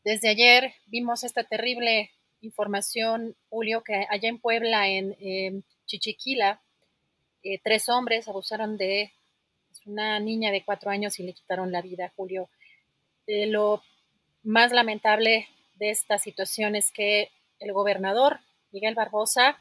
Desde 0.04 0.28
ayer 0.28 0.74
vimos 0.86 1.24
esta 1.24 1.44
terrible 1.44 2.10
información, 2.40 3.36
Julio, 3.50 3.82
que 3.82 4.06
allá 4.08 4.28
en 4.28 4.38
Puebla, 4.38 4.88
en 4.88 5.64
Chichiquila, 5.86 6.60
eh, 7.44 7.60
tres 7.62 7.88
hombres 7.88 8.28
abusaron 8.28 8.76
de 8.76 9.12
una 9.84 10.20
niña 10.20 10.52
de 10.52 10.64
cuatro 10.64 10.90
años 10.90 11.18
y 11.18 11.24
le 11.24 11.32
quitaron 11.32 11.72
la 11.72 11.82
vida, 11.82 12.12
Julio. 12.16 12.48
Eh, 13.26 13.46
lo 13.46 13.82
más 14.44 14.72
lamentable 14.72 15.48
de 15.76 15.90
esta 15.90 16.18
situación 16.18 16.76
es 16.76 16.92
que 16.92 17.30
el 17.58 17.72
gobernador 17.72 18.40
Miguel 18.70 18.94
Barbosa 18.94 19.58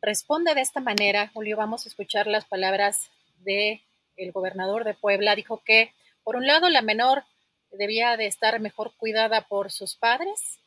responde 0.00 0.54
de 0.54 0.62
esta 0.62 0.80
manera, 0.80 1.30
Julio, 1.34 1.56
vamos 1.56 1.84
a 1.84 1.88
escuchar 1.88 2.26
las 2.26 2.44
palabras 2.46 3.10
de 3.40 3.82
el 4.16 4.32
gobernador 4.32 4.84
de 4.84 4.94
Puebla. 4.94 5.34
Dijo 5.34 5.62
que, 5.64 5.92
por 6.24 6.36
un 6.36 6.46
lado, 6.46 6.68
la 6.68 6.82
menor 6.82 7.24
debía 7.72 8.16
de 8.16 8.26
estar 8.26 8.58
mejor 8.60 8.92
cuidada 8.96 9.42
por 9.48 9.70
sus 9.70 9.96
padres. 9.96 10.60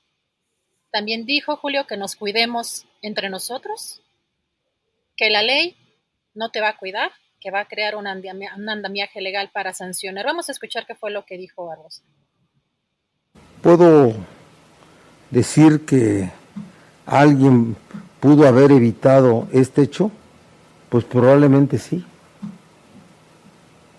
También 0.91 1.26
dijo, 1.26 1.57
Julio, 1.57 1.88
que 1.88 1.97
nos 1.97 2.15
cuidemos 2.15 2.85
entre 3.01 3.30
nosotros, 3.30 4.01
que 5.15 5.30
la 5.30 5.41
ley 5.41 5.76
no 6.34 6.51
te 6.51 6.61
va 6.61 6.69
a 6.69 6.77
cuidar, 6.77 7.11
que 7.39 7.51
va 7.51 7.61
a 7.61 7.67
crear 7.67 7.95
un, 7.95 8.07
andamiaje 8.07 9.22
legal 9.22 9.49
para 9.53 9.73
sancionar. 9.73 10.26
Vamos 10.26 10.49
a 10.49 10.51
escuchar 10.51 10.85
qué 10.85 10.95
fue 10.95 11.11
lo 11.11 11.26
que 11.26 11.38
dijo 11.38 11.65
Barbosa. 11.65 12.01
Puedo 13.61 14.13
decir 15.31 15.85
que 15.85 16.30
alguien 17.05 17.76
pudo 18.19 18.47
haber 18.47 18.72
evitado 18.72 19.47
este 19.51 19.84
hecho, 19.84 20.11
pues 20.89 21.03
probablemente 21.03 21.77
sí. 21.77 22.05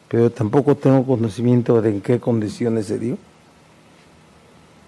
Pero 0.09 0.31
tampoco 0.31 0.77
tengo 0.77 1.05
conocimiento 1.05 1.83
de 1.83 1.91
en 1.91 2.01
qué 2.01 2.21
condiciones 2.21 2.87
se 2.87 2.99
dio. 2.99 3.19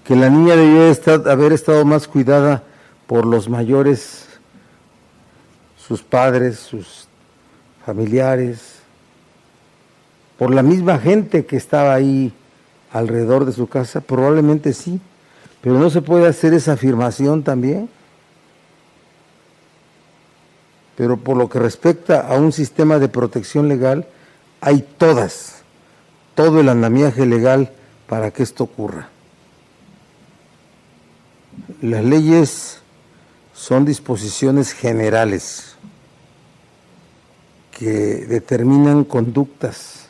Que 0.05 0.15
la 0.17 0.31
niña 0.31 0.57
debió 0.57 0.89
estar, 0.89 1.29
haber 1.29 1.53
estado 1.53 1.85
más 1.85 2.07
cuidada 2.07 2.63
por 3.07 3.27
los 3.27 3.49
mayores, 3.49 4.27
sus 5.77 6.03
padres, 6.03 6.59
sus 6.59 7.09
familiares, 7.85 8.79
por 10.39 10.55
la 10.55 10.63
misma 10.63 10.99
gente 10.99 11.45
que 11.47 11.57
estaba 11.57 11.95
ahí 11.95 12.33
alrededor 12.93 13.45
de 13.45 13.53
su 13.53 13.67
casa, 13.67 14.01
probablemente 14.01 14.73
sí, 14.73 15.01
pero 15.61 15.79
no 15.79 15.91
se 15.91 16.01
puede 16.01 16.27
hacer 16.27 16.55
esa 16.55 16.75
afirmación 16.75 17.43
también. 17.43 17.89
Pero 20.97 21.17
por 21.17 21.37
lo 21.37 21.49
que 21.49 21.59
respecta 21.59 22.21
a 22.21 22.37
un 22.37 22.53
sistema 22.53 22.99
de 22.99 23.09
protección 23.09 23.69
legal, 23.69 24.07
hay 24.61 24.87
todas, 24.97 25.63
todo 26.35 26.61
el 26.61 26.69
andamiaje 26.69 27.27
legal 27.27 27.71
para 28.07 28.31
que 28.31 28.43
esto 28.43 28.65
ocurra. 28.65 29.09
Las 31.83 32.05
leyes 32.05 32.79
son 33.53 33.85
disposiciones 33.85 34.73
generales 34.73 35.77
que 37.71 38.27
determinan 38.27 39.05
conductas, 39.05 40.09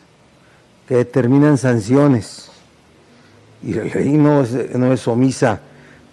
que 0.86 0.96
determinan 0.96 1.58
sanciones. 1.58 2.50
Y 3.62 3.74
la 3.74 3.84
ley 3.84 4.12
no 4.12 4.42
es, 4.42 4.74
no 4.74 4.92
es 4.92 5.06
omisa 5.08 5.60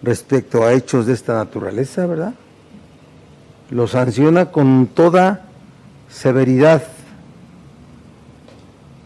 respecto 0.01 0.63
a 0.63 0.73
hechos 0.73 1.05
de 1.05 1.13
esta 1.13 1.35
naturaleza, 1.35 2.05
¿verdad? 2.05 2.33
Lo 3.69 3.87
sanciona 3.87 4.51
con 4.51 4.87
toda 4.87 5.45
severidad 6.09 6.83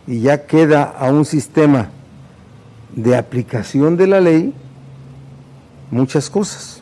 y 0.10 0.22
ya 0.22 0.48
queda 0.48 0.86
a 0.86 1.12
un 1.12 1.24
sistema 1.24 1.92
de 2.96 3.16
aplicación 3.16 3.96
de 3.96 4.08
la 4.08 4.20
ley 4.20 4.56
muchas 5.92 6.32
cosas. 6.32 6.82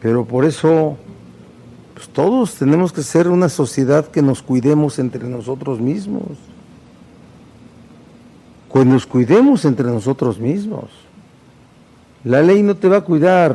Pero 0.00 0.24
por 0.24 0.46
eso 0.46 0.96
pues 1.92 2.08
todos 2.08 2.54
tenemos 2.54 2.90
que 2.90 3.02
ser 3.02 3.28
una 3.28 3.50
sociedad 3.50 4.06
que 4.08 4.22
nos 4.22 4.40
cuidemos 4.40 4.98
entre 4.98 5.28
nosotros 5.28 5.78
mismos. 5.78 6.38
Que 8.72 8.82
nos 8.86 9.04
cuidemos 9.04 9.66
entre 9.66 9.84
nosotros 9.84 10.38
mismos. 10.38 10.90
La 12.24 12.40
ley 12.40 12.62
no 12.62 12.78
te 12.78 12.88
va 12.88 12.96
a 12.96 13.00
cuidar. 13.02 13.54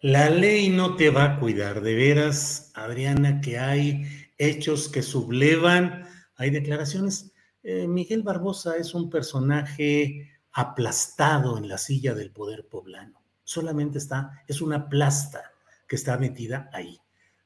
La 0.00 0.30
ley 0.30 0.68
no 0.68 0.94
te 0.94 1.10
va 1.10 1.24
a 1.24 1.40
cuidar. 1.40 1.80
De 1.80 1.96
veras, 1.96 2.70
Adriana, 2.76 3.40
que 3.40 3.58
hay 3.58 4.06
hechos 4.38 4.88
que 4.88 5.02
sublevan 5.02 6.07
hay 6.38 6.50
declaraciones. 6.50 7.32
Eh, 7.62 7.86
Miguel 7.86 8.22
Barbosa 8.22 8.76
es 8.76 8.94
un 8.94 9.10
personaje 9.10 10.30
aplastado 10.52 11.58
en 11.58 11.68
la 11.68 11.76
silla 11.76 12.14
del 12.14 12.30
poder 12.30 12.66
poblano. 12.66 13.20
Solamente 13.42 13.98
está, 13.98 14.42
es 14.46 14.62
una 14.62 14.88
plasta 14.88 15.42
que 15.86 15.96
está 15.96 16.16
metida 16.16 16.70
ahí. 16.72 17.00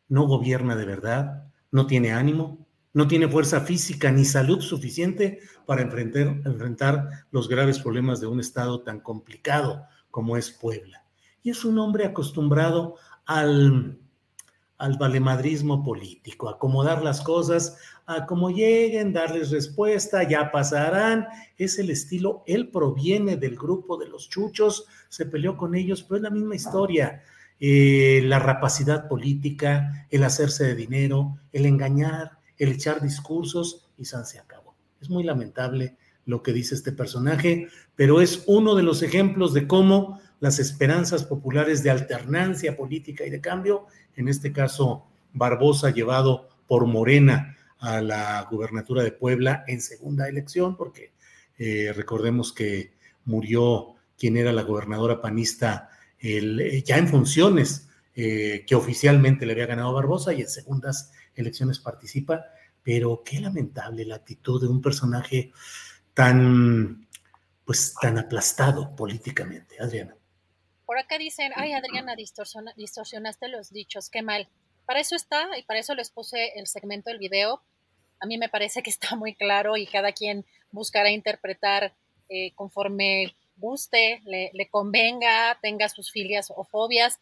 No 0.09 0.27
gobierna 0.27 0.77
de 0.77 0.85
verdad, 0.85 1.51
no 1.71 1.87
tiene 1.87 2.13
ánimo, 2.13 2.67
no 2.93 3.09
tiene 3.09 3.29
fuerza 3.29 3.63
física 3.63 4.13
ni 4.13 4.27
salud 4.27 4.61
suficiente 4.61 5.41
para 5.67 5.81
enfrentar, 5.81 6.43
enfrentar 6.45 7.09
los 7.31 7.49
graves 7.49 7.79
problemas 7.79 8.21
de 8.21 8.27
un 8.27 8.41
estado 8.41 8.83
tan 8.83 9.01
complicado 9.01 9.87
como 10.11 10.37
es 10.37 10.51
Puebla. 10.51 11.07
Y 11.43 11.51
es 11.51 11.65
un 11.65 11.79
hombre 11.79 12.05
acostumbrado 12.05 12.97
al 13.25 13.99
al 14.83 14.99
valemadrismo 14.99 15.85
político, 15.85 16.49
acomodar 16.49 17.05
las 17.05 17.21
cosas 17.21 17.79
a 18.15 18.27
como 18.27 18.51
lleguen, 18.51 19.13
darles 19.13 19.51
respuesta, 19.51 20.23
ya 20.29 20.51
pasarán. 20.51 21.27
Es 21.57 21.79
el 21.79 21.91
estilo, 21.91 22.43
él 22.47 22.69
proviene 22.69 23.37
del 23.37 23.57
grupo 23.57 23.97
de 23.97 24.09
los 24.09 24.29
chuchos, 24.29 24.87
se 25.09 25.27
peleó 25.27 25.57
con 25.57 25.75
ellos, 25.75 26.03
pero 26.03 26.17
es 26.17 26.23
la 26.23 26.31
misma 26.31 26.55
historia. 26.55 27.23
Eh, 27.61 28.23
la 28.25 28.39
rapacidad 28.39 29.09
política, 29.09 30.07
el 30.11 30.25
hacerse 30.25 30.65
de 30.65 30.75
dinero, 30.75 31.39
el 31.53 31.67
engañar, 31.67 32.39
el 32.59 32.71
echar 32.71 33.01
discursos 33.01 33.89
y 33.99 34.05
San 34.05 34.27
se 34.27 34.39
acabó. 34.39 34.75
Es 35.01 35.11
muy 35.11 35.23
lamentable 35.23 35.97
lo 36.25 36.43
que 36.43 36.53
dice 36.53 36.75
este 36.75 36.93
personaje, 36.93 37.69
pero 37.95 38.21
es 38.21 38.45
uno 38.47 38.75
de 38.75 38.83
los 38.83 39.03
ejemplos 39.03 39.55
de 39.55 39.67
cómo 39.67 40.21
las 40.41 40.59
esperanzas 40.59 41.25
populares 41.25 41.83
de 41.83 41.91
alternancia 41.91 42.77
política 42.77 43.25
y 43.25 43.31
de 43.31 43.41
cambio 43.41 43.87
en 44.17 44.29
este 44.29 44.53
caso 44.53 45.07
Barbosa 45.33 45.91
llevado 45.91 46.49
por 46.67 46.87
Morena 46.87 47.57
a 47.83 48.01
la 48.01 48.47
gubernatura 48.49 49.03
de 49.03 49.13
Puebla 49.13 49.65
en 49.67 49.81
segunda 49.81 50.29
elección, 50.29 50.77
porque 50.77 51.13
eh, 51.59 51.93
recordemos 51.95 52.53
que 52.53 52.95
murió 53.25 53.97
quien 54.17 54.37
era 54.37 54.53
la 54.53 54.63
gobernadora 54.63 55.21
panista 55.21 55.91
eh, 56.21 56.83
ya 56.87 56.97
en 56.97 57.09
funciones, 57.09 57.89
eh, 58.15 58.65
que 58.67 58.77
oficialmente 58.77 59.47
le 59.47 59.53
había 59.53 59.67
ganado 59.67 59.93
Barbosa 59.93 60.33
y 60.33 60.43
en 60.43 60.49
segundas 60.49 61.13
elecciones 61.35 61.81
participa, 61.81 62.45
pero 62.85 63.23
qué 63.25 63.41
lamentable 63.41 64.05
la 64.05 64.17
actitud 64.17 64.61
de 64.61 64.69
un 64.69 64.81
personaje 64.81 65.53
tan, 66.15 67.09
pues, 67.65 67.95
tan 68.01 68.17
aplastado 68.19 68.95
políticamente, 68.95 69.77
Adriana. 69.81 70.15
Por 70.87 70.99
acá 70.99 71.19
dicen, 71.19 71.53
ay 71.57 71.73
Adriana, 71.73 72.15
distorsionaste 72.15 73.49
los 73.49 73.71
dichos, 73.71 74.09
qué 74.09 74.23
mal. 74.23 74.49
Para 74.85 75.01
eso 75.01 75.17
está 75.17 75.49
y 75.59 75.63
para 75.63 75.81
eso 75.81 75.95
les 75.95 76.11
puse 76.11 76.53
el 76.59 76.67
segmento 76.67 77.11
del 77.11 77.19
video. 77.19 77.63
A 78.23 78.27
mí 78.27 78.39
me 78.39 78.49
parece 78.49 78.83
que 78.83 78.91
está 78.91 79.17
muy 79.17 79.35
claro 79.35 79.77
y 79.77 79.87
cada 79.87 80.13
quien 80.13 80.45
buscará 80.71 81.11
interpretar 81.11 81.93
eh, 82.29 82.53
conforme 82.55 83.35
guste, 83.57 84.21
le, 84.25 84.51
le, 84.55 84.69
convenga, 84.69 85.59
tenga 85.61 85.89
sus 85.89 86.13
filias 86.13 86.53
o 86.55 86.65
fobias. 86.65 87.19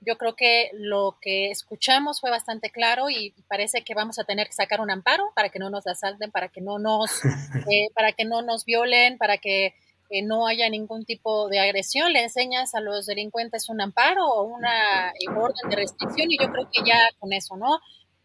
Yo 0.00 0.16
creo 0.16 0.36
que 0.36 0.70
lo 0.72 1.18
que 1.20 1.50
escuchamos 1.50 2.20
fue 2.20 2.30
bastante 2.30 2.70
claro 2.70 3.10
y 3.10 3.34
parece 3.48 3.82
que 3.82 3.94
vamos 3.94 4.18
a 4.18 4.24
tener 4.24 4.46
que 4.46 4.52
sacar 4.52 4.80
un 4.80 4.90
amparo 4.90 5.24
para 5.34 5.48
que 5.48 5.58
no 5.58 5.70
nos 5.70 5.86
asalten, 5.86 6.30
para 6.30 6.48
que 6.48 6.60
no 6.60 6.78
nos, 6.78 7.10
eh, 7.70 7.88
para 7.94 8.12
que 8.12 8.24
no 8.24 8.42
nos 8.42 8.64
violen, 8.64 9.18
para 9.18 9.38
que 9.38 9.74
que 10.10 10.22
no 10.22 10.46
haya 10.46 10.68
ningún 10.68 11.04
tipo 11.04 11.48
de 11.48 11.60
agresión, 11.60 12.12
le 12.12 12.22
enseñas 12.22 12.74
a 12.74 12.80
los 12.80 13.06
delincuentes 13.06 13.68
un 13.68 13.80
amparo 13.80 14.26
o 14.26 14.42
una 14.42 15.08
eh, 15.10 15.28
orden 15.34 15.70
de 15.70 15.76
restricción 15.76 16.30
y 16.30 16.38
yo 16.38 16.50
creo 16.52 16.68
que 16.70 16.82
ya 16.86 16.98
con 17.18 17.32
eso, 17.32 17.56
¿no? 17.56 17.80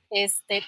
Este, 0.09 0.63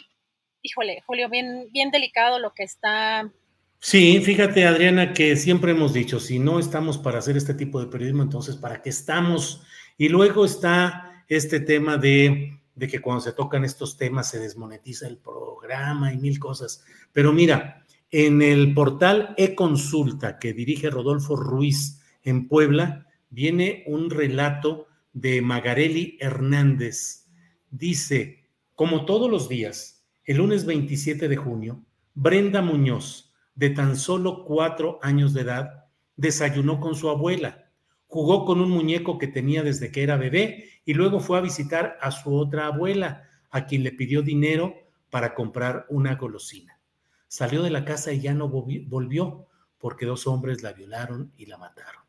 híjole, 0.62 1.04
Julio, 1.06 1.30
bien, 1.30 1.68
bien 1.72 1.92
delicado 1.92 2.40
lo 2.40 2.54
que 2.54 2.64
está. 2.64 3.32
Sí, 3.80 4.22
fíjate, 4.22 4.66
Adriana, 4.66 5.14
que 5.14 5.36
siempre 5.36 5.72
hemos 5.72 5.94
dicho, 5.94 6.20
si 6.20 6.38
no 6.40 6.60
estamos 6.60 6.98
para 6.98 7.20
hacer 7.20 7.36
este 7.36 7.54
tipo 7.54 7.80
de 7.80 7.88
periodismo, 7.88 8.24
entonces, 8.24 8.56
¿para 8.56 8.82
qué 8.82 8.90
estamos? 8.90 9.64
Y 9.98 10.10
luego 10.10 10.46
está 10.46 11.26
este 11.28 11.60
tema 11.60 11.98
de, 11.98 12.60
de 12.76 12.88
que 12.88 13.00
cuando 13.00 13.22
se 13.22 13.34
tocan 13.34 13.64
estos 13.64 13.98
temas 13.98 14.30
se 14.30 14.40
desmonetiza 14.40 15.08
el 15.08 15.18
programa 15.18 16.14
y 16.14 16.18
mil 16.18 16.38
cosas. 16.40 16.84
Pero 17.12 17.34
mira, 17.34 17.84
en 18.12 18.42
el 18.42 18.74
portal 18.74 19.34
e-consulta 19.38 20.38
que 20.38 20.54
dirige 20.54 20.90
Rodolfo 20.90 21.36
Ruiz 21.36 22.02
en 22.24 22.48
Puebla, 22.48 23.08
viene 23.30 23.84
un 23.88 24.10
relato 24.10 24.88
de 25.14 25.42
Magareli 25.42 26.18
Hernández. 26.20 27.26
Dice, 27.70 28.46
como 28.76 29.06
todos 29.06 29.30
los 29.32 29.50
días, 29.50 29.91
el 30.24 30.38
lunes 30.38 30.66
27 30.66 31.28
de 31.28 31.36
junio, 31.36 31.84
Brenda 32.14 32.62
Muñoz, 32.62 33.34
de 33.56 33.72
tan 33.72 33.98
solo 33.98 34.46
cuatro 34.46 35.00
años 35.02 35.34
de 35.34 35.42
edad, 35.42 35.86
desayunó 36.16 36.80
con 36.80 36.96
su 36.96 37.10
abuela, 37.10 37.72
jugó 38.06 38.46
con 38.46 38.62
un 38.62 38.70
muñeco 38.70 39.18
que 39.18 39.28
tenía 39.28 39.64
desde 39.64 39.92
que 39.92 40.04
era 40.04 40.18
bebé 40.18 40.66
y 40.86 40.94
luego 40.94 41.20
fue 41.20 41.40
a 41.40 41.42
visitar 41.42 41.98
a 42.02 42.12
su 42.12 42.36
otra 42.36 42.68
abuela, 42.68 43.24
a 43.50 43.66
quien 43.66 43.84
le 43.84 43.92
pidió 43.92 44.22
dinero 44.22 44.76
para 45.10 45.34
comprar 45.34 45.86
una 45.90 46.16
golosina. 46.16 46.80
Salió 47.28 47.64
de 47.64 47.72
la 47.72 47.84
casa 47.84 48.14
y 48.14 48.22
ya 48.22 48.34
no 48.34 48.48
volvió 48.48 49.48
porque 49.80 50.06
dos 50.06 50.28
hombres 50.28 50.62
la 50.62 50.74
violaron 50.74 51.32
y 51.36 51.48
la 51.48 51.58
mataron. 51.58 52.04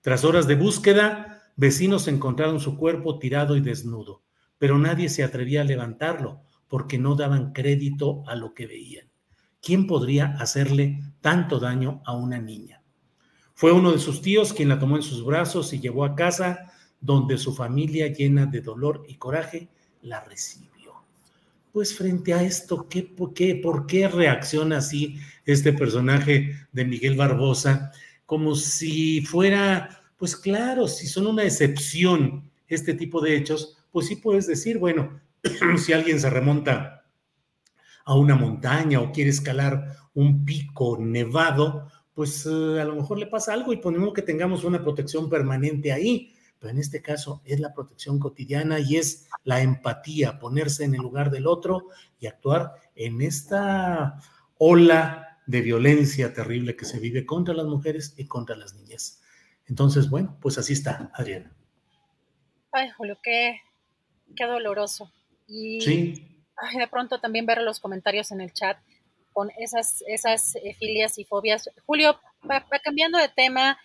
Tras 0.00 0.24
horas 0.24 0.46
de 0.46 0.54
búsqueda, 0.54 1.52
vecinos 1.56 2.08
encontraron 2.08 2.60
su 2.60 2.78
cuerpo 2.78 3.18
tirado 3.18 3.56
y 3.56 3.60
desnudo, 3.60 4.22
pero 4.58 4.78
nadie 4.78 5.08
se 5.10 5.22
atrevía 5.22 5.60
a 5.60 5.64
levantarlo 5.64 6.42
porque 6.72 6.96
no 6.96 7.16
daban 7.16 7.52
crédito 7.52 8.24
a 8.26 8.34
lo 8.34 8.54
que 8.54 8.66
veían. 8.66 9.06
¿Quién 9.60 9.86
podría 9.86 10.28
hacerle 10.38 11.02
tanto 11.20 11.60
daño 11.60 12.00
a 12.06 12.16
una 12.16 12.38
niña? 12.38 12.82
Fue 13.52 13.72
uno 13.72 13.92
de 13.92 13.98
sus 13.98 14.22
tíos 14.22 14.54
quien 14.54 14.70
la 14.70 14.78
tomó 14.78 14.96
en 14.96 15.02
sus 15.02 15.22
brazos 15.22 15.74
y 15.74 15.80
llevó 15.80 16.02
a 16.06 16.14
casa, 16.14 16.72
donde 16.98 17.36
su 17.36 17.54
familia, 17.54 18.10
llena 18.10 18.46
de 18.46 18.62
dolor 18.62 19.04
y 19.06 19.16
coraje, 19.16 19.68
la 20.00 20.24
recibió. 20.24 20.94
Pues 21.72 21.94
frente 21.94 22.32
a 22.32 22.42
esto, 22.42 22.88
¿qué, 22.88 23.02
por, 23.02 23.34
qué, 23.34 23.54
¿por 23.56 23.86
qué 23.86 24.08
reacciona 24.08 24.78
así 24.78 25.18
este 25.44 25.74
personaje 25.74 26.56
de 26.72 26.86
Miguel 26.86 27.16
Barbosa? 27.16 27.92
Como 28.24 28.54
si 28.54 29.20
fuera, 29.20 30.04
pues 30.16 30.34
claro, 30.34 30.88
si 30.88 31.06
son 31.06 31.26
una 31.26 31.44
excepción 31.44 32.50
este 32.66 32.94
tipo 32.94 33.20
de 33.20 33.36
hechos, 33.36 33.76
pues 33.90 34.06
sí 34.06 34.16
puedes 34.16 34.46
decir, 34.46 34.78
bueno, 34.78 35.20
si 35.78 35.92
alguien 35.92 36.20
se 36.20 36.30
remonta 36.30 37.04
a 38.04 38.14
una 38.14 38.34
montaña 38.34 39.00
o 39.00 39.12
quiere 39.12 39.30
escalar 39.30 39.96
un 40.14 40.44
pico 40.44 40.98
nevado, 41.00 41.88
pues 42.14 42.46
eh, 42.46 42.80
a 42.80 42.84
lo 42.84 42.96
mejor 42.96 43.18
le 43.18 43.26
pasa 43.26 43.52
algo 43.52 43.72
y 43.72 43.78
ponemos 43.78 44.12
que 44.12 44.22
tengamos 44.22 44.64
una 44.64 44.82
protección 44.82 45.30
permanente 45.30 45.92
ahí, 45.92 46.34
pero 46.58 46.70
en 46.70 46.78
este 46.78 47.02
caso 47.02 47.42
es 47.44 47.60
la 47.60 47.72
protección 47.72 48.18
cotidiana 48.18 48.78
y 48.80 48.96
es 48.96 49.28
la 49.44 49.62
empatía, 49.62 50.38
ponerse 50.38 50.84
en 50.84 50.94
el 50.94 51.00
lugar 51.00 51.30
del 51.30 51.46
otro 51.46 51.88
y 52.18 52.26
actuar 52.26 52.74
en 52.94 53.22
esta 53.22 54.18
ola 54.58 55.40
de 55.46 55.60
violencia 55.60 56.32
terrible 56.32 56.76
que 56.76 56.84
se 56.84 57.00
vive 57.00 57.26
contra 57.26 57.54
las 57.54 57.66
mujeres 57.66 58.14
y 58.16 58.26
contra 58.26 58.56
las 58.56 58.74
niñas. 58.74 59.22
Entonces, 59.66 60.08
bueno, 60.08 60.36
pues 60.40 60.58
así 60.58 60.72
está, 60.72 61.10
Adriana. 61.14 61.52
Ay, 62.70 62.90
Julio, 62.90 63.18
qué, 63.22 63.60
qué 64.36 64.44
doloroso. 64.44 65.12
Y 65.48 65.78
de 66.78 66.86
pronto 66.90 67.20
también 67.20 67.46
ver 67.46 67.60
los 67.62 67.80
comentarios 67.80 68.30
en 68.32 68.40
el 68.40 68.52
chat 68.52 68.78
con 69.32 69.50
esas, 69.58 70.02
esas 70.06 70.56
eh, 70.56 70.74
filias 70.78 71.18
y 71.18 71.24
fobias. 71.24 71.70
Julio, 71.86 72.20
va, 72.48 72.64
cambiando 72.82 73.18
de 73.18 73.28
tema, 73.28 73.78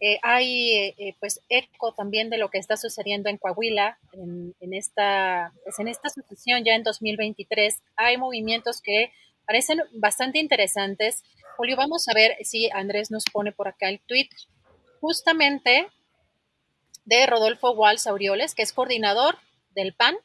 eh, 0.00 0.18
hay 0.22 0.94
eh, 0.98 1.16
pues 1.20 1.40
eco 1.48 1.92
también 1.92 2.30
de 2.30 2.38
lo 2.38 2.48
que 2.50 2.58
está 2.58 2.76
sucediendo 2.76 3.28
en 3.28 3.38
Coahuila 3.38 3.98
en, 4.12 4.54
en 4.60 4.74
esta, 4.74 5.52
pues, 5.62 5.78
en 5.78 5.88
esta 5.88 6.08
sucesión 6.08 6.64
ya 6.64 6.74
en 6.74 6.82
2023. 6.82 7.82
Hay 7.96 8.16
movimientos 8.16 8.80
que 8.80 9.12
parecen 9.46 9.80
bastante 9.92 10.38
interesantes. 10.38 11.22
Julio, 11.56 11.76
vamos 11.76 12.08
a 12.08 12.14
ver 12.14 12.36
si 12.42 12.70
Andrés 12.70 13.10
nos 13.10 13.24
pone 13.32 13.52
por 13.52 13.68
acá 13.68 13.88
el 13.88 14.00
tweet. 14.00 14.28
Justamente 15.00 15.86
de 17.04 17.26
Rodolfo 17.26 17.72
Walls 17.72 18.06
Aureoles, 18.06 18.54
que 18.54 18.62
es 18.62 18.72
coordinador 18.72 19.36
del 19.74 19.92
PAN, 19.94 20.16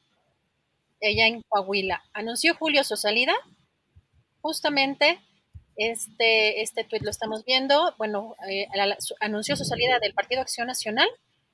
ella 1.00 1.28
en 1.28 1.42
Coahuila. 1.48 2.04
Anunció 2.14 2.56
Julio 2.56 2.84
su 2.84 2.98
salida. 2.98 3.34
Justamente 4.42 5.20
este, 5.76 6.62
este 6.62 6.84
tuit 6.84 7.04
lo 7.04 7.10
estamos 7.10 7.46
viendo. 7.46 7.96
Bueno, 7.98 8.36
eh, 8.50 8.68
anunció 9.20 9.56
su 9.56 9.66
salida 9.66 10.00
del 10.00 10.14
Partido 10.14 10.42
Acción 10.42 10.68
Nacional, 10.68 11.08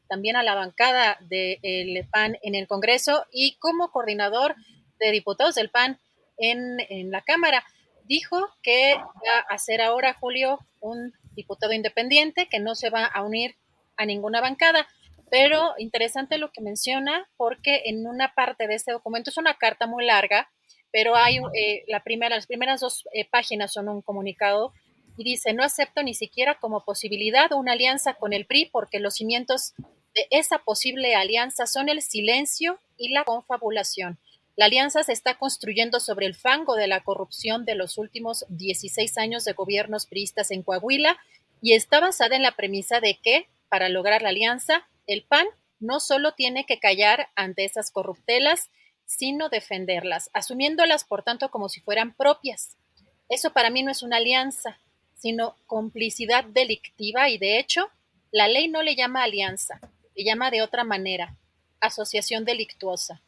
también 0.09 0.35
a 0.35 0.43
la 0.43 0.55
bancada 0.55 1.17
del 1.21 2.07
PAN 2.11 2.37
en 2.41 2.55
el 2.55 2.67
Congreso 2.67 3.25
y 3.31 3.55
como 3.57 3.91
coordinador 3.91 4.55
de 4.99 5.11
diputados 5.11 5.55
del 5.55 5.69
PAN 5.69 5.99
en, 6.37 6.79
en 6.89 7.11
la 7.11 7.21
Cámara. 7.21 7.63
Dijo 8.05 8.49
que 8.61 8.95
va 8.95 9.39
a 9.49 9.57
ser 9.57 9.81
ahora, 9.81 10.13
Julio, 10.13 10.59
un 10.79 11.13
diputado 11.35 11.73
independiente, 11.73 12.47
que 12.47 12.59
no 12.59 12.75
se 12.75 12.89
va 12.89 13.05
a 13.05 13.23
unir 13.23 13.55
a 13.97 14.05
ninguna 14.05 14.41
bancada. 14.41 14.87
Pero 15.29 15.73
interesante 15.77 16.37
lo 16.37 16.51
que 16.51 16.61
menciona 16.61 17.27
porque 17.37 17.83
en 17.85 18.05
una 18.07 18.33
parte 18.35 18.67
de 18.67 18.75
este 18.75 18.91
documento 18.91 19.29
es 19.29 19.37
una 19.37 19.55
carta 19.55 19.87
muy 19.87 20.05
larga, 20.05 20.49
pero 20.91 21.15
hay 21.15 21.37
eh, 21.53 21.83
la 21.87 22.03
primera, 22.03 22.35
las 22.35 22.47
primeras 22.47 22.79
dos 22.81 23.05
eh, 23.13 23.25
páginas 23.25 23.73
son 23.73 23.89
un 23.89 24.01
comunicado 24.01 24.73
y 25.17 25.23
dice, 25.23 25.53
no 25.53 25.63
acepto 25.63 26.03
ni 26.03 26.13
siquiera 26.13 26.59
como 26.59 26.83
posibilidad 26.83 27.51
una 27.53 27.73
alianza 27.73 28.13
con 28.15 28.33
el 28.33 28.45
PRI 28.45 28.69
porque 28.71 28.99
los 28.99 29.15
cimientos 29.15 29.73
de 30.13 30.27
esa 30.29 30.59
posible 30.59 31.15
alianza 31.15 31.67
son 31.67 31.89
el 31.89 32.01
silencio 32.01 32.79
y 32.97 33.09
la 33.09 33.23
confabulación. 33.23 34.19
La 34.55 34.65
alianza 34.65 35.03
se 35.03 35.11
está 35.11 35.37
construyendo 35.37 35.99
sobre 35.99 36.25
el 36.25 36.35
fango 36.35 36.75
de 36.75 36.87
la 36.87 37.03
corrupción 37.03 37.65
de 37.65 37.75
los 37.75 37.97
últimos 37.97 38.45
16 38.49 39.17
años 39.17 39.43
de 39.43 39.51
gobiernos 39.51 40.05
priistas 40.05 40.49
en 40.51 40.63
Coahuila 40.63 41.17
y 41.61 41.73
está 41.73 41.99
basada 41.99 42.37
en 42.37 42.43
la 42.43 42.55
premisa 42.55 43.01
de 43.01 43.19
que, 43.21 43.49
para 43.67 43.89
lograr 43.89 44.21
la 44.21 44.29
alianza, 44.29 44.87
el 45.07 45.23
PAN 45.23 45.47
no 45.79 45.99
solo 45.99 46.33
tiene 46.33 46.65
que 46.65 46.79
callar 46.79 47.29
ante 47.35 47.65
esas 47.65 47.91
corruptelas, 47.91 48.69
sino 49.05 49.49
defenderlas, 49.49 50.29
asumiéndolas, 50.33 51.03
por 51.03 51.23
tanto, 51.23 51.51
como 51.51 51.69
si 51.69 51.81
fueran 51.81 52.15
propias. 52.15 52.77
Eso 53.29 53.51
para 53.53 53.69
mí 53.69 53.83
no 53.83 53.91
es 53.91 54.03
una 54.03 54.17
alianza, 54.17 54.79
sino 55.15 55.55
complicidad 55.67 56.43
delictiva 56.43 57.29
y, 57.29 57.37
de 57.37 57.59
hecho, 57.59 57.89
la 58.31 58.47
ley 58.47 58.67
no 58.67 58.83
le 58.83 58.95
llama 58.95 59.23
alianza, 59.23 59.79
le 60.15 60.23
llama 60.23 60.51
de 60.51 60.61
otra 60.61 60.83
manera, 60.83 61.37
asociación 61.79 62.45
delictuosa. 62.45 63.21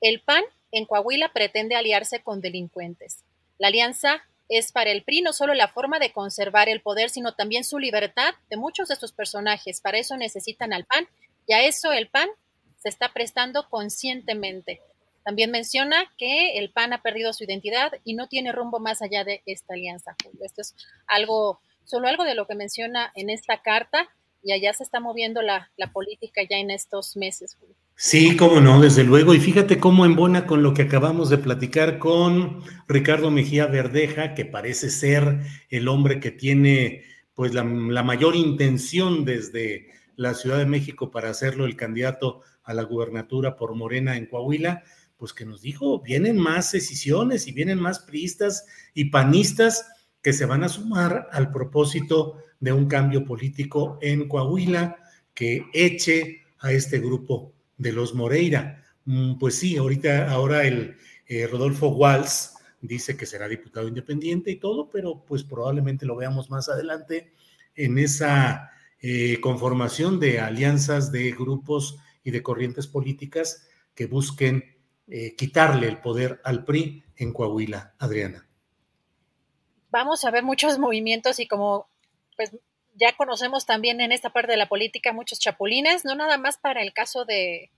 El 0.00 0.20
PAN 0.20 0.44
en 0.70 0.84
Coahuila 0.84 1.32
pretende 1.32 1.76
aliarse 1.76 2.22
con 2.22 2.40
delincuentes. 2.40 3.24
La 3.58 3.68
alianza 3.68 4.24
es 4.48 4.72
para 4.72 4.90
el 4.90 5.04
PRI 5.04 5.22
no 5.22 5.32
solo 5.32 5.54
la 5.54 5.68
forma 5.68 5.98
de 5.98 6.12
conservar 6.12 6.68
el 6.68 6.82
poder, 6.82 7.10
sino 7.10 7.34
también 7.34 7.64
su 7.64 7.78
libertad 7.78 8.34
de 8.50 8.56
muchos 8.56 8.88
de 8.88 8.96
sus 8.96 9.12
personajes. 9.12 9.80
Para 9.80 9.98
eso 9.98 10.16
necesitan 10.16 10.72
al 10.72 10.84
PAN 10.84 11.08
y 11.46 11.54
a 11.54 11.62
eso 11.62 11.92
el 11.92 12.08
PAN 12.08 12.28
se 12.76 12.88
está 12.88 13.12
prestando 13.12 13.68
conscientemente. 13.68 14.80
También 15.24 15.50
menciona 15.50 16.12
que 16.18 16.58
el 16.58 16.70
PAN 16.70 16.92
ha 16.92 17.02
perdido 17.02 17.32
su 17.32 17.44
identidad 17.44 17.92
y 18.04 18.14
no 18.14 18.28
tiene 18.28 18.52
rumbo 18.52 18.78
más 18.78 19.00
allá 19.00 19.24
de 19.24 19.42
esta 19.46 19.72
alianza. 19.72 20.16
Esto 20.42 20.60
es 20.60 20.74
algo, 21.06 21.60
solo 21.84 22.08
algo 22.08 22.24
de 22.24 22.34
lo 22.34 22.46
que 22.46 22.54
menciona 22.54 23.10
en 23.14 23.30
esta 23.30 23.62
carta 23.62 24.08
y 24.42 24.52
allá 24.52 24.74
se 24.74 24.82
está 24.82 25.00
moviendo 25.00 25.40
la, 25.40 25.70
la 25.78 25.90
política 25.92 26.42
ya 26.48 26.58
en 26.58 26.70
estos 26.70 27.16
meses. 27.16 27.56
Sí, 27.96 28.36
cómo 28.36 28.60
no, 28.60 28.80
desde 28.80 29.04
luego. 29.04 29.34
Y 29.34 29.40
fíjate 29.40 29.78
cómo 29.78 30.04
embona 30.04 30.46
con 30.46 30.62
lo 30.62 30.74
que 30.74 30.82
acabamos 30.82 31.30
de 31.30 31.38
platicar 31.38 31.98
con 31.98 32.62
Ricardo 32.88 33.30
Mejía 33.30 33.66
Verdeja, 33.66 34.34
que 34.34 34.44
parece 34.44 34.90
ser 34.90 35.40
el 35.70 35.86
hombre 35.88 36.18
que 36.18 36.32
tiene 36.32 37.04
pues 37.34 37.54
la, 37.54 37.62
mayor 37.64 38.34
intención 38.34 39.24
desde 39.24 39.88
la 40.16 40.34
Ciudad 40.34 40.58
de 40.58 40.66
México 40.66 41.10
para 41.10 41.30
hacerlo 41.30 41.66
el 41.66 41.76
candidato 41.76 42.42
a 42.64 42.74
la 42.74 42.82
gubernatura 42.82 43.56
por 43.56 43.74
Morena 43.76 44.16
en 44.16 44.26
Coahuila, 44.26 44.82
pues 45.16 45.32
que 45.32 45.44
nos 45.44 45.62
dijo, 45.62 46.00
vienen 46.00 46.36
más 46.36 46.72
decisiones 46.72 47.46
y 47.46 47.52
vienen 47.52 47.78
más 47.78 48.00
priistas 48.00 48.66
y 48.92 49.06
panistas 49.06 49.86
que 50.20 50.32
se 50.32 50.46
van 50.46 50.64
a 50.64 50.68
sumar 50.68 51.28
al 51.30 51.50
propósito 51.52 52.38
de 52.58 52.72
un 52.72 52.86
cambio 52.86 53.24
político 53.24 53.98
en 54.02 54.28
Coahuila 54.28 54.96
que 55.32 55.66
eche 55.72 56.42
a 56.58 56.72
este 56.72 56.98
grupo 56.98 57.54
de 57.84 57.92
los 57.92 58.14
Moreira. 58.14 58.82
Mm, 59.04 59.38
pues 59.38 59.56
sí, 59.58 59.76
ahorita, 59.76 60.30
ahora 60.30 60.64
el 60.64 60.96
eh, 61.26 61.46
Rodolfo 61.46 61.88
Walls 61.88 62.54
dice 62.80 63.16
que 63.16 63.26
será 63.26 63.46
diputado 63.46 63.86
independiente 63.86 64.50
y 64.50 64.56
todo, 64.56 64.88
pero 64.88 65.22
pues 65.24 65.44
probablemente 65.44 66.06
lo 66.06 66.16
veamos 66.16 66.50
más 66.50 66.68
adelante 66.68 67.32
en 67.74 67.98
esa 67.98 68.70
eh, 69.00 69.38
conformación 69.40 70.18
de 70.18 70.40
alianzas 70.40 71.12
de 71.12 71.30
grupos 71.32 71.98
y 72.24 72.30
de 72.30 72.42
corrientes 72.42 72.86
políticas 72.86 73.68
que 73.94 74.06
busquen 74.06 74.64
eh, 75.06 75.36
quitarle 75.36 75.86
el 75.86 76.00
poder 76.00 76.40
al 76.42 76.64
PRI 76.64 77.04
en 77.16 77.32
Coahuila. 77.32 77.94
Adriana. 77.98 78.48
Vamos 79.90 80.24
a 80.24 80.30
ver 80.30 80.42
muchos 80.42 80.78
movimientos 80.78 81.38
y 81.38 81.46
como 81.46 81.88
pues 82.36 82.50
ya 82.94 83.12
conocemos 83.16 83.66
también 83.66 84.00
en 84.00 84.12
esta 84.12 84.30
parte 84.30 84.52
de 84.52 84.58
la 84.58 84.68
política 84.68 85.12
muchos 85.12 85.38
chapulines, 85.38 86.04
no 86.04 86.14
nada 86.14 86.38
más 86.38 86.58
para 86.58 86.82
el 86.82 86.92
caso 86.92 87.24
de, 87.24 87.70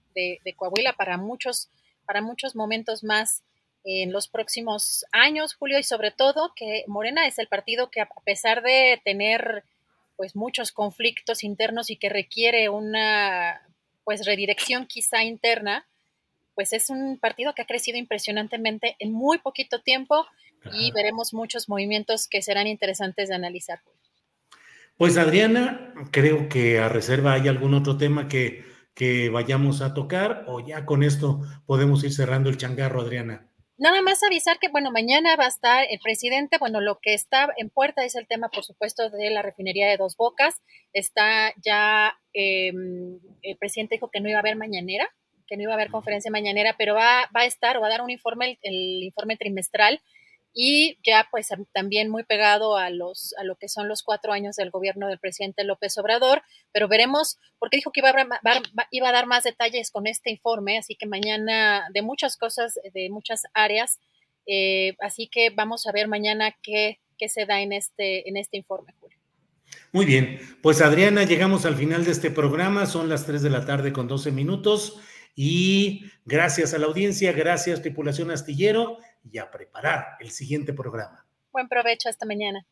Coahuila, 0.56 0.94
para 0.94 1.16
muchos, 1.16 1.68
para 2.06 2.22
muchos 2.22 2.55
momentos 2.55 3.02
más 3.05 3.43
en 3.84 4.12
los 4.12 4.28
próximos 4.28 5.05
años, 5.12 5.55
Julio, 5.55 5.78
y 5.78 5.84
sobre 5.84 6.10
todo 6.10 6.52
que 6.56 6.84
Morena 6.86 7.26
es 7.26 7.38
el 7.38 7.47
partido 7.47 7.90
que 7.90 8.01
a 8.01 8.09
pesar 8.24 8.62
de 8.62 9.01
tener 9.05 9.64
pues 10.16 10.34
muchos 10.34 10.72
conflictos 10.72 11.44
internos 11.44 11.90
y 11.90 11.97
que 11.97 12.09
requiere 12.09 12.68
una 12.68 13.60
pues 14.05 14.24
redirección 14.24 14.86
quizá 14.86 15.22
interna, 15.22 15.86
pues 16.55 16.72
es 16.72 16.90
un 16.90 17.18
partido 17.18 17.55
que 17.55 17.62
ha 17.62 17.66
crecido 17.66 17.98
impresionantemente 17.98 18.97
en 18.98 19.12
muy 19.12 19.38
poquito 19.38 19.80
tiempo 19.80 20.26
y 20.72 20.90
veremos 20.90 21.32
muchos 21.32 21.68
movimientos 21.68 22.26
que 22.26 22.43
serán 22.43 22.66
interesantes 22.66 23.28
de 23.28 23.34
analizar. 23.34 23.80
Pues 24.97 25.18
Adriana, 25.18 25.93
creo 26.10 26.48
que 26.48 26.78
a 26.78 26.89
reserva 26.89 27.35
hay 27.35 27.48
algún 27.48 27.74
otro 27.74 27.98
tema 27.98 28.28
que, 28.28 28.64
que 28.94 29.28
vayamos 29.28 29.82
a 29.82 29.93
tocar 29.93 30.44
o 30.47 30.60
ya 30.60 30.86
con 30.86 31.02
esto 31.02 31.43
podemos 31.66 32.02
ir 32.02 32.12
cerrando 32.12 32.48
el 32.48 32.56
changarro, 32.56 33.02
Adriana. 33.02 33.51
Nada 33.78 34.01
más 34.01 34.23
avisar 34.23 34.59
que, 34.59 34.68
bueno, 34.68 34.90
mañana 34.90 35.36
va 35.36 35.44
a 35.44 35.48
estar 35.48 35.85
el 35.90 36.01
presidente, 36.01 36.56
bueno, 36.59 36.81
lo 36.81 36.98
que 36.98 37.12
está 37.12 37.52
en 37.59 37.68
puerta 37.68 38.06
es 38.06 38.14
el 38.14 38.27
tema, 38.27 38.48
por 38.48 38.64
supuesto, 38.64 39.10
de 39.10 39.28
la 39.28 39.43
refinería 39.43 39.86
de 39.86 39.98
Dos 39.98 40.16
Bocas. 40.16 40.62
Está 40.94 41.52
ya, 41.62 42.18
em, 42.32 43.18
el 43.43 43.59
presidente 43.59 43.97
dijo 43.97 44.10
que 44.10 44.20
no 44.20 44.31
iba 44.31 44.39
a 44.39 44.40
haber 44.40 44.56
mañanera, 44.56 45.06
que 45.47 45.59
no 45.59 45.64
iba 45.64 45.73
a 45.73 45.74
haber 45.74 45.90
conferencia 45.90 46.31
mañanera, 46.31 46.74
pero 46.78 46.94
va, 46.94 47.28
va 47.36 47.43
a 47.43 47.44
estar 47.44 47.77
o 47.77 47.82
va 47.82 47.89
a 47.89 47.90
dar 47.90 48.01
un 48.01 48.09
informe, 48.09 48.47
el, 48.47 48.59
el 48.62 49.02
informe 49.02 49.36
trimestral 49.36 50.01
y 50.58 50.96
ya 51.04 51.28
pues 51.30 51.48
también 51.74 52.08
muy 52.08 52.24
pegado 52.24 52.78
a 52.78 52.88
los 52.88 53.34
a 53.38 53.44
lo 53.44 53.56
que 53.56 53.68
son 53.68 53.88
los 53.88 54.02
cuatro 54.02 54.32
años 54.32 54.56
del 54.56 54.70
gobierno 54.70 55.06
del 55.06 55.18
presidente 55.18 55.64
López 55.64 55.98
Obrador, 55.98 56.42
pero 56.72 56.88
veremos, 56.88 57.36
porque 57.58 57.76
dijo 57.76 57.92
que 57.92 58.00
iba 58.00 58.08
a, 58.08 58.62
iba 58.90 59.08
a 59.10 59.12
dar 59.12 59.26
más 59.26 59.44
detalles 59.44 59.90
con 59.90 60.06
este 60.06 60.30
informe, 60.30 60.78
así 60.78 60.94
que 60.94 61.04
mañana 61.04 61.88
de 61.92 62.00
muchas 62.00 62.38
cosas, 62.38 62.80
de 62.94 63.10
muchas 63.10 63.42
áreas, 63.52 64.00
eh, 64.46 64.96
así 65.00 65.28
que 65.28 65.50
vamos 65.50 65.86
a 65.86 65.92
ver 65.92 66.08
mañana 66.08 66.56
qué, 66.62 67.00
qué 67.18 67.28
se 67.28 67.44
da 67.44 67.60
en 67.60 67.74
este, 67.74 68.26
en 68.26 68.38
este 68.38 68.56
informe, 68.56 68.94
Julio. 68.98 69.18
Muy 69.92 70.06
bien, 70.06 70.40
pues 70.62 70.80
Adriana, 70.80 71.24
llegamos 71.24 71.66
al 71.66 71.76
final 71.76 72.06
de 72.06 72.12
este 72.12 72.30
programa, 72.30 72.86
son 72.86 73.10
las 73.10 73.26
3 73.26 73.42
de 73.42 73.50
la 73.50 73.66
tarde 73.66 73.92
con 73.92 74.08
12 74.08 74.32
minutos 74.32 74.98
y 75.34 76.06
gracias 76.24 76.72
a 76.72 76.78
la 76.78 76.86
audiencia, 76.86 77.32
gracias 77.32 77.82
tripulación 77.82 78.30
astillero 78.30 78.96
y 79.31 79.39
a 79.39 79.51
preparar 79.51 80.16
el 80.20 80.31
siguiente 80.31 80.73
programa. 80.73 81.24
Buen 81.53 81.69
provecho 81.69 82.09
hasta 82.09 82.27
mañana. 82.27 82.66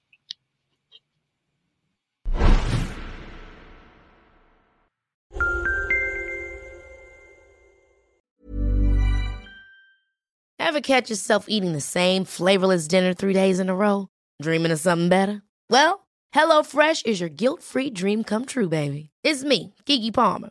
Ever 10.58 10.80
catch 10.80 11.08
yourself 11.08 11.46
eating 11.48 11.72
the 11.72 11.80
same 11.80 12.24
flavorless 12.24 12.88
dinner 12.88 13.14
three 13.14 13.32
days 13.32 13.60
in 13.60 13.68
a 13.68 13.74
row? 13.74 14.08
Dreaming 14.42 14.72
of 14.72 14.80
something 14.80 15.08
better? 15.08 15.42
Well, 15.70 16.06
HelloFresh 16.34 17.06
is 17.06 17.20
your 17.20 17.28
guilt-free 17.28 17.90
dream 17.90 18.24
come 18.24 18.44
true, 18.44 18.68
baby. 18.68 19.10
It's 19.22 19.44
me, 19.44 19.74
Kiki 19.86 20.10
Palmer. 20.10 20.50